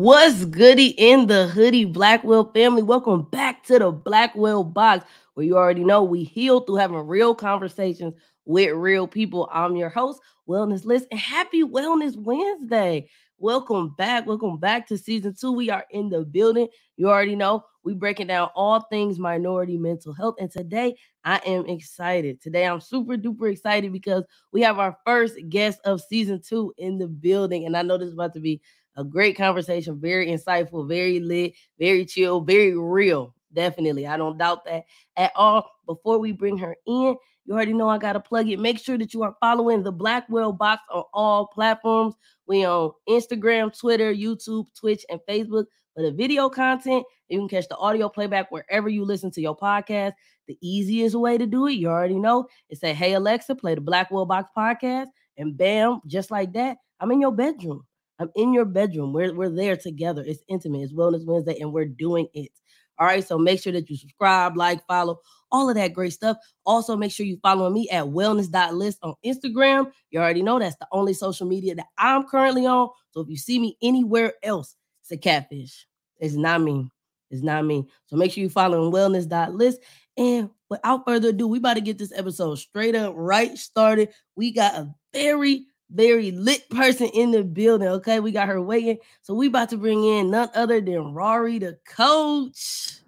What's 0.00 0.44
goody 0.44 0.90
in 0.90 1.26
the 1.26 1.48
hoodie, 1.48 1.84
Blackwell 1.84 2.52
family? 2.54 2.84
Welcome 2.84 3.22
back 3.32 3.64
to 3.64 3.80
the 3.80 3.90
Blackwell 3.90 4.62
box, 4.62 5.04
where 5.34 5.44
you 5.44 5.56
already 5.58 5.82
know 5.82 6.04
we 6.04 6.22
heal 6.22 6.60
through 6.60 6.76
having 6.76 6.98
real 6.98 7.34
conversations 7.34 8.14
with 8.44 8.76
real 8.76 9.08
people. 9.08 9.50
I'm 9.52 9.74
your 9.74 9.88
host, 9.88 10.20
Wellness 10.48 10.84
Liss, 10.84 11.04
and 11.10 11.18
happy 11.18 11.64
Wellness 11.64 12.14
Wednesday. 12.16 13.10
Welcome 13.38 13.96
back. 13.98 14.24
Welcome 14.24 14.58
back 14.58 14.86
to 14.86 14.98
season 14.98 15.34
two. 15.34 15.52
We 15.52 15.68
are 15.70 15.84
in 15.90 16.10
the 16.10 16.24
building. 16.24 16.68
You 16.96 17.08
already 17.08 17.34
know 17.34 17.64
we 17.82 17.94
breaking 17.94 18.28
down 18.28 18.50
all 18.54 18.80
things 18.82 19.18
minority 19.18 19.78
mental 19.78 20.12
health. 20.12 20.36
And 20.38 20.50
today 20.50 20.96
I 21.24 21.40
am 21.46 21.66
excited. 21.66 22.40
Today 22.40 22.66
I'm 22.66 22.80
super 22.80 23.16
duper 23.16 23.50
excited 23.50 23.92
because 23.92 24.24
we 24.52 24.62
have 24.62 24.78
our 24.78 24.96
first 25.06 25.36
guest 25.48 25.80
of 25.84 26.00
season 26.00 26.40
two 26.46 26.72
in 26.78 26.98
the 26.98 27.08
building. 27.08 27.66
And 27.66 27.76
I 27.76 27.82
know 27.82 27.98
this 27.98 28.08
is 28.08 28.14
about 28.14 28.34
to 28.34 28.40
be 28.40 28.60
a 28.98 29.04
great 29.04 29.36
conversation, 29.36 30.00
very 30.00 30.26
insightful, 30.26 30.86
very 30.86 31.20
lit, 31.20 31.54
very 31.78 32.04
chill, 32.04 32.40
very 32.40 32.76
real. 32.76 33.32
Definitely. 33.52 34.06
I 34.06 34.16
don't 34.16 34.36
doubt 34.36 34.64
that 34.66 34.84
at 35.16 35.32
all. 35.36 35.70
Before 35.86 36.18
we 36.18 36.32
bring 36.32 36.58
her 36.58 36.76
in, 36.86 37.16
you 37.46 37.54
already 37.54 37.72
know 37.72 37.88
I 37.88 37.96
got 37.96 38.12
to 38.14 38.20
plug 38.20 38.48
it. 38.48 38.58
Make 38.58 38.78
sure 38.78 38.98
that 38.98 39.14
you 39.14 39.22
are 39.22 39.36
following 39.40 39.82
the 39.82 39.92
Blackwell 39.92 40.52
Box 40.52 40.82
on 40.92 41.04
all 41.14 41.46
platforms. 41.46 42.14
We 42.46 42.66
on 42.66 42.92
Instagram, 43.08 43.78
Twitter, 43.78 44.12
YouTube, 44.12 44.66
Twitch, 44.78 45.06
and 45.08 45.20
Facebook 45.28 45.66
for 45.94 46.02
the 46.02 46.10
video 46.10 46.50
content. 46.50 47.06
You 47.28 47.38
can 47.38 47.48
catch 47.48 47.68
the 47.68 47.76
audio 47.76 48.08
playback 48.08 48.50
wherever 48.50 48.88
you 48.88 49.04
listen 49.04 49.30
to 49.30 49.40
your 49.40 49.56
podcast. 49.56 50.12
The 50.48 50.58
easiest 50.60 51.14
way 51.14 51.38
to 51.38 51.46
do 51.46 51.68
it, 51.68 51.72
you 51.74 51.88
already 51.88 52.18
know, 52.18 52.48
is 52.68 52.80
say, 52.80 52.92
Hey, 52.92 53.14
Alexa, 53.14 53.54
play 53.54 53.76
the 53.76 53.80
Blackwell 53.80 54.26
Box 54.26 54.50
podcast. 54.56 55.06
And 55.36 55.56
bam, 55.56 56.00
just 56.06 56.30
like 56.30 56.52
that, 56.54 56.78
I'm 57.00 57.12
in 57.12 57.20
your 57.20 57.32
bedroom. 57.32 57.86
I'm 58.18 58.30
in 58.34 58.52
your 58.52 58.64
bedroom. 58.64 59.12
We're, 59.12 59.34
we're 59.34 59.50
there 59.50 59.76
together. 59.76 60.24
It's 60.26 60.42
intimate. 60.48 60.82
It's 60.82 60.92
Wellness 60.92 61.24
Wednesday, 61.24 61.58
and 61.60 61.72
we're 61.72 61.86
doing 61.86 62.28
it. 62.34 62.50
All 62.98 63.06
right. 63.06 63.26
So 63.26 63.38
make 63.38 63.62
sure 63.62 63.72
that 63.72 63.88
you 63.88 63.96
subscribe, 63.96 64.56
like, 64.56 64.84
follow, 64.86 65.20
all 65.52 65.68
of 65.68 65.76
that 65.76 65.92
great 65.92 66.12
stuff. 66.12 66.36
Also, 66.66 66.96
make 66.96 67.12
sure 67.12 67.26
you 67.26 67.38
follow 67.42 67.70
me 67.70 67.88
at 67.90 68.04
wellness.liss 68.04 68.98
on 69.02 69.14
Instagram. 69.24 69.92
You 70.10 70.20
already 70.20 70.42
know 70.42 70.58
that's 70.58 70.76
the 70.76 70.88
only 70.90 71.14
social 71.14 71.46
media 71.46 71.74
that 71.76 71.86
I'm 71.96 72.24
currently 72.24 72.66
on. 72.66 72.88
So 73.10 73.20
if 73.20 73.28
you 73.28 73.36
see 73.36 73.58
me 73.58 73.76
anywhere 73.82 74.34
else, 74.42 74.74
it's 75.02 75.12
a 75.12 75.16
catfish. 75.16 75.86
It's 76.18 76.34
not 76.34 76.60
me. 76.60 76.90
It's 77.30 77.42
not 77.42 77.64
me. 77.64 77.86
So 78.06 78.16
make 78.16 78.32
sure 78.32 78.42
you 78.42 78.48
follow 78.48 78.90
wellness.liss. 78.90 79.78
And 80.16 80.50
without 80.68 81.04
further 81.06 81.28
ado, 81.28 81.46
we 81.46 81.58
about 81.58 81.74
to 81.74 81.80
get 81.80 81.98
this 81.98 82.12
episode 82.14 82.56
straight 82.56 82.96
up 82.96 83.14
right 83.16 83.56
started. 83.56 84.10
We 84.34 84.50
got 84.50 84.74
a 84.74 84.92
very 85.12 85.66
very 85.90 86.30
lit 86.30 86.68
person 86.70 87.08
in 87.08 87.30
the 87.30 87.42
building. 87.42 87.88
Okay, 87.88 88.20
we 88.20 88.32
got 88.32 88.48
her 88.48 88.60
waiting. 88.60 88.98
So 89.22 89.34
we 89.34 89.46
about 89.48 89.70
to 89.70 89.76
bring 89.76 90.04
in 90.04 90.30
none 90.30 90.50
other 90.54 90.80
than 90.80 91.14
Rory, 91.14 91.58
the 91.58 91.78
coach. 91.86 93.00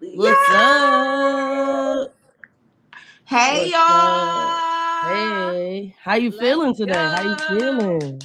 What's 0.00 0.50
yeah. 0.50 2.04
up? 2.04 2.14
Hey 3.24 3.58
What's 3.58 3.72
y'all. 3.72 3.80
Up? 3.80 4.70
Hey, 5.06 5.94
how 6.02 6.14
you 6.14 6.30
Let's 6.30 6.40
feeling 6.40 6.74
today? 6.74 6.92
Go. 6.92 7.08
How 7.08 7.22
you 7.22 7.58
feeling? 7.58 8.22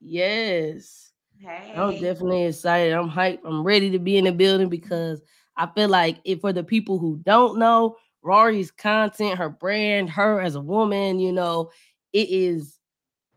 Yes. 0.00 1.12
Hey. 1.38 1.72
I'm 1.76 1.92
definitely 2.00 2.44
excited. 2.44 2.92
I'm 2.92 3.08
hyped. 3.08 3.40
I'm 3.44 3.62
ready 3.62 3.90
to 3.90 3.98
be 3.98 4.16
in 4.16 4.24
the 4.24 4.32
building 4.32 4.68
because 4.68 5.22
I 5.56 5.68
feel 5.76 5.88
like 5.88 6.18
if 6.24 6.40
for 6.40 6.52
the 6.52 6.64
people 6.64 6.98
who 6.98 7.20
don't 7.24 7.58
know, 7.58 7.96
Rory's 8.22 8.70
content, 8.70 9.38
her 9.38 9.48
brand, 9.48 10.10
her 10.10 10.40
as 10.40 10.54
a 10.54 10.60
woman, 10.60 11.20
you 11.20 11.32
know, 11.32 11.70
it 12.12 12.28
is 12.30 12.79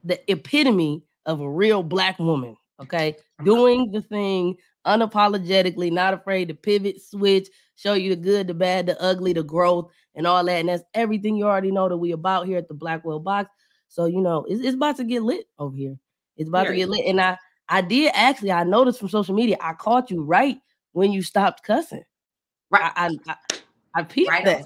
the 0.03 0.19
epitome 0.31 1.03
of 1.25 1.41
a 1.41 1.49
real 1.49 1.83
black 1.83 2.19
woman. 2.19 2.55
Okay, 2.81 3.15
doing 3.43 3.91
the 3.91 4.01
thing 4.01 4.57
unapologetically, 4.85 5.91
not 5.91 6.13
afraid 6.13 6.49
to 6.49 6.53
pivot, 6.53 7.01
switch, 7.01 7.47
show 7.75 7.93
you 7.93 8.09
the 8.09 8.21
good, 8.21 8.47
the 8.47 8.53
bad, 8.53 8.87
the 8.87 9.01
ugly, 9.01 9.31
the 9.33 9.43
growth, 9.43 9.91
and 10.15 10.27
all 10.27 10.43
that. 10.43 10.59
And 10.59 10.69
that's 10.69 10.83
everything 10.93 11.35
you 11.35 11.45
already 11.45 11.71
know 11.71 11.87
that 11.87 11.97
we 11.97 12.11
about 12.11 12.47
here 12.47 12.57
at 12.57 12.67
the 12.67 12.73
Blackwell 12.73 13.19
Box. 13.19 13.49
So 13.87 14.05
you 14.05 14.21
know, 14.21 14.45
it's, 14.47 14.61
it's 14.61 14.75
about 14.75 14.97
to 14.97 15.03
get 15.03 15.23
lit 15.23 15.45
over 15.59 15.75
here. 15.75 15.97
It's 16.35 16.49
about 16.49 16.65
Very 16.65 16.79
to 16.79 16.81
get 16.81 16.89
lit. 16.89 17.05
And 17.05 17.21
I 17.21 17.37
I 17.69 17.81
did 17.81 18.11
actually 18.15 18.51
I 18.51 18.63
noticed 18.63 18.99
from 18.99 19.09
social 19.09 19.35
media 19.35 19.57
I 19.61 19.73
caught 19.73 20.11
you 20.11 20.23
right 20.23 20.57
when 20.91 21.11
you 21.11 21.21
stopped 21.21 21.63
cussing. 21.63 22.03
Right. 22.69 22.91
I 22.95 23.05
I, 23.05 23.09
I, 23.27 23.35
I 23.95 24.03
peeped 24.03 24.29
right 24.29 24.45
that. 24.45 24.65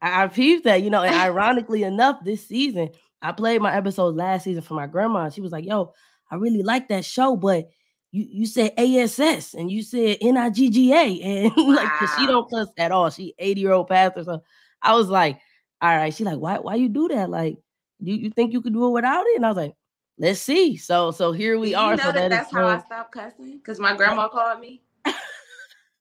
I, 0.00 0.24
I 0.24 0.26
peeped 0.28 0.64
that, 0.64 0.82
you 0.82 0.90
know, 0.90 1.02
and 1.02 1.14
ironically 1.20 1.82
enough, 1.82 2.24
this 2.24 2.46
season 2.46 2.90
I 3.24 3.32
played 3.32 3.62
my 3.62 3.74
episode 3.74 4.14
last 4.16 4.44
season 4.44 4.62
for 4.62 4.74
my 4.74 4.86
grandma. 4.86 5.24
And 5.24 5.32
she 5.32 5.40
was 5.40 5.50
like, 5.50 5.64
"Yo, 5.64 5.94
I 6.30 6.36
really 6.36 6.62
like 6.62 6.88
that 6.88 7.06
show, 7.06 7.36
but 7.36 7.70
you 8.12 8.26
you 8.28 8.46
said 8.46 8.72
ASS 8.76 9.54
and 9.54 9.70
you 9.70 9.82
said 9.82 10.20
NIGGA, 10.20 11.24
and 11.24 11.52
wow. 11.56 11.74
like 11.74 11.88
cause 11.98 12.10
she 12.18 12.26
don't 12.26 12.48
cuss 12.50 12.68
at 12.76 12.92
all. 12.92 13.08
She 13.10 13.34
80 13.38 13.60
year 13.60 13.72
old 13.72 13.88
pastor. 13.88 14.24
So 14.24 14.42
I 14.82 14.94
was 14.94 15.08
like, 15.08 15.40
all 15.80 15.96
right. 15.96 16.12
She 16.12 16.22
like, 16.22 16.38
why 16.38 16.58
why 16.58 16.74
you 16.74 16.90
do 16.90 17.08
that? 17.08 17.30
Like, 17.30 17.56
you 17.98 18.14
you 18.14 18.30
think 18.30 18.52
you 18.52 18.60
could 18.60 18.74
do 18.74 18.86
it 18.86 18.90
without 18.90 19.24
it? 19.26 19.36
And 19.36 19.46
I 19.46 19.48
was 19.48 19.56
like, 19.56 19.74
let's 20.18 20.40
see. 20.40 20.76
So 20.76 21.10
so 21.10 21.32
here 21.32 21.58
we 21.58 21.70
you 21.70 21.76
are. 21.76 21.96
Know 21.96 22.04
so 22.04 22.12
that, 22.12 22.28
that's 22.28 22.52
how 22.52 22.66
I 22.66 22.78
stopped 22.80 23.12
cussing 23.12 23.56
because 23.56 23.80
my 23.80 23.96
grandma 23.96 24.28
called 24.28 24.60
me. 24.60 24.82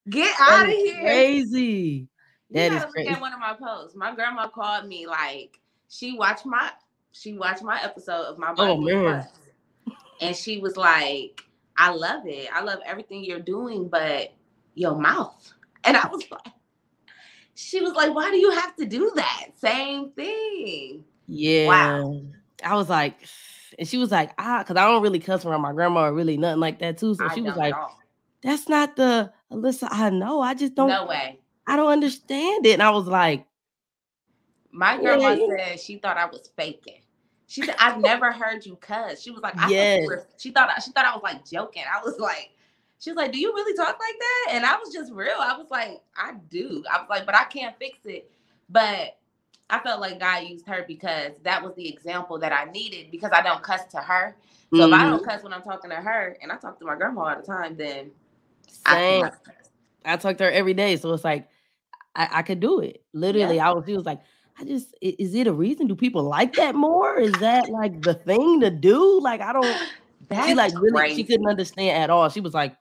Get 0.09 0.35
out 0.41 0.65
of 0.65 0.71
here! 0.71 1.01
Crazy. 1.01 2.09
That 2.51 2.71
you 2.71 2.77
is 2.77 2.85
crazy. 2.85 3.09
Look 3.09 3.17
at 3.17 3.21
one 3.21 3.33
of 3.33 3.39
my 3.39 3.53
posts. 3.53 3.95
My 3.95 4.13
grandma 4.13 4.49
called 4.49 4.87
me 4.87 5.07
like 5.07 5.57
she 5.87 6.17
watched 6.17 6.45
my 6.45 6.69
she 7.13 7.37
watched 7.37 7.63
my 7.63 7.81
episode 7.81 8.25
of 8.25 8.37
my 8.37 8.53
oh, 8.57 8.75
man. 8.75 9.25
and 10.19 10.35
she 10.35 10.57
was 10.57 10.75
like, 10.75 11.41
I 11.77 11.91
love 11.91 12.25
it. 12.25 12.49
I 12.53 12.61
love 12.61 12.79
everything 12.85 13.23
you're 13.23 13.39
doing, 13.39 13.87
but 13.87 14.33
your 14.75 14.95
mouth. 14.95 15.53
And 15.85 15.97
I 15.97 16.07
was 16.07 16.23
like, 16.31 16.53
she 17.55 17.81
was 17.81 17.91
like, 17.91 18.15
why 18.15 18.31
do 18.31 18.37
you 18.37 18.51
have 18.51 18.73
to 18.77 18.85
do 18.85 19.11
that? 19.15 19.47
Same 19.55 20.11
thing. 20.11 21.03
Yeah. 21.27 21.67
Wow. 21.67 22.21
I 22.63 22.75
was 22.75 22.87
like, 22.87 23.17
and 23.77 23.85
she 23.85 23.97
was 23.97 24.09
like, 24.09 24.31
ah, 24.37 24.59
because 24.59 24.77
I 24.77 24.85
don't 24.85 25.01
really 25.03 25.19
cuss 25.19 25.45
around 25.45 25.59
my 25.59 25.73
grandma 25.73 26.05
or 26.05 26.13
really 26.13 26.37
nothing 26.37 26.61
like 26.61 26.79
that 26.79 26.97
too. 26.97 27.15
So 27.15 27.25
I 27.25 27.35
she 27.35 27.41
was 27.41 27.57
like, 27.57 27.75
that's 28.41 28.69
not 28.69 28.95
the 28.95 29.33
Alyssa 29.51 29.89
I 29.91 30.09
know. 30.09 30.39
I 30.39 30.53
just 30.53 30.73
don't. 30.73 30.87
No 30.87 31.05
way. 31.05 31.37
I 31.67 31.75
don't 31.75 31.91
understand 31.91 32.65
it. 32.65 32.75
And 32.75 32.81
I 32.81 32.91
was 32.91 33.07
like, 33.07 33.45
my 34.71 34.97
grandma 34.97 35.33
yeah. 35.33 35.47
said 35.57 35.79
she 35.81 35.97
thought 35.97 36.17
I 36.17 36.27
was 36.27 36.49
faking. 36.55 37.02
She 37.53 37.61
said, 37.61 37.75
I've 37.77 37.99
never 37.99 38.31
heard 38.31 38.65
you 38.65 38.75
cuss. 38.77 39.21
She 39.21 39.29
was 39.29 39.43
like, 39.43 39.55
I 39.55 39.69
yes. 39.69 40.07
she 40.39 40.49
thought 40.49 40.71
she 40.83 40.89
thought 40.89 41.05
I 41.05 41.13
was 41.13 41.21
like 41.21 41.47
joking. 41.47 41.83
I 41.83 42.03
was 42.03 42.19
like, 42.19 42.49
she 42.97 43.11
was 43.11 43.15
like, 43.15 43.31
Do 43.31 43.37
you 43.37 43.53
really 43.53 43.77
talk 43.77 43.89
like 43.89 44.19
that? 44.19 44.47
And 44.53 44.65
I 44.65 44.75
was 44.75 44.91
just 44.91 45.13
real. 45.13 45.35
I 45.37 45.55
was 45.55 45.67
like, 45.69 46.01
I 46.17 46.33
do. 46.49 46.83
I 46.91 46.97
was 46.97 47.05
like, 47.11 47.27
but 47.27 47.35
I 47.35 47.43
can't 47.43 47.77
fix 47.77 47.99
it. 48.05 48.31
But 48.71 49.19
I 49.69 49.77
felt 49.81 50.01
like 50.01 50.19
God 50.19 50.47
used 50.47 50.65
her 50.67 50.83
because 50.87 51.33
that 51.43 51.61
was 51.61 51.75
the 51.75 51.87
example 51.87 52.39
that 52.39 52.51
I 52.51 52.71
needed 52.71 53.11
because 53.11 53.29
I 53.31 53.43
don't 53.43 53.61
cuss 53.61 53.85
to 53.91 53.97
her. 53.97 54.35
So 54.73 54.79
mm-hmm. 54.79 54.91
if 54.91 54.99
I 54.99 55.03
don't 55.03 55.19
mm-hmm. 55.19 55.29
cuss 55.29 55.43
when 55.43 55.53
I'm 55.53 55.61
talking 55.61 55.91
to 55.91 55.97
her 55.97 56.35
and 56.41 56.51
I 56.51 56.57
talk 56.57 56.79
to 56.79 56.85
my 56.85 56.95
grandma 56.95 57.21
all 57.21 57.35
the 57.35 57.45
time, 57.45 57.77
then 57.77 58.09
Same. 58.67 59.25
I, 59.25 59.31
I 60.05 60.17
talk 60.17 60.39
to 60.39 60.45
her 60.45 60.51
every 60.51 60.73
day. 60.73 60.95
So 60.95 61.13
it's 61.13 61.23
like 61.23 61.47
I, 62.15 62.29
I 62.31 62.41
could 62.41 62.59
do 62.59 62.79
it. 62.79 63.03
Literally, 63.13 63.57
yeah. 63.57 63.69
I 63.69 63.73
was, 63.73 63.85
she 63.85 63.93
was 63.93 64.07
like, 64.07 64.21
I 64.57 64.65
just 64.65 64.93
is 65.01 65.33
it 65.35 65.47
a 65.47 65.53
reason? 65.53 65.87
Do 65.87 65.95
people 65.95 66.23
like 66.23 66.53
that 66.55 66.75
more? 66.75 67.17
Is 67.17 67.33
that 67.33 67.69
like 67.69 68.01
the 68.01 68.13
thing 68.13 68.61
to 68.61 68.69
do? 68.69 69.19
Like 69.21 69.41
I 69.41 69.53
don't. 69.53 69.77
That's 70.29 70.47
she 70.47 70.53
like 70.55 70.73
really 70.75 70.91
crazy. 70.91 71.15
she 71.17 71.23
couldn't 71.25 71.47
understand 71.47 72.01
at 72.01 72.09
all. 72.09 72.29
She 72.29 72.39
was 72.39 72.53
like, 72.53 72.77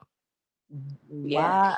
why? 1.07 1.29
Yeah. 1.29 1.75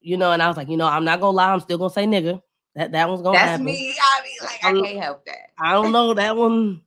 You 0.00 0.16
know, 0.16 0.30
and 0.30 0.40
I 0.40 0.46
was 0.46 0.56
like, 0.56 0.68
you 0.68 0.76
know, 0.76 0.86
I'm 0.86 1.04
not 1.04 1.20
gonna 1.20 1.36
lie. 1.36 1.52
I'm 1.52 1.60
still 1.60 1.78
gonna 1.78 1.90
say 1.90 2.06
nigga. 2.06 2.40
That 2.76 2.92
that 2.92 3.08
one's 3.08 3.22
gonna 3.22 3.38
happen. 3.38 3.64
That's 3.66 3.78
happen. 3.78 3.84
me. 3.88 3.96
I 4.00 4.22
mean, 4.22 4.36
like 4.42 4.64
I 4.64 4.86
can't 4.88 5.02
help 5.02 5.24
that. 5.26 5.50
I 5.58 5.72
don't 5.72 5.92
know 5.92 6.14
that 6.14 6.36
one. 6.36 6.82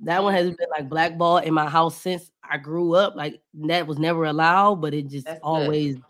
That 0.00 0.22
one 0.22 0.34
has 0.34 0.54
been 0.54 0.68
like 0.70 0.88
blackball 0.88 1.38
in 1.38 1.54
my 1.54 1.68
house 1.68 2.00
since 2.00 2.30
I 2.48 2.58
grew 2.58 2.94
up. 2.94 3.16
Like 3.16 3.40
that 3.54 3.86
was 3.86 3.98
never 3.98 4.26
allowed, 4.26 4.76
but 4.76 4.94
it 4.94 5.08
just 5.08 5.26
That's 5.26 5.40
always. 5.42 5.96
Good 5.96 6.04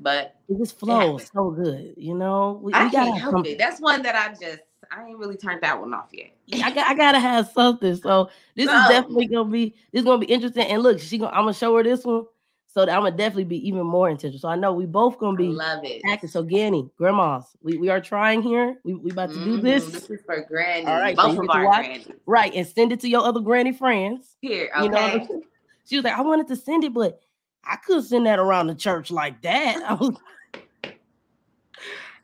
but 0.00 0.36
it 0.50 0.58
just 0.58 0.78
flows 0.78 1.22
it 1.22 1.30
so 1.32 1.50
good, 1.50 1.94
you 1.96 2.14
know. 2.14 2.60
We, 2.62 2.72
I 2.72 2.84
we 2.84 2.90
can't 2.90 3.18
help 3.18 3.34
something. 3.34 3.52
it. 3.52 3.58
That's 3.58 3.80
one 3.80 4.02
that 4.02 4.16
I 4.16 4.30
just 4.30 4.62
I 4.90 5.06
ain't 5.06 5.18
really 5.18 5.36
turned 5.36 5.62
that 5.62 5.80
one 5.80 5.94
off 5.94 6.08
yet. 6.12 6.32
I 6.64 6.72
got 6.72 6.88
I 6.88 6.94
gotta 6.94 7.20
have 7.20 7.50
something. 7.50 7.94
So 7.96 8.30
this 8.56 8.66
is 8.66 8.88
definitely 8.88 9.26
gonna 9.26 9.48
be 9.48 9.76
this 9.92 10.00
is 10.00 10.04
gonna 10.04 10.18
be 10.18 10.26
interesting. 10.26 10.66
And 10.66 10.82
look, 10.82 10.98
she 10.98 11.18
gonna 11.18 11.30
I'm 11.30 11.42
gonna 11.42 11.54
show 11.54 11.76
her 11.76 11.84
this 11.84 12.04
one 12.04 12.26
so 12.66 12.84
that 12.84 12.92
I'm 12.92 13.02
gonna 13.02 13.16
definitely 13.16 13.44
be 13.44 13.68
even 13.68 13.86
more 13.86 14.10
intentional. 14.10 14.40
So 14.40 14.48
I 14.48 14.56
know 14.56 14.72
we 14.72 14.86
both 14.86 15.18
gonna 15.18 15.36
be 15.36 15.46
I 15.46 15.50
love 15.50 15.84
it. 15.84 16.02
Active. 16.10 16.30
So 16.30 16.44
Ganny, 16.44 16.90
grandmas, 16.98 17.44
we, 17.62 17.76
we 17.76 17.88
are 17.88 18.00
trying 18.00 18.42
here. 18.42 18.76
We 18.82 18.94
we 18.94 19.12
about 19.12 19.30
to 19.30 19.36
mm-hmm. 19.36 19.56
do 19.56 19.60
this. 19.60 19.86
This 19.86 20.10
is 20.10 20.20
for 20.26 20.44
granny. 20.48 20.86
All 20.86 20.98
right, 20.98 21.14
both 21.14 21.36
so 21.36 21.44
of 21.44 21.50
our 21.50 21.66
grannies. 21.66 22.08
Right, 22.26 22.52
and 22.54 22.66
send 22.66 22.92
it 22.92 22.98
to 23.00 23.08
your 23.08 23.24
other 23.24 23.40
granny 23.40 23.72
friends. 23.72 24.36
Here, 24.40 24.70
okay. 24.76 24.84
You 24.84 24.90
know, 24.90 25.42
she 25.84 25.96
was 25.96 26.04
like, 26.04 26.18
I 26.18 26.22
wanted 26.22 26.48
to 26.48 26.56
send 26.56 26.82
it, 26.82 26.92
but 26.92 27.20
I 27.64 27.76
couldn't 27.76 28.04
send 28.04 28.26
that 28.26 28.38
around 28.38 28.68
the 28.68 28.74
church 28.74 29.10
like 29.10 29.42
that. 29.42 29.82
I 29.88 29.94
was 29.94 30.16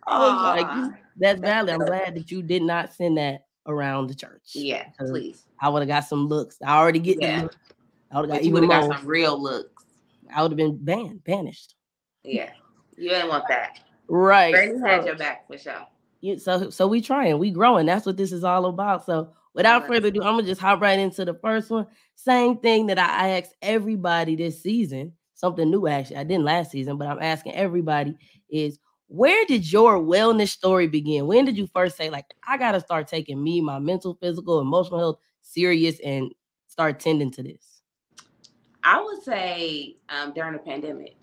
like, 0.07 0.93
that's 1.19 1.41
valid. 1.41 1.71
I'm 1.75 1.85
glad 1.87 2.15
that 2.15 2.31
you 2.31 2.43
did 2.43 2.63
not 2.63 2.93
send 2.93 3.19
that 3.19 3.47
around 3.67 4.09
the 4.09 4.15
church. 4.15 4.43
Yeah, 4.55 4.85
please. 4.99 5.45
I 5.61 5.69
would 5.69 5.81
have 5.81 5.89
got 5.89 6.05
some 6.09 6.29
looks. 6.29 6.59
I 6.65 6.77
already 6.79 6.99
get 6.99 7.21
yeah. 7.21 7.49
I 8.13 8.21
would 8.21 8.31
have 8.31 8.39
got 8.39 8.45
you 8.45 8.57
even 8.57 8.69
got 8.69 8.93
some 8.97 9.07
real 9.07 9.41
looks. 9.41 9.85
I 10.35 10.43
would 10.43 10.51
have 10.53 10.57
been 10.57 10.77
banned, 10.77 11.25
banished. 11.25 11.75
Yeah. 12.23 12.51
You 12.97 13.11
didn't 13.11 13.29
want 13.29 13.45
that. 13.49 13.81
Right. 14.09 14.53
Bernie 14.55 14.81
had 14.81 15.03
So- 15.03 15.07
your 15.09 15.17
back 15.17 15.47
for 15.47 15.59
sure. 15.59 15.87
you- 16.21 16.39
so 16.39 16.71
so 16.71 16.87
we 16.87 17.01
trying, 17.01 17.39
we 17.39 17.51
growing. 17.51 17.87
That's 17.87 18.07
what 18.07 18.17
this 18.17 18.33
is 18.33 18.45
all 18.45 18.67
about. 18.67 19.05
So 19.07 19.33
without 19.55 19.87
further 19.87 20.09
ado, 20.09 20.23
I'm 20.23 20.35
gonna 20.37 20.47
just 20.47 20.61
hop 20.61 20.81
right 20.81 20.99
into 20.99 21.25
the 21.25 21.35
first 21.35 21.71
one. 21.71 21.87
Same 22.15 22.59
thing 22.59 22.87
that 22.87 22.99
I, 22.99 23.05
I 23.05 23.29
asked 23.41 23.55
everybody 23.63 24.37
this 24.37 24.63
season. 24.63 25.13
Something 25.35 25.71
new, 25.71 25.87
actually. 25.87 26.17
I 26.17 26.25
didn't 26.25 26.45
last 26.45 26.71
season, 26.71 26.97
but 26.97 27.09
I'm 27.09 27.21
asking 27.21 27.55
everybody 27.55 28.17
is 28.49 28.79
where 29.09 29.45
did 29.47 29.71
your 29.71 29.99
wellness 29.99 30.49
story 30.49 30.87
begin? 30.89 31.27
When 31.27 31.45
did 31.45 31.57
you 31.57 31.67
first 31.69 31.97
say, 31.97 32.11
like, 32.11 32.27
I 32.47 32.57
gotta 32.57 32.81
start 32.81 33.09
taking 33.09 33.43
me, 33.43 33.61
my 33.61 33.79
mental, 33.79 34.15
physical, 34.21 34.61
emotional 34.61 34.99
health 34.99 35.19
serious 35.43 36.01
and 36.01 36.33
start 36.67 36.99
tending 37.01 37.31
to 37.33 37.43
this? 37.43 37.83
I 38.83 39.03
would 39.03 39.23
say 39.23 39.97
um, 40.09 40.33
during 40.33 40.53
the 40.53 40.59
pandemic. 40.59 41.17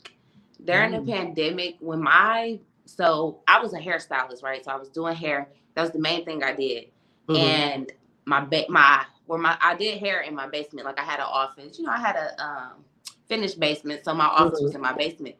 During 0.65 0.91
Mm. 0.91 1.06
the 1.06 1.12
pandemic, 1.12 1.75
when 1.80 2.01
my 2.01 2.59
so 2.85 3.39
I 3.47 3.59
was 3.62 3.74
a 3.74 3.80
hairstylist, 3.80 4.44
right? 4.44 4.63
So 4.63 4.71
I 4.71 4.75
was 4.75 4.89
doing 4.89 5.15
hair. 5.15 5.50
That 5.74 5.81
was 5.81 5.91
the 5.91 6.00
main 6.00 6.25
thing 6.25 6.44
I 6.44 6.53
did. 6.53 6.88
Mhm. 7.27 7.38
And 7.38 7.91
my 8.25 8.41
ba- 8.41 8.65
my 8.69 9.06
where 9.25 9.39
my 9.39 9.57
I 9.62 9.75
did 9.75 10.00
hair 10.00 10.21
in 10.21 10.36
my 10.36 10.47
basement. 10.47 10.86
Like 10.86 11.00
I 11.00 11.03
had 11.03 11.19
an 11.19 11.25
office. 11.27 11.79
You 11.79 11.86
know, 11.86 11.91
I 11.91 11.97
had 12.00 12.15
a 12.15 12.44
um, 12.44 12.86
finished 13.27 13.59
basement, 13.59 14.03
so 14.03 14.13
my 14.13 14.25
office 14.25 14.59
was 14.62 14.75
in 14.75 14.81
my 14.81 14.94
basement, 14.94 15.36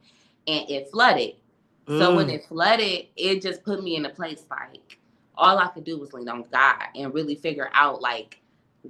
and 0.46 0.68
it 0.70 0.90
flooded. 0.90 1.36
So 1.88 2.14
when 2.14 2.28
Mm. 2.28 2.34
it 2.34 2.44
flooded, 2.46 3.06
it 3.16 3.42
just 3.42 3.64
put 3.64 3.82
me 3.82 3.96
in 3.96 4.06
a 4.06 4.10
place 4.10 4.44
like 4.50 4.98
all 5.36 5.58
I 5.58 5.68
could 5.68 5.84
do 5.84 5.98
was 5.98 6.12
lean 6.12 6.28
on 6.28 6.44
God 6.52 6.84
and 6.94 7.14
really 7.14 7.34
figure 7.34 7.70
out 7.74 8.00
like 8.02 8.40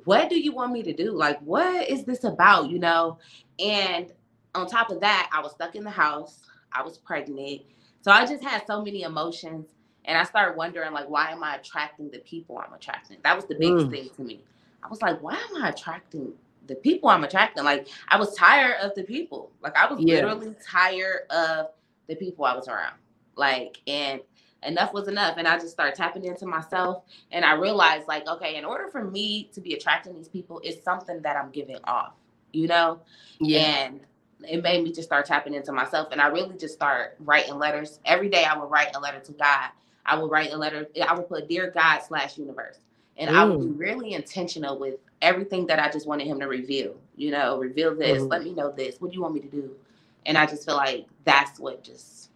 what 0.05 0.29
do 0.31 0.41
you 0.41 0.53
want 0.53 0.73
me 0.73 0.83
to 0.85 0.93
do? 0.95 1.13
Like 1.13 1.41
what 1.41 1.89
is 1.89 2.05
this 2.05 2.25
about, 2.25 2.71
you 2.71 2.79
know? 2.79 3.19
And 3.59 4.13
on 4.55 4.67
top 4.69 4.91
of 4.91 5.01
that, 5.01 5.31
I 5.33 5.41
was 5.41 5.53
stuck 5.53 5.77
in 5.77 5.85
the 5.85 5.91
house. 5.91 6.43
I 6.73 6.83
was 6.83 6.99
pregnant. 6.99 7.63
So 8.03 8.13
I 8.13 8.27
just 8.27 8.45
had 8.45 8.67
so 8.67 8.83
many 8.85 9.03
emotions 9.03 9.69
and 10.07 10.19
I 10.19 10.25
started 10.25 10.57
wondering 10.57 10.93
like 10.93 11.09
why 11.09 11.31
am 11.31 11.45
I 11.45 11.57
attracting 11.57 12.11
the 12.11 12.21
people 12.21 12.59
I'm 12.59 12.75
attracting? 12.75 13.19
That 13.25 13.37
was 13.37 13.47
the 13.47 13.57
biggest 13.57 13.89
Mm. 13.89 13.91
thing 13.91 14.11
to 14.17 14.23
me. 14.25 14.43
I 14.85 14.89
was 14.89 15.03
like, 15.03 15.23
why 15.23 15.35
am 15.35 15.63
I 15.65 15.71
attracting 15.71 16.33
the 16.67 16.77
people 16.77 17.09
I'm 17.11 17.25
attracting? 17.25 17.65
Like 17.65 17.89
I 18.09 18.19
was 18.19 18.35
tired 18.37 18.77
of 18.83 18.95
the 18.95 19.05
people. 19.05 19.51
Like 19.63 19.77
I 19.77 19.87
was 19.93 20.01
Yeah. 20.01 20.17
literally 20.17 20.55
tired 20.65 21.31
of 21.31 21.69
the 22.09 22.17
people 22.17 22.45
I 22.45 22.57
was 22.57 22.69
around. 22.69 22.95
Like, 23.37 23.79
and 23.87 24.21
enough 24.65 24.93
was 24.95 25.09
enough. 25.09 25.37
And 25.39 25.49
I 25.49 25.57
just 25.59 25.73
started 25.73 25.95
tapping 25.97 26.25
into 26.25 26.47
myself. 26.47 27.05
And 27.33 27.45
I 27.45 27.55
realized, 27.55 28.09
like, 28.09 28.27
okay, 28.29 28.57
in 28.57 28.65
order 28.65 28.89
for 28.89 29.05
me 29.05 29.51
to 29.55 29.61
be 29.61 29.75
attracting 29.75 30.15
these 30.15 30.29
people, 30.29 30.61
it's 30.65 30.83
something 30.85 31.23
that 31.23 31.37
I'm 31.37 31.51
giving 31.51 31.79
off, 31.85 32.15
you 32.53 32.69
know? 32.69 33.01
yeah. 33.41 33.61
And 33.87 34.01
it 34.49 34.63
made 34.63 34.85
me 34.85 34.93
just 34.93 35.09
start 35.09 35.27
tapping 35.27 35.55
into 35.55 35.73
myself. 35.73 36.09
And 36.13 36.21
I 36.21 36.29
really 36.29 36.57
just 36.59 36.75
start 36.75 37.17
writing 37.21 37.57
letters. 37.59 38.01
Every 38.05 38.29
day 38.29 38.45
I 38.45 38.59
would 38.59 38.71
write 38.71 38.95
a 38.95 39.01
letter 39.01 39.21
to 39.21 39.33
God. 39.33 39.71
I 40.07 40.19
would 40.19 40.31
write 40.31 40.53
a 40.53 40.57
letter, 40.57 40.87
I 41.07 41.15
would 41.15 41.29
put 41.29 41.49
Dear 41.49 41.71
God 41.71 42.01
slash 42.01 42.39
universe. 42.39 42.79
And 43.17 43.31
I 43.31 43.45
would 43.45 43.61
be 43.61 43.69
really 43.69 44.15
intentional 44.15 44.79
with 44.79 44.97
everything 45.23 45.67
that 45.69 45.79
I 45.81 45.91
just 45.91 46.07
wanted 46.07 46.27
him 46.27 46.41
to 46.41 46.47
reveal. 46.49 46.97
You 47.17 47.31
know, 47.31 47.59
reveal 47.59 47.95
this, 47.95 48.23
Mhm. 48.23 48.31
let 48.31 48.45
me 48.45 48.53
know 48.55 48.73
this. 48.73 49.01
What 49.01 49.11
do 49.13 49.17
you 49.17 49.23
want 49.23 49.35
me 49.35 49.41
to 49.41 49.49
do? 49.49 49.77
And 50.27 50.39
I 50.39 50.47
just 50.47 50.65
feel 50.65 50.77
like 50.77 51.07
that's 51.25 51.59
what 51.61 51.83
just 51.85 52.31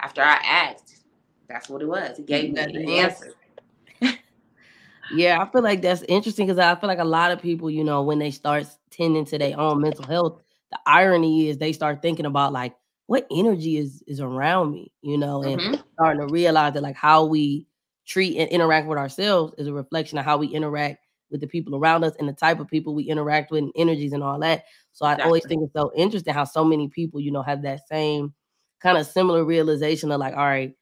after 0.00 0.22
I 0.22 0.34
asked, 0.44 1.04
that's 1.48 1.68
what 1.68 1.82
it 1.82 1.86
was. 1.88 2.16
He 2.16 2.22
gave 2.24 2.52
me 2.52 2.66
the 2.72 3.00
answer. 3.00 3.34
Yeah, 5.08 5.40
I 5.40 5.50
feel 5.50 5.62
like 5.62 5.82
that's 5.82 6.02
interesting 6.08 6.46
because 6.46 6.58
I 6.58 6.74
feel 6.74 6.88
like 6.88 6.98
a 6.98 7.04
lot 7.04 7.32
of 7.32 7.42
people, 7.42 7.70
you 7.70 7.84
know, 7.84 8.02
when 8.02 8.18
they 8.18 8.30
start 8.30 8.66
tending 8.90 9.24
to 9.26 9.38
their 9.38 9.58
own 9.58 9.80
mental 9.80 10.06
health, 10.06 10.40
the 10.70 10.78
irony 10.86 11.48
is 11.48 11.58
they 11.58 11.72
start 11.72 12.00
thinking 12.00 12.24
about 12.24 12.52
like 12.52 12.74
what 13.06 13.26
energy 13.30 13.76
is 13.76 14.02
is 14.06 14.20
around 14.20 14.72
me, 14.72 14.92
you 15.02 15.18
know, 15.18 15.42
and 15.42 15.60
Mhm. 15.60 15.82
starting 15.94 16.20
to 16.20 16.26
realize 16.26 16.72
that 16.74 16.82
like 16.82 16.96
how 16.96 17.24
we 17.26 17.66
treat 18.06 18.38
and 18.38 18.48
interact 18.50 18.88
with 18.88 18.98
ourselves 18.98 19.54
is 19.58 19.66
a 19.66 19.72
reflection 19.72 20.18
of 20.18 20.24
how 20.24 20.38
we 20.38 20.46
interact 20.48 21.01
with 21.32 21.40
the 21.40 21.46
people 21.48 21.74
around 21.74 22.04
us 22.04 22.12
and 22.20 22.28
the 22.28 22.32
type 22.32 22.60
of 22.60 22.68
people 22.68 22.94
we 22.94 23.04
interact 23.04 23.50
with 23.50 23.62
and 23.64 23.72
energies 23.74 24.12
and 24.12 24.22
all 24.22 24.38
that. 24.38 24.64
So 24.92 25.04
I 25.06 25.16
always 25.24 25.44
think 25.46 25.62
it's 25.64 25.72
so 25.72 25.90
interesting 25.96 26.34
how 26.34 26.44
so 26.44 26.62
many 26.64 26.88
people, 26.88 27.18
you 27.20 27.32
know, 27.32 27.42
have 27.42 27.62
that 27.62 27.80
same 27.88 28.32
kind 28.80 28.98
of 28.98 29.06
similar 29.06 29.44
realization 29.44 30.12
of 30.12 30.20
like, 30.20 30.34
all 30.34 30.44
right, 30.44 30.74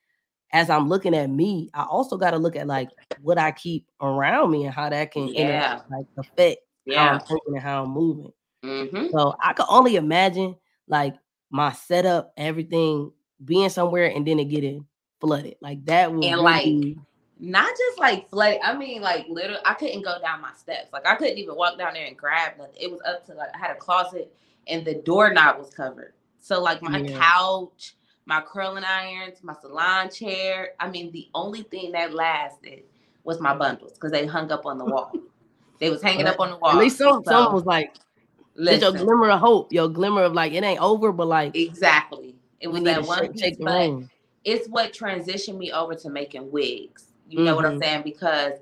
as 0.52 0.69
I'm 0.69 0.88
looking 0.88 1.14
at 1.14 1.31
me, 1.31 1.70
I 1.73 1.85
also 1.85 2.17
got 2.19 2.32
to 2.32 2.38
look 2.38 2.56
at 2.56 2.67
like 2.67 2.88
what 3.23 3.38
I 3.38 3.52
keep 3.52 3.87
around 4.02 4.50
me 4.50 4.64
and 4.64 4.75
how 4.75 4.91
that 4.91 5.12
can 5.12 5.29
Yeah. 5.29 5.41
interact, 5.41 5.91
like 5.91 6.06
affect 6.19 6.61
how 6.88 6.94
Yeah. 6.94 7.12
I'm 7.14 7.20
thinking 7.20 7.55
and 7.55 7.62
how 7.62 7.85
I'm 7.85 7.91
moving. 7.91 8.32
hmm 8.64 9.06
So 9.12 9.35
I 9.43 9.53
could 9.53 9.67
only 9.70 9.94
imagine 9.96 10.56
like 10.88 11.14
my 11.50 11.73
setup, 11.73 12.32
everything 12.37 13.12
being 13.44 13.69
somewhere 13.69 14.06
and 14.06 14.26
then 14.26 14.41
it 14.41 14.46
getting 14.46 14.87
flooded. 15.20 15.55
Like 15.61 15.85
that 15.85 16.12
would 16.12 16.25
And, 16.25 16.41
like, 16.41 16.64
really- 16.64 16.99
Not 17.42 17.69
just 17.70 17.98
like 17.98 18.28
flooded. 18.28 18.60
I 18.62 18.76
mean, 18.76 19.00
like 19.00 19.26
literally, 19.28 19.62
I 19.64 19.72
couldn't 19.75 20.02
go 20.02 20.19
down 20.20 20.42
my 20.42 20.52
steps. 20.52 20.92
Like 20.92 21.06
I 21.06 21.14
couldn't 21.14 21.38
even 21.38 21.56
walk 21.56 21.78
down 21.78 21.94
there 21.94 22.04
and 22.06 22.16
grab 22.16 22.52
nothing. 22.58 22.75
It 22.78 22.90
was 22.90 23.00
up 23.06 23.25
to 23.26 23.34
like 23.34 23.48
I 23.54 23.58
had 23.58 23.70
a 23.70 23.76
closet 23.76 24.32
and 24.66 24.84
the 24.84 24.96
doorknob 24.96 25.58
was 25.58 25.70
covered. 25.70 26.12
So 26.38 26.62
like 26.62 26.82
my 26.82 27.00
Yeah. 27.00 27.19
couch, 27.19 27.94
my 28.26 28.42
curling 28.42 28.84
irons, 28.84 29.38
my 29.42 29.54
salon 29.60 30.10
chair. 30.10 30.70
I 30.78 30.90
mean, 30.90 31.10
the 31.12 31.28
only 31.34 31.62
thing 31.62 31.92
that 31.92 32.12
lasted 32.12 32.82
was 33.25 33.40
my 33.40 33.56
bundles 33.56 33.93
because 33.94 34.12
they 34.12 34.26
hung 34.26 34.52
up 34.52 34.66
on 34.66 34.76
the 34.76 34.84
wall. 34.84 35.12
they 35.78 35.88
was 35.88 36.02
hanging 36.02 36.26
up 36.26 36.40
on 36.40 36.50
the 36.50 36.56
wall. 36.58 36.72
at 36.72 36.78
least 36.78 36.98
some, 36.98 37.25
So, 37.25 37.31
someone 37.31 37.54
was 37.54 37.64
like, 37.64 37.94
there's 38.54 38.82
your 38.82 38.93
glimmer 38.93 39.31
of 39.31 39.40
hope, 39.40 39.72
your 39.72 39.88
glimmer 39.88 40.25
of 40.25 40.34
like 40.34 40.52
it 40.52 40.62
ain't 40.62 40.81
over, 40.81 41.10
but 41.10 41.26
like 41.26 41.56
exactly. 41.56 42.34
It 42.60 42.69
was 42.69 42.82
that 42.82 43.02
one 43.06 43.19
shake, 43.19 43.32
piece, 43.32 43.43
shake 43.43 43.58
the 43.58 43.64
but 43.64 43.90
it's 44.44 44.69
what 44.69 44.93
transitioned 44.93 45.56
me 45.56 45.72
over 45.72 45.94
to 45.94 46.10
making 46.10 46.50
wigs. 46.50 47.09
You 47.31 47.43
know 47.44 47.55
what 47.56 47.65
I'm 47.67 47.77
Mhm. 47.77 47.79
saying? 47.79 48.03
Because 48.03 48.55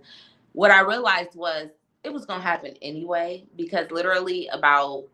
what 0.52 0.70
I 0.70 0.80
realized 0.80 1.34
was 1.34 1.68
it 2.04 2.12
was 2.12 2.26
gonna 2.26 2.42
happen 2.42 2.74
anyway. 2.82 3.44
Because 3.56 3.90
literally 3.90 4.48
about 4.48 5.04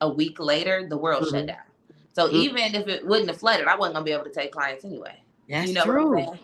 a 0.00 0.08
week 0.08 0.38
later, 0.38 0.86
the 0.88 0.96
world 0.98 1.24
shut 1.28 1.44
Mhm. 1.44 1.46
down. 1.48 1.56
So 2.12 2.28
Mhm. 2.28 2.32
even 2.32 2.74
if 2.74 2.88
it 2.88 3.06
wouldn't 3.06 3.28
have 3.28 3.38
flooded, 3.38 3.66
I 3.66 3.76
wasn't 3.76 3.94
gonna 3.94 4.04
be 4.04 4.12
able 4.12 4.24
to 4.24 4.30
take 4.30 4.52
clients 4.52 4.84
anyway. 4.84 5.16
That's 5.48 5.68
you 5.68 5.74
know 5.74 5.84
true. 5.84 6.10
what 6.10 6.28
I'm? 6.28 6.38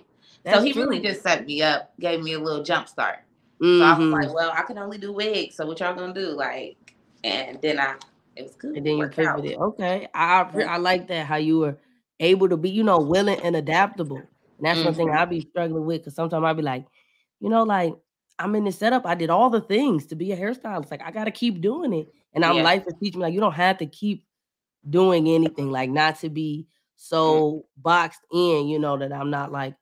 That's 0.44 0.58
so 0.58 0.64
he 0.64 0.72
true. 0.72 0.82
really 0.84 1.00
just 1.00 1.22
set 1.22 1.46
me 1.46 1.62
up, 1.62 1.92
gave 2.00 2.22
me 2.22 2.32
a 2.34 2.38
little 2.40 2.62
jump 2.62 2.88
start. 2.88 3.20
So 3.60 3.66
I 3.84 3.98
was 3.98 4.08
Mhm. 4.08 4.12
like, 4.12 4.34
well, 4.34 4.52
I 4.52 4.62
can 4.62 4.78
only 4.78 4.98
do 4.98 5.12
wigs. 5.12 5.54
So 5.56 5.66
what 5.66 5.80
y'all 5.80 5.94
gonna 5.94 6.14
do? 6.14 6.30
Like, 6.30 6.94
and 7.22 7.60
then 7.60 7.78
I, 7.78 7.96
it 8.36 8.42
was 8.42 8.54
good. 8.56 8.76
and 8.76 8.86
then 8.86 8.96
you 8.98 9.08
pivoted. 9.08 9.56
Okay, 9.58 10.08
I, 10.14 10.40
I 10.66 10.76
like 10.78 11.08
that 11.08 11.26
how 11.26 11.36
you 11.36 11.58
were 11.58 11.76
able 12.20 12.48
to 12.48 12.56
be, 12.56 12.70
you 12.70 12.82
know, 12.82 12.98
willing 12.98 13.38
and 13.40 13.54
adaptable. 13.56 14.22
And 14.60 14.66
that's 14.66 14.84
one 14.84 14.94
thing 14.94 15.10
Mhm. 15.10 15.14
I 15.14 15.24
be 15.24 15.40
struggling 15.40 15.86
with 15.86 16.02
because 16.02 16.14
sometimes 16.14 16.44
I 16.44 16.52
be 16.52 16.62
like, 16.62 16.86
you 17.40 17.48
know, 17.48 17.64
like 17.64 17.94
I'm 18.38 18.54
in 18.54 18.64
this 18.64 18.78
setup. 18.78 19.06
I 19.06 19.14
did 19.14 19.30
all 19.30 19.50
the 19.50 19.62
things 19.62 20.06
to 20.08 20.14
be 20.16 20.32
a 20.32 20.36
hairstylist. 20.36 20.90
Like 20.90 21.02
I 21.02 21.10
got 21.10 21.24
to 21.24 21.30
keep 21.30 21.60
doing 21.62 21.92
it, 21.94 22.08
and 22.34 22.44
I'm 22.44 22.56
Yeah. 22.56 22.62
life 22.62 22.84
is 22.86 22.94
teaching 23.02 23.20
me 23.20 23.24
like 23.26 23.34
you 23.34 23.40
don't 23.40 23.52
have 23.54 23.78
to 23.78 23.86
keep 23.86 24.26
doing 24.88 25.28
anything. 25.28 25.70
Like 25.70 25.90
not 25.90 26.18
to 26.20 26.28
be 26.30 26.66
so 26.96 27.66
boxed 27.78 28.20
in, 28.32 28.68
you 28.68 28.78
know, 28.78 28.98
that 28.98 29.12
I'm 29.12 29.30
not 29.30 29.52
like, 29.52 29.74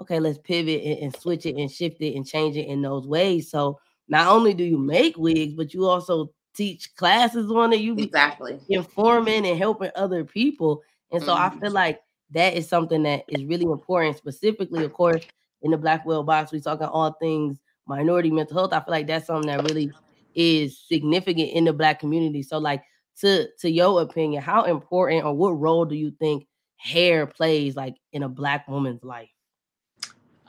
okay, 0.00 0.20
let's 0.20 0.38
pivot 0.38 0.82
and, 0.84 0.98
and 1.00 1.14
switch 1.16 1.46
it 1.46 1.56
and 1.56 1.70
shift 1.70 2.00
it 2.00 2.14
and 2.16 2.26
change 2.26 2.56
it 2.56 2.66
in 2.66 2.82
those 2.82 3.06
ways. 3.06 3.50
So 3.50 3.78
not 4.08 4.28
only 4.28 4.54
do 4.54 4.64
you 4.64 4.78
make 4.78 5.16
wigs, 5.18 5.54
but 5.54 5.74
you 5.74 5.86
also 5.86 6.32
teach 6.54 6.94
classes 6.96 7.50
on 7.50 7.72
it. 7.72 7.80
You 7.80 7.96
be 7.96 8.12
Exactly. 8.12 8.60
informing 8.68 9.46
and 9.46 9.58
helping 9.58 9.90
other 9.96 10.24
people. 10.24 10.82
And 11.12 11.22
so 11.22 11.34
I 11.34 11.50
Mhm. 11.50 11.60
feel 11.60 11.72
like 11.72 12.00
that 12.32 12.54
is 12.54 12.68
something 12.68 13.02
that 13.04 13.24
is 13.28 13.44
really 13.44 13.64
important, 13.64 14.16
specifically, 14.16 14.84
of 14.84 14.92
course, 14.92 15.24
in 15.62 15.70
the 15.70 15.76
Blackwell 15.76 16.22
box. 16.22 16.52
We 16.52 16.60
talking 16.60 16.86
all 16.86 17.12
things 17.12 17.58
minority 17.86 18.30
mental 18.30 18.56
health. 18.56 18.72
I 18.72 18.80
feel 18.80 18.92
like 18.92 19.06
that's 19.06 19.26
something 19.26 19.48
that 19.48 19.68
really 19.68 19.92
is 20.34 20.78
significant 20.78 21.50
in 21.50 21.64
the 21.64 21.72
black 21.72 22.00
community. 22.00 22.42
So, 22.42 22.58
like 22.58 22.82
to 23.20 23.48
to 23.60 23.70
your 23.70 24.02
opinion, 24.02 24.42
how 24.42 24.64
important 24.64 25.24
or 25.24 25.34
what 25.34 25.50
role 25.50 25.84
do 25.84 25.94
you 25.94 26.12
think 26.12 26.46
hair 26.76 27.26
plays 27.26 27.76
like 27.76 27.96
in 28.12 28.22
a 28.22 28.28
black 28.28 28.66
woman's 28.68 29.04
life? 29.04 29.28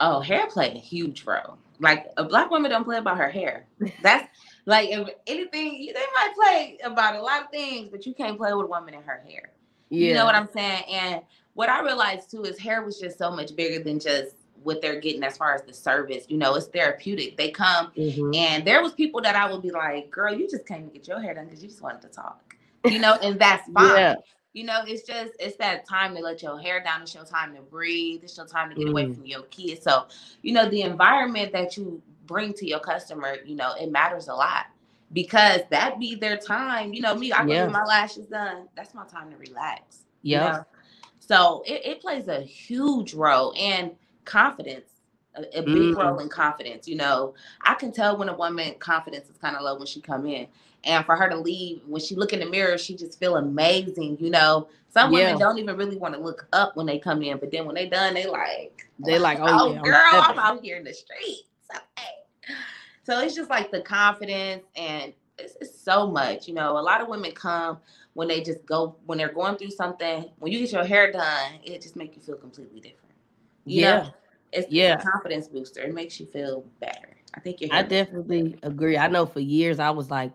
Oh, 0.00 0.20
hair 0.20 0.46
play 0.46 0.70
a 0.70 0.78
huge 0.78 1.24
role. 1.24 1.58
Like 1.78 2.06
a 2.16 2.24
black 2.24 2.50
woman 2.50 2.70
don't 2.70 2.84
play 2.84 2.98
about 2.98 3.18
her 3.18 3.30
hair. 3.30 3.66
That's 4.02 4.28
like 4.66 4.90
if 4.90 5.08
anything 5.26 5.92
they 5.94 6.06
might 6.14 6.34
play 6.34 6.78
about 6.84 7.16
a 7.16 7.22
lot 7.22 7.42
of 7.42 7.50
things, 7.50 7.88
but 7.90 8.06
you 8.06 8.14
can't 8.14 8.38
play 8.38 8.52
with 8.52 8.64
a 8.64 8.68
woman 8.68 8.94
in 8.94 9.02
her 9.02 9.22
hair. 9.28 9.52
Yeah. 9.90 10.08
You 10.08 10.14
know 10.14 10.24
what 10.24 10.34
I'm 10.34 10.48
saying? 10.54 10.84
And 10.88 11.22
what 11.54 11.68
I 11.68 11.82
realized 11.82 12.30
too 12.30 12.44
is 12.44 12.58
hair 12.58 12.82
was 12.82 12.98
just 12.98 13.18
so 13.18 13.30
much 13.30 13.54
bigger 13.56 13.82
than 13.82 13.98
just 14.00 14.36
what 14.62 14.80
they're 14.80 15.00
getting 15.00 15.24
as 15.24 15.36
far 15.36 15.54
as 15.54 15.62
the 15.62 15.72
service. 15.74 16.24
You 16.28 16.38
know, 16.38 16.54
it's 16.54 16.66
therapeutic. 16.66 17.36
They 17.36 17.50
come 17.50 17.90
Mhm. 17.96 18.34
and 18.36 18.64
there 18.64 18.80
was 18.82 18.92
people 18.92 19.20
that 19.22 19.34
I 19.36 19.50
would 19.50 19.62
be 19.62 19.70
like, 19.70 20.10
girl, 20.10 20.32
you 20.34 20.48
just 20.48 20.66
came 20.66 20.86
to 20.88 20.92
get 20.92 21.08
your 21.08 21.20
hair 21.20 21.34
done 21.34 21.46
because 21.46 21.62
you 21.62 21.68
just 21.68 21.82
wanted 21.82 22.02
to 22.02 22.08
talk. 22.08 22.56
You 22.84 22.98
know, 22.98 23.14
and 23.22 23.38
that's 23.40 23.68
fine. 23.72 23.96
Yeah. 23.96 24.14
You 24.54 24.64
know, 24.64 24.80
it's 24.86 25.02
just 25.06 25.32
it's 25.40 25.56
that 25.56 25.86
time 25.88 26.14
to 26.14 26.20
let 26.20 26.42
your 26.42 26.58
hair 26.58 26.82
down. 26.82 27.02
It's 27.02 27.14
your 27.14 27.24
time 27.24 27.54
to 27.54 27.62
breathe. 27.62 28.20
It's 28.22 28.36
your 28.36 28.46
time 28.46 28.68
to 28.70 28.74
get 28.76 28.88
away 28.88 29.06
Mm. 29.06 29.14
from 29.16 29.26
your 29.26 29.42
kids. 29.44 29.82
So, 29.82 30.06
you 30.42 30.52
know, 30.52 30.68
the 30.68 30.82
environment 30.82 31.52
that 31.52 31.76
you 31.76 32.02
bring 32.26 32.52
to 32.54 32.66
your 32.66 32.80
customer, 32.80 33.36
you 33.44 33.56
know, 33.56 33.72
it 33.80 33.90
matters 33.90 34.28
a 34.28 34.34
lot 34.34 34.66
because 35.12 35.62
that 35.70 35.98
be 35.98 36.14
their 36.16 36.36
time. 36.36 36.92
You 36.92 37.00
know, 37.00 37.14
me, 37.14 37.32
I 37.32 37.44
go 37.44 37.52
yeah. 37.52 37.64
get 37.64 37.72
my 37.72 37.84
lashes 37.84 38.26
done. 38.26 38.68
That's 38.76 38.94
my 38.94 39.04
time 39.06 39.30
to 39.30 39.36
relax. 39.38 40.04
Yeah. 40.22 40.44
You 40.44 40.52
know? 40.52 40.64
So 41.32 41.62
it, 41.66 41.86
it 41.86 42.00
plays 42.02 42.28
a 42.28 42.42
huge 42.42 43.14
role 43.14 43.54
and 43.58 43.92
confidence, 44.26 44.84
a, 45.34 45.60
a 45.60 45.62
big 45.62 45.94
mm. 45.94 45.96
role 45.96 46.18
in 46.18 46.28
confidence. 46.28 46.86
You 46.86 46.96
know, 46.96 47.32
I 47.62 47.72
can 47.72 47.90
tell 47.90 48.18
when 48.18 48.28
a 48.28 48.36
woman 48.36 48.74
confidence 48.78 49.30
is 49.30 49.38
kind 49.38 49.56
of 49.56 49.62
low 49.62 49.78
when 49.78 49.86
she 49.86 50.02
come 50.02 50.26
in. 50.26 50.46
And 50.84 51.06
for 51.06 51.16
her 51.16 51.30
to 51.30 51.36
leave, 51.36 51.80
when 51.86 52.02
she 52.02 52.16
look 52.16 52.34
in 52.34 52.40
the 52.40 52.46
mirror, 52.46 52.76
she 52.76 52.96
just 52.96 53.18
feel 53.18 53.36
amazing. 53.36 54.18
You 54.20 54.28
know, 54.28 54.68
some 54.90 55.10
yeah. 55.10 55.20
women 55.20 55.38
don't 55.38 55.58
even 55.58 55.78
really 55.78 55.96
want 55.96 56.12
to 56.12 56.20
look 56.20 56.46
up 56.52 56.76
when 56.76 56.84
they 56.84 56.98
come 56.98 57.22
in, 57.22 57.38
but 57.38 57.50
then 57.50 57.64
when 57.64 57.76
they 57.76 57.88
done, 57.88 58.12
they 58.12 58.26
like 58.26 58.86
they 58.98 59.18
like, 59.18 59.38
oh, 59.40 59.46
oh 59.48 59.72
yeah, 59.72 59.80
girl, 59.80 59.96
I'm 60.12 60.38
out 60.38 60.62
here 60.62 60.76
in 60.76 60.84
the 60.84 60.92
streets. 60.92 61.44
Okay. 61.70 62.10
So 63.04 63.20
it's 63.20 63.34
just 63.34 63.48
like 63.48 63.70
the 63.70 63.80
confidence 63.80 64.64
and 64.76 65.14
it's, 65.38 65.56
it's, 65.62 65.80
so 65.80 66.06
much. 66.06 66.46
You 66.46 66.54
know, 66.54 66.78
a 66.78 66.82
lot 66.82 67.00
of 67.00 67.08
women 67.08 67.32
come 67.32 67.78
when 68.14 68.28
they 68.28 68.42
just 68.42 68.64
go 68.66 68.96
when 69.06 69.18
they're 69.18 69.32
going 69.32 69.56
through 69.56 69.70
something. 69.70 70.30
When 70.38 70.52
you 70.52 70.60
get 70.60 70.72
your 70.72 70.84
hair 70.84 71.10
done, 71.12 71.52
it 71.64 71.82
just 71.82 71.96
makes 71.96 72.16
you 72.16 72.22
feel 72.22 72.36
completely 72.36 72.80
different. 72.80 73.14
You 73.64 73.82
yeah. 73.82 73.96
Know? 73.96 74.14
It's, 74.52 74.70
yeah. 74.70 74.94
It's 74.94 75.04
confidence 75.04 75.48
booster. 75.48 75.80
It 75.80 75.94
makes 75.94 76.20
you 76.20 76.26
feel 76.26 76.66
better. 76.80 77.16
I 77.34 77.40
think 77.40 77.60
I 77.70 77.82
definitely 77.82 78.58
agree. 78.62 78.98
I 78.98 79.08
know 79.08 79.24
for 79.24 79.40
years 79.40 79.78
I 79.78 79.90
was 79.90 80.10
like, 80.10 80.32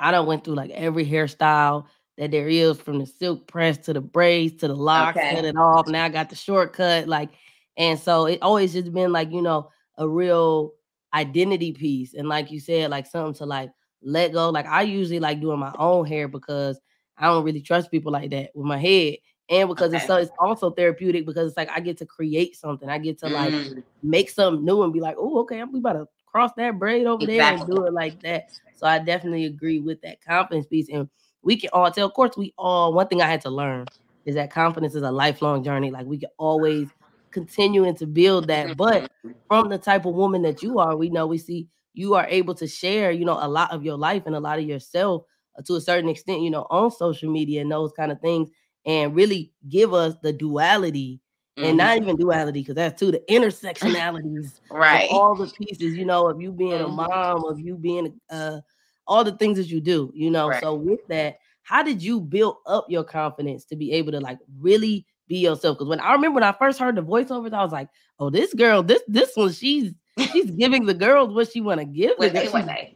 I 0.00 0.10
don't 0.10 0.26
went 0.26 0.44
through 0.44 0.56
like 0.56 0.70
every 0.70 1.06
hairstyle 1.06 1.86
that 2.18 2.32
there 2.32 2.48
is 2.48 2.80
from 2.80 2.98
the 2.98 3.06
silk 3.06 3.46
press 3.46 3.78
to 3.78 3.92
the 3.92 4.00
braids 4.00 4.60
to 4.60 4.68
the 4.68 4.74
locks, 4.74 5.16
okay. 5.16 5.36
cut 5.36 5.44
it 5.44 5.56
off. 5.56 5.86
Now 5.86 6.04
I 6.04 6.08
got 6.08 6.28
the 6.28 6.36
shortcut. 6.36 7.06
Like, 7.06 7.30
and 7.76 7.98
so 7.98 8.26
it 8.26 8.40
always 8.42 8.72
just 8.72 8.92
been 8.92 9.12
like, 9.12 9.30
you 9.30 9.42
know, 9.42 9.70
a 9.96 10.08
real 10.08 10.72
identity 11.14 11.72
piece. 11.72 12.14
And 12.14 12.28
like 12.28 12.50
you 12.50 12.58
said, 12.58 12.90
like 12.90 13.06
something 13.06 13.34
to 13.34 13.46
like 13.46 13.70
let 14.02 14.32
go. 14.32 14.50
Like 14.50 14.66
I 14.66 14.82
usually 14.82 15.20
like 15.20 15.40
doing 15.40 15.60
my 15.60 15.72
own 15.78 16.06
hair 16.06 16.26
because 16.26 16.80
I 17.20 17.26
don't 17.26 17.44
really 17.44 17.60
trust 17.60 17.90
people 17.90 18.12
like 18.12 18.30
that 18.30 18.50
with 18.54 18.66
my 18.66 18.78
head. 18.78 19.16
And 19.48 19.68
because 19.68 19.88
okay. 19.88 19.98
it's 19.98 20.06
so 20.06 20.16
it's 20.16 20.30
also 20.38 20.70
therapeutic 20.70 21.26
because 21.26 21.48
it's 21.48 21.56
like 21.56 21.70
I 21.70 21.80
get 21.80 21.98
to 21.98 22.06
create 22.06 22.56
something. 22.56 22.88
I 22.88 22.98
get 22.98 23.18
to 23.18 23.28
like 23.28 23.52
mm. 23.52 23.82
make 24.02 24.30
something 24.30 24.64
new 24.64 24.82
and 24.82 24.92
be 24.92 25.00
like, 25.00 25.16
oh, 25.18 25.40
okay, 25.40 25.60
I'm 25.60 25.74
about 25.74 25.94
to 25.94 26.08
cross 26.26 26.52
that 26.56 26.78
braid 26.78 27.06
over 27.06 27.24
exactly. 27.24 27.36
there 27.36 27.54
and 27.54 27.66
do 27.66 27.84
it 27.86 27.92
like 27.92 28.22
that. 28.22 28.52
So 28.76 28.86
I 28.86 29.00
definitely 29.00 29.46
agree 29.46 29.80
with 29.80 30.00
that 30.02 30.24
confidence 30.24 30.66
piece. 30.66 30.88
And 30.88 31.08
we 31.42 31.56
can 31.56 31.70
all 31.72 31.90
tell, 31.90 32.06
of 32.06 32.14
course, 32.14 32.36
we 32.36 32.54
all 32.56 32.94
one 32.94 33.08
thing 33.08 33.22
I 33.22 33.28
had 33.28 33.40
to 33.42 33.50
learn 33.50 33.86
is 34.24 34.36
that 34.36 34.52
confidence 34.52 34.94
is 34.94 35.02
a 35.02 35.10
lifelong 35.10 35.64
journey. 35.64 35.90
Like 35.90 36.06
we 36.06 36.18
can 36.18 36.30
always 36.38 36.88
continuing 37.32 37.96
to 37.96 38.06
build 38.06 38.46
that. 38.48 38.76
But 38.76 39.10
from 39.48 39.68
the 39.68 39.78
type 39.78 40.06
of 40.06 40.14
woman 40.14 40.42
that 40.42 40.62
you 40.62 40.78
are, 40.78 40.96
we 40.96 41.10
know 41.10 41.26
we 41.26 41.38
see 41.38 41.68
you 41.94 42.14
are 42.14 42.26
able 42.28 42.54
to 42.54 42.68
share, 42.68 43.10
you 43.10 43.24
know, 43.24 43.38
a 43.40 43.48
lot 43.48 43.72
of 43.72 43.84
your 43.84 43.96
life 43.96 44.22
and 44.26 44.34
a 44.34 44.40
lot 44.40 44.58
of 44.58 44.64
yourself 44.64 45.24
to 45.64 45.76
a 45.76 45.80
certain 45.80 46.08
extent, 46.08 46.42
you 46.42 46.50
know, 46.50 46.66
on 46.70 46.90
social 46.90 47.30
media 47.30 47.60
and 47.60 47.70
those 47.70 47.92
kind 47.92 48.12
of 48.12 48.20
things, 48.20 48.50
and 48.86 49.14
really 49.14 49.52
give 49.68 49.94
us 49.94 50.14
the 50.22 50.32
duality. 50.32 51.20
Mm-hmm. 51.58 51.68
And 51.68 51.78
not 51.78 51.96
even 51.96 52.16
duality, 52.16 52.60
because 52.60 52.76
that's 52.76 52.98
too 52.98 53.10
the 53.10 53.22
intersectionalities, 53.28 54.60
right? 54.70 55.08
All 55.10 55.34
the 55.34 55.48
pieces, 55.48 55.96
you 55.96 56.04
know, 56.04 56.28
of 56.28 56.40
you 56.40 56.52
being 56.52 56.70
mm-hmm. 56.72 56.98
a 56.98 57.08
mom, 57.08 57.44
of 57.44 57.58
you 57.58 57.76
being 57.76 58.18
uh 58.30 58.60
all 59.06 59.24
the 59.24 59.32
things 59.32 59.58
that 59.58 59.66
you 59.66 59.80
do, 59.80 60.12
you 60.14 60.30
know. 60.30 60.48
Right. 60.48 60.62
So 60.62 60.74
with 60.74 61.00
that, 61.08 61.38
how 61.62 61.82
did 61.82 62.02
you 62.02 62.20
build 62.20 62.58
up 62.66 62.86
your 62.88 63.02
confidence 63.02 63.64
to 63.66 63.76
be 63.76 63.92
able 63.92 64.12
to 64.12 64.20
like 64.20 64.38
really 64.60 65.06
be 65.30 65.38
yourself. 65.38 65.78
Because 65.78 65.88
when 65.88 66.00
I 66.00 66.12
remember 66.12 66.34
when 66.34 66.42
I 66.42 66.52
first 66.52 66.78
heard 66.78 66.96
the 66.96 67.02
voiceovers, 67.02 67.54
I 67.54 67.62
was 67.62 67.72
like, 67.72 67.88
oh, 68.18 68.28
this 68.28 68.52
girl, 68.52 68.82
this 68.82 69.00
this 69.08 69.30
one, 69.34 69.52
she's 69.52 69.94
she's 70.20 70.50
giving 70.50 70.86
the 70.86 70.94
girls 70.94 71.34
what 71.34 71.50
she 71.50 71.60
want 71.60 71.80
to 71.80 71.86
give 71.86 72.18
them. 72.32 72.42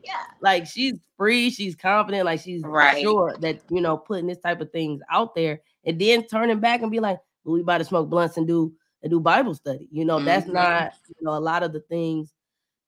Yeah. 0.05 0.13
Like 0.41 0.67
she's 0.67 0.95
free, 1.17 1.51
she's 1.51 1.75
confident, 1.75 2.25
like 2.25 2.41
she's 2.41 2.63
right. 2.63 3.01
sure 3.01 3.37
that 3.41 3.61
you 3.71 3.81
know 3.81 3.97
putting 3.97 4.27
this 4.27 4.39
type 4.39 4.61
of 4.61 4.71
things 4.73 5.01
out 5.11 5.35
there, 5.35 5.61
and 5.85 6.01
then 6.01 6.27
turning 6.27 6.61
back 6.61 6.83
and 6.83 6.91
be 6.91 7.01
like, 7.01 7.19
well, 7.45 7.55
we 7.55 7.61
about 7.61 7.79
to 7.79 7.85
smoke 7.85 8.09
blunts 8.09 8.37
and 8.37 8.47
do 8.47 8.73
and 9.03 9.11
do 9.11 9.21
Bible 9.21 9.55
study. 9.55 9.89
You 9.91 10.05
know, 10.05 10.17
mm-hmm. 10.17 10.27
that's 10.27 10.47
not 10.47 10.93
you 11.09 11.25
know 11.25 11.37
a 11.37 11.41
lot 11.41 11.63
of 11.63 11.73
the 11.73 11.81
things 11.81 12.33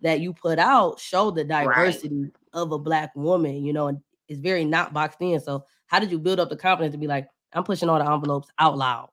that 0.01 0.21
you 0.21 0.33
put 0.33 0.59
out 0.59 1.01
show 1.01 1.31
the 1.31 1.45
diversity 1.45 2.23
right. 2.23 2.33
of 2.53 2.73
a 2.73 2.79
black 2.79 3.15
woman. 3.15 3.65
You 3.65 3.73
know, 3.73 3.89
and 3.89 4.01
it's 4.29 4.41
very 4.41 4.65
not 4.65 4.93
boxed 4.93 5.21
in. 5.21 5.41
So 5.41 5.65
how 5.87 5.99
did 5.99 6.11
you 6.11 6.19
build 6.19 6.41
up 6.41 6.49
the 6.49 6.57
confidence 6.57 6.93
to 6.93 6.99
be 6.99 7.07
like, 7.07 7.29
I'm 7.53 7.65
pushing 7.65 7.89
all 7.89 7.99
the 7.99 8.11
envelopes 8.11 8.49
out 8.59 8.77
loud? 8.77 9.11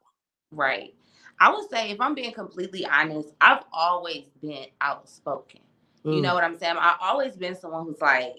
Right. 0.51 0.93
I 1.39 1.51
would 1.51 1.69
say, 1.69 1.91
if 1.91 1.99
I'm 1.99 2.15
being 2.15 2.33
completely 2.33 2.85
honest, 2.85 3.29
I've 3.41 3.63
always 3.71 4.25
been 4.41 4.65
outspoken. 4.81 5.61
Mm. 6.05 6.15
You 6.15 6.21
know 6.21 6.33
what 6.33 6.43
I'm 6.43 6.57
saying? 6.57 6.75
I've 6.79 6.97
always 7.01 7.35
been 7.35 7.55
someone 7.55 7.85
who's 7.85 8.01
like, 8.01 8.37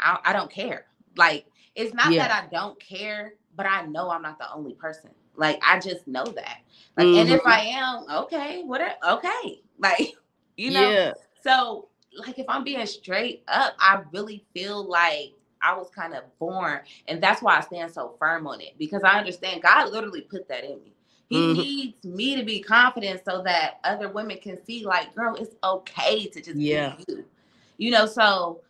I, 0.00 0.18
I 0.24 0.32
don't 0.32 0.50
care. 0.50 0.86
Like, 1.16 1.46
it's 1.74 1.94
not 1.94 2.12
yeah. 2.12 2.26
that 2.28 2.44
I 2.44 2.54
don't 2.54 2.78
care, 2.80 3.34
but 3.56 3.66
I 3.66 3.86
know 3.86 4.10
I'm 4.10 4.22
not 4.22 4.38
the 4.38 4.52
only 4.52 4.74
person. 4.74 5.10
Like, 5.36 5.60
I 5.66 5.78
just 5.80 6.06
know 6.06 6.24
that. 6.24 6.58
Like, 6.96 7.06
mm-hmm. 7.06 7.18
and 7.20 7.30
if 7.30 7.40
mm-hmm. 7.42 7.48
I 7.48 7.60
am, 7.60 8.24
okay, 8.24 8.62
what? 8.64 8.80
Okay, 9.06 9.60
like, 9.78 10.14
you 10.56 10.70
know. 10.70 10.90
Yeah. 10.90 11.12
So, 11.42 11.88
like, 12.16 12.38
if 12.38 12.46
I'm 12.48 12.64
being 12.64 12.84
straight 12.86 13.42
up, 13.48 13.74
I 13.78 14.02
really 14.12 14.44
feel 14.54 14.84
like 14.84 15.32
I 15.60 15.76
was 15.76 15.88
kind 15.90 16.14
of 16.14 16.22
born, 16.38 16.80
and 17.08 17.22
that's 17.22 17.42
why 17.42 17.56
I 17.56 17.60
stand 17.60 17.92
so 17.92 18.14
firm 18.18 18.46
on 18.46 18.60
it 18.60 18.74
because 18.78 19.02
I 19.02 19.18
understand 19.18 19.62
God 19.62 19.90
literally 19.90 20.20
put 20.20 20.48
that 20.48 20.64
in 20.64 20.82
me. 20.82 20.93
He 21.28 21.36
mm-hmm. 21.36 21.60
needs 21.60 22.04
me 22.04 22.36
to 22.36 22.44
be 22.44 22.60
confident 22.60 23.22
so 23.24 23.42
that 23.42 23.80
other 23.82 24.08
women 24.08 24.38
can 24.38 24.62
see, 24.64 24.84
like, 24.84 25.14
girl, 25.14 25.34
it's 25.36 25.54
okay 25.64 26.26
to 26.26 26.40
just 26.40 26.56
yeah. 26.56 26.96
be 26.96 27.04
you. 27.08 27.24
You 27.76 27.90
know, 27.90 28.06
so 28.06 28.60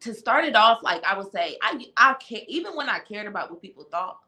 to 0.00 0.14
start 0.14 0.44
it 0.44 0.54
off, 0.54 0.82
like 0.82 1.02
I 1.04 1.16
would 1.16 1.32
say, 1.32 1.56
I 1.62 1.84
I 1.96 2.14
care 2.14 2.42
even 2.48 2.76
when 2.76 2.88
I 2.88 2.98
cared 2.98 3.26
about 3.26 3.50
what 3.50 3.62
people 3.62 3.84
thought, 3.90 4.18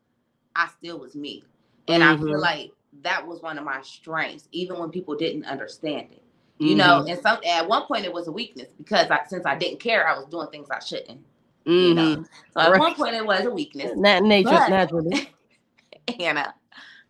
I 0.56 0.68
still 0.78 0.98
was 0.98 1.14
me. 1.14 1.44
And 1.88 2.02
mm-hmm. 2.02 2.12
I 2.12 2.16
feel 2.16 2.26
mm-hmm. 2.26 2.40
like 2.40 2.72
that 3.02 3.26
was 3.26 3.42
one 3.42 3.58
of 3.58 3.64
my 3.64 3.82
strengths, 3.82 4.48
even 4.52 4.78
when 4.78 4.90
people 4.90 5.14
didn't 5.14 5.44
understand 5.44 6.08
it. 6.12 6.22
You 6.58 6.70
mm-hmm. 6.70 6.78
know, 6.78 7.04
and 7.06 7.20
some 7.20 7.38
at 7.46 7.68
one 7.68 7.82
point 7.86 8.04
it 8.04 8.12
was 8.12 8.28
a 8.28 8.32
weakness 8.32 8.68
because 8.78 9.10
I, 9.10 9.20
since 9.26 9.44
I 9.44 9.56
didn't 9.56 9.80
care, 9.80 10.08
I 10.08 10.16
was 10.16 10.26
doing 10.26 10.48
things 10.48 10.68
I 10.70 10.78
shouldn't. 10.78 11.20
You 11.66 11.94
know, 11.94 12.16
mm-hmm. 12.16 12.22
so 12.52 12.60
at 12.60 12.70
right. 12.70 12.78
one 12.78 12.94
point 12.94 13.14
it 13.14 13.26
was 13.26 13.44
a 13.44 13.50
weakness. 13.50 13.92
Not 13.96 14.22
nature, 14.22 14.50
naturally. 14.50 15.30
Anna, 16.20 16.54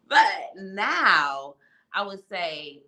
but 0.09 0.27
now 0.57 1.55
I 1.93 2.05
would 2.05 2.27
say 2.29 2.83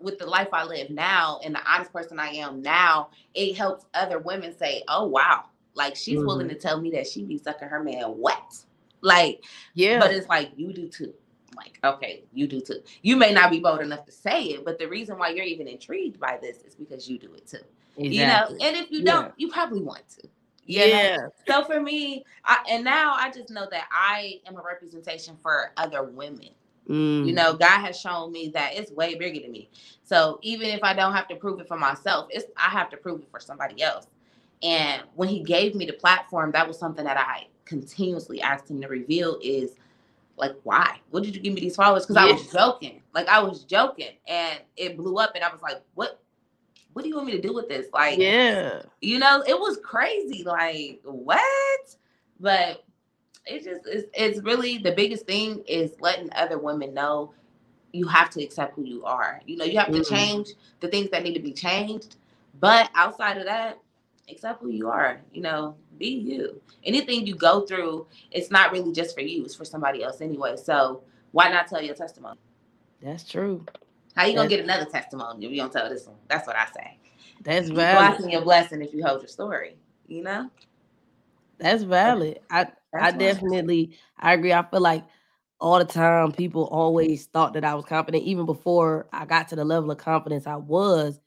with 0.00 0.18
the 0.18 0.26
life 0.26 0.48
I 0.52 0.64
live 0.64 0.90
now 0.90 1.40
and 1.44 1.54
the 1.54 1.60
honest 1.66 1.92
person 1.92 2.18
I 2.18 2.28
am 2.28 2.62
now, 2.62 3.10
it 3.34 3.56
helps 3.56 3.86
other 3.94 4.18
women 4.18 4.56
say, 4.56 4.82
"Oh 4.88 5.06
wow, 5.06 5.44
like 5.74 5.96
she's 5.96 6.18
mm-hmm. 6.18 6.26
willing 6.26 6.48
to 6.48 6.54
tell 6.54 6.80
me 6.80 6.90
that 6.92 7.06
she 7.06 7.24
be 7.24 7.38
sucking 7.38 7.68
her 7.68 7.82
man 7.82 8.18
wet." 8.18 8.64
Like, 9.00 9.44
yeah, 9.74 10.00
but 10.00 10.12
it's 10.12 10.28
like 10.28 10.52
you 10.56 10.72
do 10.72 10.88
too. 10.88 11.12
Like, 11.56 11.78
okay, 11.84 12.24
you 12.32 12.46
do 12.46 12.60
too. 12.60 12.80
You 13.02 13.16
may 13.16 13.32
not 13.32 13.50
be 13.50 13.60
bold 13.60 13.80
enough 13.80 14.04
to 14.06 14.12
say 14.12 14.44
it, 14.44 14.64
but 14.64 14.78
the 14.78 14.86
reason 14.86 15.18
why 15.18 15.30
you're 15.30 15.44
even 15.44 15.68
intrigued 15.68 16.20
by 16.20 16.38
this 16.40 16.58
is 16.62 16.74
because 16.74 17.08
you 17.08 17.18
do 17.18 17.32
it 17.34 17.46
too. 17.46 17.58
Exactly. 17.96 18.16
You 18.16 18.26
know, 18.26 18.56
and 18.60 18.76
if 18.76 18.90
you 18.90 18.98
yeah. 18.98 19.12
don't, 19.12 19.32
you 19.38 19.48
probably 19.48 19.80
want 19.80 20.02
to. 20.20 20.28
Yeah. 20.66 21.16
Know? 21.16 21.32
So 21.48 21.64
for 21.64 21.80
me, 21.80 22.24
I, 22.44 22.64
and 22.70 22.84
now 22.84 23.14
I 23.14 23.30
just 23.30 23.50
know 23.50 23.66
that 23.70 23.86
I 23.90 24.40
am 24.46 24.56
a 24.56 24.62
representation 24.62 25.36
for 25.42 25.72
other 25.76 26.02
women. 26.02 26.50
Mm. 26.88 27.26
You 27.26 27.32
know, 27.32 27.54
God 27.54 27.80
has 27.80 27.98
shown 27.98 28.32
me 28.32 28.48
that 28.54 28.74
it's 28.74 28.92
way 28.92 29.14
bigger 29.16 29.40
than 29.40 29.52
me. 29.52 29.70
So 30.04 30.38
even 30.42 30.68
if 30.68 30.82
I 30.82 30.94
don't 30.94 31.12
have 31.14 31.28
to 31.28 31.36
prove 31.36 31.60
it 31.60 31.66
for 31.66 31.76
myself, 31.76 32.28
it's 32.30 32.46
I 32.56 32.70
have 32.70 32.90
to 32.90 32.96
prove 32.96 33.22
it 33.22 33.28
for 33.30 33.40
somebody 33.40 33.82
else. 33.82 34.06
And 34.62 35.02
when 35.14 35.28
he 35.28 35.42
gave 35.42 35.74
me 35.74 35.86
the 35.86 35.92
platform, 35.92 36.52
that 36.52 36.66
was 36.66 36.78
something 36.78 37.04
that 37.04 37.18
I 37.18 37.48
continuously 37.64 38.40
asked 38.40 38.70
him 38.70 38.80
to 38.80 38.88
reveal 38.88 39.38
is 39.42 39.72
like, 40.36 40.54
why? 40.62 41.00
What 41.10 41.24
did 41.24 41.34
you 41.34 41.42
give 41.42 41.54
me 41.54 41.60
these 41.60 41.76
followers? 41.76 42.06
Because 42.06 42.24
yes. 42.24 42.30
I 42.30 42.42
was 42.42 42.52
joking. 42.52 43.02
Like 43.14 43.28
I 43.28 43.42
was 43.42 43.64
joking 43.64 44.12
and 44.26 44.60
it 44.76 44.96
blew 44.96 45.18
up 45.18 45.32
and 45.34 45.42
I 45.42 45.50
was 45.50 45.62
like, 45.62 45.82
what 45.94 46.20
what 46.96 47.02
do 47.02 47.10
you 47.10 47.14
want 47.14 47.26
me 47.26 47.32
to 47.32 47.42
do 47.42 47.52
with 47.52 47.68
this? 47.68 47.88
Like, 47.92 48.18
yeah, 48.18 48.80
you 49.02 49.18
know, 49.18 49.44
it 49.46 49.52
was 49.52 49.76
crazy. 49.84 50.42
Like, 50.44 50.98
what? 51.04 51.94
But 52.40 52.84
it 53.44 53.64
just 53.64 53.82
it's, 53.86 54.08
it's 54.14 54.42
really 54.42 54.78
the 54.78 54.92
biggest 54.92 55.26
thing 55.26 55.62
is 55.68 55.92
letting 56.00 56.32
other 56.32 56.56
women 56.56 56.94
know 56.94 57.34
you 57.92 58.08
have 58.08 58.30
to 58.30 58.42
accept 58.42 58.76
who 58.76 58.84
you 58.84 59.04
are. 59.04 59.42
You 59.44 59.58
know, 59.58 59.66
you 59.66 59.78
have 59.78 59.88
mm-hmm. 59.88 60.04
to 60.04 60.08
change 60.08 60.48
the 60.80 60.88
things 60.88 61.10
that 61.10 61.22
need 61.22 61.34
to 61.34 61.40
be 61.40 61.52
changed. 61.52 62.16
But 62.60 62.88
outside 62.94 63.36
of 63.36 63.44
that, 63.44 63.78
accept 64.30 64.62
who 64.62 64.70
you 64.70 64.88
are. 64.88 65.20
You 65.34 65.42
know, 65.42 65.76
be 65.98 66.08
you. 66.08 66.62
Anything 66.82 67.26
you 67.26 67.34
go 67.34 67.66
through, 67.66 68.06
it's 68.30 68.50
not 68.50 68.72
really 68.72 68.92
just 68.92 69.14
for 69.14 69.20
you, 69.20 69.44
it's 69.44 69.54
for 69.54 69.66
somebody 69.66 70.02
else 70.02 70.22
anyway. 70.22 70.56
So 70.56 71.02
why 71.32 71.50
not 71.50 71.66
tell 71.66 71.82
your 71.82 71.94
testimony? 71.94 72.38
That's 73.02 73.28
true. 73.28 73.66
How 74.16 74.26
you 74.26 74.34
gonna 74.34 74.48
get 74.48 74.60
another 74.64 74.86
testimony 74.86 75.44
if 75.46 75.52
you 75.52 75.58
don't 75.58 75.72
tell 75.72 75.88
this 75.90 76.06
one? 76.06 76.16
That's 76.28 76.46
what 76.46 76.56
I 76.56 76.66
say. 76.66 76.98
That's 77.42 77.70
valid. 77.70 78.18
Blessing 78.18 78.30
your 78.30 78.42
blessing 78.42 78.82
if 78.82 78.94
you 78.94 79.04
hold 79.04 79.22
your 79.22 79.28
story. 79.28 79.76
You 80.08 80.22
know. 80.22 80.50
That's 81.58 81.82
valid. 81.84 82.40
I 82.50 82.68
That's 82.92 83.08
I 83.08 83.10
definitely 83.12 83.98
I 84.18 84.34
agree. 84.34 84.52
I 84.52 84.62
feel 84.70 84.80
like 84.80 85.04
all 85.60 85.78
the 85.78 85.84
time 85.86 86.32
people 86.32 86.64
always 86.66 87.26
thought 87.26 87.54
that 87.54 87.64
I 87.64 87.74
was 87.74 87.84
confident, 87.86 88.24
even 88.24 88.46
before 88.46 89.08
I 89.12 89.24
got 89.26 89.48
to 89.48 89.56
the 89.56 89.64
level 89.64 89.90
of 89.90 89.98
confidence 89.98 90.46
I 90.46 90.56
was. 90.56 91.20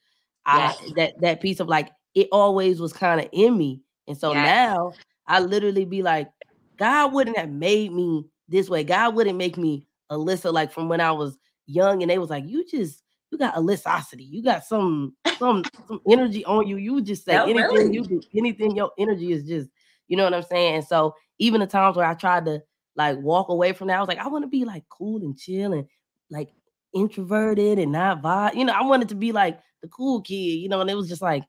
Yes. 0.51 0.77
I 0.81 0.91
that 0.95 1.13
that 1.21 1.41
piece 1.41 1.59
of 1.59 1.67
like 1.67 1.89
it 2.15 2.27
always 2.31 2.79
was 2.79 2.93
kind 2.93 3.21
of 3.21 3.29
in 3.31 3.57
me. 3.57 3.81
And 4.07 4.17
so 4.17 4.33
Yes. 4.33 4.35
now 4.35 4.97
I 5.27 5.39
literally 5.41 5.85
be 5.85 6.03
like, 6.03 6.29
God 6.77 7.13
wouldn't 7.13 7.37
have 7.37 7.49
made 7.49 7.91
me 7.93 8.25
this 8.47 8.69
way. 8.69 8.83
God 8.83 9.15
wouldn't 9.15 9.37
make 9.37 9.57
me 9.57 9.85
Alyssa 10.11 10.53
like 10.53 10.71
from 10.71 10.89
when 10.89 11.01
I 11.01 11.11
was 11.11 11.37
young, 11.69 12.01
and 12.01 12.09
they 12.09 12.17
was 12.17 12.29
like, 12.29 12.47
you 12.47 12.65
just 12.65 13.03
you 13.31 13.37
got 13.37 13.55
Alyssosity. 13.55 14.27
You 14.29 14.43
got 14.43 14.65
some 14.65 15.15
some 15.37 15.63
some 15.87 16.01
energy 16.09 16.43
on 16.45 16.67
you. 16.67 16.77
You 16.77 17.01
just 17.01 17.25
say 17.25 17.35
No, 17.35 17.43
anything 17.43 17.71
really? 17.71 17.93
you 17.93 18.03
do, 18.03 18.21
anything. 18.35 18.75
Your 18.75 18.91
energy 18.97 19.31
is 19.31 19.43
just, 19.43 19.69
you 20.07 20.17
know 20.17 20.23
what 20.23 20.33
I'm 20.33 20.43
saying. 20.43 20.75
And 20.75 20.85
so 20.85 21.15
even 21.37 21.61
the 21.61 21.67
times 21.67 21.95
where 21.95 22.05
I 22.05 22.15
tried 22.15 22.45
to 22.45 22.61
like 22.95 23.17
walk 23.19 23.49
away 23.49 23.73
from 23.73 23.87
that, 23.87 23.97
I 23.97 23.99
was 23.99 24.07
like, 24.07 24.17
I 24.19 24.27
want 24.27 24.43
to 24.43 24.49
be 24.49 24.65
like 24.65 24.83
cool 24.89 25.21
and 25.21 25.37
chill 25.37 25.73
and 25.73 25.85
like 26.29 26.49
introverted 26.93 27.79
and 27.79 27.91
not 27.91 28.21
vibe. 28.21 28.55
You 28.55 28.65
know, 28.65 28.73
I 28.73 28.83
wanted 28.83 29.09
to 29.09 29.15
be 29.15 29.31
like 29.31 29.59
the 29.81 29.87
cool 29.87 30.21
kid. 30.21 30.33
You 30.33 30.69
know, 30.69 30.81
and 30.81 30.89
it 30.89 30.95
was 30.95 31.07
just 31.07 31.21
like, 31.21 31.43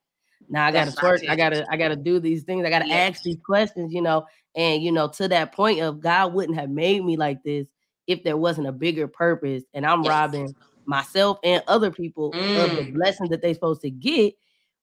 nah, 0.48 0.66
I 0.66 0.72
gotta 0.72 0.90
twerk. 0.90 1.28
I 1.28 1.36
gotta 1.36 1.66
I 1.70 1.76
gotta 1.76 1.96
do 1.96 2.20
these 2.20 2.44
things. 2.44 2.64
I 2.66 2.70
gotta 2.70 2.88
Yeah. 2.88 3.08
ask 3.08 3.22
these 3.22 3.38
questions. 3.44 3.92
You 3.92 4.02
know, 4.02 4.26
and 4.54 4.82
you 4.82 4.92
know 4.92 5.08
to 5.08 5.28
that 5.28 5.52
point 5.52 5.80
of 5.80 6.00
God 6.00 6.34
wouldn't 6.34 6.58
have 6.58 6.70
made 6.70 7.04
me 7.04 7.16
like 7.16 7.42
this 7.42 7.66
if 8.10 8.22
there 8.24 8.36
wasn't 8.36 8.66
a 8.66 8.72
bigger 8.72 9.08
purpose. 9.08 9.64
And 9.74 9.86
I'm 9.86 10.04
Yes. 10.04 10.08
robbing 10.08 10.54
myself 10.86 11.38
and 11.44 11.62
other 11.68 11.90
people 11.90 12.36
of 12.56 12.76
the 12.76 12.82
blessing 12.82 13.28
that 13.28 13.42
they're 13.42 13.54
supposed 13.54 13.82
to 13.82 13.90
get 13.90 14.34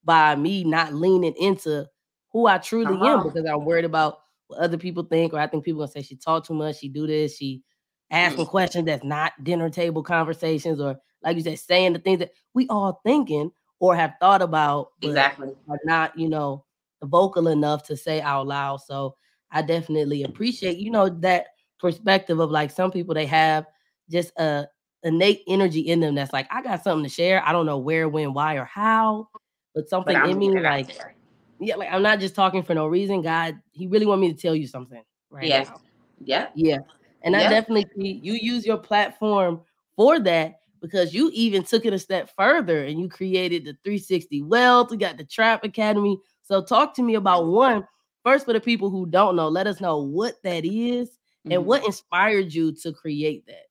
by 0.03 0.35
me 0.35 0.63
not 0.63 0.93
leaning 0.93 1.35
into 1.39 1.85
who 2.31 2.47
I 2.47 2.57
truly 2.59 2.85
Come 2.85 3.03
am 3.03 3.23
because 3.23 3.45
I'm 3.45 3.65
worried 3.65 3.85
about 3.85 4.19
what 4.47 4.59
other 4.59 4.77
people 4.77 5.03
think, 5.03 5.33
or 5.33 5.39
I 5.39 5.47
think 5.47 5.65
people 5.65 5.79
gonna 5.81 5.91
say 5.91 6.01
she 6.01 6.15
talk 6.15 6.45
too 6.45 6.53
much, 6.53 6.79
she 6.79 6.87
do 6.89 7.07
this, 7.07 7.35
she 7.35 7.63
asking 8.11 8.45
Mm. 8.45 8.49
questions 8.49 8.85
that's 8.85 9.03
not 9.03 9.33
dinner 9.43 9.69
table 9.69 10.01
conversations, 10.03 10.79
or 10.79 10.97
like 11.23 11.35
you 11.35 11.43
said, 11.43 11.59
saying 11.59 11.93
the 11.93 11.99
things 11.99 12.19
that 12.19 12.31
we 12.53 12.67
all 12.69 13.01
thinking 13.05 13.51
or 13.79 13.95
have 13.95 14.13
thought 14.19 14.41
about, 14.41 14.89
Exactly. 15.01 15.49
are 15.69 15.79
not, 15.83 16.17
you 16.17 16.29
know, 16.29 16.63
vocal 17.03 17.47
enough 17.49 17.83
to 17.83 17.97
say 17.97 18.21
out 18.21 18.47
loud. 18.47 18.77
So 18.81 19.15
I 19.51 19.61
definitely 19.61 20.23
appreciate, 20.23 20.77
you 20.77 20.89
know, 20.91 21.09
that 21.09 21.47
perspective 21.79 22.39
of 22.39 22.51
like 22.51 22.71
some 22.71 22.91
people 22.91 23.13
they 23.13 23.25
have 23.25 23.65
just 24.09 24.31
a 24.37 24.67
innate 25.03 25.43
energy 25.47 25.81
in 25.81 25.99
them 25.99 26.15
that's 26.15 26.33
like, 26.33 26.47
I 26.51 26.61
got 26.61 26.83
something 26.83 27.03
to 27.03 27.09
share. 27.09 27.43
I 27.45 27.51
don't 27.51 27.65
know 27.65 27.77
where, 27.77 28.09
when, 28.09 28.33
why, 28.33 28.55
or 28.55 28.65
how, 28.65 29.29
but 29.73 29.83
But 29.83 29.89
something 29.89 30.15
I'm 30.15 30.29
in 30.29 30.37
me 30.37 30.47
getting 30.47 30.59
it 30.59 30.65
out 30.65 30.73
like, 30.73 30.87
there. 30.87 31.15
yeah, 31.59 31.75
like 31.75 31.89
I'm 31.91 32.01
not 32.01 32.19
just 32.19 32.35
talking 32.35 32.63
for 32.63 32.73
no 32.73 32.87
reason. 32.87 33.21
God, 33.21 33.59
He 33.71 33.87
really 33.87 34.05
want 34.05 34.21
me 34.21 34.31
to 34.33 34.39
tell 34.39 34.55
you 34.55 34.67
something 34.67 35.03
right 35.29 35.47
Yes. 35.47 35.67
now. 35.67 35.81
Yep. 36.23 36.51
Yeah. 36.55 36.77
And 37.23 37.35
I 37.35 37.49
definitely 37.49 37.87
see 37.95 38.19
you 38.23 38.33
use 38.33 38.65
your 38.65 38.77
platform 38.77 39.61
for 39.95 40.19
that 40.19 40.59
because 40.81 41.13
you 41.13 41.31
even 41.33 41.63
took 41.63 41.85
it 41.85 41.93
a 41.93 41.99
step 41.99 42.29
further 42.35 42.83
and 42.83 42.99
you 42.99 43.09
created 43.09 43.65
the 43.65 43.73
360 43.83 44.43
Wealth. 44.43 44.91
We 44.91 44.97
got 44.97 45.17
the 45.17 45.25
Trap 45.25 45.63
Academy. 45.63 46.19
So 46.43 46.61
talk 46.61 46.93
to 46.95 47.03
me 47.03 47.15
about 47.15 47.47
one 47.47 47.85
first 48.23 48.45
for 48.45 48.53
the 48.53 48.61
people 48.61 48.89
who 48.89 49.05
don't 49.05 49.35
know. 49.35 49.47
Let 49.47 49.67
us 49.67 49.81
know 49.81 49.97
what 50.01 50.35
that 50.43 50.63
is 50.65 51.16
and 51.51 51.63
Mhm. 51.63 51.65
what 51.65 51.85
inspired 51.85 52.53
you 52.53 52.71
to 52.73 52.93
create 52.93 53.45
that. 53.47 53.67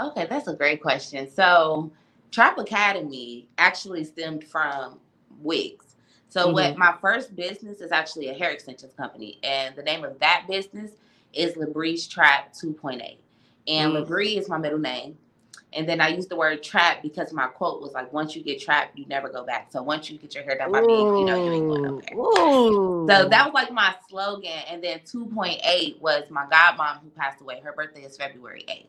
Okay, 0.00 0.26
that's 0.28 0.48
a 0.48 0.54
great 0.54 0.82
question. 0.82 1.30
So, 1.30 1.92
Trap 2.30 2.58
Academy 2.58 3.48
actually 3.58 4.04
stemmed 4.04 4.44
from 4.44 5.00
wigs. 5.40 5.96
So, 6.28 6.50
what 6.50 6.76
my 6.76 6.96
first 7.00 7.36
business 7.36 7.80
is 7.80 7.92
actually 7.92 8.28
a 8.28 8.34
hair 8.34 8.50
extensions 8.50 8.94
company, 8.94 9.38
and 9.44 9.76
the 9.76 9.82
name 9.82 10.04
of 10.04 10.18
that 10.20 10.46
business 10.48 10.92
is 11.32 11.54
Lebria's 11.54 12.08
Trap 12.08 12.52
2.8. 12.54 13.18
And 13.68 13.92
Mm. 13.92 14.06
Lebria 14.06 14.38
is 14.38 14.48
my 14.48 14.58
middle 14.58 14.78
name. 14.78 15.16
And 15.74 15.88
then 15.88 16.00
I 16.00 16.08
used 16.08 16.28
the 16.28 16.36
word 16.36 16.62
trap 16.62 17.02
because 17.02 17.32
my 17.32 17.46
quote 17.46 17.82
was 17.82 17.92
like, 17.92 18.12
once 18.12 18.36
you 18.36 18.42
get 18.42 18.60
trapped, 18.60 18.96
you 18.96 19.06
never 19.06 19.28
go 19.28 19.44
back. 19.44 19.72
So 19.72 19.82
once 19.82 20.08
you 20.08 20.18
get 20.18 20.34
your 20.34 20.44
hair 20.44 20.56
done 20.56 20.70
by 20.72 20.82
me, 20.82 21.10
you 21.16 21.24
know 21.24 21.36
you 21.36 21.50
ain't 21.52 21.66
going 21.66 21.82
nowhere. 21.82 22.14
Ooh. 22.14 23.06
So 23.08 23.28
that 23.28 23.44
was 23.44 23.52
like 23.54 23.72
my 23.72 23.94
slogan. 24.08 24.62
And 24.70 24.82
then 24.82 25.00
2.8 25.00 26.00
was 26.00 26.24
my 26.30 26.46
godmom 26.46 27.02
who 27.02 27.10
passed 27.10 27.40
away. 27.40 27.60
Her 27.60 27.72
birthday 27.72 28.02
is 28.02 28.16
February 28.16 28.64
8th. 28.68 28.86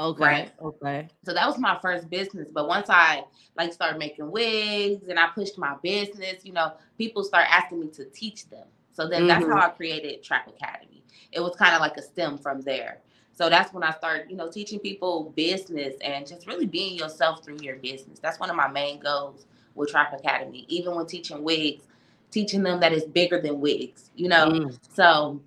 okay. 0.00 0.22
right. 0.24 0.52
Okay. 0.62 1.08
So 1.24 1.34
that 1.34 1.46
was 1.46 1.58
my 1.58 1.78
first 1.82 2.08
business. 2.08 2.48
But 2.52 2.66
once 2.66 2.88
I 2.88 3.24
like 3.56 3.72
started 3.72 3.98
making 3.98 4.30
wigs 4.30 5.08
and 5.08 5.18
I 5.18 5.28
pushed 5.28 5.58
my 5.58 5.76
business, 5.82 6.44
you 6.44 6.52
know, 6.52 6.72
people 6.98 7.22
start 7.24 7.46
asking 7.50 7.80
me 7.80 7.88
to 7.88 8.04
teach 8.06 8.48
them. 8.48 8.66
So 8.92 9.08
then 9.08 9.26
that's 9.26 9.44
Mhm. 9.44 9.50
how 9.52 9.66
I 9.66 9.70
created 9.70 10.22
Trap 10.22 10.48
Academy. 10.48 11.02
It 11.30 11.40
was 11.40 11.56
kind 11.56 11.74
of 11.74 11.80
like 11.80 11.96
a 11.96 12.02
stem 12.02 12.38
from 12.38 12.60
there. 12.62 13.00
So 13.34 13.48
that's 13.48 13.72
when 13.72 13.82
I 13.82 13.92
started, 13.92 14.30
you 14.30 14.36
know, 14.36 14.50
teaching 14.50 14.78
people 14.78 15.32
business 15.34 15.94
and 16.02 16.26
just 16.26 16.46
really 16.46 16.66
being 16.66 16.96
yourself 16.96 17.42
through 17.44 17.58
your 17.62 17.76
business. 17.76 18.18
That's 18.18 18.38
one 18.38 18.50
of 18.50 18.56
my 18.56 18.68
main 18.68 19.00
goals 19.00 19.46
with 19.74 19.90
Trap 19.90 20.12
Academy. 20.12 20.66
Even 20.68 20.94
when 20.94 21.06
teaching 21.06 21.42
wigs, 21.42 21.84
teaching 22.30 22.62
them 22.62 22.80
that 22.80 22.92
it's 22.92 23.06
bigger 23.06 23.40
than 23.40 23.60
wigs, 23.60 24.10
you 24.16 24.28
know. 24.28 24.48
Mm. 24.50 24.78
So 24.94 25.40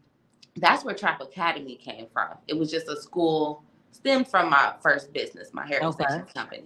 that's 0.57 0.83
where 0.83 0.95
Trap 0.95 1.21
Academy 1.21 1.75
came 1.75 2.07
from. 2.11 2.29
It 2.47 2.57
was 2.57 2.71
just 2.71 2.87
a 2.87 2.99
school 2.99 3.63
stemmed 3.91 4.27
from 4.27 4.49
my 4.49 4.73
first 4.81 5.13
business, 5.13 5.53
my 5.53 5.65
hair 5.65 5.81
Okay. 5.81 6.03
extensions 6.03 6.31
company. 6.33 6.63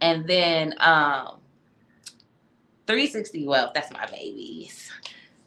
And 0.00 0.26
then 0.26 0.74
um 0.78 1.38
360 2.86 3.46
Wealth, 3.46 3.72
that's 3.74 3.92
my 3.92 4.06
babies. 4.06 4.90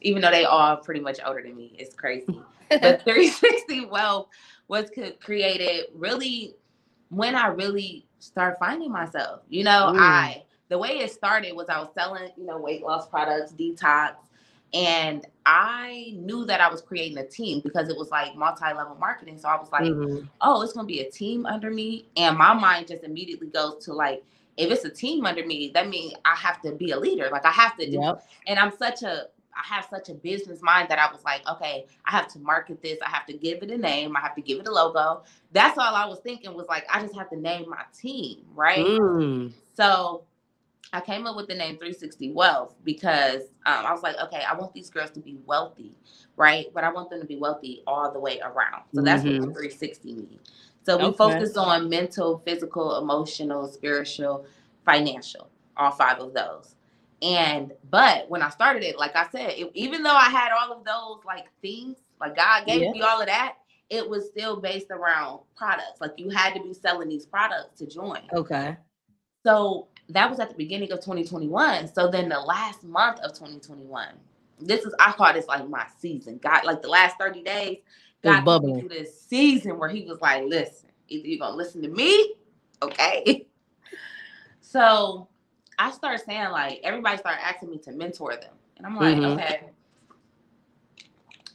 Even 0.00 0.22
though 0.22 0.30
they 0.30 0.44
all 0.44 0.76
pretty 0.76 1.00
much 1.00 1.18
older 1.24 1.42
than 1.42 1.56
me. 1.56 1.74
It's 1.78 1.94
crazy. 1.94 2.26
But 2.80 3.02
360 3.04 3.84
Wealth 3.86 4.28
was 4.72 4.90
created 5.20 5.84
really 5.94 6.54
when 7.10 7.34
I 7.34 7.48
really 7.48 8.06
started 8.20 8.56
finding 8.58 8.90
myself. 8.90 9.42
You 9.50 9.64
know, 9.64 9.92
Mm. 9.92 9.98
I 10.00 10.42
the 10.70 10.78
way 10.78 11.00
it 11.00 11.12
started 11.12 11.52
was 11.54 11.68
I 11.68 11.78
was 11.78 11.90
selling, 11.92 12.30
you 12.38 12.46
know, 12.46 12.56
weight 12.56 12.82
loss 12.82 13.06
products, 13.06 13.52
detox, 13.52 14.14
and 14.72 15.26
I 15.44 16.14
knew 16.16 16.46
that 16.46 16.62
I 16.62 16.70
was 16.70 16.80
creating 16.80 17.18
a 17.18 17.26
team 17.26 17.60
because 17.60 17.90
it 17.90 17.96
was 17.98 18.10
like 18.10 18.34
multi-level 18.34 18.96
marketing. 18.98 19.38
So 19.38 19.48
I 19.48 19.56
was 19.60 19.70
like, 19.70 19.92
Mhm. 19.92 20.26
oh, 20.40 20.62
it's 20.62 20.72
gonna 20.72 20.86
be 20.86 21.00
a 21.00 21.10
team 21.10 21.44
under 21.44 21.70
me. 21.70 22.06
And 22.16 22.38
my 22.38 22.54
mind 22.54 22.88
just 22.88 23.04
immediately 23.04 23.48
goes 23.48 23.84
to 23.84 23.92
like, 23.92 24.24
if 24.56 24.70
it's 24.70 24.86
a 24.86 24.90
team 24.90 25.26
under 25.26 25.44
me, 25.44 25.70
that 25.74 25.90
means 25.90 26.14
I 26.24 26.34
have 26.34 26.62
to 26.62 26.72
be 26.72 26.92
a 26.92 26.98
leader. 26.98 27.28
Like 27.30 27.44
I 27.44 27.50
have 27.50 27.76
to 27.76 27.84
do 27.90 28.00
Yep. 28.00 28.24
and 28.46 28.58
I'm 28.58 28.72
such 28.74 29.02
a 29.02 29.28
I 29.56 29.74
have 29.74 29.86
such 29.90 30.08
a 30.08 30.14
business 30.14 30.62
mind 30.62 30.88
that 30.88 30.98
I 30.98 31.12
was 31.12 31.24
like, 31.24 31.46
okay, 31.48 31.86
I 32.06 32.10
have 32.12 32.28
to 32.28 32.38
market 32.38 32.82
this, 32.82 32.98
I 33.04 33.10
have 33.10 33.26
to 33.26 33.34
give 33.34 33.62
it 33.62 33.70
a 33.70 33.78
name, 33.78 34.16
I 34.16 34.20
have 34.20 34.34
to 34.36 34.42
give 34.42 34.60
it 34.60 34.68
a 34.68 34.72
logo. 34.72 35.22
That's 35.52 35.78
all 35.78 35.94
I 35.94 36.06
was 36.06 36.20
thinking 36.20 36.54
was 36.54 36.66
like, 36.68 36.84
I 36.92 37.02
just 37.02 37.14
have 37.16 37.30
to 37.30 37.36
name 37.36 37.68
my 37.68 37.82
team, 37.98 38.44
right? 38.54 38.84
Mm. 38.86 39.52
So 39.74 40.24
I 40.92 41.00
came 41.00 41.26
up 41.26 41.36
with 41.36 41.48
the 41.48 41.54
name 41.54 41.76
360 41.76 42.32
Wealth 42.32 42.74
because 42.84 43.42
um, 43.66 43.86
I 43.86 43.92
was 43.92 44.02
like, 44.02 44.16
okay, 44.24 44.42
I 44.48 44.54
want 44.54 44.74
these 44.74 44.90
girls 44.90 45.10
to 45.12 45.20
be 45.20 45.38
wealthy, 45.46 45.96
right? 46.36 46.66
But 46.74 46.84
I 46.84 46.92
want 46.92 47.10
them 47.10 47.20
to 47.20 47.26
be 47.26 47.36
wealthy 47.36 47.82
all 47.86 48.12
the 48.12 48.20
way 48.20 48.40
around. 48.40 48.84
So 48.94 49.02
that's 49.02 49.24
Mhm. 49.24 49.38
what 49.40 49.54
360 49.54 50.14
means. 50.14 50.40
So 50.84 50.98
we 50.98 51.04
Okay. 51.04 51.16
focus 51.16 51.56
on 51.56 51.88
mental, 51.88 52.38
physical, 52.40 52.98
emotional, 52.98 53.68
spiritual, 53.68 54.46
financial, 54.84 55.50
all 55.76 55.92
five 55.92 56.18
of 56.18 56.34
those. 56.34 56.74
And 57.22 57.72
but 57.88 58.28
when 58.28 58.42
I 58.42 58.50
started 58.50 58.82
it, 58.82 58.98
like 58.98 59.14
I 59.14 59.28
said, 59.30 59.50
it, 59.50 59.70
even 59.74 60.02
though 60.02 60.14
I 60.14 60.28
had 60.28 60.50
all 60.52 60.72
of 60.72 60.84
those 60.84 61.24
like 61.24 61.46
things, 61.62 61.98
like 62.20 62.36
God 62.36 62.66
gave 62.66 62.82
Yeah. 62.82 62.90
me 62.90 63.00
all 63.02 63.20
of 63.20 63.26
that, 63.26 63.58
it 63.90 64.08
was 64.08 64.26
still 64.26 64.60
based 64.60 64.90
around 64.90 65.40
products. 65.56 66.00
Like 66.00 66.14
you 66.16 66.30
had 66.30 66.54
to 66.54 66.62
be 66.62 66.74
selling 66.74 67.08
these 67.08 67.24
products 67.24 67.78
to 67.78 67.86
join. 67.86 68.22
Okay. 68.32 68.76
So 69.46 69.86
that 70.08 70.28
was 70.28 70.40
at 70.40 70.48
the 70.50 70.56
beginning 70.56 70.90
of 70.90 70.98
2021. 71.00 71.92
So 71.94 72.10
then 72.10 72.28
the 72.28 72.40
last 72.40 72.82
month 72.82 73.20
of 73.20 73.32
2021, 73.32 74.08
this 74.60 74.84
is 74.84 74.94
I 74.98 75.12
call 75.12 75.32
this 75.32 75.46
like 75.46 75.68
my 75.68 75.86
season. 76.00 76.40
God, 76.42 76.64
like 76.64 76.82
the 76.82 76.88
last 76.88 77.18
30 77.18 77.42
days, 77.42 77.78
God 78.24 78.44
bubbling. 78.44 78.88
this 78.88 79.20
season 79.22 79.78
where 79.78 79.88
He 79.88 80.02
was 80.02 80.20
like, 80.20 80.44
"Listen, 80.44 80.90
either 81.08 81.26
you're 81.28 81.38
gonna 81.38 81.56
listen 81.56 81.82
to 81.82 81.88
me, 81.88 82.34
okay." 82.82 83.46
So 84.64 85.28
I 85.82 85.90
started 85.90 86.24
saying 86.24 86.50
like 86.50 86.80
everybody 86.84 87.18
started 87.18 87.44
asking 87.44 87.70
me 87.70 87.78
to 87.78 87.92
mentor 87.92 88.36
them, 88.36 88.54
and 88.76 88.86
I'm 88.86 88.96
like, 88.96 89.16
Mhm. 89.16 89.24
okay. 89.24 89.70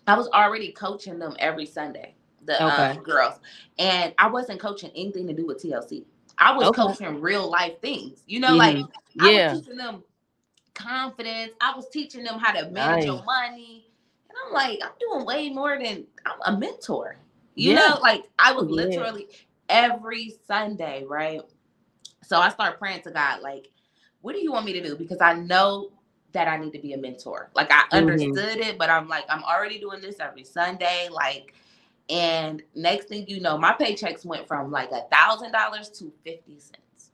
I 0.08 0.18
was 0.18 0.28
already 0.30 0.72
coaching 0.74 1.20
them 1.20 1.36
every 1.40 1.66
Sunday, 1.66 2.16
the 2.46 2.62
um, 2.68 3.04
girls, 3.04 3.40
and 3.80 4.13
I 4.18 4.28
wasn't 4.30 4.60
coaching 4.60 4.92
anything 4.96 5.28
to 5.28 5.34
do 5.34 5.46
with 5.48 5.62
TLC. 5.63 6.06
I 6.38 6.56
was 6.58 6.70
Okay. 6.70 6.82
coaching 6.84 7.22
real 7.22 7.50
life 7.50 7.80
things, 7.82 8.24
you 8.28 8.40
know, 8.40 8.56
like 8.58 8.76
Mhm. 8.78 8.90
I 9.20 9.32
Yeah. 9.34 9.54
was 9.54 9.62
teaching 9.62 9.78
them 9.78 10.04
confidence. 10.76 11.54
I 11.62 11.76
was 11.76 11.90
teaching 11.90 12.24
them 12.24 12.40
how 12.40 12.54
to 12.54 12.70
manage 12.70 13.06
your 13.06 13.24
money. 13.24 13.88
And 14.30 14.38
I'm 14.48 14.54
like, 14.54 14.80
I'm 14.84 14.92
doing 15.00 15.26
way 15.26 15.50
more 15.50 15.78
than 15.82 16.06
I'm 16.26 16.56
a 16.56 16.58
mentor. 16.60 17.18
You 17.56 17.74
Yeah. 17.74 17.76
know, 17.76 18.00
like 18.02 18.26
I 18.40 18.54
was 18.54 18.70
Oh, 18.70 18.70
yeah. 18.70 18.76
literally 18.76 19.30
every 19.70 20.36
Sunday, 20.48 21.06
right? 21.06 21.42
So 22.24 22.40
I 22.40 22.50
started 22.50 22.80
praying 22.80 23.04
to 23.04 23.12
God, 23.12 23.42
like, 23.42 23.70
what 24.21 24.34
do 24.34 24.39
you 24.41 24.51
want 24.51 24.65
me 24.65 24.73
to 24.73 24.84
do? 24.84 24.95
Because 24.95 25.21
I 25.21 25.34
know 25.34 25.91
that 26.34 26.47
I 26.47 26.58
need 26.58 26.73
to 26.73 26.80
be 26.80 26.93
a 26.93 26.97
mentor. 26.97 27.49
Like 27.56 27.71
I 27.71 27.84
Mhm. 27.91 27.97
understood 27.97 28.58
it, 28.58 28.77
but 28.77 28.89
I'm 28.89 29.08
like, 29.08 29.25
I'm 29.30 29.43
already 29.43 29.80
doing 29.80 30.01
this 30.01 30.19
every 30.19 30.43
Sunday. 30.43 31.08
Like, 31.12 31.53
and 32.10 32.62
next 32.75 33.08
thing 33.08 33.25
you 33.27 33.39
know, 33.39 33.58
my 33.58 33.73
paychecks 33.73 34.25
went 34.25 34.47
from 34.47 34.71
like 34.71 34.91
a 34.91 35.01
thousand 35.12 35.51
dollars 35.51 35.89
to 35.99 36.12
fifty 36.23 36.60
cents. 36.60 37.12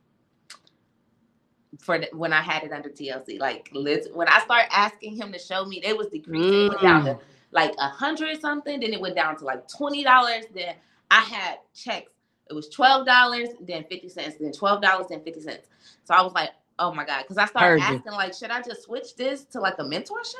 for 1.79 1.99
the, 1.99 2.07
when 2.13 2.31
I 2.31 2.41
had 2.41 2.63
it 2.63 2.71
under 2.71 2.89
TLC. 2.89 3.39
Like 3.39 3.69
when 3.73 4.27
I 4.27 4.39
start 4.41 4.67
asking 4.71 5.17
him 5.17 5.31
to 5.33 5.39
show 5.39 5.65
me, 5.65 5.81
they 5.83 5.93
was 5.93 6.07
decreasing 6.07 6.51
mm. 6.51 6.65
it 6.65 6.69
went 6.69 6.81
down 6.81 7.05
to 7.05 7.13
mm. 7.15 7.19
like 7.51 7.73
a 7.79 7.89
hundred 7.89 8.39
something, 8.39 8.79
then 8.79 8.93
it 8.93 9.01
went 9.01 9.15
down 9.15 9.37
to 9.37 9.45
like 9.45 9.67
twenty 9.67 10.03
dollars. 10.03 10.45
Then 10.53 10.75
I 11.11 11.21
had 11.21 11.57
checks. 11.75 12.11
It 12.49 12.53
was 12.53 12.69
twelve 12.69 13.05
dollars, 13.05 13.49
then 13.61 13.83
fifty 13.89 14.09
cents, 14.09 14.35
then 14.39 14.51
twelve 14.51 14.81
dollars, 14.81 15.07
then 15.09 15.23
fifty 15.23 15.41
cents. 15.41 15.67
So 16.03 16.13
I 16.13 16.21
was 16.21 16.33
like, 16.33 16.51
oh 16.79 16.93
my 16.93 17.05
god, 17.05 17.23
because 17.23 17.37
I 17.37 17.45
started 17.45 17.81
Heard 17.81 17.95
asking 17.95 18.11
you. 18.11 18.17
like, 18.17 18.33
should 18.33 18.51
I 18.51 18.61
just 18.61 18.83
switch 18.83 19.15
this 19.15 19.43
to 19.45 19.59
like 19.59 19.75
a 19.79 19.83
mentorship? 19.83 20.35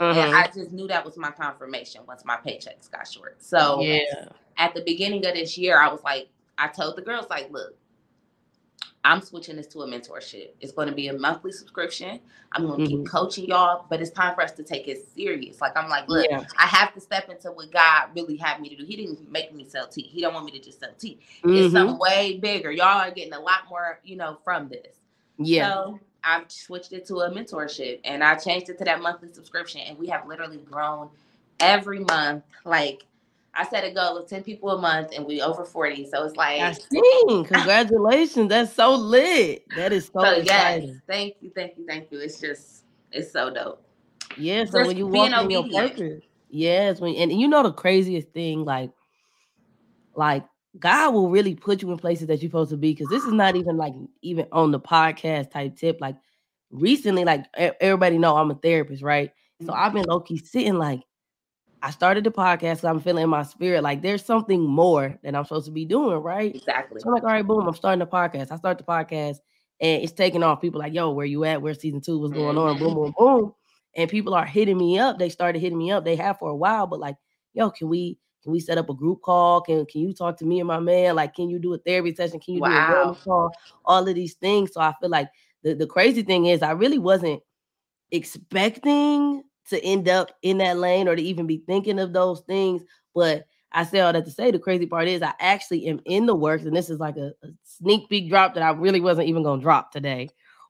And 0.00 0.16
mm-hmm. 0.16 0.34
I 0.34 0.46
just 0.46 0.72
knew 0.72 0.88
that 0.88 1.04
was 1.04 1.18
my 1.18 1.30
confirmation 1.30 2.00
once 2.08 2.24
my 2.24 2.36
paychecks 2.36 2.90
got 2.90 3.06
short. 3.06 3.42
So 3.42 3.82
yeah. 3.82 4.28
at 4.56 4.74
the 4.74 4.80
beginning 4.80 5.26
of 5.26 5.34
this 5.34 5.58
year, 5.58 5.78
I 5.78 5.88
was 5.92 6.02
like, 6.02 6.28
I 6.56 6.68
told 6.68 6.96
the 6.96 7.02
girls 7.02 7.26
like, 7.28 7.50
look, 7.52 7.74
I'm 9.04 9.22
switching 9.22 9.56
this 9.56 9.66
to 9.68 9.80
a 9.80 9.86
mentorship. 9.86 10.50
It's 10.60 10.72
going 10.72 10.88
to 10.88 10.94
be 10.94 11.08
a 11.08 11.18
monthly 11.18 11.52
subscription. 11.52 12.20
I'm 12.52 12.66
going 12.66 12.80
to 12.80 12.84
mm-hmm. 12.86 13.02
keep 13.02 13.10
coaching 13.10 13.46
y'all, 13.46 13.86
but 13.88 14.00
it's 14.00 14.10
time 14.10 14.34
for 14.34 14.42
us 14.42 14.52
to 14.52 14.62
take 14.62 14.88
it 14.88 15.06
serious. 15.14 15.60
Like 15.60 15.76
I'm 15.76 15.88
like, 15.88 16.08
look, 16.08 16.26
yeah. 16.30 16.44
I 16.58 16.66
have 16.66 16.92
to 16.94 17.00
step 17.00 17.30
into 17.30 17.50
what 17.52 17.70
God 17.70 18.08
really 18.14 18.36
had 18.36 18.60
me 18.60 18.68
to 18.70 18.76
do. 18.76 18.84
He 18.84 18.96
didn't 18.96 19.30
make 19.30 19.54
me 19.54 19.64
sell 19.64 19.86
tea. 19.86 20.02
He 20.02 20.20
don't 20.20 20.34
want 20.34 20.44
me 20.46 20.52
to 20.52 20.60
just 20.60 20.80
sell 20.80 20.92
tea. 20.98 21.18
Mm-hmm. 21.44 21.56
It's 21.56 21.72
something 21.72 21.98
way 21.98 22.38
bigger. 22.38 22.70
Y'all 22.70 23.00
are 23.00 23.10
getting 23.10 23.32
a 23.32 23.40
lot 23.40 23.60
more, 23.70 24.00
you 24.04 24.16
know, 24.16 24.38
from 24.44 24.68
this. 24.68 24.99
Yeah. 25.40 25.72
So 25.72 26.00
I've 26.22 26.50
switched 26.50 26.92
it 26.92 27.06
to 27.06 27.20
a 27.20 27.30
mentorship 27.30 28.00
and 28.04 28.22
I 28.22 28.36
changed 28.36 28.68
it 28.68 28.78
to 28.78 28.84
that 28.84 29.00
monthly 29.00 29.32
subscription, 29.32 29.80
and 29.80 29.98
we 29.98 30.06
have 30.08 30.26
literally 30.26 30.58
grown 30.58 31.08
every 31.58 32.00
month. 32.00 32.44
Like 32.64 33.06
I 33.54 33.66
set 33.66 33.84
a 33.84 33.90
goal 33.90 34.16
of 34.18 34.28
10 34.28 34.44
people 34.44 34.70
a 34.70 34.80
month 34.80 35.12
and 35.16 35.26
we 35.26 35.40
over 35.40 35.64
40. 35.64 36.08
So 36.10 36.24
it's 36.24 36.36
like 36.36 36.60
I 36.60 36.72
seen. 36.72 37.44
Congratulations. 37.44 38.48
That's 38.48 38.72
so 38.72 38.94
lit. 38.94 39.64
That 39.76 39.92
is 39.92 40.06
so, 40.06 40.20
so 40.20 40.30
exciting. 40.32 40.88
Yes, 40.88 40.96
thank 41.06 41.36
you, 41.40 41.50
thank 41.54 41.78
you, 41.78 41.86
thank 41.86 42.12
you. 42.12 42.18
It's 42.18 42.38
just 42.38 42.84
it's 43.12 43.32
so 43.32 43.50
dope. 43.50 43.82
Yeah, 44.36 44.64
so 44.64 44.78
just 44.78 44.88
when 44.88 44.96
you 44.96 45.06
walk 45.06 45.32
in 45.42 45.50
your 45.50 45.68
purpose. 45.68 46.22
Yes, 46.50 47.00
when 47.00 47.14
and 47.14 47.32
you 47.32 47.48
know 47.48 47.62
the 47.62 47.72
craziest 47.72 48.28
thing, 48.30 48.64
like 48.64 48.90
like 50.14 50.44
God 50.78 51.14
will 51.14 51.30
really 51.30 51.54
put 51.54 51.82
you 51.82 51.90
in 51.90 51.98
places 51.98 52.28
that 52.28 52.40
you're 52.40 52.48
supposed 52.48 52.70
to 52.70 52.76
be 52.76 52.92
because 52.92 53.08
this 53.08 53.24
is 53.24 53.32
not 53.32 53.56
even 53.56 53.76
like 53.76 53.94
even 54.22 54.46
on 54.52 54.70
the 54.70 54.80
podcast 54.80 55.50
type 55.50 55.76
tip. 55.76 55.98
Like 56.00 56.16
recently, 56.70 57.24
like 57.24 57.44
everybody 57.56 58.18
know 58.18 58.36
I'm 58.36 58.50
a 58.50 58.54
therapist, 58.54 59.02
right? 59.02 59.32
So 59.66 59.72
I've 59.72 59.92
been 59.92 60.02
mm-hmm. 60.02 60.10
low 60.12 60.20
key 60.20 60.38
sitting 60.38 60.76
like 60.76 61.00
I 61.82 61.90
started 61.90 62.24
the 62.24 62.30
podcast 62.30 62.88
I'm 62.88 63.00
feeling 63.00 63.24
in 63.24 63.30
my 63.30 63.42
spirit 63.42 63.82
like 63.82 64.02
there's 64.02 64.24
something 64.24 64.62
more 64.62 65.18
that 65.22 65.34
I'm 65.34 65.44
supposed 65.44 65.66
to 65.66 65.72
be 65.72 65.84
doing, 65.84 66.18
right? 66.18 66.54
Exactly. 66.54 67.00
So 67.00 67.08
I'm 67.08 67.14
like, 67.14 67.22
all 67.24 67.30
right, 67.30 67.46
boom, 67.46 67.66
I'm 67.66 67.74
starting 67.74 68.00
the 68.00 68.06
podcast. 68.06 68.52
I 68.52 68.56
start 68.56 68.78
the 68.78 68.84
podcast 68.84 69.38
and 69.80 70.02
it's 70.02 70.12
taking 70.12 70.42
off. 70.42 70.60
People 70.60 70.80
like, 70.80 70.92
yo, 70.92 71.10
where 71.10 71.26
you 71.26 71.44
at? 71.44 71.62
Where's 71.62 71.80
season 71.80 72.00
two? 72.00 72.18
What's 72.18 72.34
going 72.34 72.58
on? 72.58 72.78
Boom, 72.78 72.94
mm-hmm. 72.94 73.02
boom, 73.02 73.14
boom. 73.18 73.54
And 73.96 74.10
people 74.10 74.34
are 74.34 74.44
hitting 74.44 74.78
me 74.78 74.98
up. 74.98 75.18
They 75.18 75.30
started 75.30 75.60
hitting 75.60 75.78
me 75.78 75.90
up. 75.90 76.04
They 76.04 76.16
have 76.16 76.38
for 76.38 76.50
a 76.50 76.56
while, 76.56 76.86
but 76.86 77.00
like, 77.00 77.16
yo, 77.54 77.70
can 77.70 77.88
we 77.88 78.18
can 78.42 78.52
we 78.52 78.60
set 78.60 78.78
up 78.78 78.88
a 78.88 78.94
group 78.94 79.22
call? 79.22 79.60
Can 79.60 79.84
can 79.86 80.00
you 80.00 80.12
talk 80.12 80.36
to 80.38 80.44
me 80.44 80.60
and 80.60 80.68
my 80.68 80.80
man? 80.80 81.16
Like, 81.16 81.34
can 81.34 81.50
you 81.50 81.58
do 81.58 81.74
a 81.74 81.78
therapy 81.78 82.14
session? 82.14 82.40
Can 82.40 82.54
you 82.54 82.60
wow. 82.60 83.04
do 83.04 83.10
a 83.10 83.14
call? 83.14 83.52
All 83.84 84.06
of 84.06 84.14
these 84.14 84.34
things. 84.34 84.72
So 84.72 84.80
I 84.80 84.94
feel 85.00 85.10
like 85.10 85.28
the, 85.62 85.74
the 85.74 85.86
crazy 85.86 86.22
thing 86.22 86.46
is 86.46 86.62
I 86.62 86.72
really 86.72 86.98
wasn't 86.98 87.42
expecting 88.10 89.44
to 89.68 89.84
end 89.84 90.08
up 90.08 90.30
in 90.42 90.58
that 90.58 90.78
lane 90.78 91.06
or 91.06 91.16
to 91.16 91.22
even 91.22 91.46
be 91.46 91.58
thinking 91.66 91.98
of 91.98 92.12
those 92.12 92.40
things. 92.40 92.82
But 93.14 93.46
I 93.72 93.84
say 93.84 94.00
all 94.00 94.12
that 94.12 94.24
to 94.24 94.30
say 94.30 94.50
the 94.50 94.58
crazy 94.58 94.86
part 94.86 95.06
is 95.06 95.22
I 95.22 95.32
actually 95.38 95.86
am 95.86 96.00
in 96.04 96.26
the 96.26 96.34
works, 96.34 96.64
and 96.64 96.74
this 96.74 96.90
is 96.90 96.98
like 96.98 97.16
a, 97.16 97.32
a 97.42 97.48
sneak 97.62 98.08
peek 98.08 98.28
drop 98.28 98.54
that 98.54 98.62
I 98.62 98.70
really 98.70 99.00
wasn't 99.00 99.28
even 99.28 99.42
gonna 99.42 99.62
drop 99.62 99.92
today. 99.92 100.28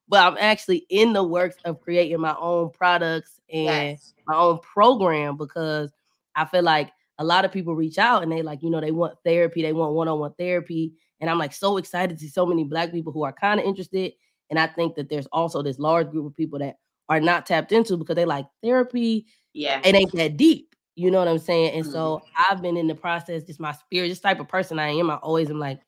But 0.08 0.26
I'm 0.26 0.36
actually 0.40 0.86
in 0.90 1.12
the 1.12 1.22
works 1.22 1.56
of 1.64 1.80
creating 1.80 2.20
my 2.20 2.34
own 2.36 2.70
products 2.70 3.40
and 3.48 3.90
yes. 3.90 4.12
my 4.26 4.36
own 4.36 4.58
program 4.58 5.36
because 5.36 5.92
I 6.34 6.44
feel 6.44 6.64
like 6.64 6.90
a 7.20 7.24
lot 7.24 7.44
of 7.44 7.52
people 7.52 7.76
reach 7.76 7.98
out 7.98 8.22
and 8.22 8.32
they 8.32 8.40
like, 8.40 8.62
you 8.62 8.70
know, 8.70 8.80
they 8.80 8.90
want 8.90 9.18
therapy, 9.24 9.60
they 9.62 9.74
want 9.74 9.92
one-on-one 9.92 10.32
therapy. 10.38 10.94
And 11.20 11.28
I'm 11.28 11.38
like 11.38 11.52
so 11.52 11.76
excited 11.76 12.16
to 12.16 12.24
see 12.24 12.30
so 12.30 12.46
many 12.46 12.64
black 12.64 12.90
people 12.90 13.12
who 13.12 13.22
are 13.24 13.32
kind 13.32 13.60
of 13.60 13.66
interested. 13.66 14.14
And 14.48 14.58
I 14.58 14.66
think 14.66 14.96
that 14.96 15.10
there's 15.10 15.26
also 15.26 15.62
this 15.62 15.78
large 15.78 16.10
group 16.10 16.26
of 16.26 16.34
people 16.34 16.58
that 16.60 16.76
are 17.10 17.20
not 17.20 17.44
tapped 17.44 17.72
into 17.72 17.98
because 17.98 18.16
they 18.16 18.24
like 18.24 18.46
therapy. 18.62 19.26
Yeah. 19.52 19.82
It 19.84 19.94
ain't 19.94 20.12
that 20.12 20.38
deep. 20.38 20.74
You 20.96 21.10
know 21.10 21.18
what 21.18 21.28
I'm 21.28 21.38
saying? 21.38 21.74
And 21.74 21.84
mm-hmm. 21.84 21.92
so 21.92 22.22
I've 22.36 22.62
been 22.62 22.78
in 22.78 22.86
the 22.86 22.94
process, 22.94 23.42
just 23.42 23.60
my 23.60 23.72
spirit, 23.72 24.08
just 24.08 24.22
type 24.22 24.40
of 24.40 24.48
person 24.48 24.78
I 24.78 24.88
am. 24.88 25.10
I 25.10 25.16
always 25.16 25.50
am 25.50 25.58
like, 25.58 25.80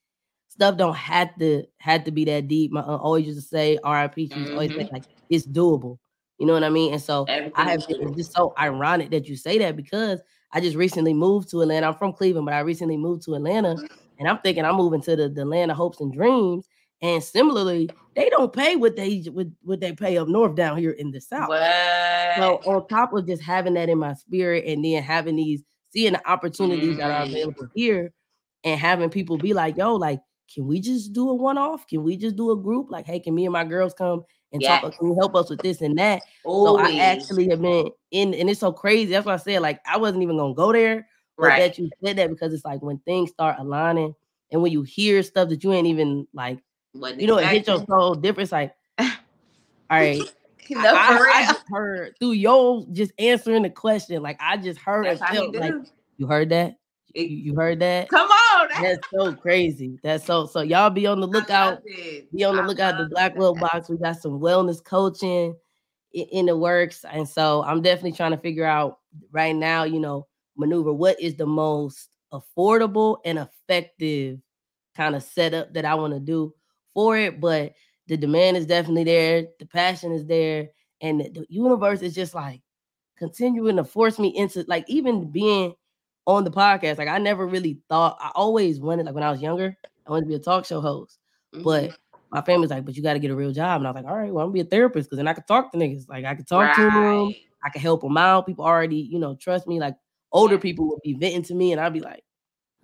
stuff 0.49 0.77
don't 0.77 0.95
have 0.95 1.35
to 1.39 1.65
have 1.79 2.05
to 2.05 2.11
be 2.11 2.27
that 2.27 2.47
deep. 2.47 2.73
My 2.73 2.81
uh, 2.81 2.97
always 2.99 3.27
used 3.27 3.41
to 3.41 3.47
say 3.47 3.79
RIP. 3.85 4.15
She 4.17 4.29
mm-hmm. 4.29 4.53
always 4.53 4.75
say 4.75 4.89
like 4.93 5.05
it's 5.31 5.47
doable. 5.47 5.99
You 6.39 6.47
know 6.47 6.53
what 6.53 6.65
I 6.65 6.71
mean? 6.71 6.93
And 6.93 7.01
so 7.01 7.25
Everything 7.25 7.53
I 7.57 7.71
have 7.71 7.85
it's 7.89 8.17
just 8.17 8.33
so 8.35 8.53
ironic 8.59 9.11
that 9.11 9.29
you 9.29 9.37
say 9.37 9.59
that 9.59 9.77
because 9.77 10.21
I 10.53 10.61
just 10.61 10.77
recently 10.77 11.15
moved 11.15 11.51
to 11.51 11.63
Atlanta. 11.63 11.89
I'm 11.89 11.95
from 11.95 12.13
Cleveland, 12.13 12.47
but 12.47 12.55
I 12.55 12.61
recently 12.61 12.97
moved 12.97 13.25
to 13.25 13.35
Atlanta. 13.35 13.77
And 14.19 14.29
I'm 14.29 14.39
thinking 14.39 14.65
I'm 14.65 14.77
moving 14.77 15.01
to 15.03 15.17
the, 15.17 15.29
the 15.29 15.45
land 15.45 15.71
of 15.71 15.77
hopes 15.77 16.01
and 16.01 16.13
dreams. 16.13 16.69
And 17.01 17.23
similarly, 17.23 17.91
they 18.15 18.29
don't 18.29 18.53
pay 18.53 18.77
what 18.77 18.95
they 18.95 19.23
what, 19.33 19.49
what 19.63 19.81
they 19.81 19.93
pay 19.93 20.19
up 20.19 20.29
north 20.29 20.55
down 20.55 20.77
here 20.77 20.93
in 20.93 21.11
the 21.11 21.21
south. 21.21 21.49
What? 21.49 22.37
So 22.37 22.61
on 22.71 22.87
top 22.87 23.13
of 23.13 23.27
just 23.27 23.43
having 23.43 23.75
that 23.75 23.89
in 23.89 23.99
my 23.99 24.15
spirit 24.15 24.67
and 24.67 24.85
then 24.85 25.03
having 25.03 25.37
these 25.37 25.65
seeing 25.91 26.13
the 26.13 26.31
opportunities 26.31 26.95
mm. 26.95 26.99
that 26.99 27.11
are 27.11 27.27
mm. 27.27 27.31
available 27.31 27.69
here 27.75 28.13
and 28.65 28.79
having 28.79 29.11
people 29.11 29.37
be 29.37 29.53
like, 29.53 29.77
yo, 29.77 29.95
like, 29.97 30.21
can 30.55 30.67
we 30.67 30.81
just 30.81 31.13
do 31.13 31.29
a 31.31 31.35
one-off? 31.35 31.87
Can 31.89 32.03
we 32.05 32.17
just 32.17 32.37
do 32.37 32.51
a 32.53 32.57
group? 32.57 32.91
Like, 32.91 33.07
hey, 33.07 33.19
can 33.19 33.35
me 33.35 33.47
and 33.47 33.53
my 33.53 33.65
girls 33.65 33.95
come 33.95 34.23
and 34.53 34.63
talk? 34.63 34.99
Can 34.99 35.09
you 35.09 35.15
help 35.19 35.35
us 35.35 35.51
with 35.51 35.61
this 35.61 35.81
and 35.81 35.97
that? 35.99 36.23
Always. 36.45 36.87
So 36.87 36.95
I 36.95 36.99
actually 36.99 37.49
have 37.49 37.63
been 37.63 37.91
in, 38.11 38.35
and 38.35 38.51
it's 38.51 38.61
so 38.61 38.73
crazy. 38.73 39.13
That's 39.13 39.27
why 39.27 39.35
I 39.35 39.39
said, 39.39 39.61
like, 39.63 39.81
I 39.87 39.97
wasn't 39.97 40.23
even 40.23 40.37
gonna 40.37 40.55
go 40.55 40.73
there, 40.73 41.07
but 41.37 41.47
right. 41.47 41.59
that 41.59 41.79
you 41.79 41.91
said 42.05 42.17
that 42.17 42.31
because 42.31 42.53
it's 42.53 42.65
like 42.65 42.83
when 42.83 42.99
things 42.99 43.31
start 43.31 43.57
aligning 43.59 44.15
and 44.51 44.63
when 44.63 44.73
you 44.73 44.83
hear 44.83 45.23
stuff 45.23 45.49
that 45.49 45.65
you 45.65 45.73
ain't 45.73 45.87
even 45.87 46.27
like 46.33 46.59
what 46.93 47.19
you 47.19 47.27
know, 47.27 47.39
it 47.39 47.47
hits 47.49 47.69
your 47.69 47.85
soul 47.87 48.15
different. 48.15 48.47
It's 48.47 48.53
like, 48.53 48.75
all 48.99 49.09
right. 49.91 50.21
no, 50.71 50.95
I, 50.95 51.31
I, 51.35 51.47
just 51.47 51.65
heard 51.69 52.15
through 52.21 52.33
your 52.33 52.87
just 52.93 53.13
answering 53.19 53.63
the 53.63 53.71
question. 53.71 54.23
Like 54.23 54.39
I 54.41 54.57
just 54.57 54.79
heard 54.79 55.07
That's 55.07 55.21
and 55.23 55.31
felt 55.31 55.55
like 55.57 55.75
you 56.19 56.27
heard 56.27 56.51
that. 56.51 56.77
You, 57.15 57.25
you 57.25 57.55
heard 57.55 57.81
that? 57.81 58.09
Come 58.09 58.29
on, 58.29 58.69
that's 58.81 59.07
so 59.11 59.35
crazy. 59.35 59.99
That's 60.03 60.25
so 60.25 60.47
so. 60.47 60.63
Y'all 60.63 60.91
be 60.91 61.07
on 61.07 61.21
the 61.21 61.27
lookout. 61.27 61.83
Be 61.85 62.45
on 62.45 62.57
the 62.57 62.63
lookout. 62.63 62.99
The 62.99 63.07
Blackwell 63.07 63.55
box. 63.55 63.89
We 63.89 63.97
got 63.99 64.21
some 64.21 64.41
wellness 64.41 64.83
coaching 64.83 65.55
in, 66.13 66.27
in 66.33 66.47
the 66.47 66.57
works, 66.57 67.05
and 67.11 67.29
so 67.29 67.63
I'm 67.65 67.83
definitely 67.83 68.13
trying 68.13 68.33
to 68.33 68.39
figure 68.39 68.65
out 68.65 68.99
right 69.31 69.55
now. 69.55 69.85
You 69.85 70.01
know, 70.01 70.27
maneuver 70.57 70.93
what 70.93 71.21
is 71.21 71.37
the 71.37 71.47
most 71.47 72.09
affordable 72.33 73.19
and 73.25 73.39
effective 73.39 74.39
kind 74.97 75.15
of 75.15 75.23
setup 75.23 75.73
that 75.75 75.85
I 75.85 75.95
want 75.95 76.15
to 76.15 76.21
do 76.21 76.55
for 76.95 77.17
it, 77.17 77.41
but 77.41 77.73
the 78.07 78.17
demand 78.17 78.57
is 78.57 78.67
definitely 78.67 79.05
there, 79.05 79.47
the 79.59 79.67
passion 79.67 80.13
is 80.13 80.27
there, 80.27 80.69
and 81.01 81.21
the 81.21 81.47
universe 81.49 82.03
is 82.03 82.15
just 82.15 82.35
like 82.35 82.61
continuing 83.19 83.77
to 83.77 83.85
force 83.85 84.19
me 84.19 84.29
into 84.37 84.65
like 84.69 84.85
even 84.89 85.31
being 85.31 85.75
on 86.27 86.45
the 86.45 86.51
podcast. 86.51 86.99
Like 86.99 87.09
I 87.09 87.19
never 87.19 87.47
really 87.47 87.81
thought 87.89 88.19
I 88.21 88.31
always 88.35 88.81
wanted 88.81 89.07
like 89.07 89.15
when 89.15 89.25
I 89.25 89.31
was 89.31 89.43
younger, 89.43 89.77
I 90.07 90.11
wanted 90.11 90.23
to 90.23 90.29
be 90.29 90.35
a 90.35 90.39
talk 90.39 90.65
show 90.65 90.81
host, 90.81 91.19
mm-hmm. 91.55 91.65
but 91.65 91.97
my 92.31 92.41
family's 92.41 92.71
like, 92.71 92.85
but 92.85 92.97
you 92.97 93.03
got 93.03 93.13
to 93.13 93.19
get 93.19 93.31
a 93.31 93.37
real 93.37 93.53
job. 93.53 93.81
And 93.81 93.87
I 93.87 93.91
was 93.91 94.03
like, 94.03 94.11
all 94.11 94.19
right, 94.19 94.33
well, 94.33 94.45
I'm 94.45 94.51
gonna 94.51 94.55
be 94.55 94.67
a 94.67 94.71
therapist 94.71 95.09
because 95.09 95.19
then 95.19 95.29
I 95.29 95.35
could 95.35 95.47
talk 95.47 95.73
to 95.73 95.79
niggas. 95.79 96.09
Like 96.09 96.25
I 96.25 96.35
could 96.35 96.49
talk 96.49 96.63
right. 96.63 96.77
to 96.77 96.83
them, 96.83 97.35
I 97.65 97.71
could 97.71 97.83
help 97.83 98.01
them 98.01 98.17
out. 98.17 98.47
People 98.47 98.65
already, 98.65 98.97
you 98.97 99.19
know, 99.19 99.35
trust 99.35 99.67
me. 99.67 99.79
Like 99.79 99.97
older 100.33 100.59
people 100.59 100.89
would 100.89 101.03
be 101.03 101.15
venting 101.15 101.43
to 101.45 101.55
me, 101.55 101.73
and 101.73 101.81
I'd 101.81 101.93
be 101.93 102.01
like, 102.01 102.25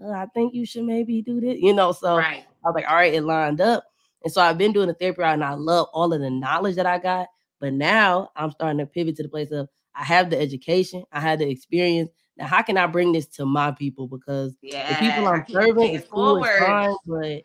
oh, 0.01 0.13
I 0.13 0.27
think 0.35 0.55
you 0.55 0.67
should 0.67 0.85
maybe 0.85 1.23
do 1.23 1.41
this, 1.41 1.59
you 1.61 1.73
know. 1.73 1.93
So 1.93 2.17
right. 2.17 2.45
I 2.65 2.69
was 2.69 2.75
like, 2.75 2.89
all 2.89 2.97
right, 2.97 3.15
it 3.15 3.23
lined 3.23 3.61
up. 3.61 3.85
And 4.25 4.33
so 4.33 4.41
I've 4.41 4.59
been 4.59 4.73
doing 4.73 4.89
the 4.89 4.95
therapy 4.95 5.23
route 5.23 5.35
and 5.35 5.45
I 5.45 5.55
love 5.55 5.89
all 5.93 6.13
of 6.13 6.21
the 6.21 6.31
knowledge 6.31 6.77
that 6.77 6.87
I 6.87 6.99
got. 6.99 7.29
But 7.61 7.73
now 7.73 8.31
I'm 8.37 8.51
starting 8.51 8.79
to 8.79 8.87
pivot 8.87 9.17
to 9.17 9.23
the 9.23 9.29
place 9.29 9.51
of 9.51 9.69
I 9.95 10.05
have 10.05 10.31
the 10.31 10.39
education, 10.39 11.05
I 11.13 11.21
had 11.21 11.41
the 11.41 11.49
experience. 11.49 12.11
Now, 12.39 12.47
how 12.47 12.63
can 12.63 12.77
I 12.77 12.87
bring 12.87 13.13
this 13.13 13.27
to 13.27 13.45
my 13.45 13.73
people? 13.73 14.07
Because 14.07 14.55
yeah, 14.63 14.89
the 14.89 15.11
people 15.11 15.27
I'm 15.27 15.45
serving 15.49 15.95
is 15.95 16.05
cool, 16.09 16.43
it's 16.45 16.59
fine, 16.59 16.95
but 17.07 17.43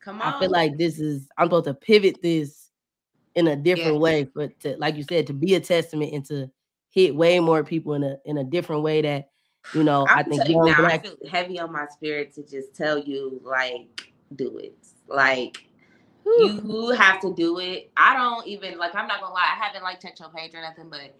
Come 0.00 0.22
on. 0.22 0.34
I 0.34 0.40
feel 0.40 0.50
like 0.50 0.78
this 0.78 1.00
is 1.00 1.28
I'm 1.36 1.46
supposed 1.46 1.66
to 1.66 1.74
pivot 1.74 2.22
this 2.22 2.70
in 3.34 3.46
a 3.48 3.56
different 3.56 3.94
yeah. 3.94 4.00
way, 4.00 4.22
but 4.34 4.58
to, 4.60 4.76
like 4.78 4.96
you 4.96 5.02
said, 5.02 5.26
to 5.26 5.32
be 5.32 5.54
a 5.54 5.60
testament 5.60 6.12
and 6.14 6.24
to 6.26 6.50
hit 6.90 7.14
way 7.14 7.38
more 7.40 7.62
people 7.62 7.94
in 7.94 8.02
a 8.02 8.16
in 8.24 8.38
a 8.38 8.44
different 8.44 8.82
way 8.82 9.02
that 9.02 9.28
you 9.74 9.82
know 9.82 10.06
I, 10.08 10.20
I 10.20 10.22
think 10.22 10.48
young 10.48 10.64
now, 10.64 10.76
black 10.76 11.04
I 11.04 11.08
feel 11.08 11.16
heavy 11.30 11.58
on 11.58 11.72
my 11.72 11.86
spirit 11.90 12.32
to 12.34 12.42
just 12.42 12.74
tell 12.74 12.98
you 12.98 13.40
like 13.44 14.10
do 14.34 14.56
it 14.58 14.76
like 15.08 15.68
you 16.24 16.90
have 16.96 17.20
to 17.20 17.34
do 17.34 17.58
it. 17.58 17.90
I 17.96 18.14
don't 18.14 18.46
even 18.46 18.78
like. 18.78 18.94
I'm 18.94 19.06
not 19.06 19.20
gonna 19.20 19.34
lie. 19.34 19.54
I 19.56 19.64
haven't 19.64 19.82
like 19.82 20.00
checked 20.00 20.20
your 20.20 20.28
page 20.30 20.54
or 20.54 20.60
nothing, 20.60 20.88
but 20.90 21.14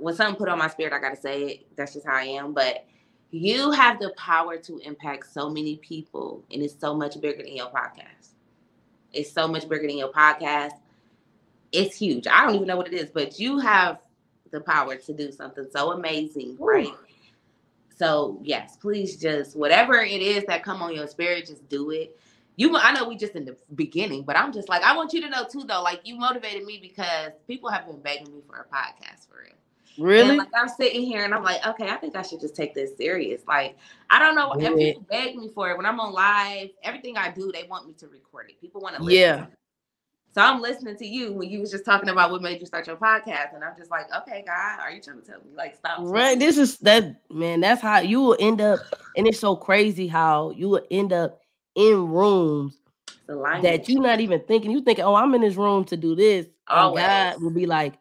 when 0.00 0.14
something 0.14 0.36
put 0.36 0.48
on 0.48 0.58
my 0.58 0.68
spirit, 0.68 0.92
I 0.92 1.00
gotta 1.00 1.16
say 1.20 1.42
it. 1.42 1.76
That's 1.76 1.94
just 1.94 2.06
how 2.06 2.16
I 2.16 2.24
am. 2.24 2.54
But 2.54 2.86
you 3.30 3.70
have 3.70 4.00
the 4.00 4.12
power 4.16 4.56
to 4.58 4.78
impact 4.78 5.32
so 5.32 5.48
many 5.50 5.76
people, 5.76 6.44
and 6.52 6.62
it's 6.62 6.78
so 6.78 6.94
much 6.94 7.20
bigger 7.20 7.42
than 7.42 7.54
your 7.56 7.70
podcast. 7.70 8.30
It's 9.12 9.32
so 9.32 9.46
much 9.48 9.68
bigger 9.68 9.86
than 9.86 9.98
your 9.98 10.12
podcast. 10.12 10.72
it's 11.72 11.96
huge. 11.96 12.26
I 12.26 12.44
don't 12.46 12.56
even 12.56 12.66
know 12.66 12.76
what 12.76 12.88
it 12.88 12.94
is, 12.94 13.10
but 13.10 13.38
you 13.38 13.58
have 13.58 14.00
the 14.50 14.60
power 14.60 14.96
to 14.96 15.12
do 15.12 15.30
something 15.32 15.66
so 15.70 15.92
amazing, 15.92 16.56
Ooh. 16.60 16.66
right? 16.66 16.92
So 17.96 18.40
yes, 18.42 18.76
please 18.76 19.16
just 19.16 19.56
whatever 19.56 19.96
it 20.00 20.22
is 20.22 20.44
that 20.46 20.64
come 20.64 20.82
on 20.82 20.94
your 20.94 21.06
spirit, 21.06 21.46
just 21.46 21.68
do 21.68 21.90
it. 21.90 22.18
You, 22.56 22.76
I 22.76 22.92
know 22.92 23.08
we 23.08 23.16
just 23.16 23.34
in 23.36 23.44
the 23.44 23.56
beginning, 23.74 24.24
but 24.24 24.36
I'm 24.36 24.52
just 24.52 24.68
like 24.68 24.82
I 24.82 24.96
want 24.96 25.12
you 25.12 25.20
to 25.22 25.28
know 25.28 25.44
too, 25.44 25.64
though. 25.64 25.82
Like 25.82 26.00
you 26.04 26.16
motivated 26.16 26.64
me 26.64 26.78
because 26.82 27.32
people 27.46 27.70
have 27.70 27.86
been 27.86 28.00
begging 28.00 28.32
me 28.34 28.42
for 28.46 28.56
a 28.56 28.74
podcast 28.74 29.28
for 29.28 29.42
real. 29.44 29.59
Really? 30.00 30.30
And 30.30 30.38
like 30.38 30.48
I'm 30.56 30.68
sitting 30.68 31.02
here 31.02 31.24
and 31.24 31.34
I'm 31.34 31.42
like, 31.42 31.64
okay, 31.66 31.90
I 31.90 31.96
think 31.96 32.16
I 32.16 32.22
should 32.22 32.40
just 32.40 32.56
take 32.56 32.74
this 32.74 32.96
serious. 32.96 33.42
Like, 33.46 33.76
I 34.08 34.18
don't 34.18 34.34
know. 34.34 34.54
Yeah. 34.58 34.74
People 34.74 35.06
beg 35.10 35.36
me 35.36 35.50
for 35.54 35.70
it 35.70 35.76
when 35.76 35.84
I'm 35.84 36.00
on 36.00 36.12
live. 36.12 36.70
Everything 36.82 37.18
I 37.18 37.30
do, 37.30 37.52
they 37.52 37.64
want 37.64 37.86
me 37.86 37.92
to 37.98 38.08
record 38.08 38.48
it. 38.48 38.60
People 38.60 38.80
want 38.80 38.96
to 38.96 39.02
listen. 39.02 39.20
Yeah. 39.20 39.46
So 40.32 40.40
I'm 40.40 40.60
listening 40.60 40.96
to 40.96 41.06
you 41.06 41.32
when 41.32 41.50
you 41.50 41.60
was 41.60 41.72
just 41.72 41.84
talking 41.84 42.08
about 42.08 42.30
what 42.30 42.40
made 42.40 42.60
you 42.60 42.66
start 42.66 42.86
your 42.86 42.94
podcast, 42.96 43.52
and 43.52 43.64
I'm 43.64 43.76
just 43.76 43.90
like, 43.90 44.06
okay, 44.22 44.44
God, 44.46 44.78
are 44.80 44.92
you 44.92 45.02
trying 45.02 45.20
to 45.20 45.26
tell 45.26 45.40
me 45.40 45.50
like 45.56 45.74
stop? 45.76 45.98
Right. 46.02 46.38
This 46.38 46.56
is 46.56 46.78
that 46.78 47.20
man. 47.30 47.60
That's 47.60 47.82
how 47.82 47.98
you 47.98 48.20
will 48.20 48.36
end 48.38 48.60
up, 48.60 48.78
and 49.16 49.26
it's 49.26 49.40
so 49.40 49.56
crazy 49.56 50.06
how 50.06 50.52
you 50.52 50.68
will 50.68 50.86
end 50.90 51.12
up 51.12 51.40
in 51.74 52.08
rooms 52.08 52.80
that 53.26 53.88
you're 53.88 54.00
not 54.00 54.20
even 54.20 54.40
thinking. 54.46 54.70
You 54.70 54.82
thinking, 54.82 55.04
oh, 55.04 55.16
I'm 55.16 55.34
in 55.34 55.40
this 55.40 55.56
room 55.56 55.84
to 55.86 55.96
do 55.96 56.14
this. 56.14 56.46
Oh, 56.68 56.94
God 56.94 57.42
will 57.42 57.50
be 57.50 57.66
like, 57.66 57.94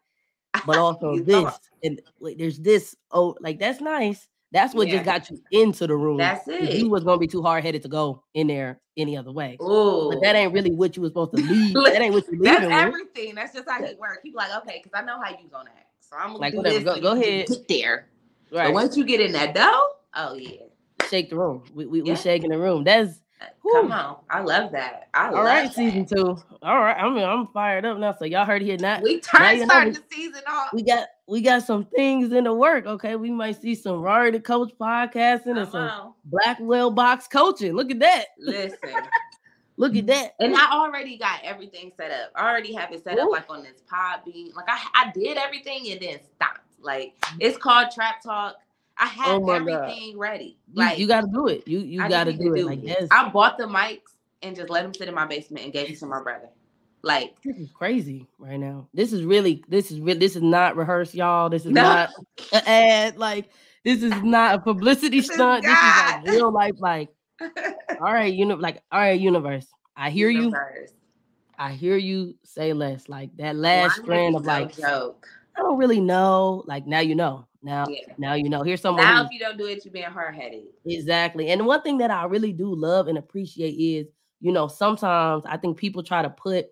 but 0.66 0.78
also 0.78 1.20
this, 1.20 1.60
and 1.84 2.02
wait, 2.20 2.38
there's 2.38 2.60
this. 2.60 2.96
Oh, 3.12 3.36
like 3.40 3.60
that's 3.60 3.82
nice. 3.82 4.28
That's 4.52 4.74
what 4.74 4.88
yeah. 4.88 4.96
just 4.96 5.06
got 5.06 5.30
you 5.30 5.40
into 5.52 5.86
the 5.86 5.96
room. 5.96 6.18
That's 6.18 6.48
it. 6.48 6.78
You 6.78 6.90
was 6.90 7.04
gonna 7.04 7.20
be 7.20 7.28
too 7.28 7.44
hard 7.44 7.64
headed 7.64 7.84
to 7.84 7.88
go 7.88 8.24
in 8.34 8.48
there 8.48 8.82
any 8.98 9.16
other 9.16 9.32
way. 9.32 9.58
Oh, 9.60 10.12
but 10.12 10.22
that 10.22 10.36
ain't 10.36 10.54
really 10.54 10.72
what 10.72 10.96
you 10.96 11.04
was 11.04 11.12
supposed 11.12 11.36
to 11.36 11.44
leave. 11.44 11.74
that 11.86 12.02
ain't 12.02 12.14
what 12.14 12.26
you 12.32 12.40
That's 12.42 12.66
everything. 12.66 13.36
That's 13.36 13.54
just 13.54 13.70
how 13.70 13.84
he 13.84 13.94
work. 13.96 14.20
He's 14.24 14.34
like, 14.34 14.56
okay, 14.64 14.82
because 14.84 15.00
I 15.00 15.06
know 15.06 15.22
how 15.22 15.30
you 15.30 15.48
gonna 15.52 15.70
act, 15.70 15.88
so 16.00 16.16
I'm 16.18 16.28
gonna 16.30 16.40
like, 16.40 16.56
whatever. 16.56 16.84
Go, 16.84 17.02
go 17.02 17.12
ahead. 17.14 17.48
Get 17.48 17.68
there. 17.68 18.08
Right. 18.52 18.66
But 18.68 18.74
once 18.74 18.98
you 18.98 19.06
get 19.06 19.22
in 19.22 19.32
that 19.34 19.54
dough, 19.54 19.88
oh 20.16 20.34
yeah, 20.34 20.64
shake 21.10 21.30
the 21.30 21.38
room. 21.38 21.64
We 21.76 21.86
we, 21.86 22.00
yeah. 22.02 22.14
we 22.14 22.16
shaking 22.16 22.50
the 22.50 22.58
room. 22.58 22.84
That's 22.84 23.22
Come 23.72 23.92
on, 23.92 24.18
I 24.30 24.42
love 24.42 24.72
that. 24.72 25.10
I 25.14 25.28
All 25.30 25.44
right, 25.44 25.68
that. 25.68 25.76
season 25.76 26.06
two. 26.06 26.38
All 26.62 26.80
right, 26.80 26.98
I 26.98 27.08
mean, 27.10 27.24
I'm 27.24 27.48
fired 27.48 27.86
up 27.86 27.98
now. 27.98 28.14
So 28.18 28.26
y'all 28.26 28.46
heard 28.46 28.62
here 28.62 28.78
now. 28.78 29.00
We 29.02 29.20
turned 29.22 29.62
starting 29.64 29.94
the 29.94 30.04
season 30.12 30.42
off. 30.48 30.74
We 30.74 30.84
got 30.84 31.08
we 31.28 31.42
got 31.42 31.64
some 31.64 31.86
things 31.86 32.34
in 32.34 32.46
the 32.46 32.54
work. 32.54 32.86
Okay, 32.86 33.16
we 33.16 33.30
might 33.30 33.62
see 33.62 33.76
some 33.76 34.02
Rory 34.02 34.32
the 34.32 34.40
Coach 34.40 34.74
podcasting 34.80 35.58
and 35.58 35.70
some 35.70 36.14
Blackwell 36.26 36.92
box 36.92 37.28
coaching. 37.28 37.74
Look 37.74 37.92
at 37.92 38.00
that. 38.00 38.26
Listen. 38.38 38.78
Look 39.78 39.96
at 39.96 40.08
that. 40.08 40.36
And 40.42 40.56
I 40.56 40.74
already 40.74 41.18
got 41.18 41.40
everything 41.42 41.94
set 41.96 42.12
up. 42.12 42.32
I 42.36 42.50
already 42.50 42.74
have 42.74 42.92
it 42.92 43.02
set 43.02 43.18
Ooh. 43.18 43.22
up 43.22 43.32
like 43.32 43.46
on 43.50 43.64
this 43.64 43.82
pod 43.90 44.20
being 44.26 44.52
like 44.54 44.66
I, 44.68 44.78
I 44.94 45.12
did 45.14 45.38
everything 45.38 45.90
and 45.92 46.02
then 46.02 46.20
stopped. 46.36 46.60
Like 46.82 47.14
it's 47.40 47.58
called 47.58 47.92
Trap 47.92 48.22
Talk 48.22 48.58
I 49.00 49.08
have 49.08 49.42
oh 49.42 49.50
everything 49.50 50.14
God. 50.14 50.20
ready. 50.20 50.58
Like 50.74 50.98
you, 50.98 51.04
you 51.04 51.08
got 51.08 51.22
to 51.22 51.28
do 51.34 51.48
it. 51.48 51.68
You 51.68 51.80
you 51.80 52.08
got 52.10 52.26
to 52.26 52.34
do 52.34 52.54
it. 52.54 52.66
Like 52.66 52.80
yes. 52.84 53.08
I 53.12 53.30
bought 53.30 53.58
the 53.58 53.64
mics 53.64 54.02
and 54.42 54.56
just 54.56 54.70
let 54.70 54.84
them 54.84 54.94
sit 54.94 55.08
in 55.08 55.16
my 55.16 55.26
basement 55.26 55.64
and 55.64 55.74
gave 55.74 55.88
them 55.88 55.96
to 55.96 56.06
my 56.06 56.22
brother. 56.22 56.50
Like 57.02 57.42
this 57.42 57.56
is 57.56 57.72
crazy 57.72 58.28
right 58.38 58.60
now. 58.60 58.90
This 58.94 59.14
is 59.14 59.24
really 59.24 59.64
this 59.70 59.90
is 59.90 60.02
really 60.02 60.20
this 60.20 60.36
is 60.36 60.42
not 60.42 60.76
rehearsed, 60.76 61.16
y'all. 61.16 61.50
This 61.50 61.66
is 61.66 61.72
no. 61.72 61.82
not 61.82 62.10
an 62.52 62.62
ad. 62.66 63.18
Like 63.18 63.50
this 63.86 64.04
is 64.04 64.14
not 64.22 64.56
a 64.56 64.60
publicity 64.60 65.22
this 65.22 65.32
stunt. 65.32 65.64
Is 65.64 65.72
this 65.72 65.80
is 65.80 66.12
like 66.12 66.28
real 66.28 66.52
life. 66.52 66.76
Like 66.78 67.10
all 68.02 68.14
right, 68.14 68.34
you 68.34 68.46
know, 68.46 68.56
like 68.56 68.82
all 68.92 69.00
right, 69.00 69.20
universe. 69.20 69.68
I 69.96 70.10
hear 70.10 70.30
universe. 70.30 70.92
you. 70.92 70.96
I 71.58 71.72
hear 71.72 71.96
you 71.96 72.36
say 72.44 72.74
less. 72.74 73.08
Like 73.08 73.36
that 73.38 73.56
last 73.56 73.98
strand 74.02 74.36
of 74.36 74.46
like 74.46 74.76
joke. 74.76 75.26
I 75.56 75.62
don't 75.62 75.78
really 75.78 76.02
know. 76.02 76.64
Like 76.68 76.86
now 76.86 77.00
you 77.00 77.16
know. 77.16 77.46
Now, 77.62 77.86
yeah. 77.90 78.14
now 78.18 78.34
you 78.36 78.50
know. 78.50 78.64
Here's 78.64 78.82
someone. 78.82 79.04
Now, 79.04 79.20
who, 79.20 79.26
if 79.26 79.32
you 79.32 79.40
don't 79.40 79.58
do 79.58 79.66
it, 79.66 79.84
you're 79.84 79.92
being 79.92 80.06
hard 80.06 80.36
headed. 80.36 80.64
Exactly. 80.86 81.50
And 81.50 81.66
one 81.66 81.82
thing 81.82 81.98
that 81.98 82.12
I 82.12 82.24
really 82.26 82.54
do 82.54 82.74
love 82.74 83.08
and 83.08 83.18
appreciate 83.18 83.72
is, 83.72 84.08
you 84.40 84.52
know, 84.52 84.68
sometimes 84.68 85.44
I 85.46 85.58
think 85.58 85.78
people 85.78 86.04
try 86.04 86.22
to 86.22 86.30
put 86.30 86.68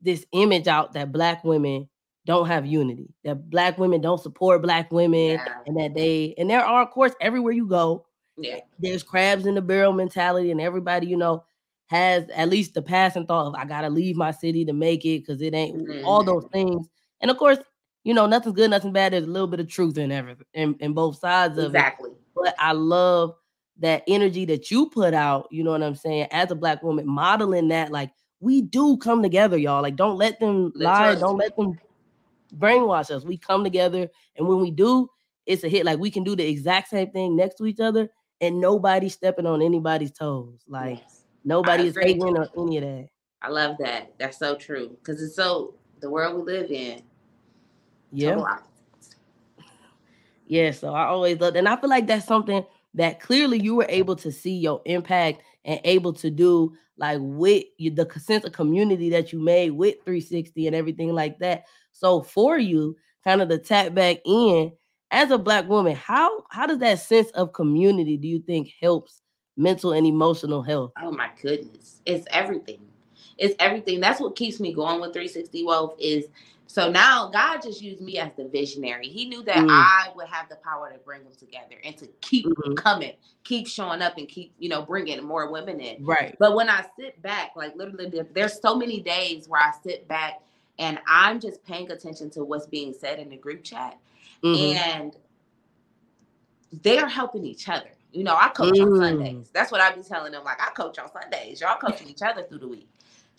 this 0.00 0.24
image 0.32 0.68
out 0.68 0.92
that 0.92 1.12
black 1.12 1.44
women 1.44 1.88
don't 2.26 2.46
have 2.46 2.66
unity, 2.66 3.12
that 3.24 3.50
black 3.50 3.78
women 3.78 4.00
don't 4.00 4.20
support 4.20 4.62
black 4.62 4.92
women, 4.92 5.32
yeah. 5.32 5.54
and 5.66 5.76
that 5.76 5.94
they 5.94 6.34
and 6.38 6.48
there 6.48 6.64
are, 6.64 6.82
of 6.82 6.90
course, 6.90 7.12
everywhere 7.20 7.52
you 7.52 7.66
go, 7.66 8.06
yeah, 8.36 8.60
there's 8.78 9.02
crabs 9.02 9.46
in 9.46 9.54
the 9.54 9.62
barrel 9.62 9.92
mentality, 9.92 10.50
and 10.50 10.60
everybody, 10.60 11.06
you 11.06 11.16
know, 11.16 11.44
has 11.86 12.28
at 12.30 12.48
least 12.48 12.74
the 12.74 12.82
passing 12.82 13.26
thought 13.26 13.46
of 13.46 13.54
I 13.54 13.64
gotta 13.64 13.90
leave 13.90 14.16
my 14.16 14.30
city 14.30 14.64
to 14.66 14.72
make 14.72 15.04
it 15.04 15.20
because 15.20 15.42
it 15.42 15.54
ain't 15.54 15.88
mm-hmm. 15.88 16.06
all 16.06 16.22
those 16.22 16.46
things. 16.52 16.86
And 17.20 17.30
of 17.30 17.36
course, 17.36 17.58
you 18.04 18.14
know, 18.14 18.26
nothing's 18.26 18.54
good, 18.54 18.70
nothing 18.70 18.92
bad. 18.92 19.12
There's 19.12 19.24
a 19.24 19.30
little 19.30 19.46
bit 19.46 19.60
of 19.60 19.68
truth 19.68 19.98
in 19.98 20.10
everything, 20.10 20.46
in, 20.54 20.74
in 20.80 20.94
both 20.94 21.18
sides 21.18 21.58
of 21.58 21.66
exactly. 21.66 22.10
it. 22.10 22.16
But 22.34 22.54
I 22.58 22.72
love 22.72 23.34
that 23.78 24.02
energy 24.06 24.44
that 24.46 24.70
you 24.70 24.88
put 24.88 25.14
out, 25.14 25.48
you 25.50 25.64
know 25.64 25.72
what 25.72 25.82
I'm 25.82 25.94
saying, 25.94 26.28
as 26.30 26.50
a 26.50 26.54
black 26.54 26.82
woman, 26.82 27.06
modeling 27.06 27.68
that, 27.68 27.90
like, 27.90 28.10
we 28.40 28.62
do 28.62 28.96
come 28.96 29.22
together, 29.22 29.58
y'all. 29.58 29.82
Like, 29.82 29.96
don't 29.96 30.16
let 30.16 30.40
them 30.40 30.72
lie, 30.74 31.14
don't 31.14 31.36
let 31.36 31.56
them 31.56 31.78
brainwash 32.56 33.10
us. 33.10 33.24
We 33.24 33.36
come 33.36 33.64
together, 33.64 34.08
and 34.36 34.48
when 34.48 34.60
we 34.60 34.70
do, 34.70 35.08
it's 35.46 35.64
a 35.64 35.68
hit. 35.68 35.84
Like, 35.84 35.98
we 35.98 36.10
can 36.10 36.24
do 36.24 36.34
the 36.34 36.46
exact 36.46 36.88
same 36.88 37.10
thing 37.10 37.36
next 37.36 37.56
to 37.56 37.66
each 37.66 37.80
other, 37.80 38.08
and 38.40 38.60
nobody 38.60 39.10
stepping 39.10 39.46
on 39.46 39.60
anybody's 39.60 40.12
toes. 40.12 40.64
Like, 40.66 40.98
yes. 40.98 41.24
nobody 41.44 41.86
is 41.88 41.96
hating 41.96 42.36
or 42.36 42.48
any 42.56 42.78
of 42.78 42.84
that. 42.84 43.08
I 43.42 43.48
love 43.48 43.76
that. 43.80 44.12
That's 44.18 44.38
so 44.38 44.54
true. 44.54 44.96
Because 44.98 45.22
it's 45.22 45.36
so 45.36 45.74
the 46.00 46.08
world 46.10 46.36
we 46.36 46.52
live 46.52 46.70
in 46.70 47.02
yeah. 48.12 48.56
Yeah, 50.46 50.72
so 50.72 50.92
I 50.92 51.04
always 51.04 51.38
loved, 51.38 51.56
and 51.56 51.68
I 51.68 51.76
feel 51.76 51.90
like 51.90 52.08
that's 52.08 52.26
something 52.26 52.64
that 52.94 53.20
clearly 53.20 53.60
you 53.60 53.76
were 53.76 53.86
able 53.88 54.16
to 54.16 54.32
see 54.32 54.56
your 54.56 54.82
impact 54.84 55.42
and 55.64 55.80
able 55.84 56.12
to 56.14 56.28
do 56.28 56.74
like 56.96 57.18
with 57.20 57.64
you, 57.78 57.90
the 57.90 58.08
sense 58.18 58.44
of 58.44 58.52
community 58.52 59.10
that 59.10 59.32
you 59.32 59.38
made 59.40 59.70
with 59.70 59.96
360 60.04 60.66
and 60.66 60.74
everything 60.76 61.12
like 61.12 61.38
that. 61.38 61.64
So 61.92 62.22
for 62.22 62.58
you, 62.58 62.96
kind 63.22 63.40
of 63.40 63.48
the 63.48 63.58
tap 63.58 63.94
back 63.94 64.18
in 64.24 64.72
as 65.10 65.30
a 65.30 65.38
black 65.38 65.68
woman, 65.68 65.94
how 65.94 66.44
how 66.50 66.66
does 66.66 66.78
that 66.78 66.98
sense 66.98 67.30
of 67.30 67.52
community 67.52 68.16
do 68.16 68.28
you 68.28 68.40
think 68.40 68.72
helps 68.80 69.22
mental 69.56 69.92
and 69.92 70.06
emotional 70.06 70.62
health? 70.62 70.92
Oh 71.00 71.10
my 71.12 71.30
goodness, 71.40 72.02
it's 72.04 72.26
everything. 72.30 72.80
It's 73.38 73.54
everything. 73.58 74.00
That's 74.00 74.20
what 74.20 74.36
keeps 74.36 74.60
me 74.60 74.72
going 74.72 75.00
with 75.00 75.12
360 75.12 75.64
Wealth 75.64 75.94
is 75.98 76.26
so 76.70 76.88
now 76.88 77.28
God 77.32 77.62
just 77.62 77.82
used 77.82 78.00
me 78.00 78.18
as 78.18 78.30
the 78.36 78.44
visionary. 78.44 79.08
He 79.08 79.24
knew 79.24 79.42
that 79.42 79.56
mm. 79.56 79.66
I 79.68 80.12
would 80.14 80.28
have 80.28 80.48
the 80.48 80.54
power 80.54 80.88
to 80.92 80.98
bring 80.98 81.24
them 81.24 81.32
together 81.36 81.74
and 81.82 81.96
to 81.96 82.06
keep 82.20 82.46
mm-hmm. 82.46 82.74
coming, 82.74 83.14
keep 83.42 83.66
showing 83.66 84.02
up 84.02 84.18
and 84.18 84.28
keep, 84.28 84.52
you 84.56 84.68
know, 84.68 84.82
bringing 84.82 85.20
more 85.24 85.50
women 85.50 85.80
in. 85.80 86.04
Right. 86.04 86.36
But 86.38 86.54
when 86.54 86.70
I 86.70 86.84
sit 86.96 87.20
back, 87.22 87.56
like 87.56 87.74
literally, 87.74 88.22
there's 88.32 88.60
so 88.60 88.76
many 88.76 89.00
days 89.00 89.48
where 89.48 89.60
I 89.60 89.72
sit 89.82 90.06
back 90.06 90.42
and 90.78 91.00
I'm 91.08 91.40
just 91.40 91.64
paying 91.64 91.90
attention 91.90 92.30
to 92.30 92.44
what's 92.44 92.66
being 92.66 92.94
said 92.94 93.18
in 93.18 93.30
the 93.30 93.36
group 93.36 93.64
chat. 93.64 93.98
Mm-hmm. 94.44 94.76
And 94.76 95.16
they're 96.84 97.08
helping 97.08 97.44
each 97.44 97.68
other. 97.68 97.90
You 98.12 98.22
know, 98.22 98.36
I 98.40 98.48
coach 98.48 98.76
mm. 98.76 98.86
on 98.86 98.96
Sundays. 98.96 99.50
That's 99.52 99.72
what 99.72 99.80
I 99.80 99.92
be 99.92 100.02
telling 100.02 100.30
them. 100.30 100.44
Like, 100.44 100.60
I 100.60 100.70
coach 100.70 101.00
on 101.00 101.10
Sundays. 101.10 101.60
Y'all 101.60 101.78
coaching 101.78 102.08
each 102.08 102.22
other 102.22 102.44
through 102.44 102.58
the 102.58 102.68
week. 102.68 102.88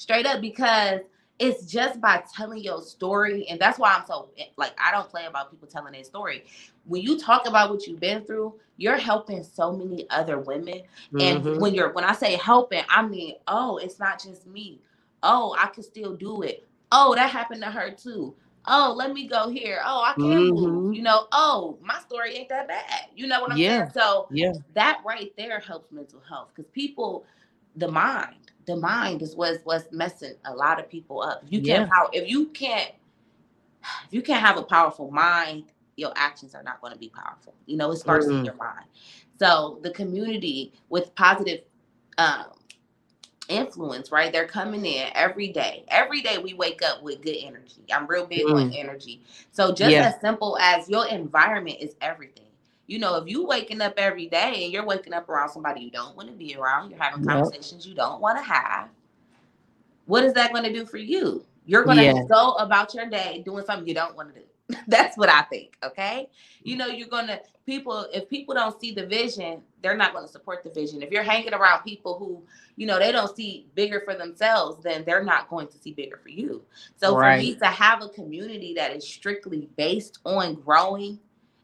Straight 0.02 0.26
up 0.26 0.42
because 0.42 1.02
it's 1.38 1.68
just 1.68 2.02
by 2.02 2.24
telling 2.36 2.64
your 2.64 2.82
story 2.82 3.48
and 3.48 3.60
that's 3.60 3.78
why 3.78 3.94
i'm 3.94 4.04
so 4.08 4.30
like 4.58 4.74
i 4.84 4.90
don't 4.90 5.08
play 5.08 5.28
about 5.28 5.52
people 5.52 5.68
telling 5.68 5.94
their 5.94 6.04
story. 6.04 6.44
When 6.86 7.04
you 7.04 7.20
talk 7.20 7.48
about 7.48 7.70
what 7.70 7.86
you've 7.86 8.00
been 8.00 8.26
through 8.26 8.56
you're 8.78 8.98
helping 8.98 9.44
so 9.44 9.72
many 9.72 10.10
other 10.10 10.40
women 10.40 10.82
mm-hmm. 11.14 11.22
and 11.22 11.62
when 11.62 11.76
you're 11.76 11.94
when 11.94 12.04
i 12.04 12.14
say 12.14 12.36
helping 12.36 12.82
i 12.90 13.06
mean 13.06 13.36
oh 13.48 13.78
it's 13.78 14.00
not 14.00 14.20
just 14.20 14.48
me. 14.48 14.82
Oh 15.22 15.56
i 15.60 15.68
can 15.68 15.84
still 15.84 16.16
do 16.16 16.42
it. 16.42 16.68
Oh 16.92 17.14
that 17.14 17.30
happened 17.30 17.62
to 17.62 17.70
her 17.70 17.92
too. 17.92 18.34
Oh 18.66 18.96
let 18.98 19.14
me 19.14 19.28
go 19.28 19.50
here. 19.50 19.84
Oh 19.86 20.02
i 20.02 20.14
can't 20.14 20.20
mm-hmm. 20.20 20.66
move 20.66 20.96
you 20.96 21.04
know. 21.04 21.28
Oh 21.32 21.78
my 21.80 22.00
story 22.00 22.38
ain't 22.38 22.50
that 22.50 22.68
bad. 22.68 23.06
You 23.16 23.28
know 23.28 23.40
what 23.40 23.52
i'm 23.52 23.58
yeah. 23.60 23.82
saying? 23.82 23.92
So 23.94 24.28
yeah. 24.32 24.54
that 24.74 25.02
right 25.06 25.32
there 25.38 25.60
helps 25.60 25.92
mental 25.92 26.24
health 26.28 26.50
because 26.56 26.72
people 26.72 27.24
the 27.76 27.88
mind 27.88 28.51
the 28.65 28.76
mind 28.76 29.21
is 29.21 29.36
what's 29.36 29.60
what's 29.63 29.91
messing 29.91 30.36
a 30.45 30.54
lot 30.54 30.80
of 30.80 30.89
people 30.89 31.21
up. 31.21 31.43
If 31.43 31.52
you 31.52 31.62
can't 31.62 31.88
yeah. 31.88 31.95
power, 31.95 32.10
if 32.13 32.30
you 32.30 32.47
can't 32.47 32.91
if 34.08 34.13
you 34.13 34.21
can't 34.21 34.45
have 34.45 34.58
a 34.58 34.63
powerful 34.63 35.12
mind, 35.12 35.65
your 35.95 36.12
actions 36.15 36.56
are 36.56 36.63
not 36.63 36.82
going 36.82 36.93
to 36.93 37.00
be 37.00 37.10
powerful. 37.10 37.54
You 37.65 37.78
know, 37.78 37.91
it 37.91 37.97
starts 37.97 38.28
mm. 38.28 38.39
in 38.39 38.45
your 38.45 38.56
mind. 38.56 38.86
So 39.39 39.80
the 39.82 39.91
community 39.91 40.74
with 40.89 41.13
positive 41.15 41.62
um, 42.17 42.45
influence, 43.50 44.12
right? 44.12 44.32
They're 44.32 44.47
coming 44.47 44.86
in 44.86 45.10
every 45.13 45.47
day. 45.47 45.84
Every 45.88 46.21
day 46.21 46.38
we 46.38 46.54
wake 46.54 46.82
up 46.84 47.02
with 47.02 47.21
good 47.21 47.38
energy. 47.41 47.84
I'm 47.93 48.08
real 48.08 48.26
big 48.26 48.45
mm. 48.45 48.56
on 48.56 48.74
energy. 48.74 49.24
So 49.52 49.74
just 49.74 49.91
yeah. 49.91 50.10
as 50.13 50.21
simple 50.21 50.58
as 50.60 50.89
your 50.89 51.08
environment 51.08 51.78
is 51.80 51.95
everything 52.02 52.45
you 52.91 52.99
know, 52.99 53.15
if 53.15 53.30
you 53.30 53.45
waking 53.45 53.80
up 53.80 53.93
every 53.95 54.27
day 54.27 54.65
and 54.65 54.73
you're 54.73 54.86
waking 54.86 55.13
up 55.13 55.30
around 55.30 55.49
somebody 55.49 55.80
you 55.80 55.91
don't 55.91 56.15
want 56.17 56.27
to 56.27 56.36
be 56.36 56.56
around, 56.58 56.89
you're 56.89 57.01
having 57.01 57.25
conversations 57.25 57.86
yep. 57.86 57.89
you 57.89 57.95
don't 57.95 58.19
want 58.19 58.38
to 58.38 58.43
have. 58.43 58.89
What 60.08 60.25
is 60.25 60.34
that 60.34 60.51
going 60.51 60.65
to 60.65 60.73
do 60.73 60.86
for 60.86 60.97
you? 60.97 61.45
You're 61.65 61.86
gonna 61.86 62.04
yeah. 62.04 62.23
go 62.27 62.54
about 62.56 62.93
your 62.93 63.06
day 63.06 63.43
doing 63.45 63.63
something 63.65 63.88
you 63.88 63.93
don't 63.93 64.15
want 64.17 64.34
to 64.34 64.41
do. 64.41 64.77
That's 64.88 65.17
what 65.17 65.30
I 65.30 65.43
think. 65.43 65.77
Okay. 65.84 66.27
You 66.63 66.75
know, 66.75 66.88
you're 66.88 67.08
gonna 67.08 67.39
people, 67.65 68.08
if 68.12 68.27
people 68.27 68.56
don't 68.56 68.77
see 68.82 68.91
the 68.93 69.06
vision, 69.06 69.62
they're 69.82 69.95
not 69.95 70.13
gonna 70.13 70.27
support 70.27 70.63
the 70.63 70.69
vision. 70.71 71.01
If 71.01 71.12
you're 71.12 71.23
hanging 71.23 71.54
around 71.54 71.84
people 71.84 72.17
who, 72.17 72.43
you 72.75 72.88
know, 72.88 72.99
they 72.99 73.12
don't 73.12 73.34
see 73.34 73.67
bigger 73.75 74.01
for 74.04 74.15
themselves, 74.15 74.84
then 74.84 75.06
they're 75.06 75.23
not 75.23 75.49
going 75.49 75.67
to 75.67 75.77
see 75.77 75.93
bigger 75.93 76.17
for 76.17 76.30
you. 76.30 76.63
So 76.97 77.15
right. 77.15 77.38
for 77.38 77.43
me 77.43 77.56
to 77.56 77.67
have 77.67 78.01
a 78.01 78.10
community 78.10 78.73
that 78.73 78.93
is 78.93 79.08
strictly 79.08 79.69
based 79.77 80.19
on 80.25 80.56
growing, 80.56 81.19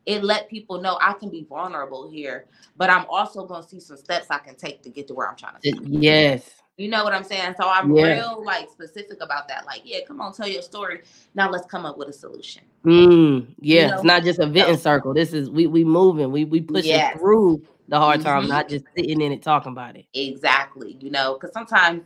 it 0.08 0.24
let 0.24 0.50
people 0.50 0.82
know 0.82 0.98
I 1.02 1.14
can 1.14 1.30
be 1.30 1.46
vulnerable 1.48 2.10
here, 2.10 2.46
but 2.78 2.90
I'm 2.90 3.06
also 3.10 3.46
gonna 3.46 3.68
see 3.68 3.82
some 3.82 3.98
steps 3.98 4.28
I 4.30 4.40
can 4.40 4.56
take 4.56 4.82
to 4.84 4.90
get 4.90 5.08
to 5.10 5.14
where 5.14 5.28
I'm 5.30 5.36
trying 5.36 5.60
to. 5.62 5.78
Yes. 5.84 6.50
You 6.78 6.88
know 6.90 7.04
what 7.04 7.12
I'm 7.14 7.24
saying? 7.24 7.56
So 7.60 7.68
I'm 7.68 7.94
yeah. 7.94 8.14
real 8.14 8.44
like 8.46 8.70
specific 8.70 9.22
about 9.22 9.48
that. 9.50 9.66
Like, 9.66 9.82
yeah, 9.84 10.00
come 10.08 10.22
on, 10.22 10.32
tell 10.32 10.48
your 10.48 10.62
story. 10.62 11.02
Now 11.36 11.50
let's 11.50 11.66
come 11.66 11.86
up 11.86 11.98
with 11.98 12.08
a 12.08 12.14
solution. 12.14 12.64
Mm, 12.86 13.48
yeah, 13.60 13.82
you 13.82 13.88
know? 13.88 13.96
it's 13.96 14.04
not 14.04 14.24
just 14.24 14.40
a 14.40 14.48
venting 14.48 14.78
circle. 14.78 15.14
This 15.14 15.34
is 15.34 15.50
we 15.50 15.68
we 15.68 15.84
moving, 15.84 16.32
we 16.32 16.46
we 16.46 16.62
pushing 16.62 16.92
yes. 16.92 17.20
through 17.20 17.62
the 17.90 18.00
hard 18.00 18.22
mm-hmm. 18.22 18.30
time, 18.30 18.48
not 18.48 18.70
just 18.70 18.86
sitting 18.96 19.20
in 19.20 19.32
it 19.34 19.42
talking 19.42 19.74
about 19.74 19.98
it. 19.98 20.06
Exactly. 20.14 20.98
You 21.02 21.12
know, 21.12 21.34
because 21.34 21.52
sometimes 21.52 22.04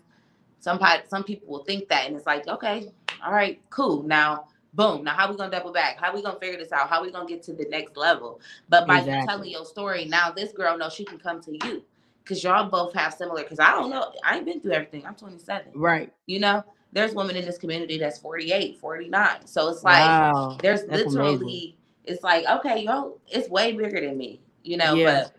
somebody 0.59 1.03
some 1.07 1.23
people 1.23 1.49
will 1.49 1.65
think 1.65 1.87
that 1.89 2.07
and 2.07 2.15
it's 2.15 2.25
like, 2.25 2.47
okay, 2.47 2.91
all 3.23 3.31
right, 3.31 3.61
cool. 3.69 4.01
Now 4.03 4.47
boom 4.73 5.03
now 5.03 5.13
how 5.13 5.29
we 5.29 5.35
gonna 5.35 5.51
double 5.51 5.71
back 5.71 5.99
how 5.99 6.13
we 6.13 6.21
gonna 6.21 6.39
figure 6.39 6.57
this 6.57 6.71
out 6.71 6.89
how 6.89 7.01
we 7.01 7.11
gonna 7.11 7.27
get 7.27 7.43
to 7.43 7.53
the 7.53 7.65
next 7.69 7.97
level 7.97 8.39
but 8.69 8.87
by 8.87 8.99
exactly. 8.99 9.19
you 9.19 9.27
telling 9.27 9.49
your 9.49 9.65
story 9.65 10.05
now 10.05 10.31
this 10.31 10.53
girl 10.53 10.77
knows 10.77 10.93
she 10.93 11.03
can 11.03 11.17
come 11.17 11.41
to 11.41 11.51
you 11.65 11.83
because 12.23 12.43
y'all 12.43 12.69
both 12.69 12.93
have 12.93 13.13
similar. 13.13 13.43
Because 13.43 13.59
I 13.59 13.71
don't 13.71 13.89
know, 13.89 14.11
I 14.23 14.37
ain't 14.37 14.45
been 14.45 14.61
through 14.61 14.73
everything. 14.73 15.05
I'm 15.05 15.15
27. 15.15 15.71
Right. 15.73 16.13
You 16.25 16.39
know, 16.39 16.63
there's 16.93 17.13
women 17.13 17.35
in 17.35 17.45
this 17.45 17.57
community 17.57 17.97
that's 17.97 18.17
48, 18.19 18.77
49. 18.79 19.47
So 19.47 19.69
it's 19.69 19.83
like 19.83 19.99
wow. 19.99 20.57
there's 20.61 20.83
that's 20.83 21.13
literally, 21.13 21.35
amazing. 21.35 21.73
it's 22.05 22.23
like 22.23 22.45
okay, 22.45 22.83
yo, 22.83 23.19
it's 23.27 23.49
way 23.49 23.71
bigger 23.73 24.01
than 24.01 24.17
me. 24.17 24.41
You 24.63 24.77
know, 24.77 24.93
yeah. 24.93 25.23
but. 25.23 25.35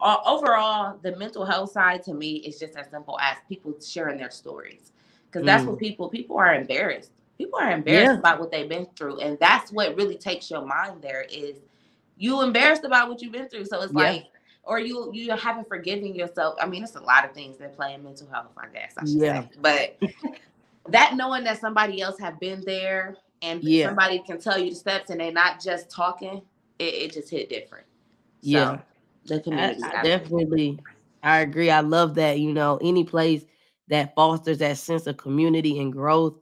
Uh, 0.00 0.18
overall, 0.26 0.98
the 1.02 1.16
mental 1.16 1.46
health 1.46 1.70
side 1.70 2.02
to 2.02 2.12
me 2.12 2.34
is 2.38 2.58
just 2.58 2.76
as 2.76 2.90
simple 2.90 3.18
as 3.20 3.36
people 3.48 3.72
sharing 3.80 4.18
their 4.18 4.30
stories, 4.30 4.92
because 5.30 5.46
that's 5.46 5.64
mm. 5.64 5.68
what 5.68 5.78
people 5.78 6.10
people 6.10 6.36
are 6.36 6.54
embarrassed. 6.54 7.12
People 7.38 7.58
are 7.58 7.70
embarrassed 7.70 8.12
yeah. 8.12 8.18
about 8.18 8.40
what 8.40 8.50
they've 8.50 8.68
been 8.68 8.86
through, 8.96 9.20
and 9.20 9.38
that's 9.38 9.72
what 9.72 9.96
really 9.96 10.16
takes 10.16 10.50
your 10.50 10.64
mind. 10.64 11.02
There 11.02 11.22
is 11.30 11.56
you 12.16 12.42
embarrassed 12.42 12.84
about 12.84 13.08
what 13.08 13.20
you've 13.20 13.32
been 13.32 13.48
through, 13.48 13.64
so 13.64 13.82
it's 13.82 13.92
yeah. 13.92 13.98
like 13.98 14.26
or 14.62 14.78
you 14.78 15.10
you 15.12 15.30
haven't 15.36 15.68
forgiven 15.68 16.14
yourself. 16.14 16.54
I 16.60 16.66
mean, 16.66 16.82
it's 16.82 16.94
a 16.94 17.00
lot 17.00 17.24
of 17.24 17.32
things 17.32 17.58
that 17.58 17.76
play 17.76 17.94
in 17.94 18.02
mental 18.02 18.28
health, 18.28 18.52
I 18.56 18.68
guess. 18.68 18.94
I 18.96 19.02
yeah. 19.06 19.42
Say. 19.42 19.48
But 19.60 19.98
that 20.88 21.14
knowing 21.16 21.44
that 21.44 21.60
somebody 21.60 22.00
else 22.00 22.18
have 22.18 22.38
been 22.40 22.62
there 22.64 23.16
and 23.42 23.62
yeah. 23.62 23.86
somebody 23.86 24.20
can 24.20 24.40
tell 24.40 24.58
you 24.58 24.70
the 24.70 24.76
steps 24.76 25.10
and 25.10 25.20
they're 25.20 25.32
not 25.32 25.60
just 25.60 25.90
talking, 25.90 26.40
it, 26.78 26.94
it 26.94 27.12
just 27.12 27.30
hit 27.30 27.48
different. 27.48 27.86
Yeah. 28.40 28.78
So 29.26 29.34
the 29.34 29.40
community. 29.40 29.82
I, 29.82 30.00
I 30.00 30.02
definitely 30.02 30.78
I 31.24 31.38
agree. 31.40 31.70
I 31.70 31.80
love 31.80 32.14
that, 32.16 32.38
you 32.38 32.52
know, 32.52 32.78
any 32.82 33.02
place 33.02 33.44
that 33.88 34.14
fosters 34.14 34.58
that 34.58 34.76
sense 34.76 35.06
of 35.06 35.16
community 35.16 35.78
and 35.80 35.92
growth. 35.92 36.34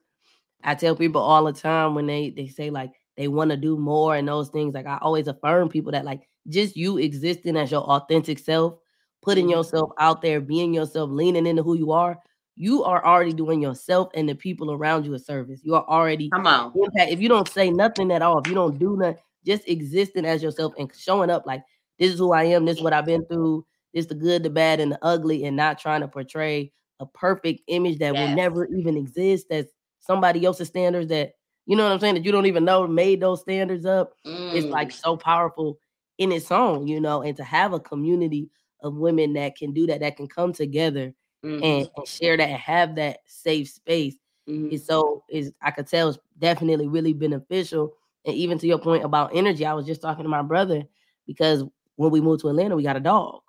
I 0.64 0.75
tell 0.75 0.96
people 0.96 1.20
all 1.20 1.44
the 1.44 1.53
time 1.53 1.94
when 1.94 2.07
they 2.07 2.31
they 2.31 2.48
say 2.48 2.70
like 2.70 2.92
they 3.16 3.29
want 3.29 3.51
to 3.51 3.57
do 3.57 3.77
more 3.77 4.16
and 4.16 4.27
those 4.27 4.48
things. 4.48 4.75
Like 4.75 4.87
I 4.87 4.98
always 5.01 5.29
affirm 5.29 5.68
people 5.68 5.92
that 5.92 6.05
like 6.05 6.29
just 6.48 6.77
you 6.77 6.98
existing 6.98 7.57
as 7.57 7.70
your 7.70 7.83
authentic 7.83 8.38
self, 8.38 8.79
putting 9.22 9.46
mm-hmm. 9.46 9.59
yourself 9.59 9.90
out 9.98 10.22
there, 10.22 10.40
being 10.40 10.72
yourself, 10.75 11.11
leaning 11.11 11.46
into 11.46 11.62
who 11.62 11.77
you 11.77 11.92
are, 11.92 12.18
you 12.57 12.85
are 12.85 13.05
already 13.05 13.33
doing 13.33 13.61
yourself 13.61 14.09
and 14.14 14.29
the 14.29 14.35
people 14.35 14.72
around 14.72 15.05
you 15.05 15.14
a 15.14 15.18
service. 15.18 15.61
You 15.62 15.75
are 15.75 15.85
already 15.88 16.31
come 16.31 16.46
on. 16.46 16.72
Impact. 16.75 17.11
If 17.11 17.20
you 17.20 17.29
don't 17.29 17.48
say 17.48 17.70
nothing 17.70 18.11
at 18.12 18.22
all, 18.22 18.38
if 18.38 18.46
you 18.46 18.55
don't 18.55 18.79
do 18.79 18.96
nothing, 18.96 19.22
just 19.44 19.68
existing 19.68 20.25
as 20.25 20.42
yourself 20.42 20.75
and 20.79 20.90
showing 20.94 21.31
up 21.31 21.46
like 21.46 21.62
this 21.98 22.12
is 22.12 22.18
who 22.18 22.33
I 22.33 22.44
am, 22.44 22.64
this 22.64 22.79
is 22.79 22.83
what 22.83 22.92
I've 22.92 23.07
been 23.07 23.25
through, 23.27 23.66
this 23.94 24.07
the 24.07 24.14
good, 24.14 24.42
the 24.42 24.51
bad, 24.51 24.81
and 24.81 24.92
the 24.92 24.98
ugly, 25.03 25.44
and 25.44 25.57
not 25.57 25.79
trying 25.79 26.01
to 26.03 26.09
portray 26.09 26.72
a 27.01 27.07
perfect 27.07 27.62
image 27.68 27.98
that 27.98 28.14
yes. 28.14 28.29
will 28.29 28.37
never 28.37 28.66
even 28.66 28.96
exist. 28.96 29.46
That's 29.51 29.72
somebody 30.03 30.45
else's 30.45 30.69
standards 30.69 31.09
that 31.09 31.33
you 31.65 31.77
know 31.77 31.85
what 31.85 31.93
I'm 31.93 32.01
saying, 32.01 32.15
that 32.15 32.25
you 32.25 32.33
don't 32.33 32.47
even 32.47 32.65
know 32.65 32.87
made 32.87 33.21
those 33.21 33.41
standards 33.41 33.87
up. 33.87 34.15
Mm. 34.27 34.55
It's 34.55 34.67
like 34.67 34.91
so 34.91 35.17
powerful 35.17 35.79
in 36.19 36.33
its 36.33 36.51
own, 36.51 36.87
you 36.87 37.01
know, 37.01 37.23
and 37.23 37.37
to 37.37 37.45
have 37.45 37.73
a 37.73 37.81
community 37.81 38.51
of 38.83 38.97
women 38.97 39.33
that 39.35 39.57
can 39.57 39.73
do 39.73 39.87
that, 39.87 40.01
that 40.01 40.17
can 40.17 40.27
come 40.27 40.53
together 40.53 41.15
mm-hmm. 41.45 41.62
and, 41.62 41.91
and, 41.97 42.09
share 42.09 42.37
that 42.37 42.49
and 42.49 42.59
have 42.59 42.97
that 42.97 43.19
safe 43.27 43.69
space 43.69 44.17
mm-hmm. 44.49 44.73
is 44.73 44.85
so 44.85 45.23
is 45.31 45.53
I 45.62 45.71
could 45.71 45.87
tell 45.87 46.09
it's 46.09 46.19
definitely 46.38 46.88
really 46.88 47.12
beneficial. 47.12 47.95
And 48.25 48.35
even 48.35 48.59
to 48.59 48.67
your 48.67 48.79
point 48.79 49.05
about 49.05 49.35
energy, 49.35 49.65
I 49.65 49.75
was 49.75 49.87
just 49.87 50.03
talking 50.03 50.25
to 50.25 50.29
my 50.29 50.43
brother 50.43 50.83
because 51.27 51.65
when 51.97 52.11
we 52.11 52.21
moved 52.21 52.43
to 52.43 52.49
Atlanta, 52.49 52.77
we 52.77 52.83
got 52.83 52.97
a 52.97 53.01
dog. 53.01 53.41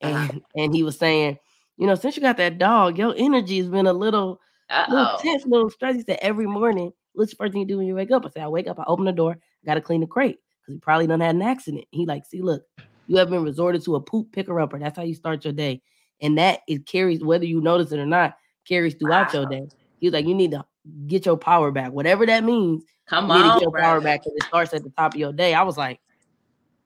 Uh-huh. 0.00 0.28
And 0.30 0.42
and 0.54 0.74
he 0.74 0.82
was 0.82 0.98
saying, 0.98 1.38
you 1.76 1.86
know, 1.86 1.94
since 1.94 2.16
you 2.16 2.22
got 2.22 2.36
that 2.38 2.58
dog, 2.58 2.98
your 2.98 3.14
energy 3.16 3.58
has 3.58 3.68
been 3.68 3.86
a 3.86 3.92
little, 3.92 4.40
little 4.88 5.18
tense, 5.18 5.44
little. 5.46 5.70
He 5.92 6.02
said 6.02 6.18
every 6.22 6.46
morning, 6.46 6.92
what's 7.12 7.32
the 7.32 7.36
first 7.36 7.52
thing 7.52 7.62
you 7.62 7.68
do 7.68 7.78
when 7.78 7.86
you 7.86 7.94
wake 7.94 8.10
up? 8.10 8.24
I 8.24 8.30
said, 8.30 8.42
I 8.42 8.48
wake 8.48 8.68
up, 8.68 8.78
I 8.78 8.84
open 8.86 9.04
the 9.04 9.12
door, 9.12 9.32
I 9.32 9.66
gotta 9.66 9.80
clean 9.80 10.00
the 10.00 10.06
crate 10.06 10.38
because 10.60 10.74
he 10.74 10.80
probably 10.80 11.06
done 11.06 11.20
had 11.20 11.34
an 11.34 11.42
accident. 11.42 11.84
He 11.90 12.06
like, 12.06 12.24
see, 12.26 12.42
look, 12.42 12.62
you 13.06 13.16
have 13.16 13.30
been 13.30 13.42
resorted 13.42 13.82
to 13.84 13.96
a 13.96 14.00
poop 14.00 14.32
picker 14.32 14.60
upper. 14.60 14.78
That's 14.78 14.96
how 14.96 15.02
you 15.02 15.14
start 15.14 15.44
your 15.44 15.52
day. 15.52 15.82
And 16.20 16.36
that 16.38 16.60
it 16.68 16.86
carries, 16.86 17.22
whether 17.22 17.44
you 17.44 17.60
notice 17.60 17.92
it 17.92 17.98
or 17.98 18.06
not, 18.06 18.36
carries 18.66 18.94
throughout 18.94 19.32
wow. 19.32 19.40
your 19.40 19.50
day. 19.50 19.68
He's 19.98 20.12
like, 20.12 20.26
you 20.26 20.34
need 20.34 20.50
to 20.52 20.64
get 21.06 21.26
your 21.26 21.36
power 21.36 21.70
back, 21.70 21.92
whatever 21.92 22.26
that 22.26 22.44
means. 22.44 22.84
Come 23.08 23.30
on, 23.30 23.54
get 23.54 23.62
your 23.62 23.70
bro. 23.70 23.80
power 23.80 24.00
back, 24.00 24.20
and 24.26 24.36
it 24.36 24.44
starts 24.44 24.74
at 24.74 24.84
the 24.84 24.90
top 24.90 25.14
of 25.14 25.20
your 25.20 25.32
day. 25.32 25.54
I 25.54 25.62
was 25.62 25.78
like, 25.78 26.00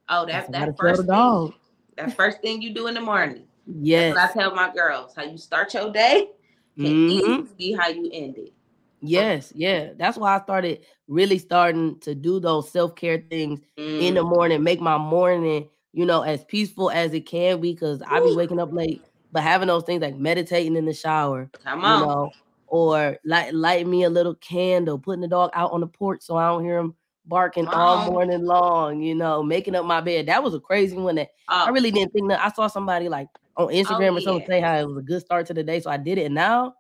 oh, 0.09 0.25
that's 0.25 0.49
that 0.51 0.77
first 0.79 1.07
thing. 1.07 1.55
That 1.97 2.15
first 2.17 2.41
thing 2.41 2.63
you 2.63 2.73
do 2.73 2.87
in 2.87 2.95
the 2.95 3.01
morning. 3.01 3.45
Yes, 3.67 4.17
I 4.17 4.33
tell 4.33 4.55
my 4.55 4.73
girls 4.73 5.15
how 5.17 5.25
you 5.25 5.37
start 5.37 5.75
your 5.75 5.93
day 5.93 6.29
can 6.77 6.87
mm-hmm. 6.87 7.55
be 7.57 7.73
how 7.73 7.89
you 7.89 8.11
end 8.13 8.37
it. 8.39 8.53
Yes, 9.01 9.53
yeah. 9.55 9.91
That's 9.97 10.17
why 10.17 10.37
I 10.37 10.41
started 10.43 10.81
really 11.09 11.39
starting 11.39 11.99
to 12.01 12.15
do 12.15 12.39
those 12.39 12.71
self-care 12.71 13.25
things 13.29 13.61
mm. 13.77 14.01
in 14.01 14.15
the 14.15 14.23
mm. 14.23 14.31
morning, 14.35 14.63
make 14.63 14.81
my 14.81 14.97
morning, 14.97 15.69
you 15.93 16.07
know, 16.07 16.23
as 16.23 16.45
peaceful 16.45 16.91
as 16.91 17.13
it 17.13 17.27
can 17.27 17.61
be 17.61 17.73
because 17.73 18.01
I 18.07 18.21
be 18.21 18.35
waking 18.35 18.61
up 18.61 18.73
late, 18.73 19.03
but 19.33 19.43
having 19.43 19.69
those 19.69 19.83
things 19.83 20.03
like 20.03 20.17
meditating 20.17 20.77
in 20.77 20.87
the 20.87 20.95
shower, 20.95 21.51
Come 21.65 21.85
on. 21.85 22.01
you 22.01 22.07
know, 22.07 22.31
or 22.69 23.19
light 23.25 23.53
light 23.53 23.87
me 23.87 24.05
a 24.05 24.11
little 24.11 24.37
candle, 24.37 24.99
putting 24.99 25.21
the 25.21 25.29
dog 25.29 25.51
out 25.53 25.73
on 25.73 25.81
the 25.81 25.87
porch 25.87 26.23
so 26.23 26.37
I 26.37 26.49
don't 26.49 26.65
hear 26.65 26.79
him 26.79 26.95
barking 27.27 27.69
all 27.69 28.11
morning 28.11 28.45
long, 28.45 29.01
you 29.01 29.15
know, 29.15 29.43
making 29.43 29.75
up 29.75 29.85
my 29.85 30.01
bed. 30.01 30.27
That 30.27 30.43
was 30.43 30.55
a 30.55 30.61
crazy 30.61 30.97
one 30.97 31.15
that 31.17 31.31
oh. 31.49 31.67
I 31.67 31.71
really 31.71 31.91
didn't 31.91 32.13
think 32.13 32.29
that 32.29 32.41
I 32.41 32.51
saw 32.51 32.67
somebody 32.67 33.09
like 33.09 33.29
on 33.57 33.67
oh, 33.67 33.69
Instagram 33.69 34.13
oh, 34.13 34.17
or 34.17 34.21
something 34.21 34.47
say 34.47 34.61
how 34.61 34.77
it 34.77 34.87
was 34.87 34.99
a 34.99 35.03
good 35.03 35.21
start 35.21 35.47
to 35.47 35.55
the 35.55 35.63
day. 35.63 35.81
So 35.81 35.91
I 35.91 35.97
did 35.97 36.19
it. 36.19 36.27
And 36.27 36.35
now 36.35 36.75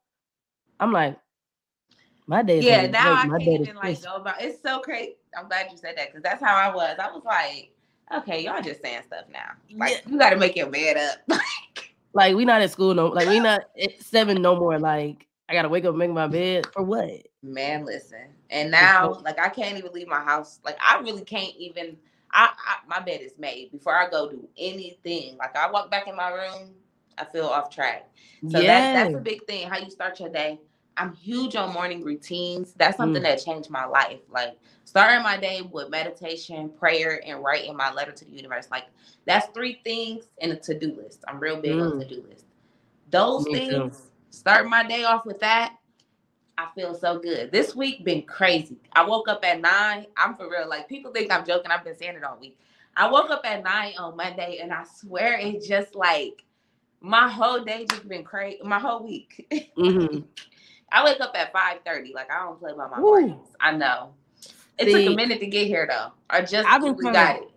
I'm 0.81 0.92
like, 0.92 1.16
my 2.26 2.42
day. 2.42 2.61
Yeah, 2.61 2.87
now 2.87 3.14
I 3.14 3.26
can't 3.26 3.42
even 3.42 3.76
like 3.76 4.02
go 4.02 4.16
about. 4.16 4.40
It's 4.40 4.62
so 4.62 4.81
crazy. 4.81 5.16
I'm 5.37 5.48
glad 5.48 5.70
you 5.70 5.76
said 5.76 5.96
that 5.96 6.09
because 6.09 6.22
that's 6.22 6.42
how 6.42 6.55
I 6.55 6.74
was. 6.74 6.96
I 6.98 7.11
was 7.11 7.22
like, 7.24 7.72
okay, 8.14 8.44
y'all 8.44 8.62
just 8.62 8.83
saying 8.83 9.02
stuff 9.07 9.24
now. 9.33 9.50
Like 9.76 9.92
yeah. 9.92 10.11
you 10.11 10.18
got 10.18 10.31
to 10.31 10.37
make 10.37 10.57
your 10.57 10.70
bed 10.70 10.96
up. 10.96 11.38
like 12.12 12.37
we 12.37 12.44
not 12.44 12.62
at 12.62 12.70
school 12.70 12.94
no. 12.94 13.09
Like 13.09 13.28
we 13.28 13.40
not 13.40 13.62
at 13.81 14.02
seven 14.02 14.40
no 14.40 14.57
more. 14.57 14.78
Like 14.78 15.26
I 15.48 15.55
gotta 15.55 15.68
wake 15.68 15.85
up 15.85 15.90
and 15.90 15.98
make 15.98 16.11
my 16.11 16.26
bed 16.26 16.66
for 16.72 16.83
what? 16.83 17.26
Man, 17.42 17.85
listen. 17.85 18.26
And 18.50 18.70
now, 18.70 19.20
like 19.24 19.38
I 19.38 19.48
can't 19.48 19.76
even 19.76 19.92
leave 19.92 20.07
my 20.07 20.22
house. 20.22 20.61
Like 20.64 20.78
I 20.81 21.00
really 21.00 21.24
can't 21.24 21.55
even. 21.57 21.96
I, 22.31 22.50
I 22.66 22.76
my 22.88 23.01
bed 23.01 23.20
is 23.20 23.32
made 23.38 23.72
before 23.72 23.95
I 23.95 24.09
go 24.09 24.30
do 24.30 24.49
anything. 24.57 25.36
Like 25.36 25.57
I 25.57 25.70
walk 25.70 25.90
back 25.90 26.09
in 26.09 26.16
my 26.16 26.30
room, 26.30 26.70
I 27.18 27.24
feel 27.24 27.47
off 27.47 27.68
track. 27.68 28.09
So 28.49 28.61
yeah. 28.61 29.05
that's 29.05 29.14
a 29.14 29.18
big 29.18 29.47
thing. 29.47 29.68
How 29.68 29.78
you 29.78 29.90
start 29.90 30.18
your 30.20 30.28
day. 30.30 30.61
I'm 30.97 31.14
huge 31.14 31.57
on 31.57 31.72
morning 31.72 32.03
routines. 32.03 32.74
That's 32.74 32.97
something 32.97 33.22
mm. 33.22 33.26
that 33.26 33.45
changed 33.45 33.70
my 33.70 33.86
life. 33.86 34.20
Like 34.30 34.59
starting 34.84 35.22
my 35.22 35.36
day 35.36 35.62
with 35.62 35.90
meditation, 35.90 36.70
prayer, 36.70 37.20
and 37.26 37.43
writing 37.43 37.76
my 37.76 37.93
letter 37.93 38.12
to 38.12 38.24
the 38.24 38.30
universe. 38.30 38.68
Like 38.70 38.84
that's 39.26 39.49
three 39.49 39.80
things 39.84 40.24
in 40.38 40.53
a 40.53 40.57
to-do 40.57 40.95
list. 40.95 41.24
I'm 41.26 41.40
real 41.40 41.61
big 41.61 41.72
mm. 41.72 41.93
on 41.93 41.99
to-do 41.99 42.24
list. 42.28 42.45
Those 43.11 43.45
Me 43.47 43.55
things, 43.55 43.97
too. 43.97 44.03
start 44.30 44.66
my 44.68 44.86
day 44.86 45.05
off 45.05 45.26
with 45.26 45.40
that. 45.40 45.76
I 46.62 46.68
feel 46.74 46.94
so 46.94 47.18
good. 47.18 47.50
This 47.50 47.74
week 47.74 48.04
been 48.04 48.22
crazy. 48.22 48.76
I 48.92 49.04
woke 49.04 49.28
up 49.28 49.44
at 49.44 49.60
nine. 49.60 50.06
I'm 50.16 50.36
for 50.36 50.48
real. 50.48 50.68
Like 50.68 50.88
people 50.88 51.10
think 51.10 51.32
I'm 51.32 51.44
joking. 51.44 51.70
I've 51.70 51.84
been 51.84 51.96
saying 51.96 52.14
it 52.16 52.22
all 52.22 52.38
week. 52.40 52.58
I 52.96 53.10
woke 53.10 53.30
up 53.30 53.42
at 53.44 53.64
nine 53.64 53.94
on 53.98 54.16
Monday, 54.16 54.58
and 54.62 54.72
I 54.72 54.84
swear 54.84 55.38
it's 55.40 55.66
just 55.66 55.94
like 55.94 56.44
my 57.00 57.28
whole 57.28 57.64
day 57.64 57.86
just 57.88 58.08
been 58.08 58.22
crazy. 58.22 58.60
My 58.62 58.78
whole 58.78 59.02
week. 59.02 59.46
Mm-hmm. 59.76 60.20
I 60.92 61.04
wake 61.04 61.20
up 61.20 61.32
at 61.34 61.52
five 61.52 61.78
thirty. 61.84 62.12
Like 62.14 62.30
I 62.30 62.44
don't 62.44 62.60
play 62.60 62.72
by 62.76 62.86
my 62.86 63.00
mornings. 63.00 63.48
I 63.60 63.72
know. 63.72 64.14
It 64.78 64.86
See, 64.86 64.92
took 64.92 65.12
a 65.12 65.16
minute 65.16 65.40
to 65.40 65.46
get 65.46 65.66
here 65.66 65.86
though. 65.90 66.12
I 66.30 66.42
just 66.42 66.68
I've 66.68 66.82
been 66.82 66.94
we 66.94 67.04
got 67.04 67.34
to, 67.34 67.42
it. 67.42 67.50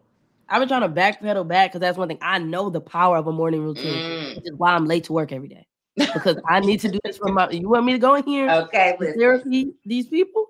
I've 0.49 0.61
been 0.61 0.67
trying 0.67 0.81
to 0.81 0.89
backpedal 0.89 1.47
back 1.47 1.71
because 1.71 1.81
that's 1.81 1.97
one 1.97 2.07
thing 2.07 2.19
I 2.21 2.39
know 2.39 2.69
the 2.69 2.81
power 2.81 3.17
of 3.17 3.27
a 3.27 3.31
morning 3.31 3.61
routine, 3.61 3.93
mm. 3.93 4.35
which 4.37 4.45
is 4.45 4.57
why 4.57 4.73
I'm 4.73 4.85
late 4.85 5.05
to 5.05 5.13
work 5.13 5.31
every 5.31 5.49
day. 5.49 5.67
Because 5.95 6.37
I 6.47 6.59
need 6.59 6.79
to 6.81 6.89
do 6.89 6.99
this 7.03 7.17
for 7.17 7.31
my. 7.31 7.49
You 7.49 7.69
want 7.69 7.85
me 7.85 7.93
to 7.93 7.99
go 7.99 8.15
in 8.15 8.23
here? 8.23 8.49
Okay, 8.65 8.95
therapy 9.17 9.73
these 9.85 10.07
people. 10.07 10.47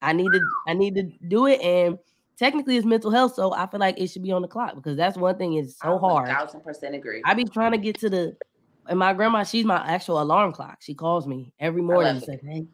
I 0.00 0.12
need 0.12 0.30
to. 0.32 0.40
I 0.66 0.74
need 0.74 0.94
to 0.94 1.02
do 1.28 1.46
it, 1.46 1.60
and 1.60 1.98
technically 2.38 2.76
it's 2.76 2.86
mental 2.86 3.10
health, 3.10 3.34
so 3.34 3.52
I 3.52 3.66
feel 3.66 3.80
like 3.80 3.98
it 3.98 4.08
should 4.08 4.22
be 4.22 4.32
on 4.32 4.42
the 4.42 4.48
clock 4.48 4.74
because 4.74 4.96
that's 4.96 5.16
one 5.16 5.36
thing. 5.36 5.54
It's 5.54 5.78
so 5.78 5.98
hard. 5.98 6.28
Thousand 6.28 6.60
percent 6.62 6.94
agree. 6.94 7.22
I 7.24 7.34
be 7.34 7.44
trying 7.44 7.72
to 7.72 7.78
get 7.78 7.98
to 8.00 8.10
the. 8.10 8.36
And 8.86 8.98
my 8.98 9.12
grandma, 9.12 9.44
she's 9.44 9.66
my 9.66 9.86
actual 9.86 10.22
alarm 10.22 10.52
clock. 10.52 10.78
She 10.80 10.94
calls 10.94 11.26
me 11.26 11.52
every 11.60 11.82
morning 11.82 12.12
and 12.12 12.22
says, 12.22 12.40
"Hey, 12.42 12.66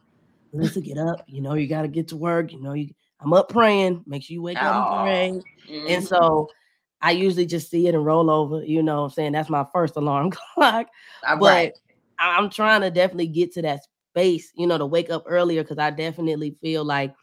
Lisa, 0.52 0.80
get 0.80 0.98
up. 0.98 1.24
You 1.26 1.40
know 1.40 1.54
you 1.54 1.66
got 1.66 1.82
to 1.82 1.88
get 1.88 2.08
to 2.08 2.16
work. 2.16 2.52
You 2.52 2.62
know 2.62 2.74
you. 2.74 2.90
I'm 3.20 3.32
up 3.32 3.48
praying. 3.48 4.04
Make 4.06 4.22
sure 4.22 4.34
you 4.34 4.42
wake 4.42 4.62
up 4.62 4.74
and 4.74 5.02
pray." 5.02 5.74
Mm-hmm. 5.74 5.86
And 5.88 6.04
so 6.04 6.48
I 7.00 7.10
usually 7.10 7.46
just 7.46 7.70
see 7.70 7.88
it 7.88 7.94
and 7.94 8.04
roll 8.04 8.30
over. 8.30 8.64
You 8.64 8.82
know, 8.82 9.02
what 9.02 9.04
I'm 9.04 9.10
saying 9.10 9.32
that's 9.32 9.50
my 9.50 9.66
first 9.72 9.96
alarm 9.96 10.30
clock. 10.54 10.86
All 11.26 11.36
but 11.36 11.46
right. 11.46 11.72
I'm 12.18 12.50
trying 12.50 12.80
to 12.82 12.90
definitely 12.90 13.28
get 13.28 13.52
to 13.54 13.62
that 13.62 13.80
space. 14.10 14.52
You 14.56 14.66
know, 14.66 14.78
to 14.78 14.86
wake 14.86 15.10
up 15.10 15.24
earlier 15.26 15.62
because 15.62 15.78
I 15.78 15.90
definitely 15.90 16.56
feel 16.60 16.84
like 16.84 17.14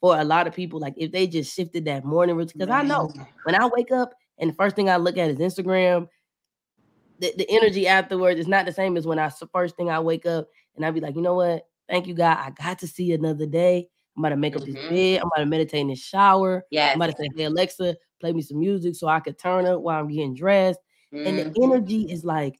for 0.00 0.18
a 0.18 0.24
lot 0.24 0.46
of 0.46 0.54
people, 0.54 0.80
like 0.80 0.94
if 0.96 1.12
they 1.12 1.26
just 1.26 1.54
shifted 1.54 1.84
that 1.86 2.04
morning 2.04 2.36
routine, 2.36 2.58
because 2.58 2.72
I 2.72 2.82
know 2.82 3.12
when 3.44 3.54
I 3.54 3.66
wake 3.66 3.90
up 3.90 4.12
and 4.38 4.50
the 4.50 4.54
first 4.54 4.76
thing 4.76 4.88
I 4.88 4.96
look 4.96 5.16
at 5.16 5.30
is 5.30 5.38
Instagram, 5.38 6.08
the, 7.18 7.34
the 7.36 7.50
energy 7.50 7.88
afterwards 7.88 8.38
is 8.38 8.46
not 8.46 8.64
the 8.64 8.72
same 8.72 8.96
as 8.96 9.06
when 9.06 9.18
I 9.18 9.30
first 9.52 9.76
thing 9.76 9.90
I 9.90 10.00
wake 10.00 10.26
up 10.26 10.48
and 10.76 10.84
I'd 10.84 10.94
be 10.94 11.00
like, 11.00 11.16
you 11.16 11.22
know 11.22 11.34
what? 11.34 11.66
Thank 11.88 12.06
you, 12.06 12.14
God. 12.14 12.38
I 12.38 12.50
got 12.50 12.78
to 12.80 12.86
see 12.86 13.12
another 13.12 13.46
day. 13.46 13.88
I'm 14.16 14.24
about 14.24 14.30
to 14.30 14.36
make 14.36 14.56
up 14.56 14.62
mm-hmm. 14.62 14.74
this 14.74 14.88
bed. 14.88 15.20
I'm 15.20 15.28
about 15.28 15.42
to 15.42 15.46
meditate 15.46 15.80
in 15.80 15.88
the 15.88 15.94
shower. 15.94 16.64
Yeah. 16.70 16.90
I'm 16.90 16.96
about 16.96 17.16
to 17.16 17.22
say, 17.22 17.28
hey, 17.36 17.44
Alexa, 17.44 17.96
play 18.20 18.32
me 18.32 18.42
some 18.42 18.58
music 18.58 18.94
so 18.94 19.08
I 19.08 19.20
could 19.20 19.38
turn 19.38 19.64
up 19.64 19.80
while 19.80 20.00
I'm 20.00 20.08
getting 20.08 20.34
dressed. 20.34 20.80
Mm-hmm. 21.14 21.26
And 21.26 21.38
the 21.38 21.44
mm-hmm. 21.44 21.62
energy 21.62 22.02
is 22.12 22.24
like, 22.24 22.58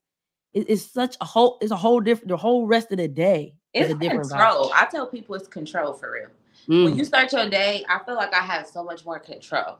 it, 0.55 0.68
it's 0.68 0.82
such 0.82 1.16
a 1.20 1.24
whole, 1.24 1.59
it's 1.61 1.70
a 1.70 1.76
whole 1.76 2.01
different, 2.01 2.28
the 2.28 2.36
whole 2.36 2.66
rest 2.66 2.90
of 2.92 2.99
the 2.99 3.09
day. 3.09 3.55
It's 3.74 3.90
a 3.90 3.94
different 3.94 4.28
control. 4.28 4.70
Vibe. 4.70 4.72
I 4.74 4.86
tell 4.86 5.07
people 5.07 5.34
it's 5.34 5.46
control 5.46 5.92
for 5.92 6.12
real. 6.12 6.28
Mm. 6.68 6.84
When 6.84 6.99
you 6.99 7.05
start 7.05 7.32
your 7.32 7.49
day, 7.49 7.84
I 7.88 7.99
feel 8.05 8.16
like 8.16 8.34
I 8.34 8.40
have 8.40 8.66
so 8.66 8.82
much 8.82 9.05
more 9.05 9.18
control. 9.18 9.78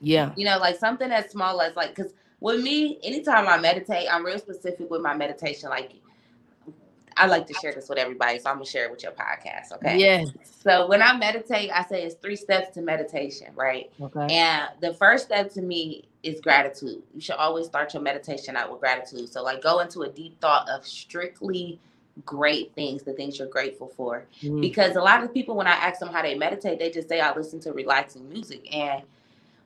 Yeah. 0.00 0.32
You 0.36 0.44
know, 0.44 0.58
like 0.58 0.76
something 0.78 1.10
as 1.10 1.30
small 1.30 1.60
as 1.60 1.76
like, 1.76 1.94
because 1.94 2.12
with 2.40 2.62
me, 2.62 2.98
anytime 3.02 3.46
I 3.46 3.58
meditate, 3.58 4.08
I'm 4.10 4.24
real 4.24 4.38
specific 4.38 4.90
with 4.90 5.00
my 5.00 5.14
meditation. 5.14 5.70
Like, 5.70 5.92
I 7.18 7.26
like 7.26 7.46
to 7.46 7.54
share 7.54 7.72
this 7.72 7.88
with 7.88 7.96
everybody, 7.96 8.38
so 8.38 8.50
I'm 8.50 8.56
gonna 8.56 8.66
share 8.66 8.84
it 8.84 8.90
with 8.90 9.02
your 9.02 9.12
podcast. 9.12 9.72
Okay. 9.76 9.98
Yes. 9.98 10.28
So 10.62 10.86
when 10.86 11.00
I 11.00 11.16
meditate, 11.16 11.70
I 11.72 11.82
say 11.84 12.02
it's 12.04 12.16
three 12.16 12.36
steps 12.36 12.74
to 12.74 12.82
meditation, 12.82 13.48
right? 13.54 13.90
Okay. 13.98 14.26
And 14.34 14.68
the 14.82 14.92
first 14.92 15.24
step 15.24 15.50
to 15.54 15.62
me 15.62 16.08
is 16.26 16.40
gratitude. 16.40 17.02
You 17.14 17.20
should 17.20 17.36
always 17.36 17.66
start 17.66 17.94
your 17.94 18.02
meditation 18.02 18.56
out 18.56 18.70
with 18.70 18.80
gratitude. 18.80 19.32
So 19.32 19.42
like 19.42 19.62
go 19.62 19.78
into 19.80 20.02
a 20.02 20.08
deep 20.08 20.40
thought 20.40 20.68
of 20.68 20.86
strictly 20.86 21.78
great 22.24 22.74
things, 22.74 23.02
the 23.02 23.12
things 23.12 23.38
you're 23.38 23.48
grateful 23.48 23.88
for. 23.96 24.26
Mm-hmm. 24.42 24.60
Because 24.60 24.96
a 24.96 25.00
lot 25.00 25.22
of 25.22 25.32
people, 25.32 25.54
when 25.54 25.66
I 25.66 25.72
ask 25.72 26.00
them 26.00 26.08
how 26.08 26.22
they 26.22 26.34
meditate, 26.34 26.78
they 26.78 26.90
just 26.90 27.08
say, 27.08 27.20
I 27.20 27.34
listen 27.34 27.60
to 27.60 27.72
relaxing 27.72 28.28
music. 28.28 28.66
And 28.74 29.02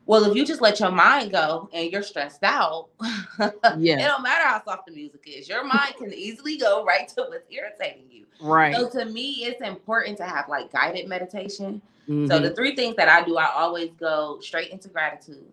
well, 0.06 0.24
if 0.24 0.36
you 0.36 0.44
just 0.44 0.60
let 0.60 0.80
your 0.80 0.90
mind 0.90 1.32
go 1.32 1.68
and 1.72 1.90
you're 1.90 2.02
stressed 2.02 2.42
out, 2.42 2.88
yeah. 2.98 3.48
it 3.98 3.98
don't 3.98 4.22
matter 4.22 4.44
how 4.44 4.62
soft 4.64 4.86
the 4.86 4.92
music 4.92 5.22
is. 5.26 5.48
Your 5.48 5.64
mind 5.64 5.94
can 5.98 6.12
easily 6.12 6.56
go 6.56 6.84
right 6.84 7.08
to 7.08 7.22
what's 7.28 7.50
irritating 7.50 8.04
you. 8.10 8.26
Right. 8.40 8.74
So 8.74 8.90
to 8.90 9.04
me, 9.04 9.44
it's 9.44 9.62
important 9.62 10.18
to 10.18 10.24
have 10.24 10.48
like 10.48 10.72
guided 10.72 11.08
meditation. 11.08 11.80
Mm-hmm. 12.08 12.26
So 12.26 12.40
the 12.40 12.50
three 12.50 12.74
things 12.74 12.96
that 12.96 13.08
I 13.08 13.22
do, 13.22 13.36
I 13.36 13.50
always 13.54 13.90
go 13.98 14.40
straight 14.40 14.70
into 14.70 14.88
gratitude. 14.88 15.44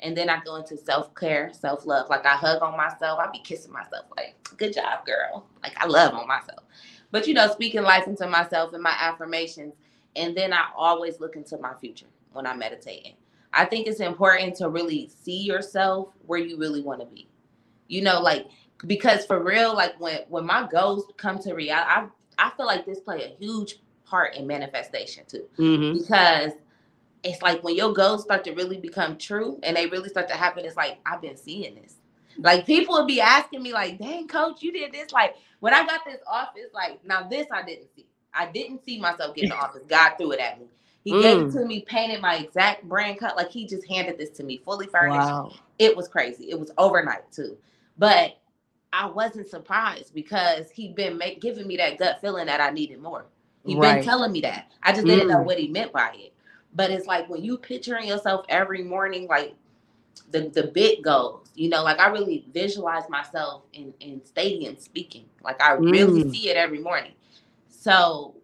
And 0.00 0.16
then 0.16 0.28
I 0.28 0.40
go 0.44 0.56
into 0.56 0.76
self 0.76 1.14
care, 1.14 1.50
self 1.52 1.86
love. 1.86 2.08
Like 2.10 2.26
I 2.26 2.34
hug 2.36 2.62
on 2.62 2.76
myself. 2.76 3.18
I 3.18 3.30
be 3.30 3.38
kissing 3.38 3.72
myself, 3.72 4.06
like, 4.16 4.36
good 4.56 4.74
job, 4.74 5.06
girl. 5.06 5.46
Like 5.62 5.72
I 5.78 5.86
love 5.86 6.14
on 6.14 6.28
myself. 6.28 6.64
But 7.10 7.26
you 7.26 7.34
know, 7.34 7.50
speaking 7.50 7.82
life 7.82 8.06
into 8.06 8.26
myself 8.26 8.72
and 8.74 8.82
my 8.82 8.94
affirmations. 8.98 9.74
And 10.16 10.36
then 10.36 10.52
I 10.52 10.66
always 10.76 11.20
look 11.20 11.36
into 11.36 11.58
my 11.58 11.74
future 11.80 12.06
when 12.32 12.46
I'm 12.46 12.58
meditating. 12.58 13.14
I 13.52 13.64
think 13.64 13.86
it's 13.86 14.00
important 14.00 14.54
to 14.56 14.68
really 14.68 15.08
see 15.08 15.42
yourself 15.42 16.08
where 16.26 16.38
you 16.38 16.58
really 16.58 16.82
want 16.82 17.00
to 17.00 17.06
be. 17.06 17.28
You 17.88 18.02
know, 18.02 18.20
like 18.20 18.46
because 18.86 19.24
for 19.24 19.42
real, 19.42 19.74
like 19.74 19.98
when 20.00 20.20
when 20.28 20.44
my 20.44 20.68
goals 20.70 21.10
come 21.16 21.38
to 21.40 21.54
reality, 21.54 21.90
I 21.90 22.06
I 22.38 22.50
feel 22.56 22.66
like 22.66 22.84
this 22.84 23.00
play 23.00 23.24
a 23.24 23.42
huge 23.42 23.76
part 24.04 24.34
in 24.34 24.46
manifestation 24.46 25.24
too. 25.26 25.46
Mm-hmm. 25.58 25.98
Because 25.98 26.52
it's 27.26 27.42
like 27.42 27.62
when 27.62 27.76
your 27.76 27.92
goals 27.92 28.22
start 28.22 28.44
to 28.44 28.52
really 28.52 28.78
become 28.78 29.16
true 29.16 29.58
and 29.62 29.76
they 29.76 29.86
really 29.86 30.08
start 30.08 30.28
to 30.28 30.34
happen, 30.34 30.64
it's 30.64 30.76
like 30.76 30.98
I've 31.06 31.20
been 31.20 31.36
seeing 31.36 31.74
this. 31.74 31.96
Like 32.38 32.66
people 32.66 32.94
would 32.96 33.06
be 33.06 33.20
asking 33.20 33.62
me, 33.62 33.72
like, 33.72 33.98
dang, 33.98 34.28
coach, 34.28 34.62
you 34.62 34.72
did 34.72 34.92
this. 34.92 35.12
Like 35.12 35.36
when 35.60 35.74
I 35.74 35.86
got 35.86 36.04
this 36.04 36.20
office, 36.26 36.70
like 36.74 37.04
now 37.04 37.26
this 37.28 37.46
I 37.52 37.62
didn't 37.62 37.88
see. 37.94 38.06
I 38.34 38.46
didn't 38.46 38.84
see 38.84 39.00
myself 39.00 39.34
getting 39.34 39.50
the 39.50 39.56
office. 39.64 39.82
God 39.88 40.12
threw 40.18 40.32
it 40.32 40.40
at 40.40 40.60
me. 40.60 40.66
He 41.04 41.12
mm. 41.12 41.22
gave 41.22 41.38
it 41.38 41.46
mm. 41.46 41.52
to 41.54 41.64
me, 41.64 41.80
painted 41.82 42.20
my 42.20 42.36
exact 42.36 42.84
brand 42.84 43.18
cut. 43.18 43.36
Like 43.36 43.50
he 43.50 43.66
just 43.66 43.86
handed 43.88 44.18
this 44.18 44.30
to 44.30 44.42
me, 44.42 44.60
fully 44.64 44.86
furnished. 44.86 45.18
Wow. 45.18 45.52
It 45.78 45.96
was 45.96 46.08
crazy. 46.08 46.50
It 46.50 46.58
was 46.58 46.70
overnight 46.76 47.30
too. 47.32 47.56
But 47.96 48.38
I 48.92 49.06
wasn't 49.06 49.48
surprised 49.48 50.14
because 50.14 50.70
he'd 50.70 50.94
been 50.94 51.16
make, 51.16 51.40
giving 51.40 51.66
me 51.66 51.76
that 51.78 51.98
gut 51.98 52.20
feeling 52.20 52.46
that 52.46 52.60
I 52.60 52.70
needed 52.70 53.00
more. 53.00 53.26
He'd 53.64 53.78
right. 53.78 53.96
been 53.96 54.04
telling 54.04 54.32
me 54.32 54.40
that. 54.42 54.70
I 54.82 54.92
just 54.92 55.06
didn't 55.06 55.28
know 55.28 55.38
mm. 55.38 55.44
what 55.44 55.58
he 55.58 55.68
meant 55.68 55.92
by 55.92 56.10
it. 56.14 56.32
But 56.76 56.90
it's 56.90 57.06
like 57.06 57.28
when 57.28 57.42
you 57.42 57.58
picturing 57.58 58.06
yourself 58.06 58.44
every 58.48 58.84
morning, 58.84 59.26
like 59.26 59.54
the 60.30 60.50
the 60.50 60.68
bit 60.68 61.02
goes, 61.02 61.40
you 61.54 61.68
know, 61.68 61.82
like 61.82 61.98
I 61.98 62.08
really 62.08 62.44
visualize 62.52 63.08
myself 63.08 63.62
in 63.72 63.92
in 64.00 64.24
stadium 64.24 64.76
speaking. 64.76 65.24
Like 65.42 65.60
I 65.60 65.72
really 65.72 66.24
mm. 66.24 66.30
see 66.30 66.50
it 66.50 66.56
every 66.56 66.78
morning. 66.78 67.12
So 67.68 68.36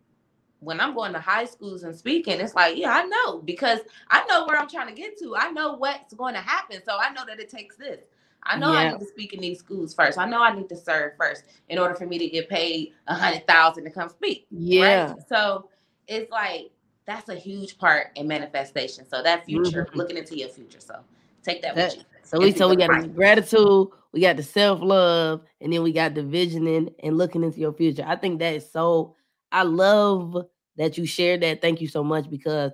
when 0.61 0.81
I'm 0.81 0.95
going 0.95 1.13
to 1.13 1.19
high 1.21 1.45
schools 1.45 1.83
and 1.83 1.95
speaking, 1.95 2.41
it's 2.41 2.55
like, 2.55 2.77
yeah, 2.77 2.93
I 2.93 3.05
know 3.05 3.39
because 3.39 3.81
I 4.09 4.25
know 4.27 4.47
where 4.47 4.57
I'm 4.57 4.69
trying 4.69 4.89
to 4.89 4.95
get 4.95 5.19
to. 5.19 5.37
I 5.37 5.51
know 5.51 5.75
what's 5.75 6.15
going 6.15 6.35
to 6.35 6.41
happen. 6.41 6.81
So 6.85 6.97
I 6.99 7.13
know 7.13 7.27
that 7.27 7.41
it 7.41 7.51
takes 7.51 7.77
this. 7.77 8.01
I 8.45 8.59
know 8.59 8.73
yeah. 8.73 8.79
I 8.79 8.93
need 8.93 9.01
to 9.01 9.07
speak 9.07 9.33
in 9.35 9.41
these 9.41 9.59
schools 9.59 9.95
first. 9.95 10.19
I 10.19 10.29
know 10.29 10.43
I 10.43 10.55
need 10.55 10.69
to 10.69 10.77
serve 10.77 11.13
first 11.17 11.45
in 11.69 11.79
order 11.79 11.95
for 11.95 12.07
me 12.07 12.19
to 12.19 12.29
get 12.29 12.49
paid 12.49 12.93
a 13.07 13.15
hundred 13.15 13.47
thousand 13.47 13.85
to 13.85 13.91
come 13.91 14.09
speak. 14.09 14.47
Yeah. 14.51 15.13
Right? 15.13 15.17
So 15.29 15.69
it's 16.09 16.31
like 16.31 16.72
that's 17.07 17.29
a 17.29 17.35
huge 17.35 17.79
part 17.79 18.09
in 18.17 18.29
manifestation. 18.29 19.07
So 19.09 19.23
that 19.23 19.45
future, 19.45 19.85
mm-hmm. 19.85 19.99
looking 19.99 20.17
into 20.17 20.37
your 20.37 20.49
future. 20.49 20.81
So 20.81 21.01
take 21.43 21.63
that, 21.63 21.75
that 21.75 21.97
So 22.23 22.39
we 22.39 22.53
so 22.53 22.69
we 22.69 22.77
got 22.77 23.01
the 23.01 23.09
gratitude, 23.09 23.89
we 24.13 24.21
got 24.21 24.37
the 24.37 24.43
self 24.43 24.81
love, 24.81 25.43
and 25.61 25.73
then 25.73 25.83
we 25.83 25.93
got 25.93 26.15
the 26.15 26.23
visioning 26.23 26.91
and 27.03 27.19
looking 27.19 27.43
into 27.43 27.61
your 27.61 27.73
future. 27.73 28.05
I 28.07 28.17
think 28.17 28.39
that 28.41 28.55
is 28.55 28.71
so. 28.71 29.17
I 29.51 29.65
love 29.65 30.47
that 30.77 30.97
you 30.97 31.05
shared 31.05 31.43
that. 31.43 31.61
Thank 31.61 31.81
you 31.81 31.89
so 31.89 32.03
much 32.03 32.31
because 32.31 32.73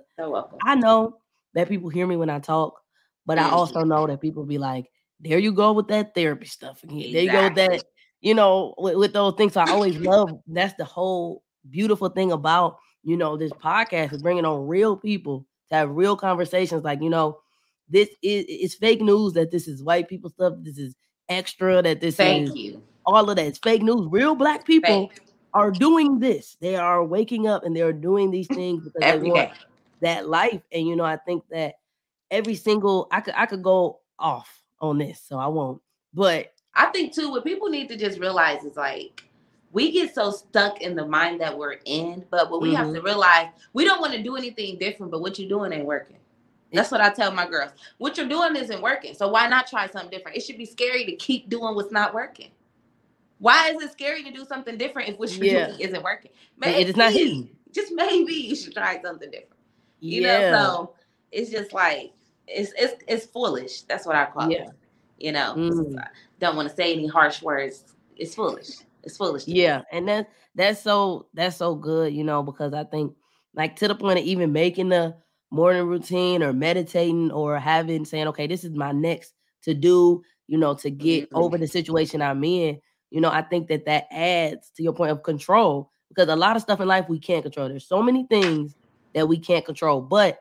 I 0.63 0.75
know 0.75 1.17
that 1.53 1.67
people 1.67 1.89
hear 1.89 2.07
me 2.07 2.15
when 2.15 2.29
I 2.29 2.39
talk, 2.39 2.79
but 3.25 3.37
I 3.37 3.49
also 3.49 3.83
know 3.83 4.07
that 4.07 4.21
people 4.21 4.45
be 4.45 4.57
like, 4.57 4.89
"There 5.19 5.39
you 5.39 5.51
go 5.51 5.73
with 5.73 5.87
that 5.87 6.13
therapy 6.13 6.45
stuff 6.45 6.83
again. 6.83 6.99
Exactly. 6.99 7.13
There 7.13 7.23
you 7.23 7.31
go 7.31 7.43
with 7.43 7.55
that." 7.55 7.83
You 8.21 8.33
know, 8.33 8.75
with, 8.77 8.95
with 8.95 9.13
those 9.13 9.35
things. 9.35 9.53
So 9.53 9.61
I 9.61 9.71
always 9.71 9.97
love. 9.97 10.29
That's 10.45 10.73
the 10.73 10.83
whole 10.83 11.41
beautiful 11.69 12.09
thing 12.09 12.33
about 12.33 12.77
you 13.03 13.17
know, 13.17 13.37
this 13.37 13.51
podcast 13.53 14.13
is 14.13 14.21
bringing 14.21 14.45
on 14.45 14.67
real 14.67 14.95
people 14.95 15.45
to 15.69 15.75
have 15.75 15.91
real 15.91 16.15
conversations. 16.15 16.83
Like, 16.83 17.01
you 17.01 17.09
know, 17.09 17.39
this 17.89 18.09
is 18.21 18.45
it's 18.47 18.75
fake 18.75 19.01
news 19.01 19.33
that 19.33 19.51
this 19.51 19.67
is 19.67 19.83
white 19.83 20.07
people 20.07 20.29
stuff. 20.29 20.53
This 20.59 20.77
is 20.77 20.95
extra. 21.27 21.81
That 21.81 22.01
this 22.01 22.15
Thank 22.15 22.49
is 22.49 22.55
you. 22.55 22.83
all 23.05 23.29
of 23.29 23.35
that. 23.35 23.45
It's 23.45 23.59
fake 23.59 23.81
news. 23.81 24.07
Real 24.09 24.35
black 24.35 24.65
people 24.65 25.09
fake. 25.09 25.21
are 25.53 25.71
doing 25.71 26.19
this. 26.19 26.57
They 26.61 26.75
are 26.75 27.03
waking 27.03 27.47
up 27.47 27.63
and 27.63 27.75
they're 27.75 27.93
doing 27.93 28.31
these 28.31 28.47
things 28.47 28.83
because 28.83 29.01
every 29.01 29.29
they 29.29 29.33
want 29.33 29.53
day. 29.53 29.59
that 30.01 30.29
life. 30.29 30.61
And 30.71 30.87
you 30.87 30.95
know, 30.95 31.05
I 31.05 31.17
think 31.17 31.43
that 31.49 31.75
every 32.31 32.55
single 32.55 33.07
I 33.11 33.21
could 33.21 33.33
I 33.35 33.45
could 33.45 33.63
go 33.63 33.99
off 34.19 34.61
on 34.81 34.97
this, 34.97 35.21
so 35.27 35.37
I 35.37 35.47
won't. 35.47 35.81
But 36.13 36.53
I 36.75 36.87
think 36.87 37.13
too, 37.13 37.31
what 37.31 37.43
people 37.43 37.69
need 37.69 37.89
to 37.89 37.97
just 37.97 38.19
realize 38.19 38.63
is 38.63 38.77
like 38.77 39.23
we 39.71 39.91
get 39.91 40.15
so 40.15 40.31
stuck 40.31 40.81
in 40.81 40.95
the 40.95 41.05
mind 41.05 41.41
that 41.41 41.57
we're 41.57 41.77
in, 41.85 42.25
but 42.31 42.49
what 42.49 42.61
we 42.61 42.69
mm-hmm. 42.69 42.77
have 42.77 42.93
to 42.93 43.01
realize, 43.01 43.47
we 43.73 43.85
don't 43.85 44.01
want 44.01 44.13
to 44.13 44.23
do 44.23 44.35
anything 44.35 44.77
different, 44.77 45.11
but 45.11 45.21
what 45.21 45.37
you're 45.37 45.49
doing 45.49 45.71
ain't 45.73 45.85
working. 45.85 46.17
That's 46.71 46.91
what 46.91 47.01
I 47.01 47.09
tell 47.09 47.31
my 47.31 47.47
girls. 47.47 47.71
What 47.97 48.17
you're 48.17 48.27
doing 48.27 48.55
isn't 48.55 48.81
working. 48.81 49.15
So 49.15 49.27
why 49.27 49.47
not 49.47 49.67
try 49.67 49.87
something 49.87 50.11
different? 50.11 50.37
It 50.37 50.41
should 50.41 50.57
be 50.57 50.65
scary 50.65 51.05
to 51.05 51.15
keep 51.15 51.49
doing 51.49 51.75
what's 51.75 51.91
not 51.91 52.13
working. 52.13 52.51
Why 53.39 53.69
is 53.69 53.81
it 53.81 53.91
scary 53.91 54.23
to 54.23 54.31
do 54.31 54.45
something 54.45 54.77
different 54.77 55.09
if 55.09 55.17
what 55.17 55.31
you're 55.35 55.45
yeah. 55.45 55.67
doing 55.67 55.79
isn't 55.79 56.03
working? 56.03 56.31
Maybe, 56.57 56.81
it 56.81 56.89
is 56.89 56.95
not 56.95 57.13
hitting. 57.13 57.49
Just 57.71 57.93
maybe 57.93 58.33
you 58.33 58.55
should 58.55 58.73
try 58.73 59.01
something 59.01 59.31
different. 59.31 59.55
You 59.99 60.23
yeah. 60.23 60.51
know, 60.51 60.57
so 60.57 60.93
it's 61.31 61.49
just 61.49 61.73
like 61.73 62.11
it's 62.47 62.73
it's 62.77 63.01
it's 63.07 63.25
foolish. 63.25 63.81
That's 63.83 64.05
what 64.05 64.15
I 64.15 64.25
call 64.25 64.51
yeah. 64.51 64.63
it. 64.63 64.69
You 65.17 65.31
know, 65.31 65.53
mm. 65.55 66.07
don't 66.39 66.55
want 66.55 66.69
to 66.69 66.75
say 66.75 66.93
any 66.93 67.07
harsh 67.07 67.41
words. 67.41 67.95
It's 68.15 68.35
foolish. 68.35 68.69
It's 69.03 69.17
foolish. 69.17 69.47
Yeah, 69.47 69.81
and 69.91 70.07
that 70.07 70.29
that's 70.55 70.81
so 70.81 71.27
that's 71.33 71.57
so 71.57 71.75
good, 71.75 72.13
you 72.13 72.23
know, 72.23 72.43
because 72.43 72.73
I 72.73 72.83
think 72.83 73.13
like 73.53 73.75
to 73.77 73.87
the 73.87 73.95
point 73.95 74.19
of 74.19 74.25
even 74.25 74.51
making 74.51 74.89
the 74.89 75.15
morning 75.51 75.83
routine 75.83 76.43
or 76.43 76.53
meditating 76.53 77.31
or 77.31 77.57
having 77.57 78.05
saying, 78.05 78.27
okay, 78.27 78.47
this 78.47 78.63
is 78.63 78.73
my 78.73 78.91
next 78.91 79.33
to 79.63 79.73
do, 79.73 80.21
you 80.47 80.57
know, 80.57 80.73
to 80.75 80.89
get 80.89 81.25
mm-hmm. 81.25 81.37
over 81.37 81.57
the 81.57 81.67
situation 81.67 82.21
I'm 82.21 82.43
in. 82.43 82.79
you 83.09 83.21
know, 83.21 83.29
I 83.29 83.41
think 83.41 83.67
that 83.69 83.85
that 83.85 84.07
adds 84.11 84.71
to 84.75 84.83
your 84.83 84.93
point 84.93 85.11
of 85.11 85.23
control 85.23 85.91
because 86.09 86.29
a 86.29 86.35
lot 86.35 86.55
of 86.55 86.61
stuff 86.61 86.79
in 86.79 86.87
life 86.87 87.09
we 87.09 87.19
can't 87.19 87.43
control. 87.43 87.69
There's 87.69 87.87
so 87.87 88.03
many 88.03 88.25
things 88.27 88.75
that 89.15 89.27
we 89.27 89.37
can't 89.37 89.65
control, 89.65 90.01
but 90.01 90.39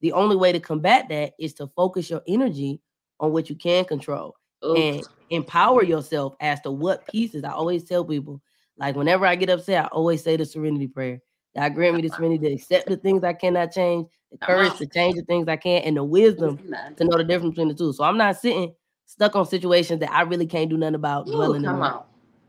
the 0.00 0.12
only 0.12 0.36
way 0.36 0.52
to 0.52 0.60
combat 0.60 1.08
that 1.10 1.34
is 1.38 1.54
to 1.54 1.68
focus 1.68 2.10
your 2.10 2.22
energy 2.26 2.80
on 3.20 3.32
what 3.32 3.50
you 3.50 3.56
can 3.56 3.84
control 3.84 4.36
and 4.62 5.06
empower 5.30 5.82
yourself 5.82 6.34
as 6.40 6.60
to 6.62 6.70
what 6.70 7.06
pieces. 7.08 7.44
I 7.44 7.50
always 7.50 7.84
tell 7.84 8.04
people, 8.04 8.40
like 8.76 8.96
whenever 8.96 9.26
I 9.26 9.36
get 9.36 9.50
upset, 9.50 9.84
I 9.84 9.88
always 9.88 10.22
say 10.22 10.36
the 10.36 10.44
serenity 10.44 10.86
prayer. 10.86 11.20
God 11.56 11.74
grant 11.74 11.96
me 11.96 12.02
the 12.02 12.08
uh-huh. 12.08 12.18
serenity 12.18 12.48
to 12.48 12.54
accept 12.54 12.88
the 12.88 12.96
things 12.96 13.24
I 13.24 13.32
cannot 13.32 13.72
change, 13.72 14.08
the 14.30 14.38
courage 14.38 14.76
to 14.78 14.86
change 14.86 15.16
the 15.16 15.22
things 15.22 15.48
I 15.48 15.56
can, 15.56 15.82
and 15.82 15.96
the 15.96 16.04
wisdom 16.04 16.58
to 16.96 17.04
know 17.04 17.16
the 17.16 17.24
difference 17.24 17.52
between 17.52 17.68
the 17.68 17.74
two. 17.74 17.92
So 17.92 18.04
I'm 18.04 18.18
not 18.18 18.36
sitting 18.36 18.74
stuck 19.06 19.34
on 19.34 19.46
situations 19.46 20.00
that 20.00 20.12
I 20.12 20.22
really 20.22 20.46
can't 20.46 20.70
do 20.70 20.76
nothing 20.76 20.94
about 20.94 21.28
Ooh, 21.28 21.32
dwelling 21.32 21.64
in. 21.64 21.94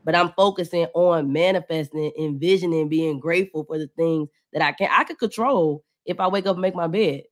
But 0.05 0.15
I'm 0.15 0.31
focusing 0.33 0.85
on 0.93 1.31
manifesting, 1.31 2.11
envisioning, 2.19 2.89
being 2.89 3.19
grateful 3.19 3.63
for 3.63 3.77
the 3.77 3.87
things 3.97 4.29
that 4.53 4.61
I 4.61 4.71
can 4.71 4.89
I 4.91 5.03
could 5.03 5.19
control 5.19 5.83
if 6.05 6.19
I 6.19 6.27
wake 6.27 6.45
up 6.45 6.55
and 6.55 6.61
make 6.61 6.75
my 6.75 6.87
bed. 6.87 7.23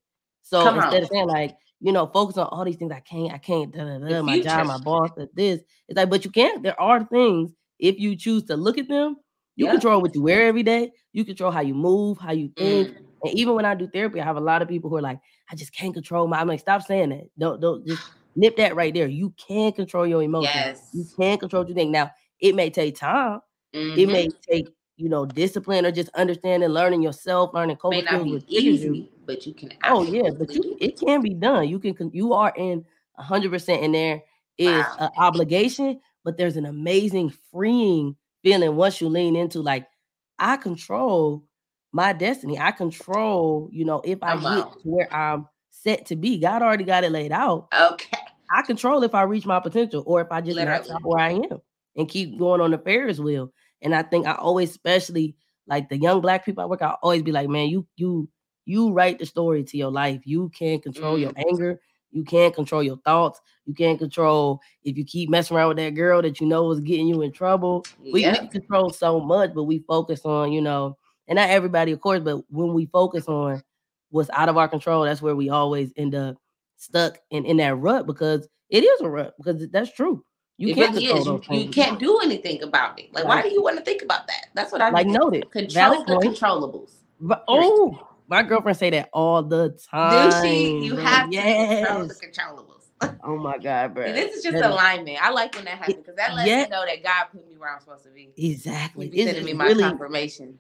So 0.44 0.64
come 0.64 0.76
instead 0.76 0.98
on. 0.98 1.04
of 1.04 1.10
saying 1.10 1.28
like, 1.28 1.56
you 1.80 1.92
know, 1.92 2.08
focus 2.08 2.38
on 2.38 2.48
all 2.48 2.66
these 2.66 2.78
things 2.78 2.92
I 2.92 3.00
can't, 3.02 3.34
I 3.34 3.38
can't, 3.38 3.72
da, 3.74 3.84
da, 3.84 4.00
da, 4.00 4.22
my 4.22 4.40
job, 4.40 4.68
my 4.68 4.80
boss, 4.80 5.12
this. 5.34 5.62
It's 5.88 5.98
like, 5.98 6.10
but 6.10 6.26
you 6.26 6.32
can't. 6.32 6.64
There 6.64 6.80
are 6.80 7.04
things 7.06 7.52
if 7.80 8.00
you 8.00 8.16
choose 8.16 8.44
to 8.46 8.58
look 8.58 8.78
at 8.78 8.88
them, 8.88 9.18
you 9.56 9.66
yeah. 9.66 9.72
control 9.72 10.02
what 10.02 10.16
you 10.16 10.22
wear 10.22 10.48
every 10.48 10.64
day. 10.64 10.92
You 11.14 11.26
control 11.26 11.52
how 11.52 11.62
you 11.62 11.74
move, 11.74 12.18
how 12.20 12.32
you 12.32 12.52
think. 12.58 12.90
Mm. 12.90 13.04
And 13.24 13.34
even 13.34 13.56
when 13.56 13.66
I 13.66 13.76
do 13.76 13.88
therapy, 13.88 14.22
I 14.22 14.24
have 14.24 14.38
a 14.38 14.42
lot 14.42 14.62
of 14.62 14.68
people 14.68 14.90
who 14.90 14.98
are 14.98 15.02
like, 15.02 15.20
I 15.52 15.56
just 15.56 15.74
can't 15.74 15.94
control 15.94 16.28
my. 16.28 16.40
I'm 16.40 16.48
like, 16.48 16.60
stop 16.60 16.84
saying 16.84 17.10
that. 17.10 17.30
Don't 17.38 17.60
don't 17.60 17.86
just 17.86 18.02
nip 18.36 18.56
that 18.58 18.76
right 18.76 18.94
there. 18.94 19.08
You 19.08 19.34
can 19.38 19.72
control 19.72 20.06
your 20.06 20.22
emotions. 20.22 20.54
Yes. 20.54 20.90
You 20.94 21.06
can 21.18 21.38
control 21.38 21.64
what 21.64 21.70
you 21.70 21.76
think. 21.76 21.92
Now, 21.92 22.12
it 22.40 22.56
may 22.56 22.70
take 22.70 22.98
time. 22.98 23.40
Mm-hmm. 23.76 24.00
It 24.00 24.08
may 24.08 24.30
take 24.48 24.68
you 24.98 25.10
know 25.10 25.26
discipline 25.26 25.86
or 25.86 25.92
just 25.92 26.10
understanding, 26.10 26.70
learning 26.70 27.02
yourself, 27.02 27.52
learning 27.54 27.78
coping 27.78 28.06
skills. 28.06 28.44
easy, 28.48 28.88
you. 28.88 29.08
But 29.28 29.46
you 29.46 29.54
can. 29.54 29.72
Oh 29.84 30.04
yeah, 30.04 30.32
but 30.32 30.54
you 30.54 30.78
it 30.80 31.00
can 31.00 31.22
be 31.22 31.34
done. 31.34 31.68
You 31.68 31.80
can. 31.80 31.96
You 32.14 32.34
are 32.34 32.54
in 32.56 32.86
hundred 33.18 33.52
percent 33.52 33.84
in 33.84 33.92
there 33.92 34.24
is 34.58 34.84
wow. 34.84 34.96
an 35.00 35.10
obligation, 35.18 36.00
but 36.24 36.38
there's 36.38 36.58
an 36.58 36.66
amazing 36.66 37.34
freeing 37.52 38.16
feeling 38.44 38.76
once 38.76 39.02
you 39.02 39.10
lean 39.10 39.36
into 39.36 39.62
like 39.62 39.88
I 40.40 40.58
control 40.58 41.44
my 41.92 42.14
destiny. 42.14 42.58
I 42.58 42.72
control, 42.72 43.70
you 43.72 43.86
know, 43.86 44.02
if 44.04 44.22
I 44.24 44.34
oh, 44.34 44.40
get 44.40 44.82
to 44.82 44.90
where 44.90 45.14
I'm 45.14 45.48
set 45.70 46.06
to 46.08 46.16
be. 46.16 46.38
God 46.38 46.62
already 46.62 46.84
got 46.84 47.04
it 47.04 47.12
laid 47.12 47.32
out. 47.32 47.68
Okay. 47.78 48.18
I 48.52 48.62
control 48.62 49.04
if 49.04 49.14
I 49.14 49.24
reach 49.24 49.46
my 49.46 49.60
potential 49.60 50.04
or 50.06 50.22
if 50.22 50.28
I 50.32 50.42
just 50.42 50.58
where 50.58 51.20
I 51.20 51.32
am 51.32 51.60
and 51.96 52.08
keep 52.08 52.38
going 52.38 52.62
on 52.62 52.72
the 52.72 52.78
Ferris 52.78 53.20
wheel. 53.20 53.52
And 53.82 53.94
I 53.94 54.04
think 54.04 54.26
I 54.26 54.34
always, 54.34 54.70
especially 54.70 55.36
like 55.68 55.90
the 55.90 55.98
young 55.98 56.22
black 56.22 56.46
people 56.46 56.64
I 56.64 56.68
work, 56.68 56.82
I 56.82 56.96
always 57.02 57.24
be 57.24 57.32
like, 57.32 57.50
man, 57.50 57.68
you 57.68 57.86
you 57.96 58.30
you 58.68 58.92
write 58.92 59.20
the 59.20 59.26
story 59.26 59.64
to 59.64 59.78
your 59.78 59.92
life. 59.92 60.22
You 60.26 60.50
can't 60.50 60.84
control 60.84 61.18
mm. 61.18 61.22
your 61.22 61.32
anger. 61.38 61.80
You 62.12 62.24
can't 62.24 62.54
control 62.54 62.84
your 62.84 62.98
thoughts. 62.98 63.40
You 63.66 63.74
can't 63.74 64.00
control 64.00 64.62
if 64.84 64.98
you 64.98 65.06
keep 65.06 65.30
messing 65.30 65.56
around 65.56 65.70
with 65.70 65.78
that 65.78 65.96
girl 65.96 66.22
that 66.22 66.40
you 66.40 66.48
know 66.48 66.72
is 66.72 66.80
getting 66.80 67.08
you 67.08 67.22
in 67.22 67.32
trouble. 67.32 67.86
We, 68.00 68.12
we 68.12 68.24
can 68.24 68.48
control 68.48 68.90
so 68.90 69.20
much, 69.20 69.54
but 69.54 69.64
we 69.64 69.80
focus 69.80 70.22
on, 70.26 70.52
you 70.52 70.62
know, 70.62 70.98
and 71.28 71.38
not 71.38 71.50
everybody, 71.50 71.92
of 71.92 72.02
course, 72.02 72.22
but 72.22 72.44
when 72.50 72.74
we 72.74 72.86
focus 72.88 73.28
on 73.28 73.62
what's 74.10 74.30
out 74.32 74.50
of 74.50 74.58
our 74.58 74.68
control, 74.68 75.04
that's 75.04 75.22
where 75.22 75.36
we 75.36 75.50
always 75.50 75.92
end 75.98 76.16
up 76.16 76.38
stuck 76.78 77.20
in, 77.32 77.46
in 77.46 77.58
that 77.58 77.76
rut 77.76 78.06
because 78.06 78.48
it 78.70 78.84
is 78.84 79.02
a 79.02 79.10
rut 79.10 79.34
because 79.38 79.68
that's 79.70 79.94
true. 79.94 80.24
You 80.58 80.74
can't 80.74 80.96
control 80.96 81.24
those 81.24 81.46
you, 81.50 81.60
you, 81.60 81.70
can't 81.70 82.00
do 82.00 82.20
anything 82.20 82.64
about 82.64 83.00
it. 83.00 83.14
Like, 83.14 83.26
right. 83.26 83.36
why 83.36 83.42
do 83.44 83.54
you 83.54 83.62
want 83.62 83.78
to 83.78 83.84
think 83.84 84.02
about 84.02 84.26
that? 84.28 84.48
That's 84.56 84.72
what 84.72 84.82
I 84.82 84.90
like. 84.90 85.06
Noted. 85.06 85.52
Control 85.52 86.04
the 86.04 86.16
controllables. 86.16 86.92
But, 87.20 87.44
oh, 87.48 88.07
my 88.28 88.44
girlfriend 88.44 88.78
say 88.78 88.90
that 88.92 89.10
all 89.14 89.44
the 89.44 89.78
time. 89.90 90.30
Do 90.30 90.48
she? 90.48 90.86
You 90.86 90.96
have 90.98 91.32
yes. 91.32 91.80
to 91.80 91.86
control 91.86 92.08
the 92.08 92.14
controllables. 92.14 93.18
oh 93.24 93.38
my 93.38 93.58
god, 93.58 93.94
bro! 93.94 94.12
this 94.12 94.38
is 94.38 94.44
just 94.44 94.64
alignment. 94.64 95.18
I 95.22 95.30
like 95.30 95.54
when 95.56 95.66
that 95.66 95.78
happens 95.78 95.98
because 95.98 96.16
that 96.16 96.34
lets 96.34 96.50
yeah. 96.50 96.64
me 96.64 96.70
know 96.70 96.86
that 96.86 97.04
God 97.04 97.26
put 97.32 97.48
me 97.48 97.56
where 97.58 97.74
I'm 97.74 97.80
supposed 97.80 98.04
to 98.06 98.10
be. 98.10 98.32
Exactly. 98.38 99.10
He's 99.10 99.26
sending 99.26 99.46
me 99.46 99.54
my 99.54 99.66
really, 99.66 99.84
confirmation. 99.84 100.58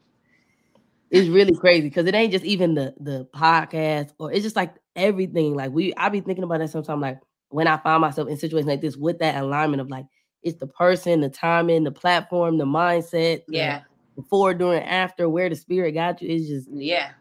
It's 1.09 1.29
really 1.29 1.55
crazy 1.55 1.89
because 1.89 2.05
it 2.05 2.13
ain't 2.13 2.31
just 2.31 2.45
even 2.45 2.75
the 2.75 2.93
the 2.99 3.27
podcast 3.33 4.11
or 4.19 4.31
it's 4.31 4.43
just 4.43 4.55
like 4.55 4.75
everything. 4.95 5.55
Like 5.55 5.71
we, 5.71 5.93
I 5.95 6.09
be 6.09 6.21
thinking 6.21 6.43
about 6.43 6.59
that 6.59 6.69
sometimes. 6.69 7.01
Like 7.01 7.19
when 7.49 7.67
I 7.67 7.77
find 7.77 8.01
myself 8.01 8.27
in 8.27 8.37
situations 8.37 8.67
like 8.67 8.81
this 8.81 8.97
with 8.97 9.19
that 9.19 9.41
alignment 9.41 9.81
of 9.81 9.89
like 9.89 10.05
it's 10.43 10.59
the 10.59 10.67
person, 10.67 11.21
the 11.21 11.29
timing, 11.29 11.85
the 11.85 11.91
platform, 11.91 12.57
the 12.57 12.65
mindset. 12.65 13.41
Yeah. 13.47 13.79
The 13.79 14.21
before, 14.21 14.53
during, 14.53 14.83
after, 14.83 15.29
where 15.29 15.47
the 15.47 15.55
spirit 15.55 15.91
got 15.91 16.21
you 16.21 16.29
is 16.29 16.47
just 16.47 16.69
yeah. 16.71 17.11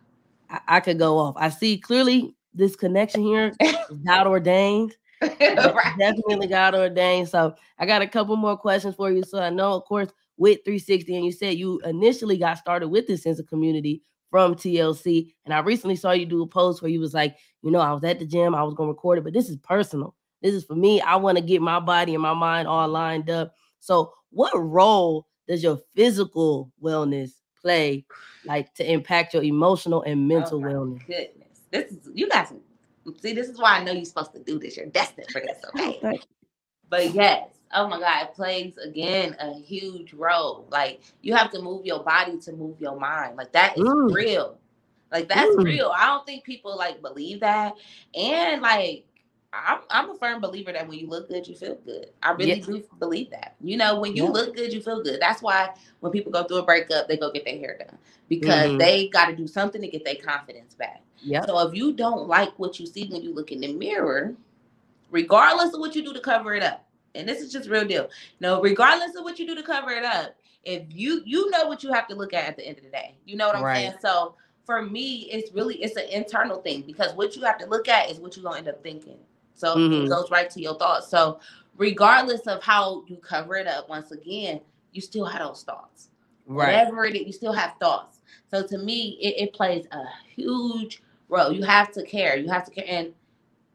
I, 0.50 0.60
I, 0.68 0.80
could 0.80 0.98
go 0.98 1.18
off. 1.18 1.34
I 1.36 1.48
see 1.48 1.78
clearly 1.78 2.34
this 2.54 2.76
connection 2.76 3.22
here 3.22 3.52
is 3.60 3.76
God 4.06 4.26
ordained. 4.26 4.96
right. 5.22 5.94
Definitely 5.98 6.46
God 6.48 6.74
ordained. 6.74 7.28
So 7.28 7.54
I 7.78 7.86
got 7.86 8.02
a 8.02 8.06
couple 8.06 8.36
more 8.36 8.56
questions 8.56 8.94
for 8.94 9.10
you. 9.10 9.22
So 9.22 9.38
I 9.38 9.50
know, 9.50 9.74
of 9.74 9.84
course, 9.84 10.10
with 10.36 10.60
360, 10.64 11.16
and 11.16 11.24
you 11.24 11.32
said 11.32 11.56
you 11.56 11.80
initially 11.80 12.36
got 12.36 12.58
started 12.58 12.88
with 12.88 13.06
this 13.06 13.22
sense 13.22 13.38
of 13.38 13.46
community 13.46 14.02
from 14.30 14.54
TLC. 14.54 15.32
And 15.44 15.54
I 15.54 15.60
recently 15.60 15.96
saw 15.96 16.12
you 16.12 16.26
do 16.26 16.42
a 16.42 16.46
post 16.46 16.82
where 16.82 16.90
you 16.90 17.00
was 17.00 17.14
like, 17.14 17.36
you 17.62 17.70
know, 17.70 17.80
I 17.80 17.92
was 17.92 18.04
at 18.04 18.18
the 18.18 18.26
gym, 18.26 18.54
I 18.54 18.62
was 18.62 18.74
gonna 18.74 18.90
record 18.90 19.18
it, 19.18 19.24
but 19.24 19.32
this 19.32 19.48
is 19.48 19.56
personal. 19.58 20.14
This 20.42 20.54
is 20.54 20.64
for 20.64 20.74
me. 20.74 21.00
I 21.00 21.16
want 21.16 21.38
to 21.38 21.44
get 21.44 21.62
my 21.62 21.80
body 21.80 22.14
and 22.14 22.22
my 22.22 22.34
mind 22.34 22.68
all 22.68 22.86
lined 22.88 23.30
up. 23.30 23.54
So, 23.80 24.12
what 24.30 24.52
role 24.54 25.26
does 25.48 25.62
your 25.62 25.78
physical 25.94 26.70
wellness 26.82 27.30
play, 27.66 28.04
like 28.44 28.72
to 28.74 28.90
impact 28.90 29.34
your 29.34 29.42
emotional 29.42 30.02
and 30.02 30.28
mental 30.28 30.64
oh 30.64 30.68
wellness? 30.68 31.06
Goodness, 31.06 31.60
this 31.70 31.92
is 31.92 32.08
you 32.14 32.28
guys. 32.28 32.52
See, 33.20 33.32
this 33.32 33.48
is 33.48 33.58
why 33.58 33.78
I 33.78 33.84
know 33.84 33.92
you're 33.92 34.04
supposed 34.04 34.32
to 34.32 34.42
do 34.42 34.58
this. 34.58 34.76
You're 34.76 34.86
destined 34.86 35.28
for 35.30 35.40
this, 35.40 35.58
okay? 35.68 36.20
but 36.88 37.12
yes, 37.12 37.48
oh 37.74 37.88
my 37.88 37.98
God, 37.98 38.24
it 38.24 38.34
plays 38.34 38.76
again 38.78 39.36
a 39.40 39.54
huge 39.54 40.12
role. 40.12 40.66
Like 40.70 41.00
you 41.22 41.34
have 41.34 41.50
to 41.52 41.62
move 41.62 41.84
your 41.84 42.02
body 42.02 42.38
to 42.38 42.52
move 42.52 42.80
your 42.80 42.98
mind. 42.98 43.36
Like 43.36 43.52
that 43.52 43.76
is 43.76 43.84
mm. 43.84 44.14
real. 44.14 44.58
Like 45.12 45.28
that's 45.28 45.54
mm. 45.56 45.64
real. 45.64 45.92
I 45.96 46.06
don't 46.06 46.26
think 46.26 46.44
people 46.44 46.76
like 46.76 47.02
believe 47.02 47.40
that. 47.40 47.74
And 48.14 48.62
like 48.62 49.04
I'm, 49.66 49.80
I'm 49.90 50.10
a 50.10 50.18
firm 50.18 50.40
believer 50.40 50.72
that 50.72 50.88
when 50.88 50.98
you 50.98 51.08
look 51.08 51.28
good, 51.28 51.46
you 51.46 51.54
feel 51.54 51.76
good. 51.84 52.10
I 52.22 52.32
really 52.32 52.60
do 52.60 52.82
believe 52.98 53.30
that. 53.30 53.54
You 53.60 53.76
know, 53.76 54.00
when 54.00 54.16
you 54.16 54.24
yeah. 54.24 54.30
look 54.30 54.56
good, 54.56 54.72
you 54.72 54.80
feel 54.80 55.02
good. 55.02 55.20
That's 55.20 55.42
why 55.42 55.70
when 56.00 56.12
people 56.12 56.32
go 56.32 56.44
through 56.44 56.58
a 56.58 56.62
breakup, 56.64 57.08
they 57.08 57.16
go 57.16 57.30
get 57.30 57.44
their 57.44 57.58
hair 57.58 57.78
done 57.78 57.98
because 58.28 58.68
mm-hmm. 58.68 58.78
they 58.78 59.08
got 59.08 59.26
to 59.26 59.36
do 59.36 59.46
something 59.46 59.80
to 59.80 59.88
get 59.88 60.04
their 60.04 60.16
confidence 60.16 60.74
back. 60.74 61.02
Yeah. 61.22 61.44
So 61.46 61.58
if 61.66 61.74
you 61.74 61.92
don't 61.92 62.28
like 62.28 62.58
what 62.58 62.78
you 62.78 62.86
see 62.86 63.08
when 63.08 63.22
you 63.22 63.34
look 63.34 63.52
in 63.52 63.60
the 63.60 63.72
mirror, 63.72 64.34
regardless 65.10 65.72
of 65.74 65.80
what 65.80 65.94
you 65.94 66.04
do 66.04 66.12
to 66.12 66.20
cover 66.20 66.54
it 66.54 66.62
up, 66.62 66.84
and 67.14 67.28
this 67.28 67.40
is 67.40 67.50
just 67.50 67.68
real 67.70 67.86
deal. 67.86 68.10
no, 68.40 68.60
regardless 68.60 69.16
of 69.16 69.24
what 69.24 69.38
you 69.38 69.46
do 69.46 69.54
to 69.54 69.62
cover 69.62 69.90
it 69.90 70.04
up, 70.04 70.36
if 70.64 70.82
you 70.90 71.22
you 71.24 71.48
know 71.50 71.66
what 71.66 71.82
you 71.82 71.92
have 71.92 72.08
to 72.08 72.14
look 72.14 72.34
at 72.34 72.44
at 72.44 72.56
the 72.56 72.66
end 72.66 72.78
of 72.78 72.84
the 72.84 72.90
day, 72.90 73.14
you 73.24 73.36
know 73.36 73.46
what 73.46 73.56
I'm 73.56 73.62
right. 73.62 73.76
saying. 73.76 73.94
So 74.02 74.34
for 74.66 74.82
me, 74.82 75.28
it's 75.32 75.52
really 75.52 75.76
it's 75.76 75.96
an 75.96 76.08
internal 76.10 76.60
thing 76.60 76.82
because 76.82 77.14
what 77.14 77.36
you 77.36 77.42
have 77.42 77.58
to 77.58 77.66
look 77.66 77.88
at 77.88 78.10
is 78.10 78.18
what 78.18 78.36
you're 78.36 78.42
gonna 78.42 78.58
end 78.58 78.68
up 78.68 78.82
thinking. 78.82 79.18
So 79.56 79.76
mm-hmm. 79.76 80.06
it 80.06 80.08
goes 80.08 80.30
right 80.30 80.48
to 80.50 80.60
your 80.60 80.76
thoughts. 80.76 81.08
So 81.08 81.40
regardless 81.76 82.42
of 82.42 82.62
how 82.62 83.04
you 83.08 83.16
cover 83.16 83.56
it 83.56 83.66
up, 83.66 83.88
once 83.88 84.12
again, 84.12 84.60
you 84.92 85.00
still 85.00 85.24
have 85.24 85.40
those 85.40 85.62
thoughts. 85.62 86.08
Right. 86.46 86.66
Whatever 86.66 87.04
it 87.04 87.16
is, 87.16 87.26
you 87.26 87.32
still 87.32 87.52
have 87.52 87.74
thoughts. 87.80 88.20
So 88.50 88.66
to 88.66 88.78
me, 88.78 89.18
it, 89.20 89.48
it 89.48 89.52
plays 89.52 89.86
a 89.90 90.04
huge 90.34 91.02
role. 91.28 91.52
You 91.52 91.64
have 91.64 91.90
to 91.92 92.04
care. 92.04 92.36
You 92.36 92.48
have 92.48 92.64
to 92.66 92.70
care. 92.70 92.84
And 92.86 93.12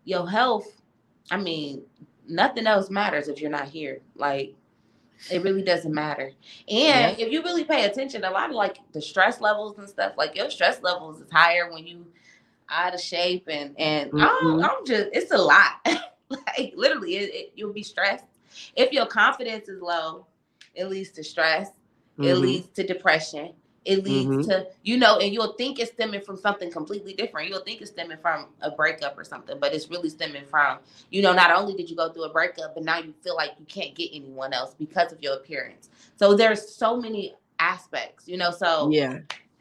your 0.05 0.29
health, 0.29 0.82
I 1.29 1.38
mean, 1.38 1.84
nothing 2.27 2.67
else 2.67 2.89
matters 2.89 3.27
if 3.27 3.41
you're 3.41 3.51
not 3.51 3.67
here. 3.67 4.01
Like 4.15 4.55
it 5.29 5.43
really 5.43 5.61
doesn't 5.61 5.93
matter. 5.93 6.32
And 6.67 7.17
yeah. 7.17 7.25
if 7.25 7.32
you 7.32 7.43
really 7.43 7.63
pay 7.63 7.86
attention, 7.86 8.23
a 8.23 8.32
lot 8.32 8.49
of 8.49 8.55
like 8.55 8.77
the 8.93 9.01
stress 9.01 9.41
levels 9.41 9.77
and 9.77 9.88
stuff, 9.88 10.13
like 10.17 10.36
your 10.36 10.49
stress 10.49 10.82
levels 10.82 11.21
is 11.21 11.32
higher 11.32 11.71
when 11.71 11.86
you 11.86 12.05
out 12.72 12.93
of 12.93 13.01
shape 13.01 13.47
and 13.47 13.76
and 13.78 14.11
mm-hmm. 14.11 14.61
I'm, 14.61 14.63
I'm, 14.63 14.86
just 14.86 15.09
it's 15.13 15.32
a 15.32 15.38
lot. 15.38 15.86
like 16.30 16.74
literally, 16.76 17.17
it, 17.17 17.34
it, 17.34 17.53
you'll 17.55 17.74
be 17.74 17.84
stressed. 17.84 18.26
If 18.76 18.91
your 18.91 19.05
confidence 19.05 19.69
is 19.69 19.82
low, 19.82 20.26
it 20.76 20.86
leads 20.86 21.11
to 21.11 21.24
stress. 21.24 21.69
Mm-hmm. 21.69 22.24
It 22.24 22.36
leads 22.36 22.67
to 22.69 22.86
depression. 22.86 23.53
It 23.84 24.03
leads 24.03 24.30
mm-hmm. 24.30 24.49
to 24.49 24.67
you 24.84 24.97
know, 24.97 25.17
and 25.17 25.34
you'll 25.34 25.53
think 25.53 25.80
it's 25.80 25.91
stemming 25.91 26.22
from 26.22 26.38
something 26.38 26.72
completely 26.72 27.13
different. 27.13 27.49
You'll 27.49 27.63
think 27.63 27.82
it's 27.82 27.89
stemming 27.89 28.19
from 28.22 28.47
a 28.61 28.69
breakup 28.69 29.17
or 29.17 29.24
something, 29.24 29.57
but 29.59 29.74
it's 29.74 29.89
really 29.89 30.09
stemming 30.09 30.45
from 30.45 30.78
you 31.09 31.24
know, 31.24 31.34
not 31.34 31.51
only 31.51 31.74
did 31.74 31.89
you 31.89 31.95
go 31.95 32.11
through 32.11 32.26
a 32.26 32.30
breakup, 32.30 32.76
but 32.76 32.84
now 32.84 32.99
you 32.99 33.13
feel 33.24 33.36
like 33.36 33.51
you 33.59 33.65
can't 33.65 33.95
get 33.95 34.09
anyone 34.13 34.53
else 34.53 34.76
because 34.78 35.11
of 35.11 35.22
your 35.22 35.34
appearance. 35.36 35.89
So 36.17 36.36
there's 36.36 36.76
so 36.76 36.95
many 36.95 37.34
aspects, 37.57 38.28
you 38.28 38.38
know. 38.38 38.51
So 38.51 38.91
yeah, 38.91 39.19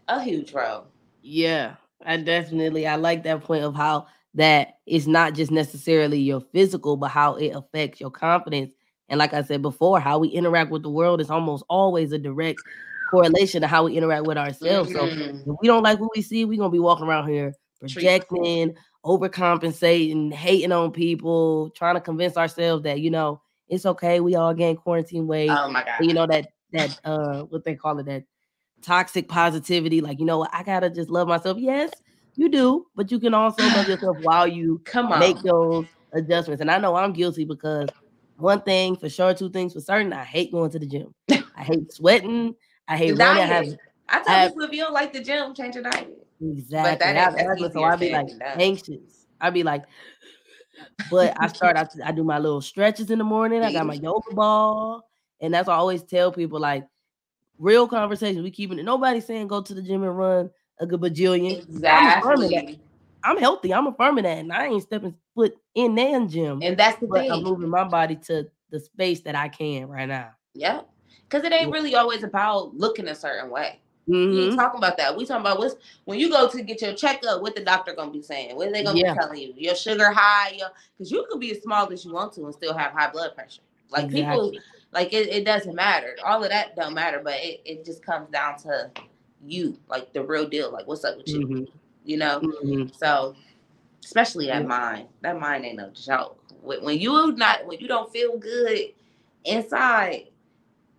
a 0.08 0.22
huge 0.22 0.52
role. 0.52 0.86
Yeah, 1.22 1.76
I 2.05 2.16
definitely 2.16 2.86
I 2.86 2.96
like 2.96 3.22
that 3.24 3.42
point 3.42 3.64
of 3.64 3.74
how 3.74 4.07
that 4.34 4.78
it's 4.86 5.07
not 5.07 5.34
just 5.34 5.51
necessarily 5.51 6.18
your 6.20 6.40
physical, 6.53 6.96
but 6.96 7.09
how 7.09 7.34
it 7.34 7.48
affects 7.51 8.01
your 8.01 8.11
confidence 8.11 8.72
And 9.09 9.18
like 9.18 9.34
I 9.34 9.42
said 9.42 9.61
before, 9.61 9.98
how 10.01 10.18
we 10.20 10.28
interact 10.28 10.70
with 10.70 10.82
the 10.82 10.90
world 10.90 11.20
is 11.20 11.30
almost 11.30 11.64
always 11.68 12.12
a 12.12 12.18
direct 12.18 12.62
correlation 13.11 13.61
to 13.62 13.66
how 13.66 13.84
we 13.84 13.96
interact 13.96 14.24
with 14.24 14.38
ourselves. 14.38 14.90
Mhm. 14.90 14.92
So 14.92 15.53
if 15.53 15.57
we 15.61 15.66
don't 15.66 15.82
like 15.82 15.98
what 15.98 16.11
we 16.14 16.22
see, 16.22 16.44
we're 16.44 16.59
gonna 16.59 16.70
be 16.70 16.78
walking 16.78 17.07
around 17.09 17.28
here 17.28 17.53
projecting, 17.80 18.76
overcompensating, 19.05 20.32
hating 20.32 20.70
on 20.72 20.92
people, 20.92 21.70
trying 21.70 21.96
to 21.96 22.01
convince 22.01 22.36
ourselves 22.36 22.84
that 22.84 23.01
you 23.01 23.11
know 23.11 23.40
it's 23.68 23.86
okay. 23.86 24.20
We 24.20 24.36
all 24.36 24.55
gain 24.55 24.76
quarantine 24.76 25.26
weight. 25.26 25.51
Oh 25.51 25.68
my 25.70 25.84
god. 25.84 26.05
you 26.07 26.14
know 26.14 26.26
that 26.26 26.48
that 26.72 26.90
uh 27.05 27.42
what 27.42 27.64
they 27.64 27.74
call 27.74 27.98
it 27.98 28.07
that 28.07 28.24
toxic 28.82 29.28
positivity. 29.28 30.00
Like 30.00 30.18
you 30.20 30.24
know 30.26 30.38
what, 30.38 30.50
I 30.52 30.62
gotta 30.62 30.90
just 30.90 31.10
love 31.10 31.28
myself. 31.28 31.58
Yes, 31.58 31.90
you 32.36 32.48
do, 32.48 32.86
but 32.94 33.10
you 33.10 33.18
can 33.20 33.34
also 33.34 33.62
love 33.62 33.88
yourself 33.88 34.16
while 34.22 34.46
you 34.46 34.80
Come 34.84 35.12
on. 35.12 35.18
make 35.20 35.40
those 35.42 35.86
adjustments. 36.12 36.60
And 36.60 36.70
I 36.70 36.78
know 36.78 36.94
I'm 36.96 37.12
guilty 37.12 37.44
because 37.44 37.88
one 38.36 38.62
thing 38.62 38.96
for 38.96 39.08
sure, 39.08 39.34
two 39.34 39.50
things 39.50 39.72
for 39.74 39.80
certain, 39.80 40.12
I 40.12 40.24
hate 40.24 40.50
going 40.52 40.70
to 40.70 40.78
the 40.78 40.86
gym. 40.86 41.14
I 41.30 41.62
hate 41.62 41.92
sweating. 41.92 42.54
I 42.88 42.96
hate 42.96 43.12
running. 43.18 43.42
I 43.42 43.46
have. 43.46 43.66
I 44.08 44.22
tell 44.22 44.34
I 44.34 44.38
have- 44.40 44.50
people 44.52 44.64
if 44.64 44.72
you 44.72 44.82
don't 44.82 44.92
like 44.94 45.12
the 45.12 45.22
gym, 45.22 45.54
change 45.54 45.74
your 45.76 45.84
diet. 45.84 46.08
exactly. 46.40 47.12
that 47.12 47.34
I- 47.34 47.54
is- 47.54 47.72
so 47.72 47.80
easier 47.80 47.86
I 47.92 47.96
be 47.96 48.10
like 48.12 48.26
done. 48.28 48.60
anxious. 48.60 49.26
I'd 49.40 49.54
be 49.54 49.62
like, 49.62 49.84
but 51.10 51.34
I 51.38 51.46
start. 51.48 51.76
I, 51.76 51.86
I 52.04 52.12
do 52.12 52.24
my 52.24 52.38
little 52.38 52.60
stretches 52.60 53.10
in 53.10 53.18
the 53.18 53.24
morning. 53.24 53.62
I 53.62 53.72
got 53.72 53.86
my 53.86 53.94
yoga 53.94 54.34
ball, 54.34 55.02
and 55.40 55.52
that's 55.54 55.66
what 55.66 55.74
I 55.74 55.76
always 55.76 56.02
tell 56.02 56.32
people. 56.32 56.58
Like 56.60 56.84
real 57.61 57.86
conversations, 57.86 58.42
we 58.42 58.50
keeping 58.50 58.78
it. 58.78 58.84
Nobody's 58.84 59.26
saying 59.26 59.46
go 59.46 59.62
to 59.62 59.74
the 59.74 59.82
gym 59.82 60.02
and 60.02 60.16
run 60.16 60.50
a 60.80 60.86
good 60.86 61.00
bajillion. 61.00 61.58
Exactly. 61.58 62.56
I'm. 62.56 62.78
I'm 63.22 63.36
healthy. 63.36 63.74
I'm 63.74 63.86
affirming 63.86 64.24
that, 64.24 64.38
and 64.38 64.52
I 64.52 64.66
ain't 64.68 64.82
stepping 64.82 65.14
foot 65.34 65.54
in 65.74 65.94
that 65.96 66.28
gym. 66.28 66.61
And 66.62 66.76
that's 66.76 66.98
the 67.00 67.06
but 67.06 67.30
I'm 67.30 67.42
moving 67.42 67.68
my 67.68 67.84
body 67.84 68.16
to 68.26 68.48
the 68.70 68.80
space 68.80 69.20
that 69.22 69.34
I 69.36 69.48
can 69.48 69.88
right 69.88 70.08
now. 70.08 70.30
Yep. 70.54 70.88
Because 71.28 71.44
it 71.44 71.52
ain't 71.52 71.70
really 71.70 71.94
always 71.94 72.22
about 72.22 72.74
looking 72.74 73.08
a 73.08 73.14
certain 73.14 73.50
way. 73.50 73.78
We 74.06 74.14
Mhm. 74.14 74.42
ain't 74.44 74.54
talking 74.56 74.78
about 74.78 74.96
that. 74.96 75.16
We 75.16 75.26
talking 75.26 75.42
about 75.42 75.58
what's 75.58 75.76
when 76.04 76.18
you 76.18 76.30
go 76.30 76.48
to 76.48 76.62
get 76.62 76.80
your 76.80 76.94
checkup, 76.94 77.42
what 77.42 77.54
the 77.54 77.62
doctor 77.62 77.92
gonna 77.94 78.11
be 78.11 78.22
saying? 78.22 78.56
What 78.56 78.72
they 78.72 78.82
gonna 78.82 78.98
Yeah. 78.98 79.12
be 79.12 79.18
telling 79.20 79.38
you? 79.38 79.54
Your 79.56 79.74
sugar 79.76 80.11
high, 80.11 80.58
because 80.96 81.11
you 81.12 81.26
could 81.30 81.40
be 81.40 81.52
as 81.52 81.62
small 81.62 81.92
as 81.92 82.04
you 82.04 82.12
want 82.12 82.32
to 82.34 82.44
and 82.46 82.54
still 82.54 82.72
have 82.72 82.92
high 82.92 83.11
blood 83.11 83.34
pressure. 83.34 83.62
Like 83.90 84.08
people 84.08 84.50
Exactly. 84.50 84.61
Like 84.93 85.12
it, 85.12 85.28
it 85.28 85.45
doesn't 85.45 85.74
matter. 85.74 86.16
All 86.24 86.43
of 86.43 86.51
that 86.51 86.76
don't 86.76 86.95
matter, 86.95 87.20
but 87.22 87.34
it, 87.36 87.61
it 87.64 87.84
just 87.84 88.05
comes 88.05 88.28
down 88.30 88.59
to 88.61 88.91
you, 89.45 89.78
like 89.88 90.12
the 90.12 90.22
real 90.22 90.49
deal. 90.49 90.72
Like 90.72 90.86
what's 90.86 91.05
up 91.05 91.16
with 91.16 91.28
you? 91.28 91.47
Mhm. 91.47 91.68
You 92.05 92.16
know? 92.18 92.41
Mhm. 92.41 92.97
So 92.97 93.36
especially 94.05 94.47
that 94.47 94.62
Yeah. 94.62 94.68
mind. 94.68 95.09
That 95.22 95.38
mind 95.38 95.64
ain't 95.64 95.76
no 95.76 95.91
joke. 95.91 96.43
When, 96.62 96.84
when 96.84 96.99
you 96.99 97.32
not 97.32 97.66
when 97.66 97.78
you 97.78 97.88
don't 97.88 98.12
feel 98.12 98.38
good 98.38 98.93
inside, 99.45 100.28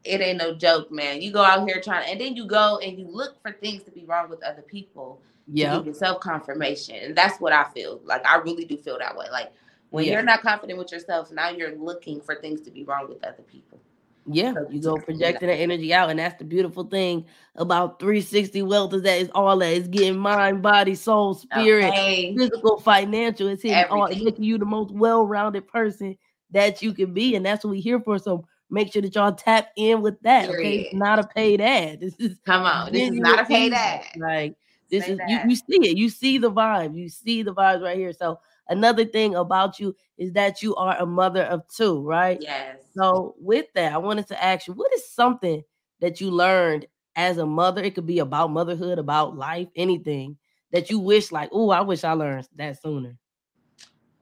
it 0.03 0.21
ain't 0.21 0.39
no 0.39 0.55
joke, 0.55 0.91
man. 0.91 1.21
You 1.21 1.31
go 1.31 1.43
out 1.43 1.67
here 1.67 1.81
trying 1.81 2.09
and 2.11 2.19
then 2.19 2.35
you 2.35 2.45
go 2.45 2.79
and 2.79 2.97
you 2.97 3.07
look 3.07 3.41
for 3.41 3.51
things 3.51 3.83
to 3.83 3.91
be 3.91 4.05
wrong 4.05 4.29
with 4.29 4.43
other 4.43 4.63
people 4.63 5.21
to 5.47 5.51
Yeah. 5.53 5.77
give 5.77 5.87
yourself 5.87 6.21
confirmation. 6.21 6.95
And 6.95 7.15
that's 7.15 7.39
what 7.39 7.53
I 7.53 7.65
feel. 7.65 8.01
Like 8.05 8.25
I 8.25 8.37
really 8.37 8.65
do 8.65 8.77
feel 8.77 8.97
that 8.99 9.15
way. 9.15 9.27
Like 9.31 9.51
when 9.91 10.05
Yeah. 10.05 10.13
you're 10.13 10.23
not 10.23 10.41
confident 10.41 10.79
with 10.79 10.91
yourself, 10.91 11.31
now 11.31 11.49
you're 11.49 11.75
looking 11.75 12.19
for 12.21 12.35
things 12.35 12.61
to 12.61 12.71
be 12.71 12.83
wrong 12.83 13.07
with 13.07 13.23
other 13.23 13.43
people. 13.43 13.79
Yeah, 14.27 14.53
So- 14.53 14.67
you 14.69 14.81
go 14.81 14.97
projecting 14.97 15.47
that 15.49 15.55
energy 15.55 15.93
out, 15.93 16.09
and 16.11 16.19
that's 16.19 16.37
the 16.37 16.45
beautiful 16.45 16.83
thing 16.83 17.25
about 17.55 17.99
360 17.99 18.61
Wealth 18.61 18.93
is 18.93 19.01
that 19.01 19.19
it's 19.19 19.31
all 19.33 19.57
that 19.57 19.73
it's 19.73 19.87
getting 19.87 20.17
mind, 20.17 20.61
body, 20.61 20.95
soul, 20.95 21.33
spirit, 21.33 21.89
Okay. 21.89 22.35
physical, 22.37 22.79
financial. 22.79 23.47
It's 23.47 23.63
hitting 23.63 23.83
all, 23.89 24.05
it's 24.05 24.11
Everything. 24.15 24.25
making 24.25 24.43
you 24.45 24.57
the 24.57 24.65
most 24.65 24.91
well-rounded 24.91 25.67
person 25.67 26.17
that 26.51 26.81
you 26.81 26.93
can 26.93 27.13
be, 27.13 27.35
and 27.35 27.45
that's 27.45 27.63
what 27.65 27.71
we're 27.71 27.81
here 27.81 27.99
for. 27.99 28.19
So 28.19 28.45
make 28.69 28.93
sure 28.93 29.01
that 29.01 29.15
y'all 29.15 29.33
tap 29.33 29.69
in 29.75 30.01
with 30.01 30.21
that. 30.21 30.49
Okay, 30.49 30.81
it's 30.81 30.93
not 30.93 31.17
a 31.19 31.23
paid 31.23 31.59
ad. 31.59 31.99
This 31.99 32.15
is 32.19 32.37
Come 32.45 32.61
on. 32.63 32.93
This 32.93 33.09
is 33.11 33.19
not 33.19 33.39
a 33.41 33.45
paid 33.45 33.73
ad. 33.73 34.05
Like 34.17 34.55
this 34.91 35.05
Say 35.05 35.13
is 35.13 35.19
you, 35.27 35.39
you 35.49 35.55
see 35.55 35.89
it, 35.89 35.97
you 35.97 36.09
see 36.09 36.37
the 36.37 36.51
vibe, 36.51 36.95
you 36.95 37.09
see 37.09 37.41
the 37.41 37.53
vibes 37.55 37.81
right 37.81 37.97
here. 37.97 38.13
So 38.13 38.39
another 38.71 39.05
thing 39.05 39.35
about 39.35 39.79
you 39.79 39.95
is 40.17 40.31
that 40.33 40.63
you 40.63 40.75
are 40.75 40.97
a 40.97 41.05
mother 41.05 41.43
of 41.43 41.67
two, 41.67 42.01
right? 42.01 42.39
Yes. 42.41 42.77
So 42.95 43.35
with 43.39 43.67
that, 43.75 43.93
I 43.93 43.97
wanted 43.97 44.27
to 44.29 44.43
ask 44.43 44.67
you, 44.67 44.73
what 44.73 44.93
is 44.93 45.07
something 45.07 45.63
that 45.99 46.19
you 46.19 46.31
learned 46.31 46.87
as 47.15 47.37
a 47.37 47.45
mother? 47.45 47.83
It 47.83 47.93
could 47.95 48.07
be 48.07 48.19
about 48.19 48.51
motherhood, 48.51 48.97
about 48.97 49.37
life, 49.37 49.67
anything 49.75 50.37
that 50.71 50.89
you 50.89 50.99
wish, 50.99 51.31
like, 51.31 51.49
oh, 51.51 51.69
I 51.69 51.81
wish 51.81 52.03
I 52.03 52.13
learned 52.13 52.47
that 52.55 52.81
sooner. 52.81 53.17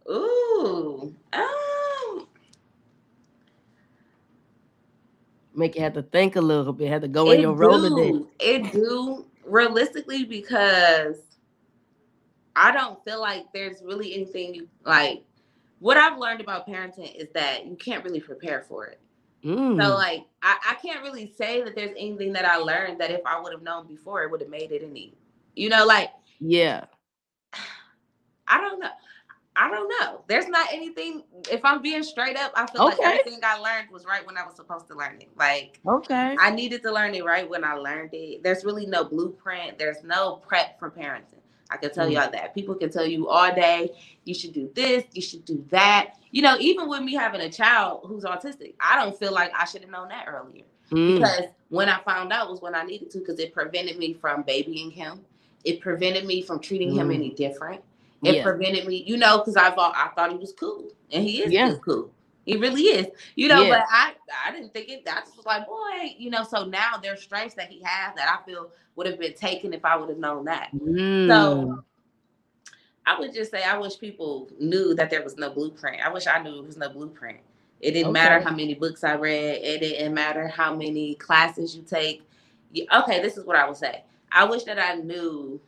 Ooh. 0.10 1.16
Um 1.32 2.28
Make 5.54 5.76
you 5.76 5.82
have 5.82 5.94
to 5.94 6.04
think 6.04 6.36
a 6.36 6.42
little 6.42 6.74
bit, 6.74 6.90
have 6.90 7.02
to 7.02 7.08
go 7.08 7.32
in 7.32 7.42
your 7.42 7.54
Rolodex. 7.56 8.12
do. 8.12 8.30
It 8.40 8.72
do 8.72 9.26
realistically 9.46 10.24
because 10.24 11.18
I 12.60 12.72
don't 12.74 13.04
feel 13.06 13.22
like 13.22 13.46
there's 13.54 13.82
really 13.82 14.14
anything 14.14 14.54
you 14.54 14.68
like. 14.86 15.24
What 15.80 15.96
I've 15.96 16.18
learned 16.18 16.42
about 16.42 16.68
parenting 16.68 17.16
is 17.16 17.30
that 17.34 17.66
you 17.66 17.78
can't 17.78 18.04
really 18.04 18.20
prepare 18.20 18.66
for 18.68 18.88
it. 18.88 19.00
Mm, 19.46 19.82
So 19.82 19.94
like 19.94 20.26
I, 20.44 20.58
I 20.72 20.76
can't 20.76 21.02
really 21.02 21.34
say 21.38 21.64
that 21.64 21.74
there's 21.74 21.96
anything 21.98 22.34
that 22.34 22.44
I 22.44 22.58
learned 22.58 23.00
that 23.00 23.12
if 23.12 23.22
I 23.26 23.40
would 23.40 23.54
have 23.54 23.62
known 23.62 23.88
before 23.88 24.24
it 24.24 24.30
would 24.32 24.42
have 24.42 24.50
made 24.50 24.72
it 24.74 24.84
any. 24.84 25.14
You 25.56 25.70
know, 25.70 25.86
like 25.86 26.10
yeah. 26.42 26.84
I 28.48 28.60
don't 28.60 28.80
know. 28.80 28.90
I 29.56 29.70
don't 29.70 29.90
know. 30.00 30.22
There's 30.28 30.48
not 30.48 30.68
anything. 30.72 31.24
If 31.52 31.64
I'm 31.64 31.82
being 31.82 32.04
straight 32.04 32.38
up, 32.38 32.52
I 32.56 32.66
feel 32.68 32.84
like 32.86 32.98
everything 33.02 33.40
I 33.44 33.58
learned 33.58 33.90
was 33.92 34.06
right 34.06 34.26
when 34.26 34.38
I 34.38 34.46
was 34.46 34.56
supposed 34.56 34.88
to 34.88 34.96
learn 34.96 35.18
it. 35.22 35.30
Like 35.38 35.80
Okay. 35.88 36.36
I 36.40 36.50
needed 36.50 36.82
to 36.84 36.92
learn 36.92 37.16
it 37.16 37.24
right 37.24 37.50
when 37.50 37.64
I 37.64 37.74
learned 37.74 38.10
it. 38.14 38.44
There's 38.44 38.66
really 38.66 38.86
no 38.86 39.06
blueprint. 39.06 39.78
There's 39.78 40.04
no 40.04 40.38
prep 40.48 40.78
for 40.80 40.92
parenting. 40.92 41.40
I 41.70 41.78
can 41.78 41.92
tell 41.94 42.08
Mm. 42.08 42.14
y'all 42.14 42.32
that. 42.32 42.54
People 42.56 42.76
can 42.76 42.90
tell 42.90 43.06
you 43.06 43.28
all 43.30 43.54
day, 43.54 43.92
you 44.26 44.34
should 44.34 44.54
do 44.54 44.70
this, 44.74 45.04
you 45.14 45.22
should 45.22 45.46
do 45.46 45.64
that. 45.70 46.16
You 46.32 46.42
know, 46.42 46.58
even 46.60 46.88
with 46.90 47.02
me 47.02 47.14
having 47.16 47.42
a 47.42 47.50
child 47.50 48.02
who's 48.06 48.24
autistic, 48.24 48.74
I 48.80 48.96
don't 49.04 49.18
feel 49.18 49.34
like 49.34 49.52
I 49.58 49.66
should 49.66 49.82
have 49.82 49.90
known 49.92 50.10
that 50.10 50.26
earlier. 50.28 50.64
Mm, 50.92 51.16
Because 51.16 51.46
when 51.70 51.90
I 51.90 52.00
found 52.02 52.32
out 52.34 52.50
was 52.50 52.62
when 52.62 52.76
I 52.76 52.84
needed 52.84 53.12
to, 53.12 53.20
because 53.20 53.40
it 53.40 53.54
prevented 53.54 53.98
me 53.98 54.14
from 54.14 54.44
babying 54.44 54.92
him. 54.92 55.22
It 55.66 55.82
prevented 55.82 56.26
me 56.26 56.42
from 56.42 56.60
treating 56.60 56.94
him 56.94 57.10
Mm. 57.10 57.16
any 57.16 57.30
different. 57.32 57.82
It 58.24 58.36
yeah. 58.36 58.44
prevented 58.44 58.88
me, 58.88 59.04
you 59.06 59.18
know, 59.18 59.38
because 59.40 59.56
I 59.58 59.72
thought 59.72 59.94
I 59.96 60.10
thought 60.16 60.32
he 60.32 60.38
was 60.38 60.54
cool, 60.54 60.92
and 61.12 61.24
he 61.24 61.42
is 61.44 61.52
Yeah. 61.52 61.76
cool. 61.86 62.10
He 62.50 62.58
really 62.58 62.82
is, 62.82 63.08
you 63.36 63.48
know. 63.48 63.62
Yeah. 63.62 63.80
But 63.80 63.86
I 63.92 64.14
I 64.48 64.52
didn't 64.52 64.74
think 64.74 64.90
it. 64.90 65.08
I 65.08 65.20
just 65.20 65.38
was 65.38 65.46
like, 65.46 65.68
boy, 65.68 66.16
you 66.18 66.32
know. 66.32 66.44
So 66.44 66.66
now 66.66 66.94
there's 67.02 67.22
strengths 67.22 67.54
that 67.56 67.70
he 67.70 67.80
has 67.84 68.16
that 68.16 68.28
I 68.40 68.44
feel 68.44 68.72
would 68.96 69.06
have 69.06 69.20
been 69.20 69.34
taken 69.36 69.72
if 69.74 69.86
I 69.86 69.96
would 69.96 70.10
have 70.10 70.18
known 70.18 70.46
that. 70.46 70.70
Mm, 70.74 71.84
I 73.06 73.20
would 73.20 73.34
just 73.34 73.52
say 73.52 73.64
I 73.64 73.78
wish 73.78 74.00
people 74.00 74.50
knew 74.60 74.96
that 74.96 75.12
there 75.12 75.24
was 75.24 75.38
no 75.38 75.52
blueprint. 75.52 76.02
I 76.04 76.12
wish 76.12 76.26
I 76.26 76.42
knew 76.42 76.54
there 76.56 76.64
was 76.64 76.78
no 76.78 76.90
blueprint. 76.90 77.38
It 77.82 77.92
didn't 77.92 78.14
matter 78.14 78.40
how 78.42 78.52
many 78.52 78.74
books 78.74 79.04
I 79.04 79.14
read. 79.16 79.62
It 79.64 79.80
didn't 79.80 80.14
matter 80.14 80.48
how 80.48 80.76
many 80.76 81.16
classes 81.16 81.76
you 81.76 81.84
take. 81.84 82.28
Okay, 82.92 83.22
this 83.22 83.38
is 83.38 83.46
what 83.46 83.56
I 83.56 83.68
would 83.68 83.78
say. 83.78 84.04
I 84.32 84.44
wish 84.44 84.64
that 84.64 84.80
I 84.80 84.96
knew 84.96 85.62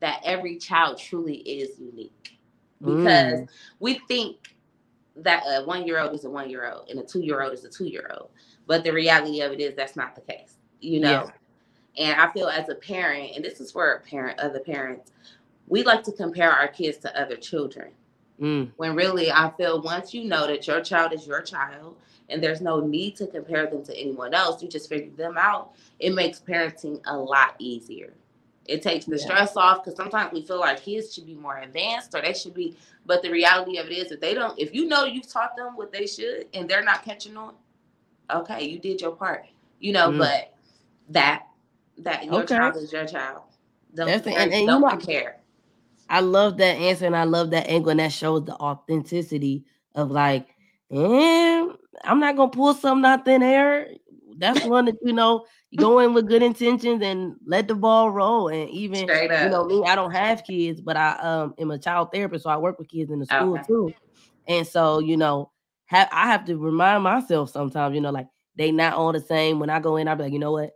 that 0.00 0.20
every 0.24 0.56
child 0.56 0.98
truly 0.98 1.36
is 1.38 1.78
unique 1.78 2.38
because 2.80 3.40
Mm. 3.40 3.48
we 3.80 3.94
think 4.06 4.57
that 5.22 5.42
a 5.46 5.64
one 5.64 5.86
year 5.86 5.98
old 6.00 6.14
is 6.14 6.24
a 6.24 6.30
one 6.30 6.50
year 6.50 6.70
old 6.70 6.88
and 6.88 6.98
a 6.98 7.02
two 7.04 7.20
year 7.20 7.42
old 7.42 7.52
is 7.52 7.64
a 7.64 7.68
two 7.70 7.86
year 7.86 8.10
old. 8.18 8.30
But 8.66 8.84
the 8.84 8.92
reality 8.92 9.40
of 9.40 9.52
it 9.52 9.60
is 9.60 9.74
that's 9.74 9.96
not 9.96 10.14
the 10.14 10.20
case, 10.22 10.54
you 10.80 11.00
know? 11.00 11.30
Yeah. 11.96 12.10
And 12.10 12.20
I 12.20 12.32
feel 12.32 12.48
as 12.48 12.68
a 12.68 12.74
parent, 12.76 13.32
and 13.34 13.44
this 13.44 13.60
is 13.60 13.72
for 13.72 13.92
a 13.92 14.00
parent, 14.00 14.38
other 14.38 14.60
parents, 14.60 15.10
we 15.66 15.82
like 15.82 16.02
to 16.04 16.12
compare 16.12 16.50
our 16.50 16.68
kids 16.68 16.98
to 16.98 17.20
other 17.20 17.36
children. 17.36 17.88
mm, 18.40 18.70
When 18.76 18.94
really, 18.94 19.30
I 19.32 19.50
feel 19.56 19.82
once 19.82 20.14
you 20.14 20.24
know 20.24 20.46
that 20.46 20.66
your 20.66 20.80
child 20.80 21.12
is 21.12 21.26
your 21.26 21.42
child 21.42 21.96
and 22.28 22.42
there's 22.42 22.60
no 22.60 22.80
need 22.80 23.16
to 23.16 23.26
compare 23.26 23.66
them 23.66 23.82
to 23.84 23.96
anyone 23.96 24.34
else, 24.34 24.62
you 24.62 24.68
just 24.68 24.88
figure 24.88 25.10
them 25.16 25.36
out. 25.38 25.72
It 25.98 26.14
makes 26.14 26.40
parenting 26.40 27.00
a 27.06 27.16
lot 27.16 27.54
easier. 27.58 28.12
It 28.68 28.82
takes 28.82 29.06
the 29.06 29.16
Yeah. 29.16 29.24
stress 29.24 29.56
off 29.56 29.82
because 29.82 29.96
sometimes 29.96 30.32
we 30.32 30.42
feel 30.42 30.60
like 30.60 30.82
kids 30.82 31.12
should 31.14 31.26
be 31.26 31.34
more 31.34 31.56
advanced 31.58 32.14
or 32.14 32.20
they 32.20 32.34
should 32.34 32.54
be, 32.54 32.76
but 33.06 33.22
the 33.22 33.30
reality 33.30 33.78
of 33.78 33.86
it 33.86 33.92
is 33.92 34.12
if 34.12 34.20
they 34.20 34.34
don't, 34.34 34.58
if 34.58 34.74
you 34.74 34.86
know 34.86 35.04
you've 35.06 35.26
taught 35.26 35.56
them 35.56 35.74
what 35.74 35.90
they 35.90 36.06
should 36.06 36.46
and 36.52 36.68
they're 36.68 36.84
not 36.84 37.02
catching 37.02 37.36
on, 37.36 37.54
okay, 38.30 38.68
you 38.68 38.78
did 38.78 39.00
your 39.00 39.12
part, 39.12 39.46
you 39.80 39.92
know, 39.92 40.10
Mm. 40.10 40.18
but 40.18 40.54
that, 41.08 41.46
that 41.98 42.24
your 42.26 42.42
Okay. 42.42 42.56
child 42.56 42.76
is 42.76 42.92
your 42.92 43.06
child. 43.06 43.42
Don't, 43.94 44.06
That's 44.06 44.22
compare, 44.22 44.42
And- 44.42 44.52
and 44.52 44.60
you 44.62 44.66
don't 44.68 44.82
know- 44.82 44.88
compare. 44.90 45.40
I 46.10 46.20
love 46.20 46.58
that 46.58 46.76
answer 46.76 47.06
and 47.06 47.16
I 47.16 47.24
love 47.24 47.50
that 47.50 47.68
angle, 47.68 47.90
and 47.90 48.00
that 48.00 48.12
shows 48.12 48.44
the 48.44 48.54
authenticity 48.54 49.64
of 49.94 50.10
like, 50.10 50.54
eh, 50.90 51.66
I'm 52.04 52.20
not 52.20 52.36
gonna 52.36 52.50
pull 52.50 52.74
something 52.74 53.04
out 53.10 53.24
thin 53.24 53.42
air. 53.42 53.88
That's 54.36 54.64
one 54.64 54.84
that 54.84 54.96
you 55.02 55.12
know 55.12 55.40
you 55.40 55.46
go 55.76 55.98
in 55.98 56.14
with 56.14 56.28
good 56.28 56.42
intentions 56.42 57.02
and 57.02 57.34
let 57.46 57.68
the 57.68 57.74
ball 57.74 58.10
roll. 58.10 58.48
And 58.48 58.68
even 58.70 59.08
you 59.08 59.48
know 59.48 59.64
me, 59.64 59.82
I 59.86 59.94
don't 59.94 60.12
have 60.12 60.44
kids, 60.44 60.80
but 60.80 60.96
I 60.96 61.12
um 61.18 61.54
am 61.58 61.70
a 61.70 61.78
child 61.78 62.10
therapist, 62.12 62.44
so 62.44 62.50
I 62.50 62.56
work 62.56 62.78
with 62.78 62.88
kids 62.88 63.10
in 63.10 63.18
the 63.18 63.26
school 63.26 63.54
Okay. 63.54 63.62
too. 63.66 63.94
And 64.46 64.66
so 64.66 64.98
you 64.98 65.16
know, 65.16 65.50
have 65.86 66.08
I 66.12 66.26
have 66.26 66.44
to 66.46 66.56
remind 66.56 67.02
myself 67.02 67.50
sometimes, 67.50 67.94
you 67.94 68.00
know, 68.00 68.10
like 68.10 68.28
they 68.56 68.72
not 68.72 68.94
all 68.94 69.12
the 69.12 69.20
same. 69.20 69.58
When 69.58 69.70
I 69.70 69.80
go 69.80 69.96
in, 69.96 70.08
I'll 70.08 70.16
be 70.16 70.24
like, 70.24 70.32
you 70.32 70.38
know 70.38 70.52
what? 70.52 70.70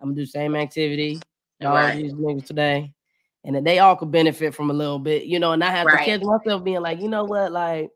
I'm 0.00 0.08
gonna 0.08 0.16
do 0.16 0.22
the 0.22 0.30
same 0.30 0.56
activity. 0.56 1.20
All 1.62 1.74
right. 1.74 1.96
these 1.96 2.14
niggas 2.14 2.46
today. 2.46 2.94
And 3.44 3.54
then 3.54 3.64
they 3.64 3.78
all 3.78 3.96
could 3.96 4.10
benefit 4.10 4.54
from 4.54 4.70
a 4.70 4.74
little 4.74 4.98
bit, 4.98 5.24
you 5.24 5.38
know, 5.38 5.52
and 5.52 5.64
I 5.64 5.70
have 5.70 5.86
right. 5.86 6.04
to 6.04 6.04
catch 6.04 6.22
myself 6.22 6.62
being 6.64 6.80
like, 6.80 7.00
you 7.00 7.08
know 7.08 7.24
what, 7.24 7.52
like 7.52 7.90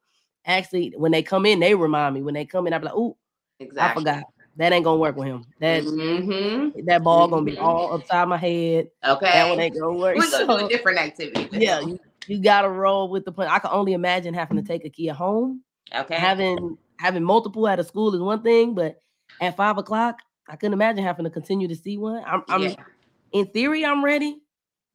actually 0.47 0.93
when 0.97 1.13
they 1.13 1.23
come 1.23 1.47
in, 1.47 1.61
they 1.61 1.75
remind 1.75 2.15
me. 2.15 2.23
When 2.23 2.35
they 2.35 2.45
come 2.45 2.67
in, 2.67 2.73
I'm 2.73 2.83
like, 2.83 2.95
oh, 2.95 3.17
exactly. 3.61 3.91
I 3.91 3.95
forgot. 3.95 4.25
That 4.57 4.73
ain't 4.73 4.85
gonna 4.85 5.01
work 5.01 5.17
with 5.17 5.27
him. 5.27 5.45
That 5.59 5.83
mm-hmm. 5.83 6.87
that 6.87 7.03
ball 7.03 7.27
gonna 7.29 7.45
be 7.45 7.53
mm-hmm. 7.53 7.65
all 7.65 7.95
upside 7.95 8.29
my 8.29 8.37
head. 8.37 8.89
Okay, 9.05 9.27
that 9.27 9.49
one 9.49 9.59
ain't 9.59 9.79
gonna 9.79 9.99
work. 9.99 10.17
We're 10.17 10.31
gonna 10.31 10.47
so, 10.47 10.59
do 10.59 10.67
a 10.67 10.69
different 10.69 10.99
activity. 10.99 11.49
Yeah, 11.53 11.81
you, 11.81 11.99
you, 12.29 12.39
gotta 12.41 12.69
roll 12.69 13.09
with 13.09 13.25
the 13.25 13.33
plan. 13.33 13.49
I 13.49 13.59
can 13.59 13.71
only 13.73 13.95
imagine 13.95 14.33
having 14.33 14.57
to 14.57 14.63
take 14.63 14.85
a 14.85 14.91
kid 14.91 15.11
home. 15.11 15.63
Okay, 15.93 16.15
having 16.15 16.79
having 16.99 17.25
multiple 17.25 17.67
at 17.67 17.81
a 17.81 17.85
school 17.85 18.15
is 18.15 18.21
one 18.21 18.43
thing, 18.43 18.75
but 18.75 19.01
at 19.41 19.57
five 19.57 19.77
o'clock, 19.77 20.21
I 20.49 20.57
couldn't 20.57 20.75
imagine 20.75 21.03
having 21.03 21.25
to 21.25 21.31
continue 21.31 21.67
to 21.67 21.75
see 21.77 21.99
one. 21.99 22.23
I'm, 22.25 22.45
I'm 22.49 22.63
yeah. 22.63 22.75
in 23.33 23.47
theory, 23.47 23.85
I'm 23.85 24.05
ready. 24.05 24.39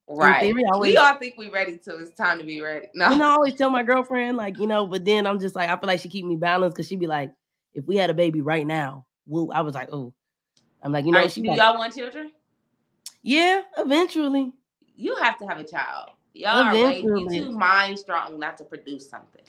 Right. 0.07 0.41
Theory, 0.41 0.63
always, 0.65 0.93
we 0.93 0.97
all 0.97 1.17
think 1.17 1.35
we're 1.37 1.51
ready 1.51 1.77
till 1.77 1.99
it's 1.99 2.15
time 2.15 2.39
to 2.39 2.43
be 2.43 2.61
ready. 2.61 2.87
No, 2.95 3.11
you 3.11 3.17
know, 3.17 3.27
I 3.27 3.31
always 3.33 3.53
tell 3.53 3.69
my 3.69 3.83
girlfriend, 3.83 4.37
like, 4.37 4.57
you 4.57 4.65
know, 4.65 4.87
but 4.87 5.05
then 5.05 5.27
I'm 5.27 5.39
just 5.39 5.55
like, 5.55 5.69
I 5.69 5.77
feel 5.77 5.85
like 5.85 5.99
she 5.99 6.09
keep 6.09 6.25
me 6.25 6.35
balanced 6.35 6.75
because 6.75 6.87
she'd 6.87 6.99
be 6.99 7.05
like, 7.05 7.31
if 7.75 7.85
we 7.85 7.95
had 7.95 8.09
a 8.09 8.15
baby 8.15 8.41
right 8.41 8.65
now, 8.65 9.05
well, 9.29 9.49
I 9.53 9.61
was 9.61 9.75
like, 9.75 9.89
oh, 9.93 10.13
I'm 10.81 10.91
like, 10.91 11.05
you 11.05 11.11
know, 11.11 11.27
she 11.27 11.41
do 11.41 11.49
like, 11.49 11.57
y'all 11.57 11.77
want 11.77 11.95
children? 11.95 12.31
Yeah, 13.21 13.61
eventually. 13.77 14.51
You 14.95 15.15
have 15.17 15.37
to 15.39 15.45
have 15.45 15.59
a 15.59 15.63
child. 15.63 16.09
Y'all 16.33 16.67
eventually. 16.69 17.23
are 17.23 17.27
way 17.27 17.39
too 17.39 17.51
mind 17.51 17.99
strong 17.99 18.39
not 18.39 18.57
to 18.57 18.63
produce 18.63 19.09
something. 19.09 19.41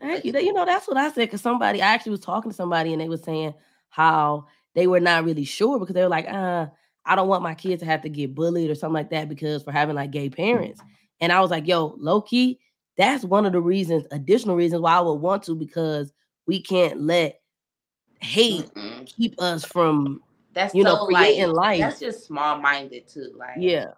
Thank 0.00 0.24
you. 0.24 0.32
You 0.32 0.52
know, 0.52 0.64
that's 0.64 0.88
what 0.88 0.96
I 0.96 1.10
said. 1.12 1.30
Cause 1.30 1.40
somebody, 1.40 1.80
I 1.80 1.86
actually 1.86 2.10
was 2.10 2.20
talking 2.20 2.50
to 2.50 2.56
somebody 2.56 2.92
and 2.92 3.00
they 3.00 3.08
were 3.08 3.16
saying 3.16 3.54
how 3.90 4.46
they 4.74 4.86
were 4.86 5.00
not 5.00 5.24
really 5.24 5.44
sure 5.44 5.78
because 5.78 5.94
they 5.94 6.02
were 6.02 6.08
like, 6.08 6.28
uh, 6.28 6.66
I 7.04 7.14
don't 7.14 7.28
want 7.28 7.42
my 7.42 7.54
kids 7.54 7.80
to 7.80 7.86
have 7.86 8.02
to 8.02 8.08
get 8.08 8.34
bullied 8.34 8.70
or 8.70 8.74
something 8.74 8.94
like 8.94 9.10
that 9.10 9.28
because 9.28 9.62
for 9.62 9.72
having 9.72 9.94
like 9.94 10.10
gay 10.10 10.28
parents. 10.28 10.80
And 11.20 11.32
I 11.32 11.40
was 11.40 11.50
like, 11.50 11.68
yo, 11.68 11.94
low 11.98 12.20
key, 12.20 12.58
that's 12.96 13.24
one 13.24 13.46
of 13.46 13.52
the 13.52 13.60
reasons, 13.60 14.04
additional 14.10 14.56
reasons 14.56 14.82
why 14.82 14.94
I 14.94 15.00
would 15.00 15.14
want 15.14 15.44
to, 15.44 15.54
because 15.54 16.12
we 16.46 16.60
can't 16.60 17.00
let 17.00 17.41
hate 18.22 18.72
Mm-mm. 18.74 19.06
keep 19.06 19.40
us 19.40 19.64
from 19.64 20.22
that's 20.54 20.74
you 20.74 20.82
so 20.82 20.94
know 20.94 21.06
creating 21.06 21.52
life. 21.52 21.80
That's 21.80 22.00
just 22.00 22.26
small 22.26 22.58
minded 22.58 23.08
too. 23.08 23.32
Like 23.36 23.56
yeah. 23.58 23.92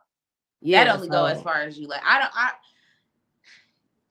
Yeah. 0.61 0.85
That 0.85 0.95
only 0.95 1.09
so. 1.09 1.13
go 1.13 1.25
as 1.27 1.43
far 1.43 1.63
as 1.63 1.79
you 1.79 1.89
like. 1.89 2.03
I 2.05 2.21
don't 2.21 2.31
I 2.35 2.51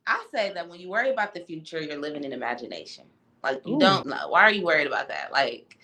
I 0.05 0.25
say 0.33 0.53
that 0.53 0.67
when 0.67 0.79
you 0.79 0.89
worry 0.89 1.11
about 1.11 1.33
the 1.33 1.39
future, 1.39 1.81
you're 1.81 1.99
living 1.99 2.23
in 2.23 2.33
imagination. 2.33 3.05
Like 3.43 3.61
you 3.65 3.75
Ooh. 3.75 3.79
don't 3.79 4.07
know. 4.07 4.29
Why 4.29 4.41
are 4.41 4.51
you 4.51 4.65
worried 4.65 4.87
about 4.87 5.07
that? 5.07 5.31
Like 5.31 5.77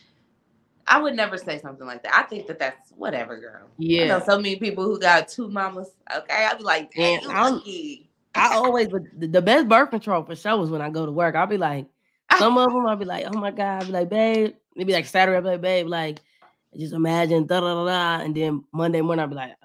I 0.85 0.99
would 0.99 1.15
never 1.15 1.37
say 1.37 1.59
something 1.59 1.85
like 1.85 2.03
that. 2.03 2.15
I 2.15 2.23
think 2.23 2.47
that 2.47 2.59
that's 2.59 2.91
whatever, 2.97 3.39
girl. 3.39 3.67
Yeah. 3.77 4.03
I 4.03 4.07
know 4.07 4.25
so 4.25 4.37
many 4.37 4.55
people 4.55 4.83
who 4.83 4.99
got 4.99 5.27
two 5.27 5.47
mamas. 5.47 5.91
Okay, 6.13 6.45
I'd 6.45 6.57
be 6.57 6.63
like, 6.63 6.91
damn, 6.91 7.29
I 8.35 8.55
always, 8.55 8.87
the 9.17 9.41
best 9.41 9.67
birth 9.67 9.91
control 9.91 10.23
for 10.23 10.35
sure 10.35 10.63
is 10.63 10.69
when 10.71 10.81
I 10.81 10.89
go 10.89 11.05
to 11.05 11.11
work. 11.11 11.35
I'll 11.35 11.45
be 11.45 11.57
like, 11.57 11.85
some 12.39 12.57
of 12.57 12.71
them 12.71 12.87
I'll 12.87 12.95
be 12.95 13.05
like, 13.05 13.25
oh 13.27 13.37
my 13.37 13.51
god, 13.51 13.81
I'll 13.81 13.85
be 13.85 13.91
like, 13.91 14.09
babe, 14.09 14.55
maybe 14.75 14.93
like 14.93 15.05
Saturday, 15.05 15.37
I'll 15.37 15.43
be 15.43 15.49
like, 15.49 15.61
babe, 15.61 15.87
like, 15.87 16.19
just 16.77 16.93
imagine 16.93 17.45
da 17.45 17.59
da 17.59 17.85
da 17.85 18.23
and 18.23 18.35
then 18.35 18.63
Monday 18.71 19.01
morning 19.01 19.21
I'll 19.23 19.27
be 19.27 19.35
like, 19.35 19.55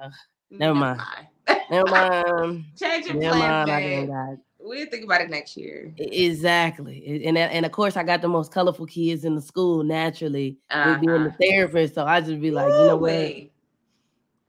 never 0.51 0.75
mind, 0.75 1.01
never 1.71 1.91
mind, 1.91 2.65
change 2.79 3.07
your 3.07 3.21
plans, 3.21 3.69
babe. 3.69 4.11
We'll 4.59 4.87
think 4.87 5.05
about 5.05 5.21
it 5.21 5.29
next 5.29 5.59
year. 5.59 5.93
Exactly, 5.99 7.23
and 7.27 7.37
and 7.37 7.67
of 7.67 7.73
course 7.73 7.99
I 7.99 8.03
got 8.03 8.23
the 8.23 8.29
most 8.29 8.51
colorful 8.51 8.87
kids 8.87 9.27
in 9.27 9.35
the 9.35 9.43
school 9.43 9.85
naturally 9.85 10.57
uh-huh. 10.71 10.91
with 10.91 11.01
being 11.01 11.25
the 11.25 11.33
therapist. 11.33 11.95
So 11.95 12.07
I 12.07 12.23
just 12.23 12.41
be 12.41 12.51
like, 12.51 12.73
Ooh, 12.73 12.81
you 12.81 12.87
know 12.87 12.97
what? 12.97 13.35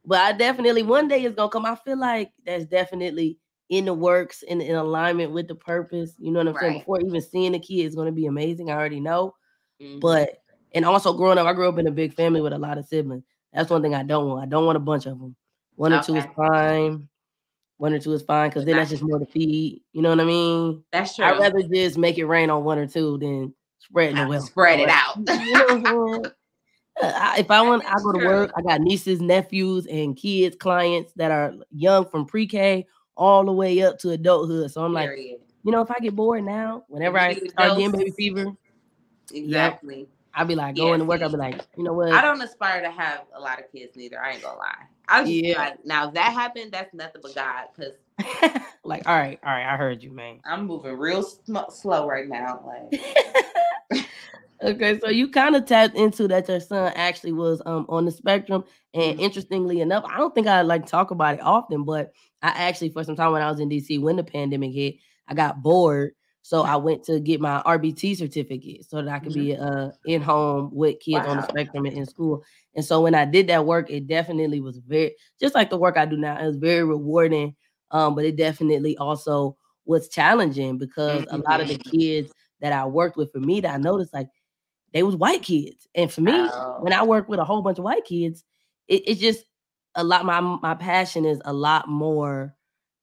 But 0.06 0.20
I 0.20 0.32
definitely 0.32 0.84
one 0.84 1.10
day 1.10 1.24
it's 1.26 1.36
gonna 1.36 1.50
come. 1.50 1.66
I 1.66 1.76
feel 1.76 1.98
like 1.98 2.32
that's 2.46 2.64
definitely 2.64 3.38
in 3.70 3.86
the 3.86 3.94
works 3.94 4.44
and 4.48 4.62
in 4.62 4.76
alignment 4.76 5.32
with 5.32 5.48
the 5.48 5.56
purpose. 5.56 6.14
You 6.20 6.32
know 6.32 6.40
what 6.40 6.48
I'm 6.50 6.54
right. 6.56 6.62
saying? 6.62 6.80
Before 6.80 7.02
even 7.02 7.22
seeing 7.22 7.52
the 7.54 7.60
kid 7.60 7.86
is 7.86 7.96
gonna 7.96 8.12
be 8.12 8.28
amazing. 8.28 8.70
I 8.70 8.74
already 8.76 9.00
know. 9.00 9.36
Mm-hmm. 9.82 10.00
But 10.00 10.42
and 10.74 10.86
also 10.86 11.14
growing 11.14 11.38
up, 11.38 11.48
I 11.48 11.54
grew 11.54 11.70
up 11.70 11.80
in 11.80 11.88
a 11.88 11.92
big 11.92 12.14
family 12.14 12.42
with 12.42 12.54
a 12.54 12.58
lot 12.58 12.78
of 12.78 12.86
siblings. 12.86 13.24
That's 13.54 13.70
one 13.70 13.82
thing 13.82 13.96
I 13.96 14.04
don't 14.04 14.28
want. 14.28 14.44
I 14.44 14.48
don't 14.48 14.66
want 14.66 14.76
a 14.76 14.82
bunch 14.82 15.06
of 15.06 15.20
them. 15.20 15.36
One 15.76 15.94
okay. 15.94 16.00
or 16.00 16.04
two 16.04 16.16
is 16.16 16.26
fine 16.36 17.08
one 17.78 17.94
or 17.94 18.00
two 18.00 18.14
is 18.14 18.22
fine 18.22 18.50
because 18.50 18.66
then 18.66 18.78
that's 18.78 18.90
just 18.90 19.04
more 19.04 19.20
to 19.20 19.26
feed. 19.26 19.82
You 19.94 20.02
know 20.02 20.10
what 20.10 20.20
I 20.20 20.26
mean? 20.26 20.84
That's 20.92 21.16
true. 21.16 21.26
I'd 21.26 21.40
rather 21.40 21.62
just 21.62 21.98
make 21.98 22.18
it 22.18 22.26
rain 22.26 22.50
on 22.50 22.64
one 22.64 22.78
or 22.78 22.88
two 22.88 23.18
than 23.18 23.54
spreading 23.80 24.16
the 24.16 24.28
wealth. 24.28 24.46
Spread 24.46 24.80
it 24.80 24.90
out. 24.90 26.32
Uh, 27.04 27.34
if 27.38 27.52
I 27.52 27.62
want, 27.62 27.84
I 27.84 27.94
go 28.02 28.14
to 28.14 28.26
work. 28.26 28.54
I 28.56 28.62
got 28.62 28.80
nieces, 28.80 29.20
nephews, 29.20 29.86
and 29.86 30.16
kids, 30.16 30.56
clients 30.56 31.12
that 31.18 31.30
are 31.30 31.54
young 31.70 32.06
from 32.06 32.26
pre-K 32.26 32.88
all 33.18 33.46
the 33.46 33.52
way 33.52 33.82
up 33.82 34.00
to 34.00 34.12
adulthood. 34.12 34.72
So 34.72 34.84
I'm 34.84 34.94
like, 34.94 35.10
Period. 35.10 35.40
you 35.64 35.72
know, 35.72 35.82
if 35.82 35.92
I 35.92 36.00
get 36.00 36.16
bored 36.16 36.44
now, 36.44 36.84
whenever 36.88 37.18
I 37.18 37.34
start 37.34 37.78
getting 37.78 37.92
baby 37.92 38.12
fever, 38.12 38.54
exactly. 39.32 40.00
Yep, 40.00 40.08
I'll 40.36 40.46
be 40.46 40.56
like 40.56 40.76
going 40.76 40.92
yeah, 40.92 40.98
to 40.98 41.06
work. 41.06 41.22
I'll 41.22 41.30
be 41.30 41.38
like, 41.38 41.62
you 41.78 41.84
know 41.84 41.94
what? 41.94 42.12
I 42.12 42.22
don't 42.22 42.42
aspire 42.42 42.82
to 42.82 42.92
have 42.92 43.22
a 43.34 43.40
lot 43.40 43.60
of 43.60 43.72
kids 43.72 43.96
neither. 43.96 44.22
I 44.22 44.34
ain't 44.34 44.42
gonna 44.42 44.58
lie. 44.58 44.86
I 45.08 45.22
was 45.22 45.30
yeah. 45.30 45.58
like, 45.58 45.86
now 45.86 46.10
if 46.10 46.14
that 46.16 46.34
happened, 46.34 46.72
that's 46.74 46.94
nothing 46.94 47.22
but 47.22 47.36
God. 47.36 47.68
Cause 47.76 47.94
like, 48.84 49.08
all 49.08 49.18
right, 49.18 49.40
all 49.44 49.52
right, 49.52 49.74
I 49.74 49.78
heard 49.78 50.04
you, 50.04 50.12
man. 50.12 50.40
I'm 50.46 50.66
moving 50.66 50.98
real 50.98 51.24
sm- 51.24 51.58
slow 51.70 52.08
right 52.08 52.28
now. 52.28 52.64
Like, 52.66 54.08
okay, 54.64 55.00
so 55.00 55.10
you 55.10 55.30
kind 55.30 55.56
of 55.56 55.66
tapped 55.66 55.96
into 55.96 56.28
that 56.28 56.50
your 56.50 56.60
son 56.60 56.92
actually 56.96 57.34
was 57.34 57.62
um 57.66 57.86
on 57.88 58.04
the 58.04 58.12
spectrum, 58.12 58.66
and 58.94 59.14
mm-hmm. 59.14 59.22
interestingly 59.22 59.80
enough, 59.80 60.04
I 60.06 60.18
don't 60.18 60.36
think 60.36 60.48
I 60.48 60.64
like 60.64 60.86
talk 60.86 61.12
about 61.12 61.36
it 61.36 61.42
often, 61.42 61.84
but 61.84 62.12
I 62.50 62.68
actually 62.68 62.90
for 62.90 63.04
some 63.04 63.16
time 63.16 63.32
when 63.32 63.42
I 63.42 63.50
was 63.50 63.60
in 63.60 63.70
DC 63.70 64.00
when 64.02 64.16
the 64.16 64.24
pandemic 64.24 64.74
hit, 64.74 64.96
I 65.28 65.34
got 65.34 65.62
bored 65.62 66.14
so 66.46 66.62
I 66.62 66.76
went 66.76 67.04
to 67.06 67.20
get 67.20 67.42
my 67.42 67.64
RBT 67.66 68.18
certificate 68.18 68.86
so 68.88 69.02
that 69.02 69.12
I 69.12 69.18
could 69.18 69.32
mm-hmm. 69.32 69.42
be 69.42 69.58
uh, 69.58 69.90
in 70.06 70.22
home 70.22 70.70
with 70.72 71.00
kids 71.00 71.26
wow. 71.26 71.32
on 71.32 71.38
the 71.38 71.48
spectrum 71.48 71.88
and 71.88 71.98
in 71.98 72.06
school. 72.06 72.44
And 72.76 72.86
so 72.86 73.02
when 73.02 73.16
I 73.16 73.26
did 73.26 73.48
that 73.48 73.66
work, 73.66 73.90
it 73.90 74.06
definitely 74.06 74.62
was 74.62 74.78
very 74.78 75.16
just 75.40 75.56
like 75.56 75.72
the 75.72 75.78
work 75.78 75.98
I 75.98 76.06
do 76.06 76.18
now. 76.18 76.38
It 76.38 76.46
was 76.46 76.58
very 76.58 76.84
rewarding, 76.84 77.56
um, 77.90 78.14
but 78.14 78.26
it 78.26 78.36
definitely 78.36 78.96
also 78.98 79.58
was 79.86 80.08
challenging 80.08 80.78
because 80.78 81.24
mm-hmm. 81.24 81.34
a 81.34 81.50
lot 81.50 81.62
of 81.62 81.68
the 81.68 81.80
mm-hmm. 81.80 81.98
kids 81.98 82.32
that 82.62 82.74
I 82.74 82.86
worked 82.86 83.18
with 83.18 83.32
for 83.32 83.40
me 83.40 83.62
that 83.62 83.74
I 83.74 83.78
noticed 83.78 84.14
like 84.14 84.30
they 84.94 85.02
was 85.02 85.16
white 85.16 85.42
kids. 85.42 85.88
And 85.96 86.14
for 86.14 86.22
me, 86.22 86.32
oh. 86.36 86.78
when 86.82 86.94
I 86.94 87.02
work 87.02 87.28
with 87.28 87.40
a 87.40 87.44
whole 87.44 87.64
bunch 87.64 87.80
of 87.80 87.86
white 87.86 88.06
kids, 88.06 88.44
it, 88.88 89.02
it's 89.08 89.20
just 89.20 89.46
a 89.96 90.04
lot. 90.04 90.26
My 90.26 90.40
my 90.40 90.76
passion 90.76 91.26
is 91.26 91.42
a 91.46 91.54
lot 91.54 91.88
more 91.88 92.56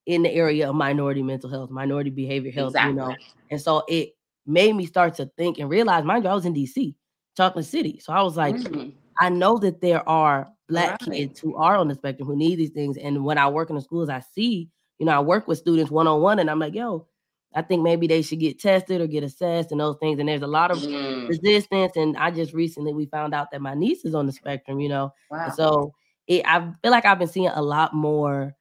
in 0.06 0.22
the 0.22 0.32
area 0.32 0.68
of 0.68 0.74
minority 0.74 1.22
mental 1.22 1.48
health, 1.48 1.70
minority 1.70 2.10
behavior 2.10 2.50
health, 2.50 2.70
exactly. 2.70 2.90
you 2.90 2.96
know. 2.96 3.16
And 3.50 3.60
so 3.60 3.84
it 3.88 4.10
made 4.46 4.74
me 4.74 4.86
start 4.86 5.14
to 5.16 5.26
think 5.36 5.58
and 5.58 5.70
realize, 5.70 6.04
mind 6.04 6.24
you, 6.24 6.30
I 6.30 6.34
was 6.34 6.44
in 6.44 6.54
DC, 6.54 6.94
Chocolate 7.36 7.64
City. 7.64 8.00
So 8.00 8.12
I 8.12 8.22
was 8.22 8.36
like, 8.36 8.56
mm-hmm. 8.56 8.90
I 9.18 9.28
know 9.28 9.58
that 9.58 9.80
there 9.80 10.06
are 10.08 10.48
black 10.68 11.00
right. 11.02 11.12
kids 11.12 11.38
who 11.38 11.56
are 11.56 11.76
on 11.76 11.88
the 11.88 11.94
spectrum 11.94 12.26
who 12.26 12.36
need 12.36 12.56
these 12.56 12.70
things. 12.70 12.96
And 12.96 13.24
when 13.24 13.38
I 13.38 13.48
work 13.48 13.70
in 13.70 13.76
the 13.76 13.82
schools, 13.82 14.08
I 14.08 14.20
see, 14.34 14.68
you 14.98 15.06
know, 15.06 15.12
I 15.12 15.20
work 15.20 15.46
with 15.46 15.58
students 15.58 15.90
one 15.90 16.06
on 16.06 16.20
one, 16.20 16.38
and 16.38 16.50
I'm 16.50 16.58
like, 16.58 16.74
yo, 16.74 17.06
I 17.54 17.62
think 17.62 17.82
maybe 17.82 18.06
they 18.06 18.22
should 18.22 18.40
get 18.40 18.58
tested 18.58 19.00
or 19.00 19.06
get 19.06 19.24
assessed 19.24 19.72
and 19.72 19.80
those 19.80 19.96
things. 19.98 20.18
And 20.18 20.28
there's 20.28 20.42
a 20.42 20.46
lot 20.46 20.70
of 20.70 20.78
mm. 20.78 21.28
resistance. 21.28 21.92
And 21.96 22.16
I 22.16 22.30
just 22.30 22.54
recently 22.54 22.94
we 22.94 23.06
found 23.06 23.34
out 23.34 23.50
that 23.50 23.60
my 23.60 23.74
niece 23.74 24.04
is 24.04 24.14
on 24.14 24.26
the 24.26 24.32
spectrum, 24.32 24.80
you 24.80 24.88
know. 24.88 25.12
Wow. 25.30 25.50
So 25.50 25.94
it, 26.32 26.46
I 26.46 26.60
feel 26.82 26.90
like 26.90 27.04
I've 27.04 27.18
been 27.18 27.28
seeing 27.28 27.48
a 27.48 27.62
lot 27.62 27.94
more 27.94 28.54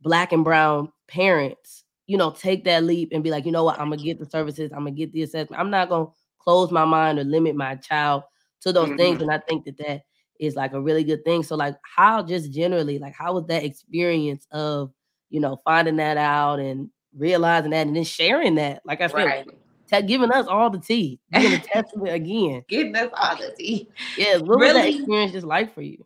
black 0.00 0.32
and 0.32 0.44
brown 0.44 0.90
parents, 1.08 1.84
you 2.06 2.16
know, 2.16 2.30
take 2.30 2.64
that 2.64 2.84
leap 2.84 3.10
and 3.12 3.22
be 3.22 3.30
like, 3.30 3.44
you 3.44 3.52
know 3.52 3.64
what, 3.64 3.78
I'm 3.78 3.90
gonna 3.90 4.02
get 4.02 4.18
the 4.18 4.26
services, 4.26 4.72
I'm 4.72 4.80
gonna 4.80 4.92
get 4.92 5.12
the 5.12 5.22
assessment. 5.22 5.60
I'm 5.60 5.70
not 5.70 5.88
gonna 5.88 6.08
close 6.38 6.70
my 6.70 6.84
mind 6.84 7.18
or 7.18 7.24
limit 7.24 7.54
my 7.54 7.74
child 7.76 8.22
to 8.62 8.72
those 8.72 8.88
mm-hmm. 8.88 8.96
things. 8.96 9.22
And 9.22 9.30
I 9.30 9.38
think 9.38 9.64
that 9.66 9.76
that 9.78 10.02
is 10.40 10.56
like 10.56 10.72
a 10.72 10.80
really 10.80 11.04
good 11.04 11.24
thing. 11.24 11.42
So, 11.42 11.56
like, 11.56 11.76
how 11.82 12.22
just 12.22 12.52
generally, 12.52 12.98
like, 12.98 13.14
how 13.14 13.34
was 13.34 13.46
that 13.46 13.64
experience 13.64 14.46
of, 14.50 14.92
you 15.30 15.40
know, 15.40 15.56
finding 15.64 15.96
that 15.96 16.16
out 16.16 16.60
and 16.60 16.88
realizing 17.16 17.72
that 17.72 17.86
and 17.86 17.96
then 17.96 18.04
sharing 18.04 18.54
that? 18.54 18.80
Like 18.86 19.02
I 19.02 19.08
said, 19.08 19.24
right. 19.24 19.46
T- 19.90 20.02
giving 20.02 20.30
us 20.30 20.46
all 20.46 20.68
the 20.70 20.78
tea, 20.78 21.18
giving 21.32 21.50
the 21.52 21.58
testament 21.72 22.14
again, 22.14 22.62
giving 22.68 22.94
us 22.94 23.10
all 23.14 23.36
the 23.36 23.54
tea. 23.58 23.88
Yeah, 24.16 24.36
what 24.38 24.60
really? 24.60 24.66
was 24.66 24.74
that 24.74 24.94
experience 24.94 25.32
just 25.32 25.46
like 25.46 25.74
for 25.74 25.82
you? 25.82 26.04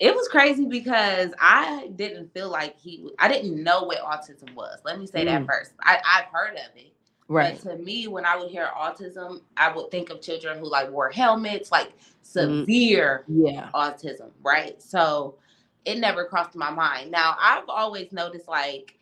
It 0.00 0.14
was 0.14 0.26
crazy 0.28 0.64
because 0.64 1.32
I 1.38 1.90
didn't 1.94 2.32
feel 2.32 2.48
like 2.48 2.78
he. 2.78 3.06
I 3.18 3.28
didn't 3.28 3.62
know 3.62 3.82
what 3.82 3.98
autism 3.98 4.54
was. 4.54 4.78
Let 4.84 4.98
me 4.98 5.06
say 5.06 5.22
mm. 5.22 5.26
that 5.26 5.46
first. 5.46 5.72
I, 5.82 5.98
I've 6.06 6.24
heard 6.32 6.54
of 6.54 6.74
it. 6.74 6.94
Right. 7.28 7.60
But 7.62 7.70
to 7.70 7.84
me, 7.84 8.08
when 8.08 8.24
I 8.24 8.36
would 8.36 8.50
hear 8.50 8.70
autism, 8.76 9.42
I 9.56 9.72
would 9.72 9.90
think 9.90 10.10
of 10.10 10.22
children 10.22 10.58
who 10.58 10.68
like 10.68 10.90
wore 10.90 11.10
helmets, 11.10 11.70
like 11.70 11.90
mm-hmm. 11.90 12.62
severe 12.64 13.24
mm. 13.30 13.52
yeah. 13.52 13.68
autism, 13.74 14.30
right? 14.42 14.82
So 14.82 15.36
it 15.84 15.98
never 15.98 16.24
crossed 16.24 16.56
my 16.56 16.70
mind. 16.70 17.10
Now 17.10 17.36
I've 17.38 17.68
always 17.68 18.10
noticed 18.10 18.48
like 18.48 18.98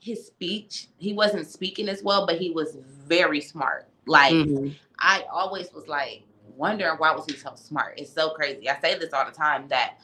his 0.00 0.26
speech, 0.26 0.88
he 0.96 1.12
wasn't 1.12 1.46
speaking 1.46 1.88
as 1.88 2.02
well, 2.02 2.26
but 2.26 2.38
he 2.38 2.50
was 2.50 2.78
very 3.06 3.40
smart. 3.40 3.86
Like 4.06 4.34
mm-hmm. 4.34 4.70
I 4.98 5.24
always 5.30 5.72
was 5.72 5.86
like 5.86 6.22
wondering 6.56 6.96
why 6.96 7.14
was 7.14 7.26
he 7.26 7.36
so 7.36 7.52
smart. 7.54 7.94
It's 7.98 8.12
so 8.12 8.30
crazy. 8.30 8.68
I 8.68 8.80
say 8.80 8.98
this 8.98 9.12
all 9.12 9.26
the 9.26 9.30
time 9.30 9.68
that 9.68 9.98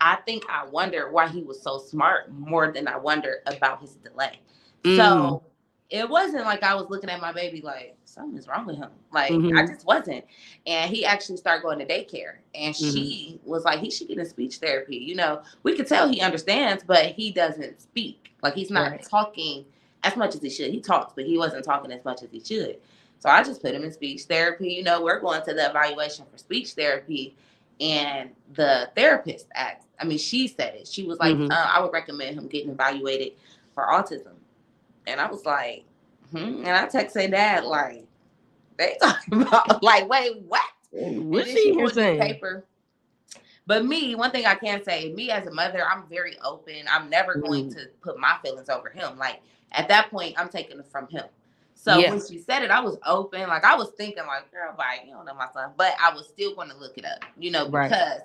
I 0.00 0.16
think 0.16 0.44
I 0.48 0.66
wonder 0.66 1.10
why 1.10 1.28
he 1.28 1.42
was 1.42 1.60
so 1.60 1.78
smart 1.78 2.32
more 2.32 2.72
than 2.72 2.88
I 2.88 2.96
wonder 2.96 3.38
about 3.46 3.80
his 3.80 3.94
delay. 3.96 4.40
Mm. 4.84 4.96
So 4.96 5.42
it 5.90 6.08
wasn't 6.08 6.44
like 6.44 6.62
I 6.62 6.74
was 6.74 6.88
looking 6.88 7.10
at 7.10 7.20
my 7.20 7.32
baby 7.32 7.60
like 7.60 7.96
something's 8.04 8.46
wrong 8.46 8.64
with 8.64 8.76
him. 8.76 8.90
Like 9.12 9.32
mm-hmm. 9.32 9.58
I 9.58 9.66
just 9.66 9.84
wasn't. 9.84 10.24
And 10.66 10.90
he 10.90 11.04
actually 11.04 11.36
started 11.36 11.62
going 11.62 11.78
to 11.80 11.86
daycare, 11.86 12.36
and 12.54 12.74
mm-hmm. 12.74 12.94
she 12.94 13.40
was 13.44 13.64
like, 13.64 13.80
he 13.80 13.90
should 13.90 14.08
get 14.08 14.18
a 14.18 14.24
speech 14.24 14.56
therapy. 14.56 14.96
You 14.96 15.16
know, 15.16 15.42
we 15.62 15.76
could 15.76 15.86
tell 15.86 16.08
he 16.08 16.20
understands, 16.20 16.84
but 16.86 17.06
he 17.06 17.30
doesn't 17.32 17.80
speak. 17.80 18.32
Like 18.42 18.54
he's 18.54 18.70
not 18.70 18.92
right. 18.92 19.02
talking 19.02 19.64
as 20.02 20.16
much 20.16 20.34
as 20.34 20.42
he 20.42 20.50
should. 20.50 20.70
He 20.70 20.80
talks, 20.80 21.12
but 21.14 21.26
he 21.26 21.36
wasn't 21.36 21.64
talking 21.64 21.92
as 21.92 22.04
much 22.04 22.22
as 22.22 22.30
he 22.30 22.40
should. 22.40 22.78
So 23.18 23.28
I 23.28 23.42
just 23.42 23.60
put 23.60 23.74
him 23.74 23.84
in 23.84 23.92
speech 23.92 24.22
therapy. 24.22 24.72
You 24.72 24.82
know, 24.82 25.02
we're 25.02 25.20
going 25.20 25.42
to 25.42 25.52
the 25.52 25.68
evaluation 25.68 26.24
for 26.30 26.38
speech 26.38 26.72
therapy, 26.72 27.36
and 27.80 28.30
the 28.54 28.90
therapist 28.94 29.46
asked. 29.54 29.86
I 29.98 30.04
mean, 30.04 30.18
she 30.18 30.48
said 30.48 30.74
it. 30.74 30.88
She 30.88 31.04
was 31.04 31.18
like, 31.18 31.34
mm-hmm. 31.34 31.50
uh, 31.50 31.70
I 31.74 31.80
would 31.80 31.92
recommend 31.92 32.38
him 32.38 32.48
getting 32.48 32.70
evaluated 32.70 33.32
for 33.74 33.84
autism. 33.86 34.32
And 35.06 35.20
I 35.20 35.30
was 35.30 35.44
like, 35.44 35.84
hmm. 36.30 36.64
and 36.64 36.68
I 36.68 36.86
texted 36.86 37.32
dad 37.32 37.64
like, 37.64 38.06
they 38.78 38.96
talking 39.02 39.42
about 39.42 39.82
like, 39.82 40.08
wait, 40.08 40.42
what? 40.42 40.62
What 40.90 41.46
she 41.46 41.74
here 41.74 41.88
saying? 41.88 42.20
Paper. 42.20 42.64
But 43.66 43.84
me, 43.84 44.14
one 44.14 44.30
thing 44.30 44.46
I 44.46 44.56
can 44.56 44.82
say, 44.82 45.12
me 45.12 45.30
as 45.30 45.46
a 45.46 45.50
mother, 45.52 45.84
I'm 45.86 46.04
very 46.08 46.36
open. 46.40 46.86
I'm 46.90 47.08
never 47.08 47.36
mm. 47.36 47.46
going 47.46 47.72
to 47.74 47.86
put 48.02 48.18
my 48.18 48.36
feelings 48.42 48.68
over 48.68 48.88
him. 48.88 49.16
Like 49.18 49.42
at 49.72 49.88
that 49.88 50.10
point, 50.10 50.34
I'm 50.38 50.48
taking 50.48 50.78
it 50.78 50.86
from 50.90 51.06
him. 51.08 51.24
So 51.82 51.96
yes. 51.96 52.10
when 52.10 52.20
she 52.20 52.42
said 52.42 52.62
it, 52.62 52.70
I 52.70 52.80
was 52.80 52.98
open. 53.06 53.48
Like 53.48 53.64
I 53.64 53.74
was 53.74 53.92
thinking, 53.96 54.26
like, 54.26 54.52
girl, 54.52 54.74
bye, 54.76 54.98
you 55.02 55.14
don't 55.14 55.24
know 55.24 55.32
my 55.32 55.48
son. 55.50 55.70
But 55.78 55.94
I 55.98 56.12
was 56.12 56.28
still 56.28 56.54
going 56.54 56.68
to 56.68 56.76
look 56.76 56.98
it 56.98 57.06
up, 57.06 57.24
you 57.38 57.50
know, 57.50 57.64
because 57.64 57.90
right. 57.90 58.20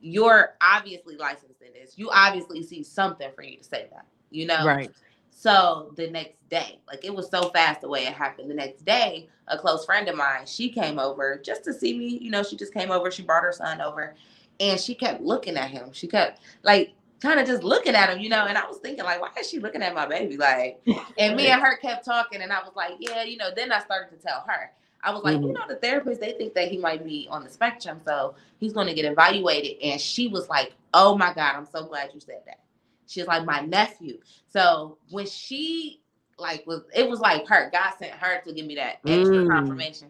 you're 0.00 0.54
obviously 0.62 1.18
licensed 1.18 1.60
in 1.60 1.74
this. 1.74 1.98
You 1.98 2.08
obviously 2.10 2.62
see 2.62 2.82
something 2.82 3.28
for 3.36 3.42
you 3.42 3.58
to 3.58 3.62
say 3.62 3.88
that, 3.92 4.06
you 4.30 4.46
know? 4.46 4.64
Right. 4.64 4.90
So 5.30 5.92
the 5.96 6.08
next 6.08 6.48
day, 6.48 6.80
like 6.88 7.04
it 7.04 7.14
was 7.14 7.30
so 7.30 7.50
fast 7.50 7.82
the 7.82 7.88
way 7.88 8.06
it 8.06 8.14
happened. 8.14 8.50
The 8.50 8.54
next 8.54 8.86
day, 8.86 9.28
a 9.48 9.58
close 9.58 9.84
friend 9.84 10.08
of 10.08 10.16
mine, 10.16 10.46
she 10.46 10.70
came 10.70 10.98
over 10.98 11.38
just 11.44 11.64
to 11.64 11.74
see 11.74 11.96
me. 11.96 12.18
You 12.22 12.30
know, 12.30 12.42
she 12.42 12.56
just 12.56 12.72
came 12.72 12.90
over. 12.90 13.10
She 13.10 13.22
brought 13.22 13.44
her 13.44 13.52
son 13.52 13.82
over, 13.82 14.14
and 14.60 14.80
she 14.80 14.94
kept 14.94 15.20
looking 15.20 15.58
at 15.58 15.70
him. 15.70 15.92
She 15.92 16.06
kept 16.08 16.40
like 16.62 16.94
kind 17.20 17.40
of 17.40 17.46
just 17.46 17.62
looking 17.62 17.94
at 17.94 18.10
him, 18.10 18.20
you 18.20 18.28
know. 18.28 18.46
And 18.46 18.56
I 18.58 18.66
was 18.66 18.78
thinking, 18.78 19.04
like, 19.04 19.20
why 19.20 19.30
is 19.38 19.48
she 19.48 19.58
looking 19.58 19.82
at 19.82 19.94
my 19.94 20.06
baby? 20.06 20.36
Like, 20.36 20.80
and 21.18 21.36
me 21.36 21.48
and 21.48 21.60
her 21.60 21.76
kept 21.76 22.04
talking, 22.04 22.42
and 22.42 22.52
I 22.52 22.60
was 22.60 22.72
like, 22.76 22.92
yeah, 22.98 23.22
you 23.22 23.36
know. 23.36 23.50
Then 23.54 23.72
I 23.72 23.80
started 23.80 24.16
to 24.16 24.22
tell 24.22 24.44
her. 24.46 24.70
I 25.02 25.12
was 25.12 25.22
like, 25.22 25.36
mm-hmm. 25.36 25.46
you 25.46 25.52
know, 25.52 25.64
the 25.68 25.76
therapist, 25.76 26.20
they 26.20 26.32
think 26.32 26.54
that 26.54 26.68
he 26.68 26.76
might 26.76 27.04
be 27.04 27.28
on 27.30 27.44
the 27.44 27.50
spectrum, 27.50 28.00
so 28.04 28.34
he's 28.58 28.72
going 28.72 28.88
to 28.88 28.94
get 28.94 29.04
evaluated. 29.04 29.80
And 29.80 30.00
she 30.00 30.26
was 30.26 30.48
like, 30.48 30.72
oh 30.92 31.16
my 31.16 31.32
God, 31.32 31.54
I'm 31.54 31.66
so 31.66 31.84
glad 31.84 32.10
you 32.12 32.20
said 32.20 32.42
that. 32.46 32.60
She's 33.06 33.26
like 33.26 33.44
my 33.44 33.60
nephew. 33.60 34.18
So 34.48 34.98
when 35.10 35.26
she 35.26 36.02
like 36.38 36.64
was 36.66 36.82
it 36.94 37.08
was 37.08 37.20
like 37.20 37.46
her, 37.48 37.70
God 37.72 37.94
sent 37.98 38.12
her 38.12 38.40
to 38.42 38.52
give 38.52 38.66
me 38.66 38.74
that 38.76 38.98
extra 39.06 39.36
mm. 39.36 39.50
confirmation. 39.50 40.08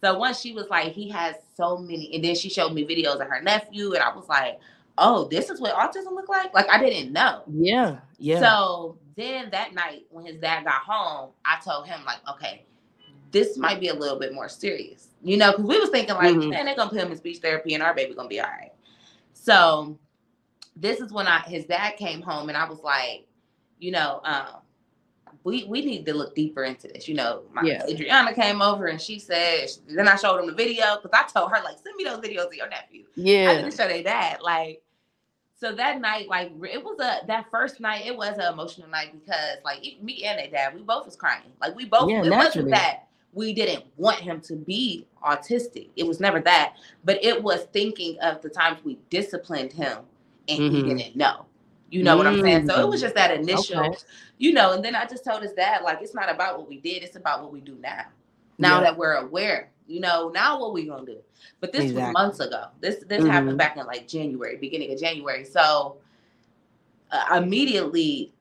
So 0.00 0.16
once 0.16 0.40
she 0.40 0.52
was 0.52 0.68
like, 0.70 0.92
he 0.92 1.08
has 1.10 1.34
so 1.56 1.76
many, 1.76 2.14
and 2.14 2.24
then 2.24 2.36
she 2.36 2.48
showed 2.48 2.72
me 2.72 2.86
videos 2.86 3.20
of 3.20 3.28
her 3.28 3.42
nephew, 3.42 3.94
and 3.94 4.02
I 4.02 4.14
was 4.14 4.28
like, 4.28 4.60
oh, 4.98 5.28
this 5.28 5.50
is 5.50 5.60
what 5.60 5.74
autism 5.74 6.12
look 6.12 6.28
like? 6.28 6.52
Like 6.54 6.68
I 6.68 6.78
didn't 6.78 7.12
know. 7.12 7.42
Yeah. 7.46 7.98
Yeah. 8.18 8.40
So 8.40 8.98
then 9.16 9.50
that 9.50 9.74
night 9.74 10.06
when 10.10 10.26
his 10.26 10.36
dad 10.36 10.64
got 10.64 10.82
home, 10.82 11.30
I 11.44 11.58
told 11.64 11.86
him, 11.86 12.04
like, 12.04 12.18
okay, 12.30 12.64
this 13.30 13.56
might 13.56 13.80
be 13.80 13.88
a 13.88 13.94
little 13.94 14.18
bit 14.18 14.34
more 14.34 14.48
serious. 14.48 15.08
You 15.22 15.36
know, 15.36 15.52
because 15.52 15.66
we 15.66 15.80
was 15.80 15.90
thinking 15.90 16.14
like, 16.14 16.34
mm-hmm. 16.34 16.50
man, 16.50 16.66
they're 16.66 16.76
gonna 16.76 16.90
put 16.90 17.00
him 17.00 17.10
in 17.10 17.16
speech 17.16 17.38
therapy 17.38 17.74
and 17.74 17.82
our 17.82 17.94
baby 17.94 18.14
gonna 18.14 18.28
be 18.28 18.40
all 18.40 18.46
right. 18.48 18.72
So 19.32 19.98
this 20.76 21.00
is 21.00 21.12
when 21.12 21.26
I 21.26 21.40
his 21.40 21.64
dad 21.64 21.96
came 21.96 22.22
home 22.22 22.48
and 22.48 22.56
I 22.56 22.68
was 22.68 22.80
like, 22.80 23.26
you 23.78 23.90
know, 23.90 24.20
um, 24.24 24.60
we 25.44 25.64
we 25.64 25.84
need 25.84 26.06
to 26.06 26.14
look 26.14 26.34
deeper 26.34 26.64
into 26.64 26.88
this. 26.88 27.08
You 27.08 27.14
know, 27.14 27.42
my 27.52 27.62
yeah. 27.62 27.84
Adriana 27.88 28.34
came 28.34 28.62
over 28.62 28.86
and 28.86 29.00
she 29.00 29.18
said, 29.18 29.68
then 29.88 30.08
I 30.08 30.16
showed 30.16 30.38
him 30.38 30.46
the 30.46 30.54
video 30.54 30.96
because 31.02 31.10
I 31.12 31.26
told 31.28 31.50
her 31.50 31.62
like, 31.64 31.78
send 31.78 31.96
me 31.96 32.04
those 32.04 32.18
videos 32.18 32.46
of 32.46 32.54
your 32.54 32.68
nephew. 32.68 33.04
Yeah, 33.16 33.50
I 33.50 33.54
didn't 33.56 33.76
show 33.76 33.88
their 33.88 34.02
dad. 34.02 34.40
Like, 34.40 34.82
so 35.60 35.74
that 35.74 36.00
night, 36.00 36.28
like 36.28 36.52
it 36.70 36.82
was 36.82 36.98
a 37.00 37.26
that 37.26 37.46
first 37.50 37.80
night, 37.80 38.06
it 38.06 38.16
was 38.16 38.38
an 38.38 38.52
emotional 38.52 38.88
night 38.88 39.12
because 39.12 39.58
like 39.64 39.82
me 40.02 40.24
and 40.24 40.38
their 40.38 40.50
dad, 40.50 40.74
we 40.74 40.82
both 40.82 41.06
was 41.06 41.16
crying. 41.16 41.50
Like 41.60 41.74
we 41.74 41.84
both, 41.84 42.10
yeah, 42.10 42.22
it 42.22 42.28
naturally. 42.28 42.44
wasn't 42.44 42.70
that 42.70 43.08
we 43.32 43.52
didn't 43.52 43.84
want 43.96 44.18
him 44.18 44.40
to 44.42 44.56
be 44.56 45.06
autistic. 45.24 45.88
It 45.96 46.06
was 46.06 46.20
never 46.20 46.40
that, 46.40 46.74
but 47.04 47.22
it 47.22 47.42
was 47.42 47.64
thinking 47.72 48.18
of 48.20 48.40
the 48.42 48.48
times 48.48 48.78
we 48.84 48.98
disciplined 49.10 49.72
him 49.72 49.98
and 50.48 50.60
mm-hmm. 50.60 50.74
he 50.74 50.82
didn't 50.94 51.16
know. 51.16 51.44
You 51.90 52.02
know 52.02 52.16
mm-hmm. 52.16 52.18
what 52.18 52.26
I'm 52.26 52.40
saying? 52.40 52.68
So 52.68 52.80
it 52.80 52.88
was 52.88 53.00
just 53.00 53.14
that 53.14 53.30
initial, 53.30 53.80
okay. 53.80 53.98
you 54.38 54.52
know, 54.52 54.72
and 54.72 54.84
then 54.84 54.94
I 54.94 55.06
just 55.06 55.24
told 55.24 55.42
his 55.42 55.52
dad, 55.52 55.82
like, 55.82 56.00
it's 56.02 56.14
not 56.14 56.30
about 56.30 56.58
what 56.58 56.68
we 56.68 56.78
did, 56.78 57.02
it's 57.02 57.16
about 57.16 57.42
what 57.42 57.52
we 57.52 57.60
do 57.60 57.76
now. 57.80 58.04
Now 58.58 58.78
yeah. 58.78 58.84
that 58.84 58.98
we're 58.98 59.14
aware, 59.14 59.70
you 59.88 60.00
know, 60.00 60.28
now 60.28 60.60
what 60.60 60.72
we 60.72 60.86
gonna 60.86 61.04
do? 61.04 61.18
But 61.60 61.72
this 61.72 61.84
exactly. 61.84 62.04
was 62.04 62.12
months 62.12 62.40
ago. 62.40 62.66
This 62.80 63.04
this 63.08 63.22
mm-hmm. 63.22 63.30
happened 63.30 63.58
back 63.58 63.76
in 63.76 63.86
like 63.86 64.06
January, 64.06 64.56
beginning 64.56 64.92
of 64.92 65.00
January. 65.00 65.44
So 65.44 65.96
uh, 67.10 67.40
immediately, 67.42 68.32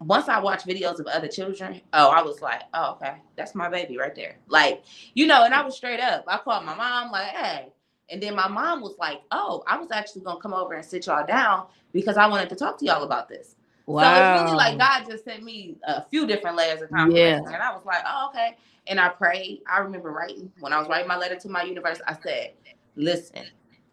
once 0.00 0.28
I 0.28 0.40
watched 0.40 0.66
videos 0.66 0.98
of 0.98 1.06
other 1.06 1.28
children, 1.28 1.80
oh, 1.92 2.08
I 2.08 2.22
was 2.22 2.40
like, 2.40 2.62
oh, 2.74 2.92
okay, 2.92 3.16
that's 3.36 3.54
my 3.54 3.68
baby 3.68 3.98
right 3.98 4.14
there. 4.14 4.36
Like, 4.48 4.82
you 5.14 5.26
know, 5.26 5.44
and 5.44 5.54
I 5.54 5.62
was 5.62 5.76
straight 5.76 6.00
up. 6.00 6.24
I 6.26 6.38
called 6.38 6.64
my 6.64 6.74
mom, 6.74 7.12
like, 7.12 7.28
hey, 7.28 7.72
and 8.10 8.22
then 8.22 8.34
my 8.34 8.48
mom 8.48 8.80
was 8.80 8.96
like, 8.98 9.20
"Oh, 9.30 9.64
I 9.66 9.76
was 9.78 9.90
actually 9.90 10.22
gonna 10.22 10.40
come 10.40 10.54
over 10.54 10.74
and 10.74 10.84
sit 10.84 11.06
y'all 11.06 11.26
down 11.26 11.66
because 11.92 12.16
I 12.16 12.26
wanted 12.26 12.48
to 12.50 12.56
talk 12.56 12.78
to 12.78 12.84
y'all 12.84 13.02
about 13.02 13.28
this." 13.28 13.56
Wow. 13.86 14.02
So 14.02 14.42
it's 14.42 14.44
really 14.44 14.56
like 14.56 14.78
God 14.78 15.10
just 15.10 15.24
sent 15.24 15.42
me 15.42 15.76
a 15.86 16.02
few 16.02 16.26
different 16.26 16.56
layers 16.56 16.82
of 16.82 16.90
confirmation, 16.90 17.42
yeah. 17.44 17.52
and 17.52 17.62
I 17.62 17.74
was 17.74 17.84
like, 17.84 18.02
"Oh, 18.06 18.30
okay." 18.30 18.56
And 18.88 19.00
I 19.00 19.08
prayed. 19.08 19.62
I 19.70 19.78
remember 19.78 20.10
writing 20.10 20.52
when 20.60 20.72
I 20.72 20.78
was 20.78 20.88
writing 20.88 21.08
my 21.08 21.16
letter 21.16 21.36
to 21.36 21.48
my 21.48 21.62
universe. 21.62 22.00
I 22.06 22.16
said, 22.22 22.52
"Listen, 22.94 23.46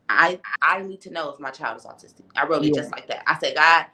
I 0.10 0.40
I 0.62 0.82
need 0.82 1.02
to 1.02 1.12
know 1.12 1.30
if 1.30 1.40
my 1.40 1.52
child 1.52 1.78
is 1.78 1.86
autistic." 1.86 2.26
I 2.36 2.46
wrote 2.46 2.64
it 2.66 2.74
just 2.74 2.92
like 2.92 3.08
that. 3.08 3.24
I 3.28 3.38
said, 3.40 3.56
"God, 3.56 3.86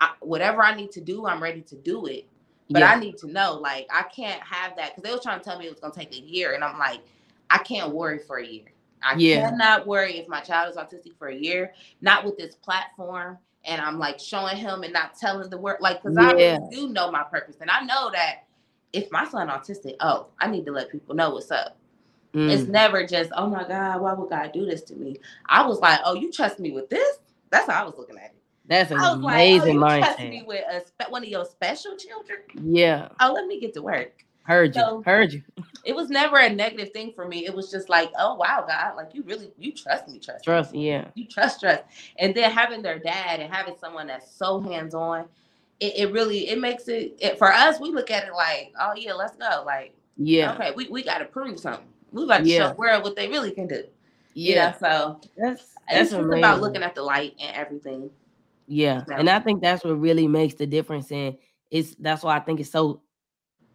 I, 0.00 0.12
whatever 0.20 0.62
I 0.62 0.74
need 0.74 0.92
to 0.92 1.00
do, 1.00 1.26
I'm 1.26 1.42
ready 1.42 1.62
to 1.62 1.76
do 1.76 2.06
it." 2.06 2.26
But 2.68 2.80
yeah. 2.80 2.92
I 2.92 2.98
need 2.98 3.16
to 3.18 3.28
know, 3.28 3.54
like, 3.54 3.86
I 3.92 4.02
can't 4.02 4.42
have 4.42 4.74
that 4.76 4.96
because 4.96 5.08
they 5.08 5.14
were 5.14 5.22
trying 5.22 5.38
to 5.38 5.44
tell 5.44 5.56
me 5.58 5.66
it 5.66 5.70
was 5.70 5.78
gonna 5.78 5.94
take 5.94 6.12
a 6.12 6.20
year, 6.20 6.54
and 6.54 6.64
I'm 6.64 6.78
like, 6.78 7.00
I 7.48 7.58
can't 7.58 7.92
worry 7.92 8.18
for 8.18 8.38
a 8.38 8.46
year. 8.46 8.72
I 9.02 9.14
yeah. 9.16 9.50
cannot 9.50 9.86
worry 9.86 10.18
if 10.18 10.26
my 10.26 10.40
child 10.40 10.70
is 10.70 10.76
autistic 10.76 11.16
for 11.18 11.28
a 11.28 11.34
year, 11.34 11.74
not 12.00 12.24
with 12.24 12.36
this 12.36 12.56
platform. 12.56 13.38
And 13.64 13.80
I'm 13.80 13.98
like 13.98 14.20
showing 14.20 14.56
him 14.56 14.84
and 14.84 14.92
not 14.92 15.16
telling 15.16 15.50
the 15.50 15.58
word, 15.58 15.78
like, 15.80 16.02
because 16.02 16.16
yeah. 16.16 16.28
I 16.28 16.32
really 16.32 16.68
do 16.70 16.88
know 16.88 17.10
my 17.10 17.24
purpose. 17.24 17.56
And 17.60 17.70
I 17.70 17.84
know 17.84 18.10
that 18.12 18.45
if 18.96 19.12
my 19.12 19.28
son 19.28 19.48
autistic, 19.48 19.96
oh, 20.00 20.28
I 20.40 20.48
need 20.48 20.64
to 20.66 20.72
let 20.72 20.90
people 20.90 21.14
know 21.14 21.30
what's 21.30 21.50
up. 21.50 21.76
Mm. 22.34 22.50
It's 22.50 22.68
never 22.68 23.06
just, 23.06 23.30
oh 23.36 23.48
my 23.48 23.66
God, 23.68 24.00
why 24.00 24.14
would 24.14 24.30
God 24.30 24.52
do 24.52 24.64
this 24.64 24.82
to 24.82 24.96
me? 24.96 25.16
I 25.46 25.66
was 25.66 25.80
like, 25.80 26.00
oh, 26.04 26.14
you 26.14 26.32
trust 26.32 26.58
me 26.58 26.72
with 26.72 26.88
this? 26.88 27.18
That's 27.50 27.70
how 27.70 27.82
I 27.82 27.84
was 27.84 27.94
looking 27.98 28.16
at 28.16 28.24
it. 28.24 28.36
That's 28.68 28.90
an 28.90 28.98
amazing 28.98 29.78
like, 29.78 29.92
oh, 29.92 29.96
you 29.96 30.02
trust 30.02 30.18
me 30.18 30.42
with 30.46 30.64
a, 30.68 31.10
one 31.10 31.22
of 31.22 31.28
your 31.28 31.44
special 31.44 31.96
children? 31.96 32.40
Yeah. 32.62 33.08
Oh, 33.20 33.32
let 33.32 33.46
me 33.46 33.60
get 33.60 33.74
to 33.74 33.82
work. 33.82 34.24
Heard 34.42 34.74
you. 34.74 34.80
So, 34.80 35.02
heard 35.04 35.32
you. 35.32 35.42
it 35.84 35.94
was 35.94 36.08
never 36.08 36.38
a 36.38 36.48
negative 36.48 36.92
thing 36.92 37.12
for 37.14 37.26
me. 37.26 37.46
It 37.46 37.54
was 37.54 37.70
just 37.70 37.88
like, 37.88 38.10
oh 38.18 38.34
wow, 38.34 38.64
God, 38.66 38.96
like 38.96 39.14
you 39.14 39.22
really 39.24 39.50
you 39.58 39.72
trust 39.72 40.08
me, 40.08 40.18
trust. 40.18 40.44
Trust, 40.44 40.72
me. 40.72 40.88
yeah. 40.88 41.08
You 41.14 41.26
trust, 41.26 41.60
trust. 41.60 41.82
And 42.18 42.34
then 42.34 42.50
having 42.50 42.82
their 42.82 42.98
dad 42.98 43.40
and 43.40 43.52
having 43.52 43.76
someone 43.80 44.06
that's 44.06 44.30
so 44.30 44.60
hands-on, 44.60 45.26
it, 45.80 45.92
it 45.96 46.12
really 46.12 46.48
it 46.48 46.58
makes 46.58 46.88
it, 46.88 47.16
it 47.20 47.38
for 47.38 47.52
us, 47.52 47.80
we 47.80 47.90
look 47.90 48.10
at 48.10 48.26
it 48.26 48.32
like, 48.32 48.72
oh 48.80 48.94
yeah, 48.96 49.12
let's 49.12 49.36
go. 49.36 49.62
Like, 49.64 49.94
yeah, 50.16 50.54
okay, 50.54 50.72
we, 50.74 50.88
we 50.88 51.02
gotta 51.02 51.24
prove 51.24 51.58
something. 51.58 51.86
We 52.12 52.26
got 52.26 52.38
to 52.38 52.44
yeah. 52.44 52.58
show 52.58 52.68
the 52.70 52.74
world 52.76 53.02
what 53.02 53.16
they 53.16 53.28
really 53.28 53.50
can 53.50 53.66
do. 53.66 53.84
Yeah. 54.34 54.48
You 54.48 54.54
know, 54.56 54.74
so 54.80 55.20
that's 55.36 55.74
that's 55.90 56.12
about 56.12 56.60
looking 56.60 56.82
at 56.82 56.94
the 56.94 57.02
light 57.02 57.34
and 57.40 57.54
everything. 57.54 58.10
Yeah. 58.66 59.04
So. 59.04 59.14
And 59.14 59.30
I 59.30 59.38
think 59.40 59.60
that's 59.60 59.84
what 59.84 60.00
really 60.00 60.26
makes 60.26 60.54
the 60.54 60.66
difference. 60.66 61.10
And 61.12 61.36
it's 61.70 61.94
that's 61.96 62.22
why 62.22 62.36
I 62.36 62.40
think 62.40 62.60
it's 62.60 62.70
so 62.70 63.02